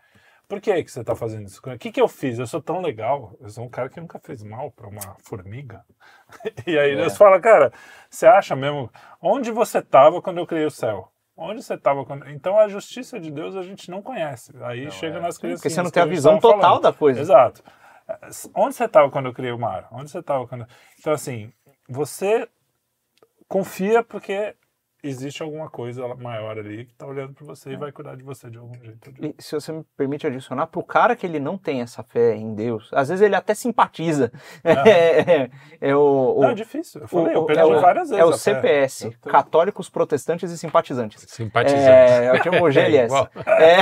Por 0.48 0.60
que, 0.60 0.84
que 0.84 0.92
você 0.92 1.02
está 1.02 1.16
fazendo 1.16 1.46
isso 1.48 1.62
comigo? 1.62 1.78
O 1.78 1.80
que, 1.80 1.92
que 1.92 2.02
eu 2.02 2.08
fiz? 2.08 2.40
Eu 2.40 2.48
sou 2.48 2.62
tão 2.62 2.82
legal, 2.82 3.36
eu 3.40 3.50
sou 3.50 3.66
um 3.66 3.70
cara 3.70 3.90
que 3.90 4.00
nunca 4.00 4.20
fez 4.20 4.42
mal 4.44 4.72
para 4.72 4.88
uma 4.88 5.16
formiga. 5.24 5.84
E 6.66 6.78
aí 6.78 6.94
É. 6.94 6.96
Deus 6.96 7.18
fala, 7.18 7.40
cara, 7.40 7.72
você 8.10 8.26
acha 8.26 8.56
mesmo, 8.56 8.90
onde 9.22 9.52
você 9.52 9.80
estava 9.80 10.22
quando 10.22 10.38
eu 10.38 10.48
criei 10.48 10.66
o 10.66 10.72
céu? 10.72 11.12
Onde 11.42 11.64
você 11.64 11.76
estava 11.76 12.04
quando... 12.06 12.28
Então 12.30 12.60
a 12.60 12.68
justiça 12.68 13.18
de 13.18 13.32
Deus 13.32 13.56
a 13.56 13.64
gente 13.64 13.90
não 13.90 14.02
conhece. 14.02 14.52
Aí 14.62 14.84
Não, 14.84 14.92
chega 14.92 15.18
é. 15.18 15.22
nas 15.22 15.38
crianças. 15.38 15.62
Porque 15.62 15.70
você 15.70 15.82
não 15.82 15.90
tem 15.90 16.04
a 16.04 16.06
visão 16.06 16.38
total 16.38 16.82
da 16.82 16.92
coisa. 16.92 17.22
Exato. 17.22 17.64
Onde 18.54 18.76
você 18.76 18.84
estava 18.84 19.10
quando 19.10 19.28
eu 19.28 19.34
criei 19.34 19.54
o 19.54 19.58
mar? 19.58 19.88
Onde 19.90 20.12
você 20.12 20.20
estava 20.20 20.46
quando. 20.46 20.68
Então, 21.00 21.14
assim, 21.14 21.54
você 21.88 22.46
confia 23.48 24.04
porque 24.04 24.54
existe 25.04 25.42
alguma 25.42 25.70
coisa 25.70 26.08
maior 26.16 26.58
ali 26.60 26.86
que 26.86 26.92
está 26.92 27.06
olhando 27.08 27.34
para 27.34 27.46
você 27.46 27.72
e 27.72 27.76
vai 27.78 27.92
cuidar 27.92 28.16
de 28.16 28.24
você 28.24 28.50
de 28.50 28.58
algum 28.58 28.74
jeito. 28.74 29.08
ou 29.08 29.14
de 29.14 29.26
outro. 29.26 29.36
E 29.40 29.44
se 29.44 29.54
você 29.56 29.72
me 29.72 29.84
permite 29.96 30.28
adicionar, 30.28 30.68
pro 30.68 30.84
cara 30.84 31.16
que 31.16 31.26
ele 31.26 31.40
não 31.40 31.58
tem 31.58 31.82
essa 31.82 32.04
fé 32.04 32.36
em 32.36 32.54
Deus, 32.54 32.90
às 32.94 33.10
vezes 33.10 33.22
ele 33.24 33.36
até 33.36 33.54
simpatiza. 33.54 34.32
É, 34.64 34.72
é, 35.44 35.50
é 35.80 35.96
o, 35.96 36.36
o- 36.38 36.42
Não, 36.42 36.50
é 36.50 36.54
difícil. 36.54 37.02
Eu 37.02 37.08
falei, 37.08 37.36
eu 37.36 37.42
o- 37.42 37.46
perdi 37.46 37.62
é 37.62 37.66
o- 37.66 37.80
várias 37.82 38.10
vezes. 38.10 38.22
é 38.22 38.26
o. 38.26 38.34
CPS, 38.34 39.06
Eu 39.06 39.14
tô- 39.22 39.30
Católicos, 39.30 39.90
Protestantes 39.90 40.52
e 40.52 40.58
Simpatizantes. 40.58 41.24
Simpatizante. 41.28 41.82
É, 41.90 42.26
é 42.58 42.62
o 42.62 42.68
É 42.68 42.72
GLS. 42.72 43.06
igual. 43.06 43.30
É. 43.48 43.80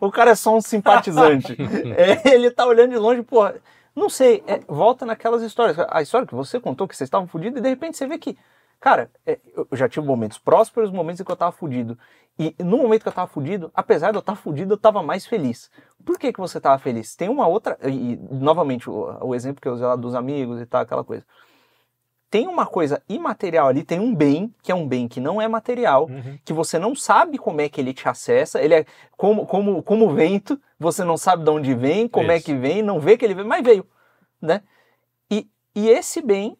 o 0.00 0.10
cara 0.10 0.30
é 0.30 0.34
só 0.34 0.54
um 0.56 0.60
simpatizante. 0.60 1.56
É, 1.96 2.34
ele 2.34 2.50
tá 2.50 2.66
olhando 2.66 2.90
de 2.90 2.96
longe, 2.98 3.22
porra. 3.22 3.54
Não 3.94 4.10
sei, 4.10 4.42
é, 4.46 4.60
volta 4.68 5.06
naquelas 5.06 5.42
histórias. 5.42 5.76
A 5.88 6.02
história 6.02 6.26
que 6.26 6.34
você 6.34 6.60
contou, 6.60 6.86
que 6.86 6.94
vocês 6.94 7.06
estavam 7.06 7.26
fodidos, 7.26 7.58
e 7.58 7.62
de 7.62 7.68
repente 7.68 7.96
você 7.96 8.06
vê 8.06 8.18
que, 8.18 8.36
cara, 8.80 9.10
é, 9.26 9.38
eu 9.54 9.68
já 9.72 9.88
tive 9.88 10.06
momentos 10.06 10.38
prósperos, 10.38 10.90
momentos 10.90 11.20
em 11.20 11.24
que 11.24 11.30
eu 11.30 11.36
tava 11.36 11.52
fudido. 11.52 11.98
E 12.38 12.54
no 12.58 12.76
momento 12.78 13.02
que 13.02 13.08
eu 13.08 13.12
tava 13.12 13.30
fudido, 13.30 13.70
apesar 13.74 14.10
de 14.10 14.16
eu 14.16 14.20
estar 14.20 14.36
fudido, 14.36 14.74
eu 14.74 14.78
tava 14.78 15.02
mais 15.02 15.24
feliz. 15.24 15.70
Por 16.04 16.18
que, 16.18 16.32
que 16.32 16.38
você 16.40 16.60
tava 16.60 16.78
feliz? 16.78 17.16
Tem 17.16 17.28
uma 17.28 17.46
outra. 17.46 17.78
E, 17.82 18.16
novamente, 18.30 18.90
o, 18.90 19.16
o 19.22 19.34
exemplo 19.34 19.60
que 19.60 19.66
eu 19.68 19.72
usei 19.72 19.86
lá 19.86 19.96
dos 19.96 20.14
amigos 20.14 20.60
e 20.60 20.66
tal, 20.66 20.82
aquela 20.82 21.02
coisa 21.02 21.24
tem 22.28 22.48
uma 22.48 22.66
coisa 22.66 23.00
imaterial 23.08 23.68
ali, 23.68 23.84
tem 23.84 24.00
um 24.00 24.14
bem, 24.14 24.52
que 24.62 24.72
é 24.72 24.74
um 24.74 24.86
bem 24.86 25.06
que 25.06 25.20
não 25.20 25.40
é 25.40 25.46
material, 25.46 26.06
Uhum. 26.06 26.38
que 26.44 26.52
você 26.52 26.78
não 26.78 26.94
sabe 26.94 27.38
como 27.38 27.60
é 27.60 27.68
que 27.68 27.80
ele 27.80 27.94
te 27.94 28.08
acessa, 28.08 28.60
ele 28.60 28.74
é 28.74 28.84
como, 29.16 29.46
como, 29.46 29.82
como 29.82 30.12
vento, 30.12 30.60
você 30.78 31.04
não 31.04 31.16
sabe 31.16 31.44
de 31.44 31.50
onde 31.50 31.72
vem, 31.74 32.08
como 32.08 32.30
é 32.30 32.36
Isso. 32.36 32.44
que 32.46 32.54
vem, 32.54 32.82
não 32.82 32.98
vê 33.00 33.16
que 33.16 33.24
ele 33.24 33.34
vem, 33.34 33.44
mas 33.44 33.64
veio, 33.64 33.86
né? 34.42 34.60
E, 35.30 35.48
e 35.74 35.88
esse 35.88 36.20
bem 36.20 36.58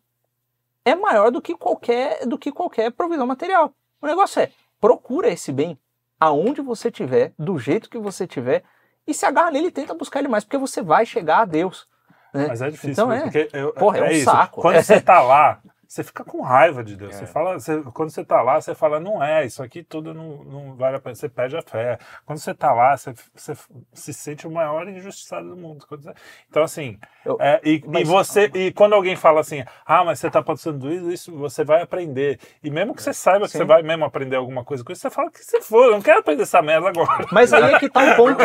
é 0.87 0.95
maior 0.95 1.31
do 1.31 1.43
que 1.43 1.55
qualquer 1.55 2.25
do 2.27 2.39
que 2.39 2.51
qualquer 2.53 2.91
provisão 2.93 3.27
material. 3.27 3.73
O 4.01 4.07
negócio 4.07 4.41
é, 4.41 4.51
procura 4.81 5.29
esse 5.29 5.53
bem 5.53 5.79
aonde 6.19 6.63
você 6.63 6.91
tiver, 6.91 7.35
do 7.39 7.59
jeito 7.59 7.91
que 7.91 7.99
você 7.99 8.27
tiver, 8.27 8.63
e 9.07 9.13
se 9.13 9.27
agarra 9.27 9.51
nele 9.51 9.67
e 9.67 9.71
tenta 9.71 9.93
buscar 9.93 10.21
ele 10.21 10.29
mais, 10.29 10.45
porque 10.45 10.57
você 10.57 10.81
vai 10.81 11.05
chegar 11.05 11.41
a 11.41 11.45
Deus. 11.45 11.87
né? 12.33 12.47
Mas 12.49 12.63
é 12.63 12.71
difícil. 12.71 12.93
Então 12.93 13.09
né? 13.09 13.19
é. 13.19 13.21
Porque 13.23 13.49
eu- 13.53 13.73
Porra, 13.75 13.99
é 13.99 14.03
um 14.05 14.11
isso. 14.13 14.25
saco. 14.25 14.61
Quando 14.63 14.77
É. 14.77 14.83
você 14.83 14.99
tá 15.03 15.21
lá, 15.21 15.61
você 15.89 16.03
fica 16.05 16.25
com 16.25 16.41
raiva 16.43 16.83
de 16.85 16.97
Deus. 16.97 17.15
É. 17.15 17.19
Você 17.19 17.27
fala, 17.27 17.59
você- 17.59 17.83
quando 17.95 18.11
você 18.11 18.25
tá 18.25 18.43
lá, 18.43 18.61
você 18.61 18.75
fala, 18.75 18.99
não 19.01 19.23
é, 19.23 19.45
isso 19.47 19.63
aqui 19.63 19.83
tudo 19.83 20.13
não, 20.15 20.45
não 20.45 20.75
vale 20.77 20.97
a 20.97 21.01
pena. 21.01 21.15
Você 21.15 21.29
perde 21.29 21.57
a 21.57 21.63
fé. 21.63 21.99
Quando 22.25 22.39
você 22.39 22.55
tá 22.55 22.73
lá, 22.73 22.97
você, 22.97 23.15
você 23.35 23.55
se 23.93 24.13
sente 24.13 24.47
o 24.47 24.51
maior 24.51 24.89
injustiçado 24.89 25.49
do 25.49 25.57
mundo. 25.57 25.85
Você- 25.89 26.13
Então, 26.49 26.63
assim, 26.63 26.99
Eu- 27.25 27.37
é, 27.41 27.61
e, 27.65 27.77
e 27.77 27.83
mas- 27.87 28.09
você, 28.09 28.51
e 28.55 28.73
quando 28.73 28.95
alguém 28.95 29.17
fala 29.17 29.41
assim, 29.41 29.65
ah, 29.85 30.05
mas 30.05 30.19
você 30.19 30.31
tá 30.31 30.43
passando 30.43 30.91
isso, 30.93 31.11
isso 31.11 31.37
você 31.37 31.65
vai 31.65 31.83
aprender. 31.83 32.39
E 32.63 32.71
mesmo 32.71 32.95
que 32.95 33.03
você 33.03 33.13
saiba 33.13 33.47
que 33.47 33.53
Sim. 33.53 33.59
você 33.59 33.65
vai 33.65 33.83
mesmo 33.83 34.05
aprender 34.05 34.37
alguma 34.37 34.65
coisa 34.65 34.83
com 34.85 34.93
isso, 34.93 35.03
você 35.03 35.11
fala 35.11 35.31
que 35.31 35.39
se 35.45 35.61
for, 35.61 35.85
eu 35.87 35.93
não 35.93 36.03
quero 36.03 36.21
aprender 36.21 36.43
essa 36.43 36.61
merda 36.63 36.89
agora. 36.89 37.27
Mas 37.33 37.53
aí 37.53 37.75
é 37.75 37.79
que 37.79 37.89
tá 37.89 38.01
o 38.03 38.17
ponto. 38.17 38.43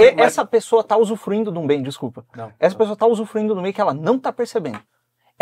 E- 0.00 0.14
mas- 0.14 0.26
Essa 0.26 0.44
pessoa 0.46 0.82
tá 0.82 0.96
usufruindo 0.96 1.52
de 1.52 1.58
um 1.58 1.66
bem, 1.66 1.82
desculpa. 1.82 2.24
Não. 2.34 2.52
Essa 2.58 2.76
pessoa 2.76 2.96
tá 2.96 3.06
usufruindo 3.06 3.52
de 3.54 3.60
um 3.60 3.62
bem 3.62 3.72
que 3.72 3.80
ela 3.80 3.92
não 3.94 4.18
tá 4.18 4.32
percebendo. 4.32 4.80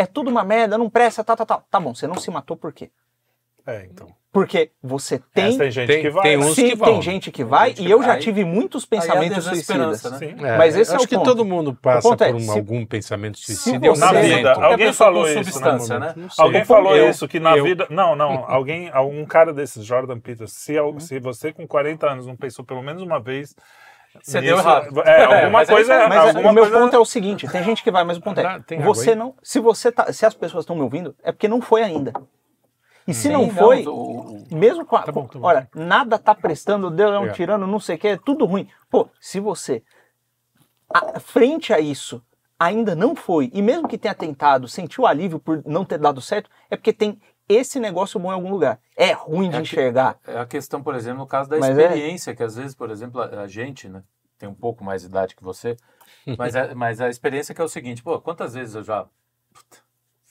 É 0.01 0.05
tudo 0.07 0.29
uma 0.31 0.43
merda, 0.43 0.77
não 0.79 0.89
presta, 0.89 1.23
tá, 1.23 1.35
tá, 1.35 1.45
tá. 1.45 1.61
Tá 1.69 1.79
bom, 1.79 1.93
você 1.93 2.07
não 2.07 2.15
se 2.15 2.31
matou 2.31 2.57
por 2.57 2.73
quê? 2.73 2.89
É, 3.67 3.85
então. 3.85 4.07
Porque 4.31 4.71
você 4.81 5.19
tem. 5.33 5.45
Mas 5.49 5.57
tem 5.57 5.71
gente 5.71 5.87
tem- 5.87 6.01
que 6.01 6.09
vai. 6.09 6.23
tem 6.23 6.37
né? 6.37 6.45
uns 6.45 6.55
Sim, 6.55 6.61
que 6.69 6.77
tem 6.77 6.93
vão. 6.93 7.01
gente 7.01 7.31
que 7.31 7.43
vai, 7.43 7.69
gente 7.69 7.81
e 7.81 7.85
que 7.85 7.91
eu 7.91 8.01
já 8.01 8.17
tive 8.17 8.43
muitos 8.45 8.83
é 8.85 8.87
pensamentos 8.87 9.43
desesperança, 9.45 10.09
suicidas. 10.09 10.35
né? 10.41 10.47
Sim. 10.49 10.57
Mas 10.57 10.75
esse 10.77 10.91
é 10.91 10.95
acho 10.95 11.05
o 11.05 11.07
que 11.07 11.15
ponto. 11.15 11.25
todo 11.25 11.45
mundo 11.45 11.73
passa 11.79 12.07
é, 12.13 12.15
por 12.31 12.35
um- 12.35 12.39
se- 12.39 12.49
algum 12.49 12.85
pensamento 12.85 13.37
suicida 13.37 13.89
você- 13.89 13.99
Na 13.99 14.13
vida, 14.13 14.53
alguém 14.53 14.93
falou 14.93 15.25
isso, 15.27 15.35
né, 15.35 15.43
substância, 15.43 15.99
né? 15.99 16.13
Sei. 16.15 16.25
Alguém 16.45 16.61
Eu- 16.61 16.65
falou 16.65 16.95
eu- 16.95 17.09
isso, 17.09 17.27
que 17.27 17.39
na 17.39 17.55
eu- 17.57 17.63
vida. 17.65 17.85
Não, 17.89 18.15
não. 18.15 18.45
Alguém, 18.47 18.89
algum 18.91 19.23
cara 19.25 19.53
desses, 19.53 19.85
Jordan 19.85 20.17
Peters, 20.19 20.53
se, 20.53 20.75
se 20.99 21.19
você 21.19 21.51
com 21.53 21.67
40 21.67 22.09
anos 22.09 22.25
não 22.25 22.35
pensou 22.37 22.63
pelo 22.65 22.81
menos 22.81 23.03
uma 23.03 23.19
vez. 23.19 23.53
Você 24.21 24.41
deu 24.41 24.57
errado. 24.57 25.01
É, 25.01 25.23
alguma 25.23 25.49
mas 25.51 25.69
é 25.69 25.73
coisa. 25.73 26.07
Mas 26.09 26.25
é- 26.25 26.27
alguma 26.29 26.51
o 26.51 26.53
meu 26.53 26.63
coisa- 26.63 26.79
ponto 26.79 26.95
é 26.95 26.99
o 26.99 27.05
seguinte: 27.05 27.47
tem 27.47 27.63
gente 27.63 27.81
que 27.83 27.91
vai, 27.91 28.03
mas 28.03 28.17
o 28.17 28.21
ponto 28.21 28.39
Ah, 28.39 28.53
é. 28.55 28.59
tem 28.59 28.79
Você 28.81 29.15
não. 29.15 29.35
Se 29.41 29.59
você 29.59 29.91
tá. 29.91 30.11
Se 30.11 30.25
as 30.25 30.33
pessoas 30.33 30.63
estão 30.63 30.75
me 30.75 30.81
ouvindo, 30.81 31.15
é 31.23 31.31
porque 31.31 31.47
não 31.47 31.61
foi 31.61 31.81
ainda. 31.83 32.11
E 33.07 33.13
se 33.13 33.23
Sim, 33.23 33.33
não 33.33 33.49
foi, 33.49 33.85
o- 33.87 33.93
o- 33.93 34.47
mesmo 34.51 34.85
com 34.85 34.95
a. 34.95 35.01
Tá 35.03 35.11
bom, 35.11 35.25
tá 35.27 35.39
bom. 35.39 35.47
olha, 35.47 35.67
nada 35.73 36.19
tá 36.19 36.35
prestando, 36.35 36.89
Deus 36.91 37.09
é 37.09 37.13
um 37.13 37.17
Obrigado. 37.17 37.35
tirano, 37.35 37.65
não 37.67 37.79
sei 37.79 37.95
o 37.95 37.99
que, 37.99 38.07
é 38.09 38.17
tudo 38.17 38.45
ruim. 38.45 38.67
Pô, 38.89 39.09
se 39.19 39.39
você, 39.39 39.81
a- 40.93 41.19
frente 41.19 41.73
a 41.73 41.79
isso, 41.79 42.21
ainda 42.59 42.93
não 42.95 43.15
foi, 43.15 43.49
e 43.53 43.61
mesmo 43.61 43.87
que 43.87 43.97
tenha 43.97 44.13
tentado, 44.13 44.67
sentiu 44.67 45.07
alívio 45.07 45.39
por 45.39 45.63
não 45.65 45.83
ter 45.83 45.97
dado 45.97 46.21
certo, 46.21 46.49
é 46.69 46.75
porque 46.75 46.93
tem 46.93 47.19
esse 47.53 47.79
negócio 47.79 48.19
bom 48.19 48.29
em 48.31 48.35
algum 48.35 48.49
lugar. 48.51 48.79
É 48.95 49.11
ruim 49.11 49.49
de 49.49 49.55
É 49.55 49.59
que- 49.59 49.63
enxergar. 49.63 50.17
É 50.27 50.39
a 50.39 50.45
questão, 50.45 50.81
por 50.81 50.95
exemplo, 50.95 51.19
no 51.19 51.27
caso 51.27 51.49
da 51.49 51.57
Mas 51.57 51.77
é- 51.77 51.81
experiência, 51.83 52.35
que 52.35 52.43
às 52.43 52.55
vezes, 52.55 52.75
por 52.75 52.89
exemplo, 52.89 53.21
a, 53.21 53.25
a 53.41 53.47
gente, 53.47 53.87
né, 53.89 54.03
tem 54.37 54.47
um 54.49 54.53
pouco 54.55 54.83
mais 54.83 55.01
de 55.01 55.07
idade 55.07 55.35
que 55.35 55.43
você, 55.43 55.77
mas, 56.37 56.55
a, 56.55 56.73
mas 56.75 56.99
a 57.01 57.09
experiência 57.09 57.53
que 57.55 57.61
é 57.61 57.63
o 57.63 57.67
seguinte, 57.69 58.01
pô, 58.03 58.19
quantas 58.21 58.53
vezes 58.53 58.75
eu 58.75 58.83
já 58.83 59.05
puta, 59.53 59.77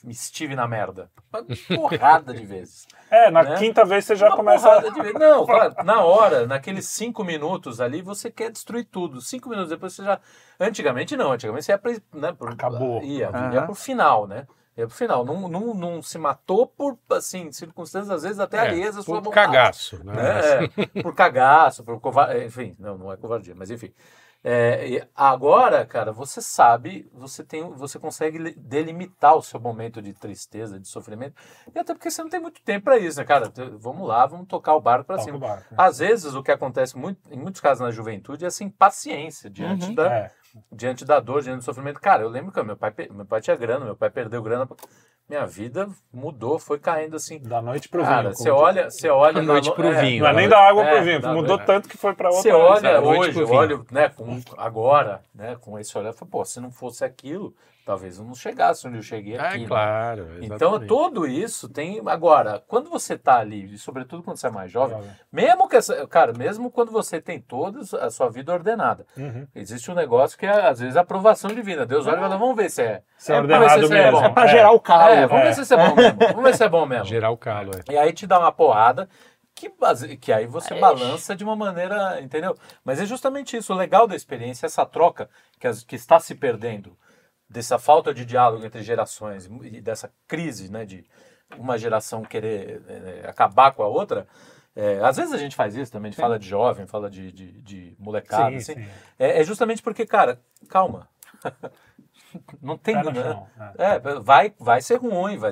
me 0.02 0.12
estive 0.12 0.56
na 0.56 0.66
merda? 0.66 1.10
Uma 1.32 1.44
porrada 1.76 2.32
de 2.34 2.44
vezes. 2.44 2.86
É, 3.12 3.28
na 3.28 3.42
né? 3.42 3.56
quinta 3.58 3.84
vez 3.84 4.04
você 4.04 4.14
já 4.14 4.28
Uma 4.28 4.36
começa. 4.36 4.68
porrada 4.68 4.90
de 4.94 5.02
vezes. 5.02 5.18
Não, 5.18 5.44
claro, 5.44 5.74
na 5.84 6.04
hora, 6.04 6.46
naqueles 6.46 6.86
cinco 6.86 7.24
minutos 7.24 7.80
ali, 7.80 8.00
você 8.00 8.30
quer 8.30 8.52
destruir 8.52 8.84
tudo. 8.84 9.20
Cinco 9.20 9.48
minutos 9.48 9.68
depois 9.70 9.92
você 9.94 10.04
já... 10.04 10.20
Antigamente 10.60 11.16
não, 11.16 11.32
antigamente 11.32 11.64
você 11.66 11.72
ia 11.72 11.78
pra, 11.78 11.90
né, 12.14 12.32
pro, 12.32 12.52
Acabou. 12.52 13.02
Ia, 13.02 13.30
ia 13.52 13.62
pro 13.62 13.74
final, 13.74 14.28
né? 14.28 14.46
Ia 14.80 14.86
pro 14.86 14.96
final. 14.96 15.24
Não, 15.24 15.48
não, 15.48 15.74
não 15.74 16.02
se 16.02 16.18
matou 16.18 16.66
por, 16.66 16.98
assim, 17.10 17.52
circunstâncias, 17.52 18.10
às 18.10 18.22
vezes, 18.22 18.40
até 18.40 18.58
É, 18.58 18.60
alheias 18.62 18.96
por 19.04 19.20
vontade 19.22 19.30
cagaço, 19.52 20.02
né? 20.04 20.14
né? 20.14 20.40
É, 20.96 21.02
por 21.02 21.14
cagaço, 21.14 21.84
por 21.84 22.00
covardia, 22.00 22.44
enfim, 22.44 22.74
não, 22.78 22.96
não 22.98 23.12
é 23.12 23.16
covardia, 23.16 23.54
mas 23.54 23.70
enfim. 23.70 23.92
É, 24.42 25.06
agora, 25.14 25.84
cara, 25.84 26.12
você 26.12 26.40
sabe, 26.40 27.06
você 27.12 27.44
tem, 27.44 27.62
você 27.74 27.98
consegue 27.98 28.38
li- 28.38 28.54
delimitar 28.56 29.36
o 29.36 29.42
seu 29.42 29.60
momento 29.60 30.00
de 30.00 30.14
tristeza, 30.14 30.80
de 30.80 30.88
sofrimento, 30.88 31.34
e 31.74 31.78
até 31.78 31.92
porque 31.92 32.10
você 32.10 32.22
não 32.22 32.30
tem 32.30 32.40
muito 32.40 32.62
tempo 32.62 32.84
para 32.86 32.96
isso, 32.96 33.18
né, 33.18 33.24
cara? 33.26 33.52
Vamos 33.78 34.08
lá, 34.08 34.24
vamos 34.24 34.48
tocar 34.48 34.74
o 34.74 34.80
barco 34.80 35.04
para 35.04 35.18
cima. 35.18 35.38
barco, 35.38 35.66
né? 35.74 35.76
Às 35.76 35.98
vezes, 35.98 36.34
o 36.34 36.42
que 36.42 36.50
acontece 36.50 36.96
muito, 36.96 37.20
em 37.30 37.36
muitos 37.36 37.60
casos 37.60 37.80
na 37.84 37.90
juventude 37.90 38.42
é 38.44 38.48
essa 38.48 38.64
impaciência 38.64 39.50
diante, 39.50 39.88
Uhum. 39.88 39.94
da, 39.94 40.10
É. 40.10 40.30
diante 40.72 41.04
da 41.04 41.20
dor, 41.20 41.42
diante 41.42 41.58
do 41.58 41.64
sofrimento. 41.64 42.00
Cara, 42.00 42.22
eu 42.22 42.28
lembro 42.28 42.52
que 42.52 42.62
meu 42.62 42.76
pai, 42.76 42.92
meu 43.10 43.24
pai 43.26 43.40
tinha 43.40 43.56
grana, 43.56 43.84
meu 43.84 43.96
pai 43.96 44.10
perdeu 44.10 44.42
grana. 44.42 44.68
Minha 45.28 45.46
vida 45.46 45.88
mudou, 46.12 46.58
foi 46.58 46.76
caindo 46.78 47.14
assim. 47.14 47.38
Da 47.40 47.62
noite 47.62 47.88
pro 47.88 48.02
Cara, 48.02 48.22
vinho. 48.30 48.34
você 48.36 48.50
como 48.50 48.62
olha, 48.62 48.90
você 48.90 49.08
olha 49.08 49.34
Da 49.34 49.42
noite 49.42 49.68
no- 49.68 49.74
pro 49.76 49.86
é, 49.92 50.00
vinho. 50.00 50.24
Não 50.24 50.30
é 50.30 50.32
nem 50.34 50.46
É, 50.46 50.48
da 50.48 50.58
água 50.68 50.84
é, 50.84 50.94
pro 50.96 51.04
vinho, 51.04 51.20
da- 51.20 51.32
mudou 51.32 51.56
é. 51.60 51.64
tanto 51.64 51.88
que 51.88 51.96
foi 51.96 52.14
pra 52.14 52.28
outra. 52.30 52.42
Você 52.42 52.50
olha 52.50 52.80
da 52.94 53.00
noite 53.00 53.20
hoje, 53.20 53.32
pro 53.34 53.40
eu 53.42 53.46
vinho. 53.46 53.58
olho, 53.60 53.86
né, 53.92 54.08
com, 54.08 54.40
agora, 54.58 55.20
né, 55.32 55.56
com 55.60 55.78
esse 55.78 55.96
olhar, 55.96 56.08
eu 56.08 56.14
falo, 56.14 56.30
pô, 56.30 56.44
se 56.44 56.58
não 56.58 56.72
fosse 56.72 57.04
aquilo, 57.04 57.54
talvez 57.84 58.18
eu 58.18 58.24
não 58.24 58.34
chegasse 58.34 58.86
onde 58.86 58.98
eu 58.98 59.02
cheguei 59.02 59.36
Ah, 59.38 59.48
aqui. 59.48 59.58
né? 59.60 59.66
claro. 59.66 60.28
Então, 60.40 60.56
exatamente. 60.56 60.86
tudo 60.88 61.26
isso 61.26 61.68
tem. 61.68 62.00
Agora, 62.06 62.62
quando 62.68 62.88
você 62.90 63.16
tá 63.18 63.38
ali, 63.38 63.74
e 63.74 63.78
sobretudo 63.78 64.22
quando 64.22 64.36
você 64.36 64.46
é 64.46 64.50
mais 64.50 64.70
jovem, 64.70 64.96
Jovem. 64.96 65.10
mesmo 65.32 65.68
que 65.68 65.76
essa, 65.76 66.06
cara, 66.06 66.32
mesmo 66.32 66.70
quando 66.70 66.90
você 66.92 67.20
tem 67.20 67.40
toda 67.40 67.80
a 68.04 68.10
sua 68.10 68.28
vida 68.30 68.52
ordenada, 68.52 69.06
Uhum. 69.16 69.46
existe 69.54 69.90
um 69.90 69.94
negócio 69.94 70.38
que 70.38 70.46
é, 70.46 70.66
às 70.68 70.80
vezes, 70.80 70.96
a 70.96 71.00
aprovação 71.00 71.50
divina. 71.54 71.84
Deus 71.86 72.06
olha 72.06 72.16
e 72.16 72.20
fala, 72.20 72.36
vamos 72.36 72.56
ver 72.56 72.70
se 72.70 72.82
é. 72.82 73.02
Se 73.16 73.32
é 73.32 73.36
vamos 73.36 73.48
ver 73.48 73.54
ordenado 73.54 73.86
se 73.86 73.92
é 73.92 73.96
mesmo. 74.04 74.20
bom. 74.20 74.24
É 74.26 74.28
pra 74.30 74.46
gerar 74.46 74.70
o 74.72 74.80
calo. 74.80 75.12
É, 75.14 75.26
vamos 75.26 75.44
É. 75.46 75.52
ver 75.52 75.64
se 75.64 75.74
é 75.74 75.76
bom 75.76 75.94
mesmo. 75.96 76.18
Vamos 76.18 76.42
ver 76.44 76.54
se 76.56 76.64
é 76.64 76.68
bom 76.68 76.86
mesmo. 76.86 77.04
Gerar 77.20 77.30
o 77.30 77.36
calo, 77.36 77.70
é. 77.76 77.92
E 77.92 77.98
aí 77.98 78.12
te 78.12 78.26
dá 78.26 78.38
uma 78.38 78.52
porrada 78.52 79.08
que, 79.54 79.68
base- 79.68 80.16
que 80.16 80.32
aí 80.32 80.46
você 80.46 80.74
balança 80.74 81.36
de 81.36 81.44
uma 81.44 81.54
maneira, 81.54 82.18
entendeu? 82.22 82.56
Mas 82.84 82.98
é 83.00 83.04
justamente 83.04 83.56
isso, 83.56 83.72
o 83.74 83.76
legal 83.76 84.06
da 84.06 84.16
experiência, 84.16 84.64
essa 84.64 84.86
troca 84.86 85.28
que, 85.58 85.66
as- 85.66 85.82
que 85.84 85.96
está 85.96 86.18
se 86.18 86.34
perdendo, 86.34 86.96
dessa 87.50 87.78
falta 87.78 88.14
de 88.14 88.24
diálogo 88.24 88.64
entre 88.64 88.82
gerações 88.82 89.50
e 89.64 89.80
dessa 89.80 90.12
crise, 90.28 90.70
né, 90.70 90.84
de 90.86 91.04
uma 91.58 91.76
geração 91.76 92.22
querer 92.22 92.80
eh, 92.88 93.28
acabar 93.28 93.72
com 93.72 93.82
a 93.82 93.88
outra. 93.88 94.26
É, 94.74 95.00
às 95.00 95.16
vezes 95.16 95.34
a 95.34 95.36
gente 95.36 95.56
faz 95.56 95.74
isso 95.74 95.90
também, 95.90 96.12
fala 96.12 96.38
de 96.38 96.48
jovem, 96.48 96.86
fala 96.86 97.10
de, 97.10 97.32
de, 97.32 97.60
de 97.60 97.96
molecada, 97.98 98.50
Sim, 98.50 98.56
assim. 98.56 98.74
sim. 98.74 98.88
É, 99.18 99.40
é 99.40 99.44
justamente 99.44 99.82
porque, 99.82 100.06
cara, 100.06 100.40
calma. 100.68 101.08
Não 102.62 102.78
tem, 102.78 102.94
chão, 102.94 103.48
é. 103.76 103.94
É, 103.96 103.98
vai, 104.20 104.54
vai 104.56 104.80
ser 104.80 104.96
ruim, 105.00 105.36
vai, 105.36 105.50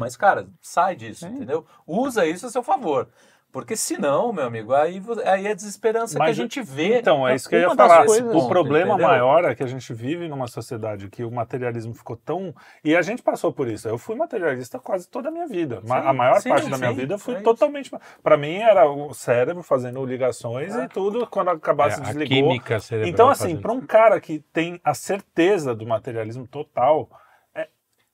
mas, 0.00 0.16
cara, 0.16 0.48
sai 0.60 0.96
disso, 0.96 1.26
entendeu? 1.26 1.66
Usa 1.86 2.26
isso 2.26 2.46
a 2.46 2.50
seu 2.50 2.62
favor. 2.62 3.08
Porque 3.52 3.74
senão, 3.74 4.34
meu 4.34 4.44
amigo, 4.44 4.74
aí, 4.74 5.00
aí 5.24 5.46
é 5.46 5.54
desesperança 5.54 6.18
Mas 6.18 6.26
que 6.26 6.30
a 6.30 6.44
gente 6.44 6.60
vê. 6.60 6.98
Então, 6.98 7.26
é 7.26 7.34
isso 7.34 7.48
que 7.48 7.54
eu 7.54 7.60
ia 7.60 7.74
falar. 7.74 8.04
coisas- 8.04 8.34
o 8.34 8.48
problema 8.48 8.90
entendeu? 8.94 9.08
maior 9.08 9.44
é 9.46 9.54
que 9.54 9.62
a 9.62 9.66
gente 9.66 9.94
vive 9.94 10.28
numa 10.28 10.46
sociedade 10.46 11.08
que 11.08 11.24
o 11.24 11.30
materialismo 11.30 11.94
ficou 11.94 12.16
tão. 12.16 12.54
E 12.84 12.94
a 12.94 13.00
gente 13.00 13.22
passou 13.22 13.50
por 13.52 13.66
isso. 13.66 13.88
Eu 13.88 13.96
fui 13.96 14.14
materialista 14.14 14.78
quase 14.78 15.08
toda 15.08 15.28
a 15.28 15.32
minha 15.32 15.46
vida. 15.46 15.80
Sim, 15.82 15.90
a 15.92 16.12
maior 16.12 16.40
sim, 16.40 16.50
parte 16.50 16.68
da 16.68 16.76
minha 16.76 16.90
sim, 16.90 16.96
vida 16.96 17.14
eu 17.14 17.18
fui 17.18 17.34
é 17.36 17.40
totalmente. 17.40 17.90
Para 18.22 18.36
mim 18.36 18.56
era 18.56 18.86
o 18.90 19.14
cérebro 19.14 19.62
fazendo 19.62 20.04
ligações 20.04 20.76
É. 20.76 20.84
e 20.84 20.88
tudo. 20.88 21.26
Quando 21.26 21.48
acabasse, 21.48 21.98
É, 21.98 22.02
a 22.02 22.06
desligou. 22.08 22.28
química 22.50 22.78
cerebral. 22.78 23.10
Então, 23.10 23.28
assim, 23.30 23.56
para 23.56 23.72
um 23.72 23.80
cara 23.80 24.20
que 24.20 24.40
tem 24.52 24.78
a 24.84 24.92
certeza 24.92 25.74
do 25.74 25.86
materialismo 25.86 26.46
total, 26.46 27.08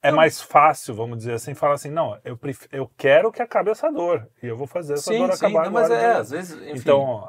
é, 0.03 0.11
mais 0.13 0.41
fácil, 0.41 0.95
vamos 0.95 1.19
dizer 1.19 1.35
assim, 1.35 1.55
falar 1.55 1.75
assim: 1.75 1.91
não, 1.91 2.19
eu, 2.25 2.37
pref- 2.37 2.69
eu 2.73 2.91
quero 2.97 3.31
que 3.31 3.41
acabe 3.43 3.71
essa 3.71 3.91
dor. 3.91 4.29
E 4.43 4.47
eu 4.47 4.57
vou 4.57 4.67
fazer 4.67 4.95
essa 4.95 5.11
Sim, 5.11 5.19
dor 5.19 5.31
sim, 5.31 5.47
acabar 5.47 5.65
não, 5.65 5.73
mas 5.73 5.89
agora. 5.91 6.03
é, 6.03 6.15
às 6.15 6.31
vezes, 6.31 6.57
enfim, 6.69 6.75
Então, 6.79 7.29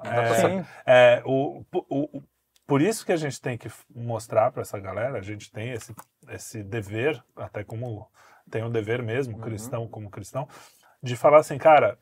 é, 0.86 1.18
é, 1.20 1.24
o, 1.26 1.64
o- 1.74 2.18
o- 2.18 2.24
por 2.66 2.82
isso 2.82 3.06
que 3.06 3.12
a 3.12 3.18
gente 3.18 3.40
tem 3.42 3.58
que 3.58 3.70
mostrar 3.94 4.52
para 4.52 4.62
essa 4.62 4.80
galera, 4.80 5.20
a 5.20 5.22
gente 5.22 5.52
tem 5.52 5.72
esse, 5.72 5.94
esse 6.30 6.64
dever, 6.64 7.22
até 7.36 7.64
como 7.64 8.08
tem 8.50 8.64
um 8.64 8.70
dever 8.72 9.02
mesmo, 9.04 9.36
Uhum. 9.38 9.44
cristão 9.44 9.88
como 9.88 10.10
cristão, 10.10 10.48
de 11.02 11.16
falar 11.16 11.40
assim, 11.40 11.58
cara, 11.58 11.98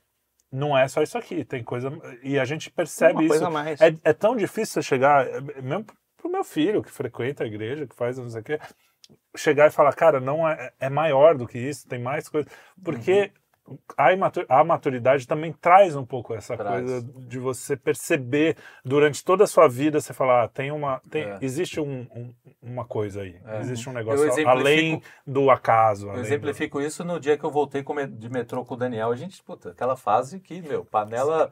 não 0.51 0.77
é 0.77 0.87
só 0.87 1.01
isso 1.01 1.17
aqui, 1.17 1.43
tem 1.45 1.63
coisa. 1.63 1.91
E 2.23 2.39
a 2.39 2.45
gente 2.45 2.69
percebe 2.69 3.13
Uma 3.13 3.21
isso. 3.23 3.27
coisa 3.29 3.49
mais. 3.49 3.81
É, 3.81 3.95
é 4.03 4.13
tão 4.13 4.35
difícil 4.35 4.73
você 4.75 4.81
chegar, 4.81 5.27
é, 5.27 5.41
mesmo 5.61 5.85
pro 6.17 6.29
meu 6.29 6.43
filho 6.43 6.83
que 6.83 6.91
frequenta 6.91 7.43
a 7.43 7.47
igreja, 7.47 7.87
que 7.87 7.95
faz 7.95 8.17
não 8.17 8.29
sei 8.29 8.41
o 8.41 8.43
quê, 8.43 8.59
chegar 9.35 9.67
e 9.67 9.71
falar, 9.71 9.93
cara, 9.93 10.19
não 10.19 10.47
é, 10.47 10.71
é 10.79 10.89
maior 10.89 11.37
do 11.37 11.47
que 11.47 11.57
isso, 11.57 11.87
tem 11.87 11.99
mais 11.99 12.27
coisa. 12.27 12.47
Porque 12.83 13.31
a, 14.49 14.63
maturidade 14.63 15.27
também 15.27 15.53
traz 15.53 15.95
um 15.95 16.05
pouco 16.05 16.33
essa 16.33 16.57
Traz. 16.57 16.81
coisa 16.81 17.01
de 17.27 17.39
você 17.39 17.77
perceber 17.77 18.57
durante 18.83 19.23
toda 19.23 19.43
a 19.43 19.47
sua 19.47 19.67
vida, 19.67 20.01
você 20.01 20.13
falar, 20.13 20.43
ah, 20.43 20.47
tem 20.47 20.71
uma. 20.71 20.99
Tem, 21.09 21.23
É. 21.23 21.37
Existe 21.41 21.79
um- 21.79 22.07
um- 22.15 22.33
uma 22.61 22.83
coisa 22.85 23.21
aí, 23.21 23.39
É. 23.45 23.59
existe 23.61 23.87
um 23.87 23.91
Eu 23.91 23.95
negócio 23.95 24.47
além 24.49 25.01
do 25.25 25.49
acaso. 25.49 26.07
Eu 26.07 26.11
além 26.11 26.21
do- 26.23 26.27
exemplifico 26.27 26.81
isso 26.81 27.03
no 27.03 27.19
dia 27.19 27.37
que 27.37 27.43
eu 27.43 27.51
voltei 27.51 27.83
de 28.09 28.29
metrô 28.29 28.65
com 28.65 28.73
o 28.73 28.77
Daniel. 28.77 29.11
A 29.11 29.15
gente, 29.15 29.41
puta, 29.43 29.69
aquela 29.69 29.95
fase 29.95 30.39
que, 30.39 30.61
meu, 30.61 30.83
panela 30.83 31.51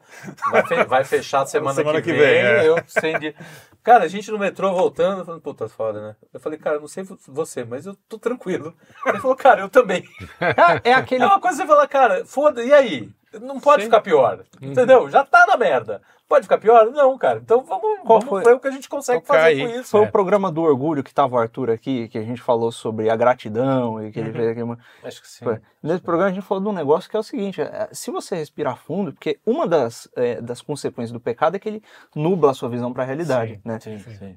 vai, 0.50 0.66
fe- 0.66 0.84
vai 0.84 1.04
fechar 1.04 1.46
semana, 1.46 1.74
Semana 1.74 2.02
que, 2.02 2.10
que 2.12 2.18
vem. 2.18 2.20
vem, 2.20 2.36
é. 2.42 2.68
Eu 2.68 2.76
sem 2.86 3.18
dia. 3.18 3.34
Cara, 3.82 4.04
a 4.04 4.08
gente 4.08 4.30
no 4.30 4.38
metrô 4.38 4.72
voltando, 4.74 5.24
falando, 5.24 5.40
puta, 5.40 5.66
foda, 5.68 6.00
né? 6.08 6.16
Eu 6.34 6.38
falei, 6.40 6.58
cara, 6.58 6.76
eu 6.76 6.80
não 6.80 6.88
sei 6.88 7.02
vo- 7.02 7.16
você, 7.28 7.64
mas 7.64 7.86
eu 7.86 7.96
tô 8.08 8.18
tranquilo. 8.18 8.74
Ele 9.06 9.18
falou, 9.20 9.34
cara, 9.36 9.60
eu 9.62 9.68
também. 9.70 10.04
É, 10.84 10.90
é 10.90 10.92
aquele 10.94 11.22
É 11.22 11.26
uma 11.26 11.40
coisa 11.40 11.56
que 11.62 11.62
você 11.66 11.72
fala, 11.74 11.88
cara, 11.88 12.09
foda, 12.24 12.62
e 12.64 12.72
aí? 12.72 13.10
Não 13.40 13.60
pode 13.60 13.84
ficar 13.84 14.00
pior. 14.00 14.40
Entendeu? 14.60 15.08
Já 15.08 15.24
tá 15.24 15.46
na 15.46 15.56
merda. 15.56 16.02
Pode 16.28 16.44
ficar 16.44 16.58
pior? 16.58 16.86
Não, 16.90 17.16
cara. 17.18 17.38
Então 17.38 17.62
vamos, 17.64 18.00
Qual 18.04 18.20
vamos 18.20 18.24
foi? 18.28 18.44
ver 18.44 18.54
o 18.54 18.60
que 18.60 18.68
a 18.68 18.70
gente 18.70 18.88
consegue 18.88 19.20
Tocar 19.20 19.34
fazer 19.34 19.46
aí. 19.48 19.60
com 19.60 19.80
isso. 19.80 19.90
Foi 19.90 20.00
É. 20.04 20.08
o 20.08 20.12
programa 20.12 20.50
do 20.50 20.62
orgulho 20.62 21.02
que 21.02 21.12
tava 21.12 21.34
o 21.34 21.38
Arthur 21.38 21.70
aqui, 21.70 22.08
que 22.08 22.18
a 22.18 22.22
gente 22.22 22.40
falou 22.40 22.70
sobre 22.72 23.08
a 23.10 23.16
gratidão 23.16 24.04
e 24.04 24.12
que 24.12 24.18
ele 24.20 24.32
fez 24.32 24.48
aquele. 24.48 24.76
Acho 25.02 25.22
que 25.22 25.28
sim. 25.28 25.44
Foi. 25.44 25.60
Nesse 25.82 26.00
programa 26.02 26.30
a 26.30 26.32
gente 26.34 26.44
falou 26.44 26.62
de 26.62 26.68
um 26.68 26.72
negócio 26.72 27.10
que 27.10 27.16
é 27.16 27.20
o 27.20 27.22
seguinte: 27.24 27.60
é, 27.60 27.88
se 27.92 28.10
você 28.12 28.36
respirar 28.36 28.76
fundo, 28.76 29.12
porque 29.12 29.38
uma 29.46 29.66
das, 29.66 30.08
é, 30.16 30.40
das 30.40 30.60
consequências 30.62 31.12
do 31.12 31.20
pecado 31.20 31.56
é 31.56 31.58
que 31.58 31.68
ele 31.68 31.82
nubla 32.14 32.50
a 32.52 32.54
sua 32.54 32.68
visão 32.68 32.92
para 32.92 33.02
a 33.02 33.06
realidade, 33.06 33.60
né? 33.64 33.78
Sim, 33.80 33.98
sim. 33.98 34.36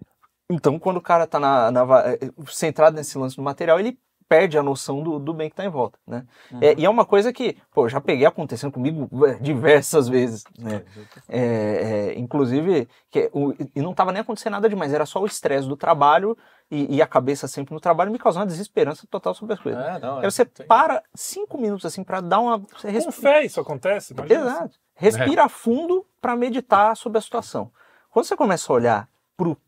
Então, 0.52 0.78
quando 0.78 0.98
o 0.98 1.02
cara 1.02 1.26
tá 1.26 1.40
na, 1.40 1.72
na 1.72 1.82
é, 2.06 2.20
centrado 2.48 2.96
nesse 2.96 3.18
lance 3.18 3.36
do 3.36 3.42
material, 3.42 3.80
ele 3.80 3.98
perde 4.34 4.58
a 4.58 4.64
noção 4.64 5.04
do, 5.04 5.20
do 5.20 5.32
bem 5.34 5.48
que 5.50 5.56
tá 5.56 5.64
em 5.64 5.70
volta, 5.70 6.00
né? 6.08 6.26
É, 6.60 6.74
e 6.80 6.84
é 6.86 6.90
uma 6.90 7.06
coisa 7.06 7.32
que, 7.32 7.56
pô, 7.72 7.88
já 7.88 8.02
peguei 8.02 8.26
acontecendo 8.26 8.72
comigo 8.72 9.08
é, 9.28 9.36
diversas 9.36 10.08
vezes, 10.10 10.44
né? 10.58 10.84
É, 11.30 11.40
é, 12.16 12.20
inclusive, 12.20 12.88
que 13.12 13.30
o- 13.32 13.54
e 13.76 13.82
não 13.82 13.92
estava 13.92 14.12
nem 14.12 14.22
acontecendo 14.22 14.54
nada 14.54 14.68
demais, 14.68 14.92
era 14.92 15.06
só 15.06 15.22
o 15.22 15.26
estresse 15.26 15.68
do 15.68 15.78
trabalho 15.78 16.36
e, 16.72 16.96
e 16.96 17.02
a 17.02 17.06
cabeça 17.08 17.48
sempre 17.48 17.74
no 17.76 17.80
trabalho 17.80 18.12
me 18.12 18.18
causando 18.18 18.42
uma 18.46 18.52
desesperança 18.52 19.06
total 19.08 19.36
sobre 19.36 19.54
as 19.54 19.60
coisas. 19.60 19.80
É, 19.86 20.00
não, 20.00 20.18
Aí 20.18 20.26
é, 20.26 20.30
você 20.32 20.44
tem- 20.46 20.66
para 20.66 21.04
cinco 21.14 21.58
minutos 21.60 21.86
assim 21.86 22.04
para 22.04 22.20
dar 22.20 22.40
uma. 22.40 22.58
Você 22.58 22.88
Com 22.88 22.94
respi- 22.94 23.12
fé 23.22 23.46
isso 23.46 23.60
acontece? 23.62 24.14
imagina. 24.14 24.42
Exato. 24.42 24.80
Respira 24.96 25.48
fundo 25.50 26.06
para 26.22 26.36
meditar 26.36 26.96
sobre 26.98 27.18
a 27.20 27.22
situação. 27.22 27.72
Quando 28.10 28.26
você 28.26 28.36
começa 28.36 28.72
a 28.72 28.76
olhar 28.76 29.10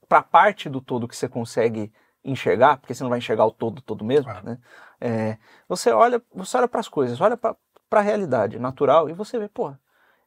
para 0.07 0.19
a 0.19 0.23
parte 0.23 0.69
do 0.69 0.79
todo 0.81 1.07
que 1.07 1.15
você 1.15 1.27
consegue 1.27 1.91
enxergar, 2.25 2.77
porque 2.77 2.93
você 2.93 3.03
não 3.03 3.09
vai 3.09 3.19
enxergar 3.19 3.45
o 3.45 3.51
todo 3.51 3.81
todo 3.81 4.03
mesmo, 4.03 4.31
né? 4.43 4.57
É, 4.99 5.37
você 5.67 5.91
olha, 5.91 6.21
você 6.33 6.57
olha 6.57 6.67
para 6.67 6.79
as 6.79 6.89
coisas, 6.89 7.21
olha 7.21 7.37
para 7.37 7.55
a 7.91 8.01
realidade 8.01 8.59
natural 8.59 9.09
e 9.09 9.13
você 9.13 9.39
vê, 9.39 9.47
pô, 9.47 9.69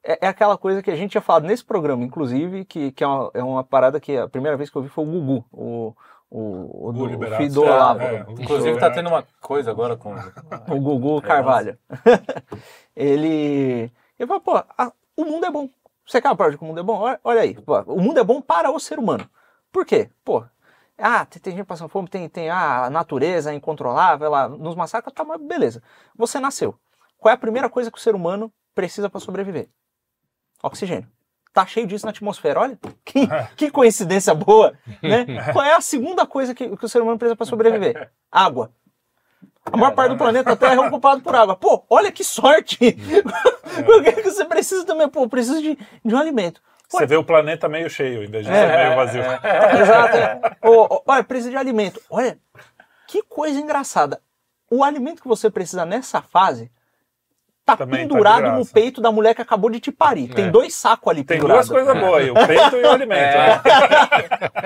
é, 0.03 0.19
é 0.23 0.29
aquela 0.29 0.57
coisa 0.57 0.83
que 0.83 0.91
a 0.91 0.97
gente 0.97 1.11
tinha 1.13 1.21
falado 1.21 1.47
nesse 1.47 1.65
programa, 1.65 2.05
inclusive, 2.05 2.65
que, 2.65 2.93
que 2.93 3.03
é, 3.05 3.07
uma, 3.07 3.31
é 3.35 3.43
uma 3.43 3.65
parada 3.65 4.01
que 4.01 4.17
a 4.17 4.29
primeira 4.29 4.57
vez 4.57 4.71
que 4.71 4.77
eu 4.77 4.83
vi 4.83 4.89
foi 4.89 5.05
o 5.05 5.09
Gugu, 5.11 5.45
o, 5.53 5.95
o, 6.31 6.89
o, 6.89 6.93
Gugu 6.93 6.93
do, 6.93 7.05
o 7.05 7.09
Liberato. 7.09 7.37
filho 7.37 7.55
do 7.55 7.65
É, 7.65 7.71
Olavo. 7.71 8.01
é, 8.01 8.27
Inclusive 8.43 8.79
tá 8.79 8.91
tendo 8.91 9.09
uma 9.09 9.25
coisa 9.41 9.71
agora 9.71 9.97
com. 9.97 10.15
o 10.71 10.81
Gugu 10.81 11.21
Carvalho. 11.23 11.79
ele. 12.95 13.93
Ele 14.19 14.27
fala, 14.27 14.41
pô, 14.41 14.57
a- 14.57 14.93
o 15.17 15.25
mundo 15.25 15.47
é 15.47 15.51
bom. 15.51 15.69
Você 16.07 16.21
quer 16.21 16.29
uma 16.29 16.37
prova 16.37 16.53
de 16.53 16.59
que 16.59 16.65
o 16.65 16.67
mundo 16.67 16.81
é 16.81 16.83
bom? 16.83 16.99
Olha, 16.99 17.21
olha 17.23 17.41
aí. 17.43 17.55
pô, 17.55 17.81
o 17.83 18.01
mundo 18.01 18.19
é 18.19 18.25
bom 18.25 18.41
para 18.41 18.71
o 18.71 18.81
ser 18.81 18.99
humano. 18.99 19.29
Por 19.71 19.85
quê? 19.85 20.11
Pô, 20.25 20.45
ah, 20.99 21.25
tem, 21.25 21.57
gente 21.57 21.67
passando 21.67 21.89
fome, 21.89 22.09
tem, 22.09 22.29
tem 22.29 22.51
ah, 22.51 22.87
a 22.87 22.91
natureza 22.91 23.53
é 23.53 23.55
incontrolável, 23.55 24.27
ela 24.27 24.49
nos 24.49 24.75
massacra, 24.75 25.11
tá, 25.11 25.25
mas 25.25 25.41
beleza. 25.41 25.83
Você 26.17 26.41
nasceu. 26.41 26.75
Qual 27.17 27.31
é 27.31 27.35
a 27.35 27.39
primeira 27.39 27.69
coisa 27.69 27.91
que 27.91 27.99
o 27.99 28.01
ser 28.01 28.15
humano 28.15 28.53
precisa 28.75 29.09
para 29.09 29.21
sobreviver? 29.21 29.69
Oxigênio. 30.63 31.09
Tá 31.53 31.65
cheio 31.67 31.87
disso 31.87 32.05
na 32.05 32.11
atmosfera, 32.11 32.61
olha. 32.61 32.79
Que, 33.05 33.27
que 33.57 33.71
coincidência 33.71 34.35
boa, 34.35 34.79
né? 35.03 35.53
Qual 35.53 35.65
é 35.65 35.75
a 35.75 35.81
segunda 35.81 36.27
coisa 36.27 36.55
que, 36.55 36.77
que 36.77 36.85
o 36.85 36.89
ser 36.89 37.01
humano 37.01 37.19
precisa 37.19 37.37
para 37.37 37.47
sobreviver? 37.47 38.11
Água. 38.31 38.73
A 39.65 39.77
maior 39.77 39.95
parte 39.95 40.13
do 40.13 40.19
planeta 40.19 40.57
Terra 40.57 40.75
é 40.75 40.81
ocupado 40.81 41.21
por 41.21 41.35
água. 41.35 41.57
Pô, 41.57 41.85
olha 41.91 42.11
que 42.13 42.25
sorte! 42.25 42.79
Por 43.85 44.03
que 44.03 44.13
que 44.13 44.31
você 44.31 44.45
precisa 44.45 44.85
também? 44.85 45.09
Pô, 45.09 45.29
precisa 45.29 45.61
de, 45.61 45.79
de 46.05 46.15
um 46.15 46.19
alimento. 46.19 46.61
Você 46.89 47.07
vê 47.07 47.17
o 47.17 47.25
planeta 47.25 47.69
meio 47.69 47.91
cheio, 47.91 48.25
em 48.25 48.31
vez 48.31 48.47
de 48.47 48.53
É, 48.53 48.55
ser 48.69 48.77
meio 48.77 48.97
vazio. 48.97 49.23
Exato. 49.81 50.17
é. 50.17 50.41
Ô, 50.67 50.95
ô, 50.95 51.03
olha, 51.07 51.23
precisa 51.25 51.51
de 51.51 51.57
alimento. 51.57 52.01
Olha, 52.09 52.39
que 53.07 53.23
coisa 53.23 53.59
engraçada. 53.61 54.21
O 54.71 54.83
alimento 54.83 55.21
que 55.23 55.29
você 55.29 55.51
precisa 55.51 55.85
nessa 55.85 56.21
fase 56.23 56.71
tá 57.65 57.77
Também 57.77 58.07
tá 58.09 58.15
pendurado 58.15 58.43
no 58.49 58.55
graça. 58.57 58.71
peito 58.73 59.01
da 59.03 59.13
mulher 59.13 59.35
que 59.35 59.43
acabou 59.43 59.69
de 59.69 59.79
te 59.81 59.93
parir. 59.93 60.29
Tem 60.35 60.47
É. 60.47 60.51
dois 60.51 60.75
sacos 60.75 61.11
ali 61.11 61.23
Tem 61.25 61.39
duas 61.39 61.69
coisas 61.69 61.95
boas 61.99 62.23
aí, 62.23 62.31
o 62.31 62.35
peito 62.35 62.77
e 62.77 62.83
o 62.83 62.91
alimento. 62.91 63.19
É. 63.21 63.47
né? 63.49 63.61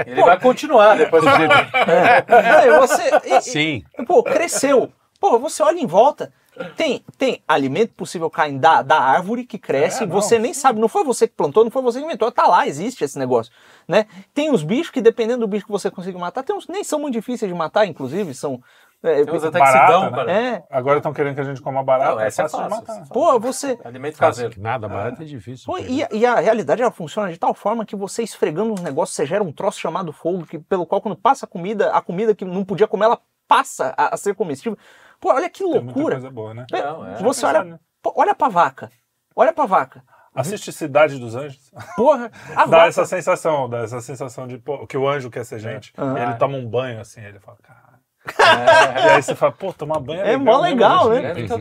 Ele 0.07 0.23
vai 0.23 0.39
continuar 0.39 0.97
depois 0.97 1.23
do. 1.25 1.29
É, 1.35 2.79
você, 2.79 3.03
e- 3.25 3.35
e- 3.37 3.41
Sim. 3.43 3.83
Pô, 4.07 4.23
cresceu. 4.23 4.93
Pô, 5.21 5.39
você 5.39 5.63
olha 5.65 5.81
em 5.81 5.87
volta. 5.87 6.33
Tem, 6.77 7.03
tem 7.17 7.43
alimento 7.49 7.95
possível 7.95 8.29
caindo 8.29 8.61
da, 8.61 8.83
da 8.83 9.01
árvore 9.01 9.45
que 9.45 9.59
cresce, 9.59 10.05
É, 10.05 10.07
você 10.07 10.39
nem 10.39 10.53
sabe, 10.53 10.79
não 10.79 10.89
foi 10.89 11.03
você 11.03 11.27
que 11.27 11.35
plantou, 11.35 11.65
não 11.65 11.71
foi 11.71 11.81
você 11.81 11.99
que 11.99 12.05
inventou, 12.05 12.31
tá 12.31 12.47
lá, 12.47 12.67
existe 12.67 13.03
esse 13.03 13.19
negócio, 13.19 13.51
né? 13.89 14.07
Tem 14.35 14.51
os 14.53 14.63
bichos 14.63 14.91
que 14.91 15.01
dependendo 15.01 15.41
do 15.41 15.49
bicho 15.49 15.65
que 15.65 15.73
você 15.73 15.91
conseguir 15.91 16.19
matar, 16.19 16.43
tem 16.43 16.55
uns 16.55 16.69
nem 16.69 16.85
são 16.85 16.99
muito 16.99 17.15
difíceis 17.15 17.51
de 17.51 17.57
matar, 17.57 17.87
inclusive, 17.87 18.35
são 18.35 18.61
é, 19.03 19.25
Tem 19.25 19.35
uns 19.35 19.43
até 19.45 19.61
que 19.61 19.67
se 19.67 19.73
Barata, 19.73 20.11
dão, 20.11 20.25
né? 20.27 20.55
é, 20.57 20.63
Agora 20.71 20.99
estão 20.99 21.13
querendo 21.13 21.35
que 21.35 21.41
a 21.41 21.45
gente 21.45 21.61
coma 21.63 21.83
barato, 21.83 22.17
Não, 22.17 22.21
é 22.21 22.27
essa 22.27 22.43
é 22.43 22.49
fácil 22.49 22.63
de 22.65 22.69
fácil. 22.69 22.87
matar. 23.01 23.09
pô, 23.09 23.41
você 23.41 23.79
Alimento 23.83 24.19
caseiro. 24.19 24.55
Nada 24.61 24.87
barato 24.89 25.23
é 25.23 25.25
difícil. 25.25 25.65
Pô, 25.67 25.79
e, 25.79 26.07
e 26.13 26.27
a 26.27 26.35
realidade 26.37 26.83
ela 26.83 26.91
funciona 26.93 27.33
de 27.33 27.39
tal 27.39 27.55
forma 27.55 27.85
que 27.87 27.97
você 27.97 28.23
esfregando 28.23 28.75
uns 28.75 28.81
negócios, 28.83 29.17
você 29.17 29.25
gera 29.27 29.43
um 29.43 29.51
troço 29.51 29.81
chamado 29.81 30.13
fogo, 30.13 30.45
que, 30.47 30.59
pelo 30.59 30.85
qual 30.87 31.01
quando 31.01 31.17
passa 31.17 31.47
a 31.47 31.49
comida, 31.49 31.91
a 31.93 32.03
comida 32.03 32.35
que 32.35 32.45
não 32.45 32.63
podia 32.65 32.87
comer, 32.87 33.07
ela 33.07 33.19
passa 33.49 33.93
a, 33.97 34.15
a 34.15 34.17
ser 34.17 34.35
comestível. 34.35 34.79
Pô, 35.23 35.33
olha 35.33 35.49
que 35.49 35.61
Tem 35.63 35.69
muita 35.73 35.85
loucura. 35.87 36.17
coisa 36.17 36.31
boa, 36.31 36.53
né? 36.53 36.67
Não, 36.71 37.07
é. 37.07 37.15
Você 37.17 37.23
pensar, 37.25 37.49
olha, 37.55 37.65
né? 37.65 37.79
pô, 38.03 38.13
olha 38.17 38.35
pra 38.35 38.49
vaca. 38.49 38.91
Olha 39.37 39.53
pra 39.53 39.65
vaca. 39.67 40.03
Assiste 40.35 40.73
Cidade 40.73 41.19
dos 41.19 41.37
Anjos. 41.37 41.71
Porra, 41.97 42.31
a 42.57 42.65
Dá 42.65 42.79
vaca. 42.79 42.87
essa 42.89 43.05
sensação, 43.07 43.69
dá 43.69 43.79
essa 43.85 44.01
sensação 44.01 44.49
de 44.49 44.59
pô, 44.59 44.85
que 44.87 44.97
o 44.99 45.09
anjo 45.09 45.31
quer 45.31 45.45
ser 45.45 45.61
gente. 45.61 45.93
E 45.97 46.21
ele 46.23 46.35
toma 46.35 46.57
um 46.59 46.67
banho 46.69 47.01
assim, 47.01 47.21
ele 47.23 47.39
fala, 47.39 47.57
cara. 47.63 47.81
E 49.05 49.11
aí 49.11 49.23
você 49.23 49.35
fala, 49.35 49.51
pô, 49.53 49.73
tomar 49.73 49.99
banho 50.01 50.23
é, 50.23 50.33
É 50.33 50.37
mó 50.37 50.59
legal, 50.61 51.11
né? 51.11 51.35
Coisas. 51.35 51.61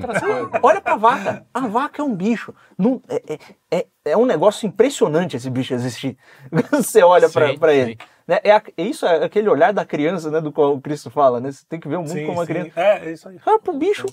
Olha 0.62 0.80
pra 0.82 0.96
vaca. 0.96 1.46
A 1.54 1.68
vaca 1.68 2.02
é 2.02 2.06
um 2.06 2.16
bicho. 2.16 2.54
Não, 2.78 3.02
é, 3.10 3.34
é, 3.34 3.40
é, 3.80 3.88
é 4.12 4.18
um 4.18 4.26
negócio 4.26 4.68
impressionante 4.68 5.36
esse 5.36 5.50
bicho 5.50 5.74
existir. 5.74 6.18
Você 6.72 7.02
olha 7.04 7.30
pra, 7.30 7.50
Sim, 7.50 7.58
pra 7.58 7.74
ele. 7.74 7.92
sim. 7.92 7.98
Né? 8.32 8.40
É, 8.46 8.52
a- 8.54 8.62
isso 8.78 9.06
é 9.06 9.26
aquele 9.26 9.50
olhar 9.50 9.74
da 9.74 9.84
criança, 9.84 10.32
né? 10.32 10.40
Do 10.40 10.54
qual 10.54 10.74
o 10.74 10.80
Cristo 10.80 11.10
fala, 11.10 11.42
né? 11.42 11.52
Você 11.52 11.66
tem 11.68 11.80
que 11.82 11.88
ver 11.90 11.98
o 11.98 12.00
mundo 12.00 12.12
Sim, 12.12 12.26
como 12.26 12.38
uma 12.38 12.46
sim. 12.46 12.54
criança. 12.54 12.72
É, 12.80 13.06
é 13.08 13.12
isso 13.12 13.28
aí. 13.28 13.38
Cara, 13.40 13.60
pro 13.60 13.74
bicho, 13.74 14.06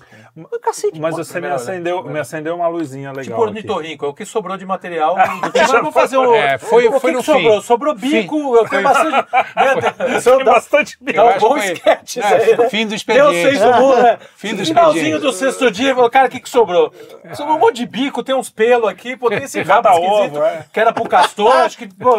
cacete. 0.61 1.01
Mas 1.01 1.17
você 1.17 1.41
me 1.41 1.47
acendeu, 1.47 2.03
me 2.03 2.19
acendeu 2.19 2.57
uma 2.57 2.67
luzinha 2.67 3.11
legal. 3.11 3.23
Tipo 3.25 3.41
ornitorrinco, 3.43 4.05
é 4.05 4.09
o 4.09 4.13
que 4.15 4.25
sobrou 4.25 4.57
de 4.57 4.67
material. 4.67 5.15
Mas 5.55 5.71
vamos 5.71 5.95
fazer 5.95 6.17
o. 6.17 6.35
É, 6.35 6.59
foi- 6.59 6.89
o 6.89 6.93
que 6.95 7.01
foi 7.01 7.11
que 7.13 7.17
no 7.19 7.23
sobrou? 7.23 7.61
fim. 7.61 7.67
Sobrou 7.67 7.95
bico, 7.95 8.57
eu 8.57 8.69
tenho 8.69 8.83
bastante. 8.89 9.13
né, 9.13 10.21
Tem 10.21 10.45
bastante 10.45 10.99
Dá 11.01 11.13
Eu 11.13 11.37
um 11.37 11.39
bom 11.39 11.57
sketch 11.59 12.17
isso 12.17 12.27
É, 12.27 12.35
aí, 12.43 12.57
né? 12.57 12.69
fim 12.69 12.85
do 12.85 12.89
Deu 12.89 12.97
expediente. 12.97 13.43
seis 13.43 13.61
do 13.61 13.73
mundo, 13.75 14.03
né? 14.03 14.19
Fim 14.37 14.55
do 14.55 14.65
Finalzinho 14.65 15.17
expediente. 15.17 15.21
do 15.23 15.33
sexto 15.33 15.71
dia, 15.71 15.95
falou, 15.95 16.11
cara, 16.11 16.27
o 16.27 16.31
que, 16.31 16.41
que 16.41 16.49
sobrou? 16.49 16.93
Sobrou 17.35 17.57
um 17.57 17.61
monte 17.61 17.77
de 17.77 17.87
bico, 17.87 18.23
tem 18.23 18.35
uns 18.35 18.51
pelos 18.51 18.89
aqui, 18.89 19.17
pô, 19.17 19.29
tem 19.29 19.43
esse 19.45 19.61
rabo 19.63 19.83
Cada 19.89 19.95
esquisito, 20.01 20.37
ovo, 20.37 20.45
é. 20.45 20.65
que 20.73 20.81
era 20.81 20.93
pro 20.93 21.09
castor, 21.09 21.53
acho 21.59 21.77
que, 21.79 21.87
pô, 21.95 22.19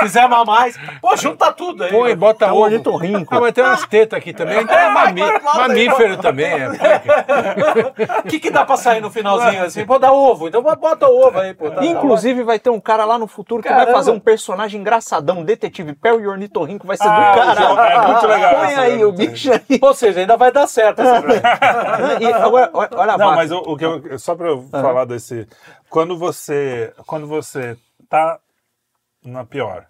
fizemos 0.00 0.36
a 0.38 0.44
mais. 0.44 0.76
Pô, 1.00 1.16
junta 1.36 1.52
tudo 1.52 1.84
aí. 1.84 1.90
Põe, 1.90 2.16
bota 2.16 2.46
É 2.46 2.48
um 2.48 2.52
ovo. 2.52 2.62
ornitorrinco. 2.64 3.34
Ah, 3.34 3.40
mas 3.40 3.52
tem 3.52 3.62
umas 3.64 3.86
tetas 3.86 4.18
aqui 4.18 4.32
também. 4.32 4.60
Então 4.62 4.76
é 4.76 4.88
mami- 4.90 5.20
mamífero 5.54 6.16
também. 6.18 6.46
É. 6.46 6.68
O 8.20 8.22
que, 8.28 8.40
que 8.40 8.50
dá 8.50 8.64
pra 8.64 8.76
sair 8.76 9.00
no 9.00 9.10
finalzinho 9.10 9.64
assim? 9.64 9.84
Pô, 9.84 9.98
dá 9.98 10.12
ovo, 10.12 10.48
então 10.48 10.62
bota 10.62 11.06
o 11.08 11.26
ovo 11.26 11.38
aí, 11.38 11.54
pô. 11.54 11.70
Tá, 11.70 11.84
Inclusive, 11.84 12.42
vai 12.42 12.58
ter 12.58 12.70
um 12.70 12.80
cara 12.80 13.04
lá 13.04 13.18
no 13.18 13.26
futuro 13.26 13.62
que 13.62 13.68
vai 13.68 13.78
Caramba. 13.78 13.96
fazer 13.98 14.10
um 14.10 14.20
personagem 14.20 14.80
engraçadão, 14.80 15.44
detetive 15.44 15.92
Perry 15.94 16.26
Ornitorrinco, 16.26 16.86
vai 16.86 16.96
ser 16.96 17.06
Ah, 17.08 17.30
do 17.32 17.36
caralho. 17.56 17.80
é 17.80 18.06
muito 18.12 18.26
legal 18.26 18.54
Põe 18.56 18.66
essa, 18.72 18.80
aí 18.80 19.00
é 19.02 19.04
o 19.06 19.12
bicho 19.12 19.52
aí. 19.52 19.78
Ou 19.80 19.94
seja, 19.94 20.20
ainda 20.20 20.36
vai 20.36 20.50
dar 20.50 20.66
certo 20.66 21.02
essa 21.02 21.22
E 22.20 22.32
agora, 22.32 22.70
olha 22.72 23.12
a 23.12 23.18
Não, 23.18 23.26
vaca. 23.26 23.36
mas 23.36 23.50
o, 23.52 23.58
o 23.58 23.76
que 23.76 23.84
eu, 23.84 24.18
só 24.18 24.34
para 24.34 24.48
eu 24.48 24.62
falar 24.70 25.04
desse, 25.04 25.46
quando 25.90 26.16
você, 26.16 26.92
quando 27.06 27.26
você 27.26 27.76
tá 28.08 28.38
na 29.24 29.44
pior. 29.44 29.84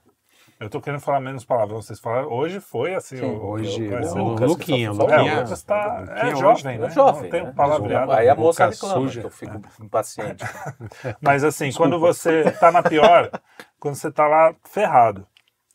Eu 0.59 0.71
tô 0.71 0.81
querendo 0.81 1.01
falar 1.01 1.21
menos 1.21 1.45
palavras, 1.45 1.85
vocês 1.85 2.01
falaram. 2.01 2.33
Hoje 2.33 2.61
foi 2.61 2.95
assim. 2.95 3.17
Sim. 3.19 3.27
o- 3.27 3.45
Hoje, 3.45 3.89
o, 3.89 3.95
o 4.17 4.29
Lucas, 4.31 4.49
Luquinha, 4.51 4.91
Luquinha- 4.91 5.17
É, 5.33 5.37
o 5.39 5.43
Lucas 5.43 5.63
tá, 5.63 5.77
o 5.77 6.11
é 6.11 6.15
Luquinha 6.15 6.37
jovem, 6.37 6.75
É 6.75 6.79
né? 6.79 6.91
jovem. 6.91 7.23
Não 7.25 7.31
tem 7.31 7.45
né? 7.45 7.53
palavreado. 7.55 8.13
Aí 8.13 8.29
a 8.29 8.35
moça 8.35 8.65
boca 8.65 8.75
reclama 8.75 8.95
suja. 8.95 9.21
que 9.21 9.27
eu 9.27 9.31
fico 9.31 9.61
impaciente. 9.83 10.45
Mas 11.21 11.45
assim, 11.45 11.71
quando 11.73 11.99
você 11.99 12.51
tá 12.53 12.73
na 12.73 12.83
pior, 12.83 13.31
quando 13.79 13.97
você 13.97 14.11
tá 14.11 14.27
lá 14.27 14.55
ferrado, 14.65 15.27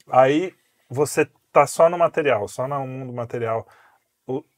aí 0.10 0.52
você 0.90 1.30
tá 1.54 1.68
só 1.68 1.88
no 1.90 1.98
material, 1.98 2.48
só 2.48 2.68
no 2.68 2.80
mundo 2.88 3.14
material, 3.14 3.68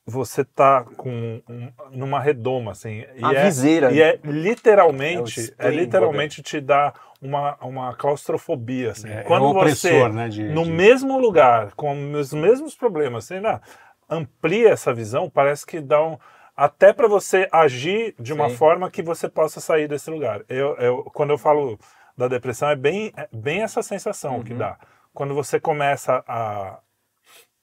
você 0.05 0.43
tá 0.43 0.83
com 0.97 1.41
um- 1.49 1.71
numa 1.91 2.19
redoma, 2.19 2.71
assim. 2.71 3.05
E 3.15 3.23
A 3.23 3.33
é, 3.33 3.45
viseira. 3.45 3.91
E 3.91 4.01
é 4.01 4.15
É 4.15 4.19
literalmente, 4.23 5.39
é, 5.39 5.43
spleen, 5.43 5.77
literalmente 5.77 6.41
te 6.41 6.59
dá 6.59 6.93
uma, 7.21 7.55
uma 7.61 7.95
claustrofobia, 7.95 8.91
assim. 8.91 9.09
É, 9.09 9.23
quando 9.23 9.45
é 9.45 9.47
um 9.49 9.53
você, 9.53 9.87
opressor, 9.89 10.13
né, 10.13 10.27
de- 10.29 10.49
no 10.49 10.63
de- 10.63 10.71
mesmo 10.71 11.17
lugar, 11.17 11.73
com 11.75 12.13
os 12.13 12.33
mesmos 12.33 12.75
problemas, 12.75 13.25
você 13.25 13.35
ainda 13.35 13.61
amplia 14.09 14.69
essa 14.71 14.93
visão, 14.93 15.29
parece 15.29 15.65
que 15.65 15.79
dá 15.79 16.03
um... 16.03 16.17
Até 16.55 16.93
para 16.93 17.07
você 17.07 17.47
agir 17.51 18.13
de 18.19 18.31
uma 18.31 18.47
Sim. 18.49 18.57
forma 18.57 18.91
que 18.91 19.01
você 19.01 19.27
possa 19.27 19.59
sair 19.59 19.87
desse 19.87 20.11
lugar. 20.11 20.41
Eu, 20.47 20.75
eu- 20.77 21.03
quando 21.05 21.31
eu 21.31 21.37
falo 21.37 21.79
da 22.15 22.27
depressão, 22.27 22.69
é 22.69 22.75
bem, 22.75 23.11
é 23.17 23.27
bem 23.33 23.63
essa 23.63 23.81
sensação 23.81 24.35
Uhum. 24.35 24.43
que 24.43 24.53
dá. 24.53 24.77
Quando 25.13 25.33
você 25.33 25.59
começa 25.59 26.23
a, 26.27 26.77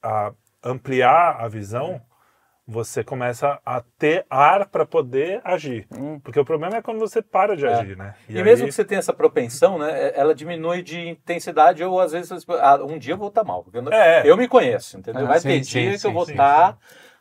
a 0.03 0.33
ampliar 0.63 1.37
a 1.39 1.47
visão, 1.47 2.01
você 2.67 3.03
começa 3.03 3.59
a 3.65 3.81
ter 3.97 4.25
ar 4.29 4.67
para 4.67 4.85
poder 4.85 5.41
agir. 5.43 5.87
Porque 6.23 6.39
o 6.39 6.45
problema 6.45 6.77
é 6.77 6.81
quando 6.81 6.99
você 6.99 7.21
para 7.21 7.55
de 7.57 7.65
É. 7.65 7.73
agir, 7.73 7.97
né? 7.97 8.13
E, 8.29 8.37
aí- 8.37 8.43
mesmo 8.43 8.67
que 8.67 8.71
você 8.71 8.85
tenha 8.85 8.99
essa 8.99 9.11
propensão, 9.13 9.77
né, 9.77 10.11
ela 10.15 10.33
diminui 10.33 10.81
de 10.81 11.09
intensidade 11.09 11.83
ou 11.83 11.99
às 11.99 12.11
vezes 12.11 12.45
ah, 12.49 12.79
um 12.83 12.97
dia 12.97 13.13
eu 13.13 13.17
vou 13.17 13.27
estar 13.29 13.43
mal. 13.43 13.63
porque 13.63 13.77
Eu, 13.77 13.81
não- 13.81 13.91
É. 13.91 14.21
eu 14.25 14.37
me 14.37 14.47
conheço, 14.47 14.97
entendeu? 14.97 15.25
Ah, 15.25 15.29
Vai 15.29 15.39
sim, 15.39 15.47
ter 15.49 15.63
sim, 15.63 15.79
dia 15.81 15.91
que 15.91 15.97
sim, 15.97 16.07
eu 16.07 16.13
vou 16.13 16.23
estar. 16.23 16.77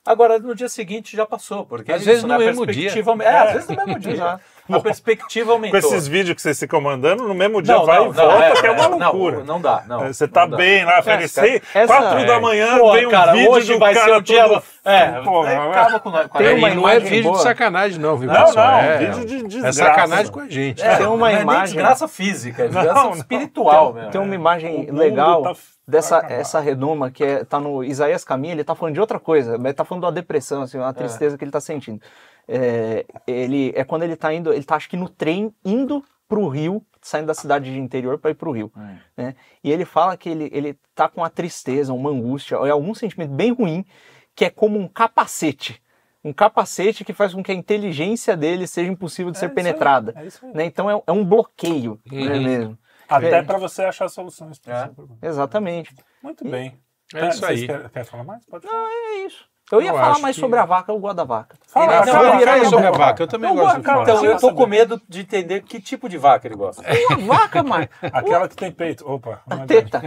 Agora, 0.07 0.39
no 0.39 0.55
dia 0.55 0.69
seguinte 0.69 1.15
já 1.15 1.27
passou. 1.27 1.67
Porque 1.67 1.93
Às 1.93 2.03
é 2.03 2.05
vezes 2.07 2.23
no 2.23 2.29
né, 2.31 2.39
mesmo 2.39 2.65
perspectiva 2.65 3.11
aume- 3.11 3.25
É, 3.25 3.37
às 3.37 3.53
vezes 3.53 3.69
no 3.69 3.77
mesmo 3.77 3.99
dia. 3.99 4.41
A 4.77 4.81
perspectiva 4.81 5.47
Com 5.47 5.53
aumentou. 5.53 5.79
esses 5.79 6.07
vídeos 6.07 6.35
que 6.37 6.43
vocês 6.43 6.59
ficam 6.59 6.81
mandando, 6.81 7.27
no 7.27 7.35
mesmo 7.35 7.61
dia 7.63 7.75
Não, 7.75 7.85
vai 7.87 7.99
não, 7.99 8.05
e 8.07 8.09
não, 8.09 8.15
volta, 8.15 8.45
é, 8.45 8.53
que 8.53 8.67
é 8.67 8.71
uma 8.71 8.85
é, 8.85 8.89
loucura. 8.89 9.37
Não, 9.39 9.45
não 9.45 9.61
dá. 9.61 9.83
Não, 9.87 10.07
você 10.07 10.29
tá 10.29 10.47
dá. 10.47 10.57
bem 10.57 10.85
lá, 10.85 11.03
cara, 11.03 11.23
essa- 11.23 11.43
quatro 11.87 12.19
é. 12.21 12.25
da 12.25 12.41
manhã, 12.41 12.79
Pô, 12.79 12.93
vem 12.93 13.07
um 13.07 13.11
cara, 13.11 13.33
vídeo 13.33 13.51
hoje 13.51 13.73
do 13.73 13.79
vai 13.79 13.95
cara 13.95 14.07
ser 14.07 14.17
o 14.17 14.21
dia. 14.23 14.49
todo- 14.49 14.63
É, 14.85 15.21
Porra, 15.23 15.51
é, 15.51 15.57
acaba 15.57 16.01
com, 16.01 16.11
com 16.11 16.39
Tem 16.39 16.55
uma 16.57 16.69
não 16.71 16.89
é 16.89 16.95
imagem 16.97 17.11
vídeo 17.11 17.25
boa. 17.25 17.37
de 17.37 17.43
sacanagem, 17.43 17.99
não, 18.01 18.17
viu, 18.17 18.33
Não, 18.33 18.45
pessoal? 18.47 18.67
não, 18.73 18.79
é, 18.81 18.99
vídeo 18.99 19.27
de 19.27 19.43
desgraça. 19.49 19.69
É 19.69 19.73
sacanagem 19.87 20.33
com 20.33 20.41
a 20.41 20.49
gente. 20.49 20.83
É, 20.83 20.97
Tem 20.97 21.07
uma 21.07 21.17
não 21.17 21.27
é 21.27 21.43
imagem- 21.43 21.65
desgraça 21.65 22.09
física, 22.09 22.63
é 22.65 22.69
desgraça 22.69 22.95
Não, 23.05 23.11
espiritual 23.13 23.93
mesmo. 23.93 24.11
Tem 24.11 24.21
uma 24.21 24.35
imagem 24.35 24.91
legal 24.91 25.43
tá- 25.43 25.53
dessa 25.87 26.25
essa 26.29 26.61
redoma 26.61 27.11
que 27.11 27.23
é, 27.25 27.45
tá 27.45 27.61
no 27.61 27.85
Isaías 27.85 28.25
Caminha, 28.25 28.55
ele 28.55 28.65
tá 28.65 28.75
falando 28.75 28.95
de 28.95 29.01
outra 29.01 29.19
coisa, 29.21 29.59
mas 29.59 29.75
tá 29.75 29.85
falando 29.85 30.03
de 30.03 30.07
uma 30.07 30.13
depressão, 30.13 30.63
assim, 30.63 30.79
uma 30.79 30.95
tristeza 30.95 31.37
que 31.37 31.45
ele 31.45 31.51
tá 31.51 31.61
sentindo. 31.61 32.01
É, 32.49 33.05
ele, 33.27 33.73
é 33.77 33.85
quando 33.85 34.03
ele 34.03 34.17
tá 34.17 34.33
indo, 34.35 34.53
ele 34.53 34.65
tá 34.65 34.77
acho 34.77 34.89
que 34.89 34.97
no 34.97 35.09
trem 35.09 35.55
indo 35.65 36.05
pro 36.29 36.49
Rio, 36.49 36.85
saindo 37.03 37.27
da 37.27 37.35
cidade 37.35 37.73
de 37.73 37.79
interior 37.79 38.19
para 38.19 38.31
ir 38.31 38.35
pro 38.35 38.53
Rio. 38.53 38.71
Hum. 38.77 38.97
né? 39.17 39.35
E 39.65 39.71
ele 39.73 39.85
fala 39.85 40.17
que 40.17 40.29
ele, 40.29 40.49
ele 40.53 40.79
tá 40.95 41.09
com 41.09 41.21
uma 41.23 41.31
tristeza, 41.31 41.93
uma 41.93 42.11
angústia, 42.11 42.57
é 42.57 42.71
algum 42.71 42.95
sentimento 42.95 43.31
bem 43.33 43.53
ruim, 43.53 43.85
que 44.35 44.45
é 44.45 44.51
como 44.51 44.79
um 44.79 44.87
capacete. 44.89 45.83
Um 46.23 46.33
capacete 46.33 47.03
que 47.05 47.13
faz 47.15 47.33
com 47.33 47.43
que 47.43 47.51
a 47.51 47.55
inteligência 47.55 48.37
dele 48.37 48.67
seja 48.67 48.91
impossível 48.93 49.33
de 49.33 49.39
É 49.39 49.41
ser 49.41 49.47
isso 49.47 49.51
aí, 49.59 49.65
penetrada. 49.65 50.13
é 50.17 50.27
isso 50.27 50.45
aí. 50.45 50.53
né? 50.55 50.65
Então 50.67 50.91
é, 50.91 51.03
é 51.07 51.13
um 51.13 51.25
bloqueio, 51.25 51.99
né, 52.11 52.21
Uhum. 52.37 52.43
mesmo. 52.43 52.79
Até 53.09 53.39
É. 53.39 53.43
para 53.43 53.59
você 53.59 53.83
achar 53.83 54.09
soluções. 54.09 54.61
É. 54.67 54.85
seu 54.85 54.95
problema. 54.95 55.19
Exatamente. 55.23 55.95
Muito 56.23 56.45
bem. 56.49 56.79
É 57.15 57.29
isso 57.29 57.41
Vocês 57.41 57.61
aí. 57.63 57.67
Querem, 57.67 57.89
quer 57.89 58.05
falar 58.05 58.23
mais? 58.23 58.45
Pode 58.47 58.67
falar. 58.69 58.89
É 58.89 59.27
isso. 59.27 59.45
Eu 59.73 59.81
ia 59.83 59.91
Eu 59.91 59.95
falar 59.95 60.19
mais 60.19 60.35
que- 60.35 60.41
sobre 60.41 60.59
a 60.59 60.65
vaca, 60.65 60.91
eu 60.93 60.99
gosto 60.99 61.17
da 61.17 61.25
vaca. 61.25 61.57
Fala, 61.67 61.87
Não, 61.87 61.93
fala, 61.93 62.07
não, 62.07 62.13
fala, 62.13 62.33
fala 62.33 62.47
fala 62.47 62.65
sobre 62.71 62.87
a 62.87 62.91
vaca, 62.91 63.23
eu 63.23 63.27
também 63.29 63.51
Eu 63.51 63.57
gosto 63.57 63.77
de 63.77 63.83
cara, 63.83 63.99
falar. 64.05 64.11
Então, 64.19 64.25
eu 64.31 64.39
tô 64.39 64.55
com 64.55 64.67
medo 64.67 65.01
de 65.09 65.21
entender 65.21 65.63
que 65.63 65.81
tipo 65.81 66.09
de 66.09 66.19
vaca 66.19 66.47
ele 66.49 66.57
gosta. 66.57 66.83
Uma 67.19 67.39
vaca, 67.39 67.63
mas 67.63 67.89
Aquela 68.13 68.49
que 68.49 68.57
tem 68.57 68.73
peito. 68.73 69.09
Opa. 69.09 69.41
não 69.47 69.63
é 69.63 69.67
teta. 69.67 70.03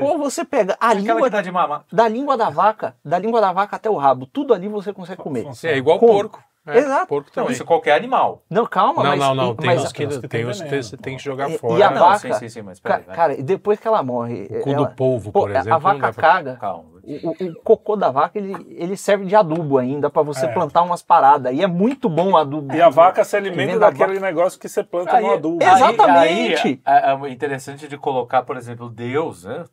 Ou 0.00 0.18
você 0.18 0.44
pega 0.44 0.76
a 0.80 0.88
Aquela 0.88 1.00
língua 1.00 1.22
que 1.24 1.30
dá 1.30 1.42
de 1.42 1.52
mamar. 1.52 1.84
da 1.92 2.08
língua 2.08 2.36
da 2.36 2.50
vaca, 2.50 2.94
da 3.04 3.18
língua 3.18 3.40
da 3.40 3.52
vaca 3.52 3.76
até 3.76 3.88
o 3.88 3.96
rabo, 3.96 4.26
tudo 4.26 4.52
ali 4.52 4.68
você 4.68 4.92
consegue 4.92 5.22
comer. 5.22 5.44
Funciona. 5.44 5.74
É 5.74 5.78
igual 5.78 5.98
Como? 5.98 6.12
porco. 6.12 6.42
É, 6.64 6.78
Exato. 6.78 7.06
Porco 7.08 7.28
Não, 7.30 7.34
também. 7.42 7.52
isso 7.54 7.62
é 7.64 7.66
qualquer 7.66 7.96
animal. 7.96 8.42
Não, 8.48 8.64
calma, 8.66 9.02
Não, 9.02 9.10
mas 9.10 9.18
não, 9.18 9.34
não. 9.34 9.54
Tem 9.56 9.66
mas, 9.66 9.82
uns 9.82 9.92
que, 9.92 10.06
Tem 10.06 10.20
tem 10.20 10.28
tem 10.28 10.46
uns 10.46 10.60
que 10.62 10.82
você 10.82 10.96
tem 10.96 11.16
que 11.16 11.22
jogar 11.24 11.50
E- 11.50 11.58
fora. 11.58 11.76
e 11.76 11.82
a 11.82 11.90
não, 11.90 12.00
vaca- 12.00 12.18
sim, 12.20 12.32
sim, 12.34 12.48
sim, 12.48 12.62
mas 12.62 12.78
peraí, 12.78 13.02
cara, 13.02 13.34
e 13.34 13.42
depois 13.42 13.80
que 13.80 13.88
ela 13.88 14.00
morre, 14.00 14.44
O 14.48 14.60
cu 14.60 14.70
ela- 14.70 14.86
do 14.86 14.94
polvo, 14.94 15.32
por 15.32 15.48
a- 15.50 15.58
exemplo. 15.58 15.72
a 15.88 15.92
não 15.92 16.00
vaca 16.00 16.12
caga. 16.12 16.56
Calma. 16.60 16.91
O, 17.04 17.30
o- 17.30 17.54
cocô 17.64 17.96
da 17.96 18.10
vaca, 18.10 18.38
ele, 18.38 18.54
ele 18.78 18.96
serve 18.96 19.24
de 19.26 19.34
adubo 19.34 19.78
ainda 19.78 20.08
pra 20.08 20.22
você 20.22 20.46
É. 20.46 20.48
plantar 20.52 20.82
umas 20.82 21.02
paradas. 21.02 21.52
E 21.54 21.62
é 21.62 21.66
muito 21.66 22.08
bom 22.08 22.32
o 22.32 22.36
adubo. 22.36 22.74
E 22.74 22.80
a 22.80 22.88
vaca 22.88 23.24
se 23.24 23.36
alimenta 23.36 23.78
da 23.78 23.90
daquele 23.90 24.14
vaca. 24.14 24.26
negócio 24.26 24.58
que 24.60 24.68
você 24.68 24.84
planta 24.84 25.20
no 25.20 25.32
adubo. 25.32 25.62
Exato. 25.62 25.82
Exatamente. 25.94 26.68
Aí, 26.68 26.80
é, 26.86 27.12
é 27.12 27.28
interessante 27.30 27.88
de 27.88 27.98
colocar, 27.98 28.42
por 28.44 28.56
exemplo, 28.56 28.88
Deus, 28.88 29.44
né? 29.44 29.64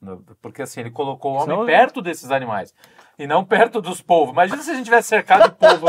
Porque 0.41 0.61
assim, 0.63 0.79
ele 0.79 0.91
colocou 0.91 1.31
o 1.33 1.35
homem 1.35 1.49
Senão- 1.49 1.65
perto 1.65 2.01
desses 2.01 2.31
animais. 2.31 2.73
E 3.19 3.27
não 3.27 3.43
perto 3.43 3.81
dos 3.81 4.01
povos. 4.01 4.31
Imagina 4.31 4.61
se 4.63 4.71
a 4.71 4.73
gente 4.75 4.85
tivesse 4.85 5.09
cercado 5.09 5.49
de 5.49 5.55
povo 5.57 5.87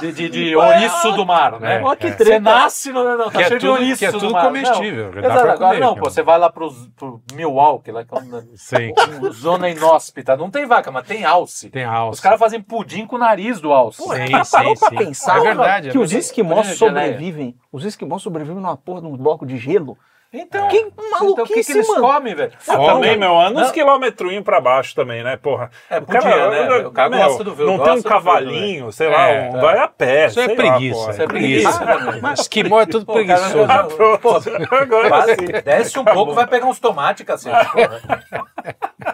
de, 0.00 0.12
de, 0.12 0.28
de 0.28 0.56
ouriço 0.58 1.12
do 1.12 1.24
mar, 1.24 1.60
né? 1.60 1.76
É, 1.80 1.82
Ó, 1.84 1.94
que 1.94 2.08
é. 2.08 2.10
Você 2.10 2.16
treta. 2.16 2.40
nasce 2.40 2.90
no. 2.92 3.16
Não, 3.16 3.30
tá 3.30 3.38
Que 3.38 3.42
é 3.44 3.46
cheio 3.46 3.60
de 3.60 3.66
tudo- 3.66 3.72
ouriço 3.78 3.98
que 4.00 4.06
é 4.06 4.10
do 4.12 4.18
tudo 4.18 4.32
mar. 4.32 4.44
comestível, 4.46 5.12
Não, 5.12 5.18
exato, 5.20 5.40
pra 5.42 5.52
agora 5.52 5.56
comer, 5.56 5.80
não, 5.80 5.94
pô, 5.94 6.08
é 6.08 6.10
você 6.10 6.22
vai 6.24 6.36
lá 6.36 6.50
pros, 6.50 6.88
pro 6.96 7.22
Milwaukee, 7.32 7.92
lá 7.92 8.04
que 8.04 8.12
é 8.12 8.18
uma, 8.18 8.44
Sim. 8.56 8.92
zona 9.32 9.70
inóspita. 9.70 10.36
Não 10.36 10.50
tem 10.50 10.66
vaca, 10.66 10.90
mas 10.90 11.06
tem 11.06 11.24
alce. 11.24 11.70
Tem 11.70 11.84
alça. 11.84 12.14
Os 12.14 12.20
caras 12.20 12.40
fazem 12.40 12.60
pudim 12.60 13.06
com 13.06 13.14
o 13.14 13.18
nariz 13.20 13.60
do 13.60 13.72
alce. 13.72 14.02
Sim, 14.02 14.08
Cara, 14.32 14.44
parou 14.44 14.74
sim, 14.74 14.80
pra 14.80 14.88
sim. 14.90 14.96
pensar 14.96 15.38
É 15.38 15.40
verdade. 15.42 15.90
que 15.90 15.96
é 15.96 16.00
os 16.00 16.12
esquimós 16.12 16.66
sobrevivem. 16.76 17.56
Os 17.70 17.84
esquimós 17.84 18.20
sobrevivem 18.20 18.60
numa 18.60 18.76
porra 18.76 19.00
de 19.00 19.06
um 19.06 19.16
bloco 19.16 19.46
de 19.46 19.56
gelo. 19.58 19.96
Então, 20.36 20.66
Que 20.66 20.78
então, 20.78 21.04
o 21.04 21.10
maluquice, 21.12 21.54
que, 21.54 21.64
que 21.64 21.72
eles 21.72 21.88
mano. 21.88 22.00
comem, 22.00 22.34
velho? 22.34 22.52
Ah, 22.66 22.76
também, 22.76 23.16
meu, 23.16 23.38
anda 23.38 23.60
uns 23.60 23.66
Não. 23.66 23.72
quilômetros 23.72 24.40
pra 24.42 24.60
baixo 24.60 24.92
também, 24.94 25.22
né, 25.22 25.36
porra? 25.36 25.70
É, 25.88 25.98
O 25.98 26.02
podia, 26.02 26.50
né? 26.50 26.76
O 26.86 26.90
cara 26.90 27.08
meu, 27.08 27.18
gosta 27.20 27.44
do 27.44 27.54
verde, 27.54 27.70
Não 27.72 27.78
tem 27.78 27.92
um 27.92 27.94
verde, 27.94 28.08
cavalinho, 28.08 28.90
sei 28.92 29.08
lá, 29.08 29.28
É, 29.28 29.50
um, 29.50 29.56
é. 29.56 29.60
vai 29.60 29.78
a 29.78 29.86
pé. 29.86 30.26
Isso 30.26 30.40
é 30.40 30.46
lá, 30.48 30.54
preguiça. 30.56 30.98
porra. 30.98 31.10
Isso 31.12 31.22
é 31.22 31.26
preguiça. 31.26 31.80
Mas 32.20 32.40
esquimó 32.40 32.80
é 32.80 32.86
tudo 32.86 33.06
cara, 33.06 33.18
preguiçoso. 33.24 33.70
Ah, 33.70 33.84
pronto. 33.84 34.74
Agora 34.74 35.22
sim. 35.36 35.46
desce 35.64 35.98
um 36.00 36.04
pouco, 36.04 36.32
vai 36.34 36.46
pegar 36.48 36.66
uns 36.66 36.80
tomates, 36.80 37.24
cacete. 37.24 37.70
porra. 37.70 39.13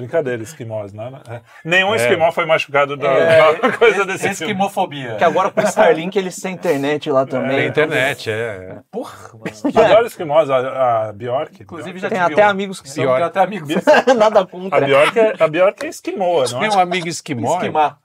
Brincadeira, 0.00 0.42
esquimós, 0.42 0.92
né? 0.92 1.10
É. 1.28 1.40
Nenhum 1.64 1.94
É. 1.94 1.96
esquimó 1.96 2.30
foi 2.30 2.44
machucado 2.46 2.96
da, 2.96 3.08
É, 3.10 3.54
da 3.58 3.72
coisa 3.72 4.04
desse 4.04 4.18
filme. 4.34 4.52
Esquimofobia. 4.52 5.16
Que 5.16 5.24
agora 5.24 5.50
com 5.50 5.60
o 5.60 5.64
Starlink 5.64 6.16
eles 6.18 6.36
têm 6.36 6.54
internet 6.54 7.10
lá 7.10 7.24
também. 7.26 7.56
Na 7.62 7.64
internet, 7.66 8.30
é. 8.30 8.78
Porra, 8.90 9.30
mano. 9.32 9.78
Adoro 9.86 10.06
esquimós, 10.06 10.50
a, 10.50 11.08
a 11.08 11.12
Bjork. 11.12 11.62
Inclusive 11.62 11.98
já 11.98 12.08
Tem 12.08 12.18
até 12.20 12.46
um. 12.46 12.50
amigos 12.50 12.80
que 12.80 12.92
Tem 12.94 13.04
são. 13.04 13.14
até 13.14 13.40
amigos. 13.40 13.68
Nada 14.16 14.40
A 14.40 14.46
contra. 14.46 14.80
Bjork 14.84 15.18
é, 15.18 15.34
a 15.38 15.48
Bjork 15.48 15.84
é 15.86 15.88
esquimó, 15.88 16.44
não 16.50 16.60
Tem 16.60 16.68
é? 16.68 16.72
um 16.72 16.78
amigo 16.80 17.08
esquimó. 17.08 17.56
Esquimar. 17.56 17.98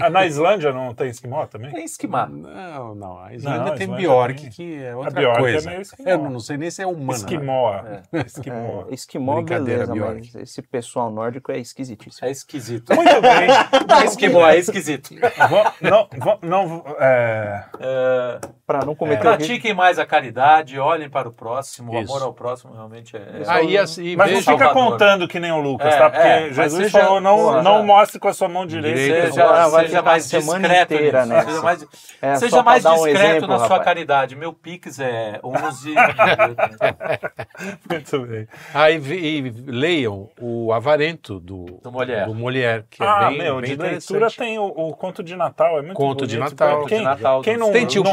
Ah, 0.00 0.08
Na 0.10 0.24
Islândia 0.26 0.72
não 0.72 0.94
tem 0.94 1.08
esquimó 1.08 1.44
também? 1.46 1.70
Tem 1.72 1.84
esquimar. 1.84 2.28
Não, 2.30 2.94
não. 2.94 3.18
A 3.22 3.34
Islândia 3.34 3.60
Não, 3.60 3.66
a 3.66 3.70
tem 3.76 3.84
Islândia 3.84 4.08
Bjork, 4.08 4.40
tem. 4.42 4.50
que 4.50 4.82
é 4.82 4.94
outra 4.96 5.10
Bjork 5.10 5.38
é 5.38 5.40
coisa. 5.40 5.70
meio 5.70 5.82
esquimó. 5.82 6.08
Eu 6.10 6.18
não 6.18 6.40
sei 6.40 6.56
nem 6.56 6.70
se 6.70 6.82
é 6.82 6.86
humana. 6.86 7.12
Esquimó. 7.18 7.80
Esquimó. 8.26 8.84
É, 8.90 8.94
esquimó, 8.94 9.34
Brincadeira, 9.36 9.86
beleza, 9.86 9.92
Bjork. 9.92 10.30
mas 10.34 10.42
esse 10.42 10.62
pessoal 10.62 11.10
nórdico 11.32 11.52
é 11.52 11.58
esquisitíssimo. 11.58 12.28
É 12.28 12.30
esquisito. 12.30 12.94
Muito 12.94 13.20
bem. 13.20 13.48
É 14.02 14.04
esquimó, 14.04 14.46
é 14.46 14.58
esquisito. 14.58 15.10
Vão- 15.48 15.72
não, 15.80 16.08
vão- 16.18 16.38
não, 16.42 16.84
é, 17.00 17.64
É, 17.80 18.40
Pra 18.78 18.86
não 18.86 18.94
cometer 18.94 19.26
o 19.26 19.30
risco. 19.30 19.36
pratiquem 19.46 19.74
mais 19.74 19.98
a 19.98 20.06
caridade, 20.06 20.78
olhem 20.78 21.08
para 21.10 21.28
o 21.28 21.32
próximo. 21.32 21.92
O 21.92 22.00
Isso. 22.00 22.10
amor 22.12 22.22
ao 22.24 22.32
próximo 22.32 22.72
realmente 22.74 23.16
é. 23.16 23.42
Aí, 23.46 23.76
assim, 23.78 24.16
mas 24.16 24.30
não 24.32 24.38
fica 24.40 24.50
Salvador. 24.58 24.74
contando 24.92 25.28
que 25.28 25.38
nem 25.40 25.52
o 25.52 25.60
Lucas, 25.60 25.92
É, 25.94 25.98
tá? 25.98 26.10
Porque 26.10 26.26
é, 26.26 26.52
Jesus 26.52 26.84
seja- 26.84 27.00
falou, 27.00 27.20
não, 27.20 27.36
porra, 27.36 27.62
não 27.62 27.78
já- 27.78 27.82
mostre 27.84 28.18
com 28.18 28.28
a 28.28 28.32
sua 28.34 28.48
mão 28.48 28.66
direita. 28.66 28.98
Direita. 28.98 29.26
Seja, 29.32 29.46
vai 29.46 29.70
seja 29.84 29.88
ficar 29.88 30.02
mais 30.02 30.24
semana 30.24 30.60
discreto 30.68 30.94
inteira 30.94 31.26
nessa. 31.26 31.48
Seja 31.50 31.62
mais, 31.62 31.86
É, 32.22 32.34
seja 32.36 32.62
mais 32.62 32.84
um 32.84 32.94
discreto 32.94 33.18
exemplo, 33.18 33.48
na 33.48 33.56
sua 33.58 33.62
rapaz. 33.68 33.84
caridade. 33.84 34.36
Meu 34.36 34.52
Pix 34.52 34.98
é 35.00 35.40
11. 35.44 35.94
Muito 37.88 38.20
bem. 38.26 38.48
Aí 38.74 38.96
e 38.96 39.50
leiam 39.66 40.28
o 40.40 40.72
Avarento 40.72 41.38
do, 41.40 41.64
Do 41.82 41.92
Molière. 41.92 42.26
do 42.26 42.34
Molière, 42.34 42.84
que 42.90 43.02
ah, 43.02 43.20
é 43.24 43.28
bem, 43.28 43.38
meu, 43.38 43.60
bem 43.60 43.70
de 43.76 43.82
leitura 43.82 44.28
tem 44.30 44.58
o, 44.58 44.64
o 44.66 44.94
Conto 44.94 45.22
de 45.22 45.36
Natal, 45.36 45.78
é 45.78 45.82
muito 45.82 45.94
Conto 45.94 46.26
de 46.26 46.36
bonito. 46.38 46.50
Natal. 46.58 46.86
Quem, 46.86 46.98
De 46.98 47.04
Natal, 47.04 47.42
quem 47.42 47.56
não, 47.56 47.72
Tem 47.72 47.86
tio 47.86 48.02
não- 48.02 48.10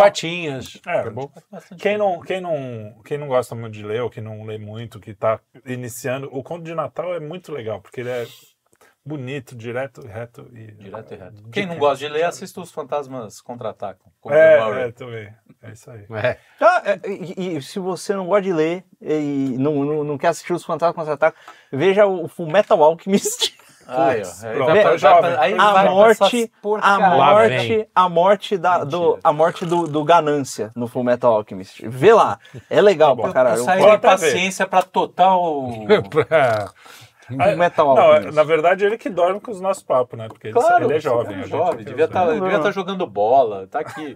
Patinhas. 0.49 0.81
É, 0.85 1.03
tá 1.03 1.09
bom? 1.09 1.31
Quem 1.79 1.97
não, 1.97 2.19
quem, 2.21 2.41
não, 2.41 3.01
quem 3.03 3.17
não 3.17 3.27
gosta 3.27 3.55
muito 3.55 3.73
de 3.73 3.83
ler, 3.83 4.01
ou 4.01 4.09
que 4.09 4.21
não 4.21 4.43
lê 4.45 4.57
muito, 4.57 4.99
que 4.99 5.11
está 5.11 5.39
iniciando, 5.65 6.29
o 6.31 6.43
conto 6.43 6.63
de 6.63 6.73
Natal 6.73 7.13
é 7.13 7.19
muito 7.19 7.51
legal, 7.51 7.81
porque 7.81 8.01
ele 8.01 8.09
é 8.09 8.25
bonito, 9.05 9.55
direto, 9.55 10.05
reto 10.05 10.47
e. 10.53 10.71
Direto 10.73 11.13
e 11.13 11.17
reto. 11.17 11.49
Quem 11.51 11.65
não 11.65 11.77
gosta 11.77 12.05
de 12.05 12.11
ler, 12.11 12.23
assista 12.23 12.61
os 12.61 12.71
Fantasmas 12.71 13.41
Contra-Atacam. 13.41 14.11
É, 14.27 14.87
é, 14.87 14.91
também. 14.91 15.33
É 15.61 15.71
isso 15.71 15.89
aí. 15.89 16.05
É. 16.11 16.37
Ah, 16.59 16.83
é, 16.85 16.99
e, 17.09 17.57
e 17.57 17.61
se 17.61 17.79
você 17.79 18.13
não 18.13 18.27
gosta 18.27 18.43
de 18.43 18.53
ler 18.53 18.85
e 19.01 19.55
não, 19.57 19.83
não, 19.83 20.03
não 20.03 20.17
quer 20.17 20.27
assistir 20.27 20.53
os 20.53 20.63
Fantasmas 20.63 20.95
Contra-Ataque, 20.95 21.39
veja 21.71 22.05
o 22.05 22.27
Full 22.27 22.47
Metal 22.47 22.81
Alchemist. 22.83 23.57
Aí 25.39 25.55
A 25.57 25.83
morte, 25.89 26.51
a 26.81 26.99
morte, 26.99 27.87
a 27.95 28.09
morte 28.09 28.57
da, 28.57 28.83
do, 28.83 29.19
a 29.23 29.33
morte 29.33 29.65
do, 29.65 29.87
do 29.87 30.03
Ganância 30.03 30.71
no 30.75 30.87
Full 30.87 31.03
Metal 31.03 31.33
Alchemist. 31.33 31.81
Vê 31.87 32.13
lá, 32.13 32.37
é 32.69 32.81
legal 32.81 33.15
pra 33.15 33.27
Eu 33.27 33.33
caralho. 33.33 33.63
saí 33.63 33.79
de 33.81 33.85
até 33.87 33.95
ver. 33.95 34.01
paciência 34.01 34.67
pra 34.67 34.81
total. 34.81 35.67
Pra- 36.09 36.69
Full 37.37 37.57
Metal 37.57 37.95
Não, 37.95 38.13
é- 38.13 38.31
na 38.31 38.43
verdade 38.43 38.85
ele 38.85 38.97
que 38.97 39.09
dorme 39.09 39.39
com 39.39 39.51
os 39.51 39.61
nossos 39.61 39.83
papos, 39.83 40.17
né? 40.17 40.27
Porque 40.27 40.47
ele, 40.47 40.53
Claro, 40.53 40.85
ele 40.85 40.95
é 40.95 40.99
jovem. 40.99 41.33
é 41.35 41.39
a 41.39 41.41
gente 41.41 41.49
jovem. 41.49 41.85
Devia 41.85 42.03
é 42.03 42.07
estar 42.07 42.25
devia 42.33 42.59
tá 42.59 42.71
jogando 42.71 43.05
bola. 43.07 43.67
Tá 43.69 43.79
aqui. 43.79 44.15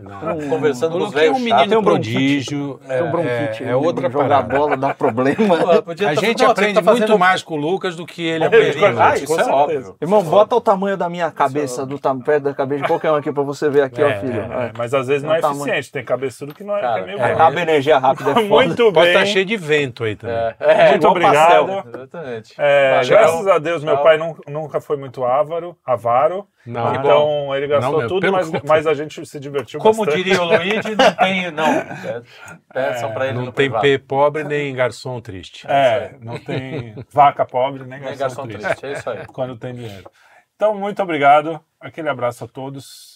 Conversando 0.50 0.92
com 0.94 0.98
os 0.98 1.04
Coloquei 1.12 1.30
um 1.30 1.34
velhos 1.34 1.42
menino 1.42 1.80
um 1.80 1.84
prodígio. 1.84 2.80
Tem 2.88 3.04
um 3.04 3.12
bronquite. 3.12 3.64
É, 3.64 3.70
é 3.70 3.76
outra 3.76 4.10
jogar 4.10 4.44
parada. 4.44 4.58
bola 4.58 4.78
dá 4.78 4.94
problema. 4.94 5.34
A 5.84 5.96
tá- 5.96 6.16
gente 6.16 6.44
Não, 6.44 6.52
aprende 6.52 6.82
tá 6.82 6.92
muito 6.92 7.18
mais 7.20 7.44
com 7.44 7.56
o 7.56 7.58
Lucas 7.58 7.96
do 7.96 8.06
que 8.06 8.26
ele 8.26 8.40
Bom 8.40 8.56
aprende 8.56 8.86
Ah, 8.86 9.16
isso 9.16 9.26
com 9.26 9.34
é 9.34 9.44
certeza. 9.44 9.52
óbvio. 9.54 9.96
Irmão, 10.02 10.24
bota 10.24 10.56
o 10.56 10.62
tamanho 10.62 10.98
da 10.98 11.10
minha 11.10 11.32
cabeça 11.32 11.86
do 11.86 12.00
perto 12.24 12.44
da 12.44 12.54
cabeça 12.54 12.82
de 12.84 12.88
qualquer 12.88 13.12
um 13.12 13.16
aqui 13.16 13.32
pra 13.32 13.44
você 13.44 13.70
ver 13.70 13.82
aqui, 13.82 14.02
ó, 14.02 14.08
É, 14.08 14.20
filho. 14.20 14.42
É, 14.42 14.66
É. 14.68 14.72
mas 14.78 14.94
às 14.94 15.08
vezes 15.08 15.24
não 15.24 15.32
é 15.34 15.42
Não 15.42 15.42
tá 15.42 15.52
eficiente, 15.52 15.92
tem 15.92 16.04
cabeçudo 16.04 16.54
que 16.54 16.64
não 16.64 16.76
é, 16.78 17.00
é 17.00 17.06
meio 17.06 17.20
é. 17.20 17.32
Acaba 17.34 17.62
energia 17.62 17.98
rápida, 17.98 18.32
é. 18.32 18.34
Muito 18.44 18.92
Pode 18.92 19.08
estar 19.08 19.24
bem. 19.24 19.32
cheio 19.34 19.46
de 19.46 19.58
vento 19.58 20.04
aí 20.04 20.16
também. 20.16 20.36
É, 20.36 20.56
é, 20.60 20.90
Muito 20.92 21.08
obrigado. 21.08 21.84
Exatamente. 21.94 22.54
É, 22.58 23.03
Valeu. 23.10 23.24
graças 23.28 23.48
a 23.48 23.60
Deus, 23.60 23.84
meu 23.84 23.96
Tchau. 23.96 24.04
pai 24.04 24.18
nun- 24.18 24.36
nunca 24.48 24.82
foi 24.82 24.98
muito 24.98 25.24
avaro, 25.24 25.78
avaro. 25.86 26.48
Não, 26.66 26.94
então 26.96 27.56
ele 27.56 27.68
gastou 27.68 27.92
Não, 27.92 28.00
meu, 28.00 28.08
tudo, 28.08 28.32
mas, 28.32 28.50
mas 28.68 28.88
a 28.88 28.94
gente 28.94 29.26
se 29.26 29.40
divertiu 29.40 29.80
Como 29.80 30.06
bastante. 30.06 30.24
diria 30.24 30.42
o 30.42 30.46
Luigi, 30.46 30.96
não 30.96 31.14
tem. 31.16 31.52
Não. 31.52 31.66
É, 31.66 32.22
Peçam 32.74 33.12
pra 33.14 33.28
ele 33.28 33.38
não 33.40 33.52
tem. 33.52 33.70
P 33.72 33.98
pobre 34.00 34.44
nem 34.44 34.74
garçom 34.74 35.20
triste. 35.20 35.66
É, 35.70 36.16
não 36.22 36.38
tem 36.40 36.96
vaca 37.12 37.46
pobre 37.46 37.82
nem 37.84 38.00
Nem 38.00 38.16
garçom, 38.18 38.20
garçom 38.20 38.48
triste, 38.48 38.66
triste. 38.68 38.86
É 38.86 38.92
isso 38.94 39.10
aí. 39.10 39.26
quando 39.34 39.58
tem 39.58 39.74
dinheiro. 39.74 40.10
Então, 40.56 40.74
muito 40.76 41.02
obrigado. 41.04 41.60
Aquele 41.82 42.08
abraço 42.10 42.46
a 42.46 42.48
todos. 42.48 43.13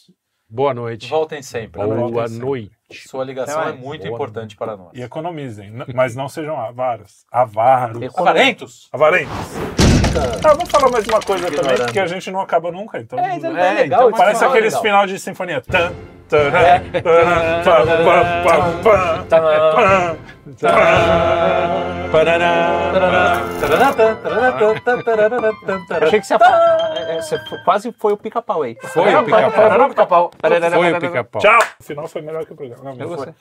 Boa 0.49 0.73
noite. 0.73 1.09
Voltem 1.09 1.41
sempre. 1.41 1.81
Boa 1.83 2.27
sempre. 2.27 2.45
noite. 2.45 2.71
Sua 3.05 3.23
ligação 3.25 3.61
é 3.63 3.73
muito 3.73 4.03
Boa 4.03 4.13
importante 4.15 4.55
para 4.55 4.77
nós. 4.77 4.91
E 4.93 5.01
economizem, 5.01 5.73
mas 5.93 6.15
não 6.15 6.29
sejam 6.29 6.57
avaros. 6.57 7.25
Avaros. 7.29 8.17
Avarentos? 8.17 8.87
Avarentos. 8.93 9.35
Ah, 10.43 10.53
vamos 10.53 10.69
falar 10.69 10.89
mais 10.89 11.05
uma 11.05 11.19
coisa 11.21 11.43
também, 11.47 11.59
Ignorando. 11.59 11.85
porque 11.85 11.99
a 11.99 12.07
gente 12.07 12.31
não 12.31 12.39
acaba 12.39 12.71
nunca. 12.71 12.97
Então, 12.97 13.19
É, 13.19 13.35
então 13.35 13.55
É, 13.57 13.69
é 13.69 13.73
legal. 13.81 14.07
então 14.07 14.17
parece 14.17 14.43
é 14.43 14.47
aqueles 14.47 14.73
legal. 14.73 14.81
final 14.81 15.05
de 15.05 15.19
sinfonia. 15.19 15.61
Tan, 15.61 15.93
taran, 16.29 16.91
taran, 17.61 18.03
pá, 18.83 20.15
Achei 26.07 26.19
que 26.19 26.25
você 26.27 26.37
falar. 26.39 26.97
é, 26.97 27.21
Você 27.21 27.39
quase 27.65 27.91
foi 27.91 28.13
o 28.13 28.17
pica-pau 28.17 28.61
aí. 28.63 28.77
Foi 28.81 29.03
o 29.15 29.23
pica-pau. 29.25 29.51
Foi 29.51 29.65
o 29.67 29.89
pica-pau. 29.89 30.31
Tchau. 31.41 31.59
O 31.79 31.83
final 31.83 32.07
foi 32.07 32.21
melhor 32.21 32.45
que 32.45 32.53
o 32.53 32.55
programa. 32.55 32.95
Gostei. 32.95 33.33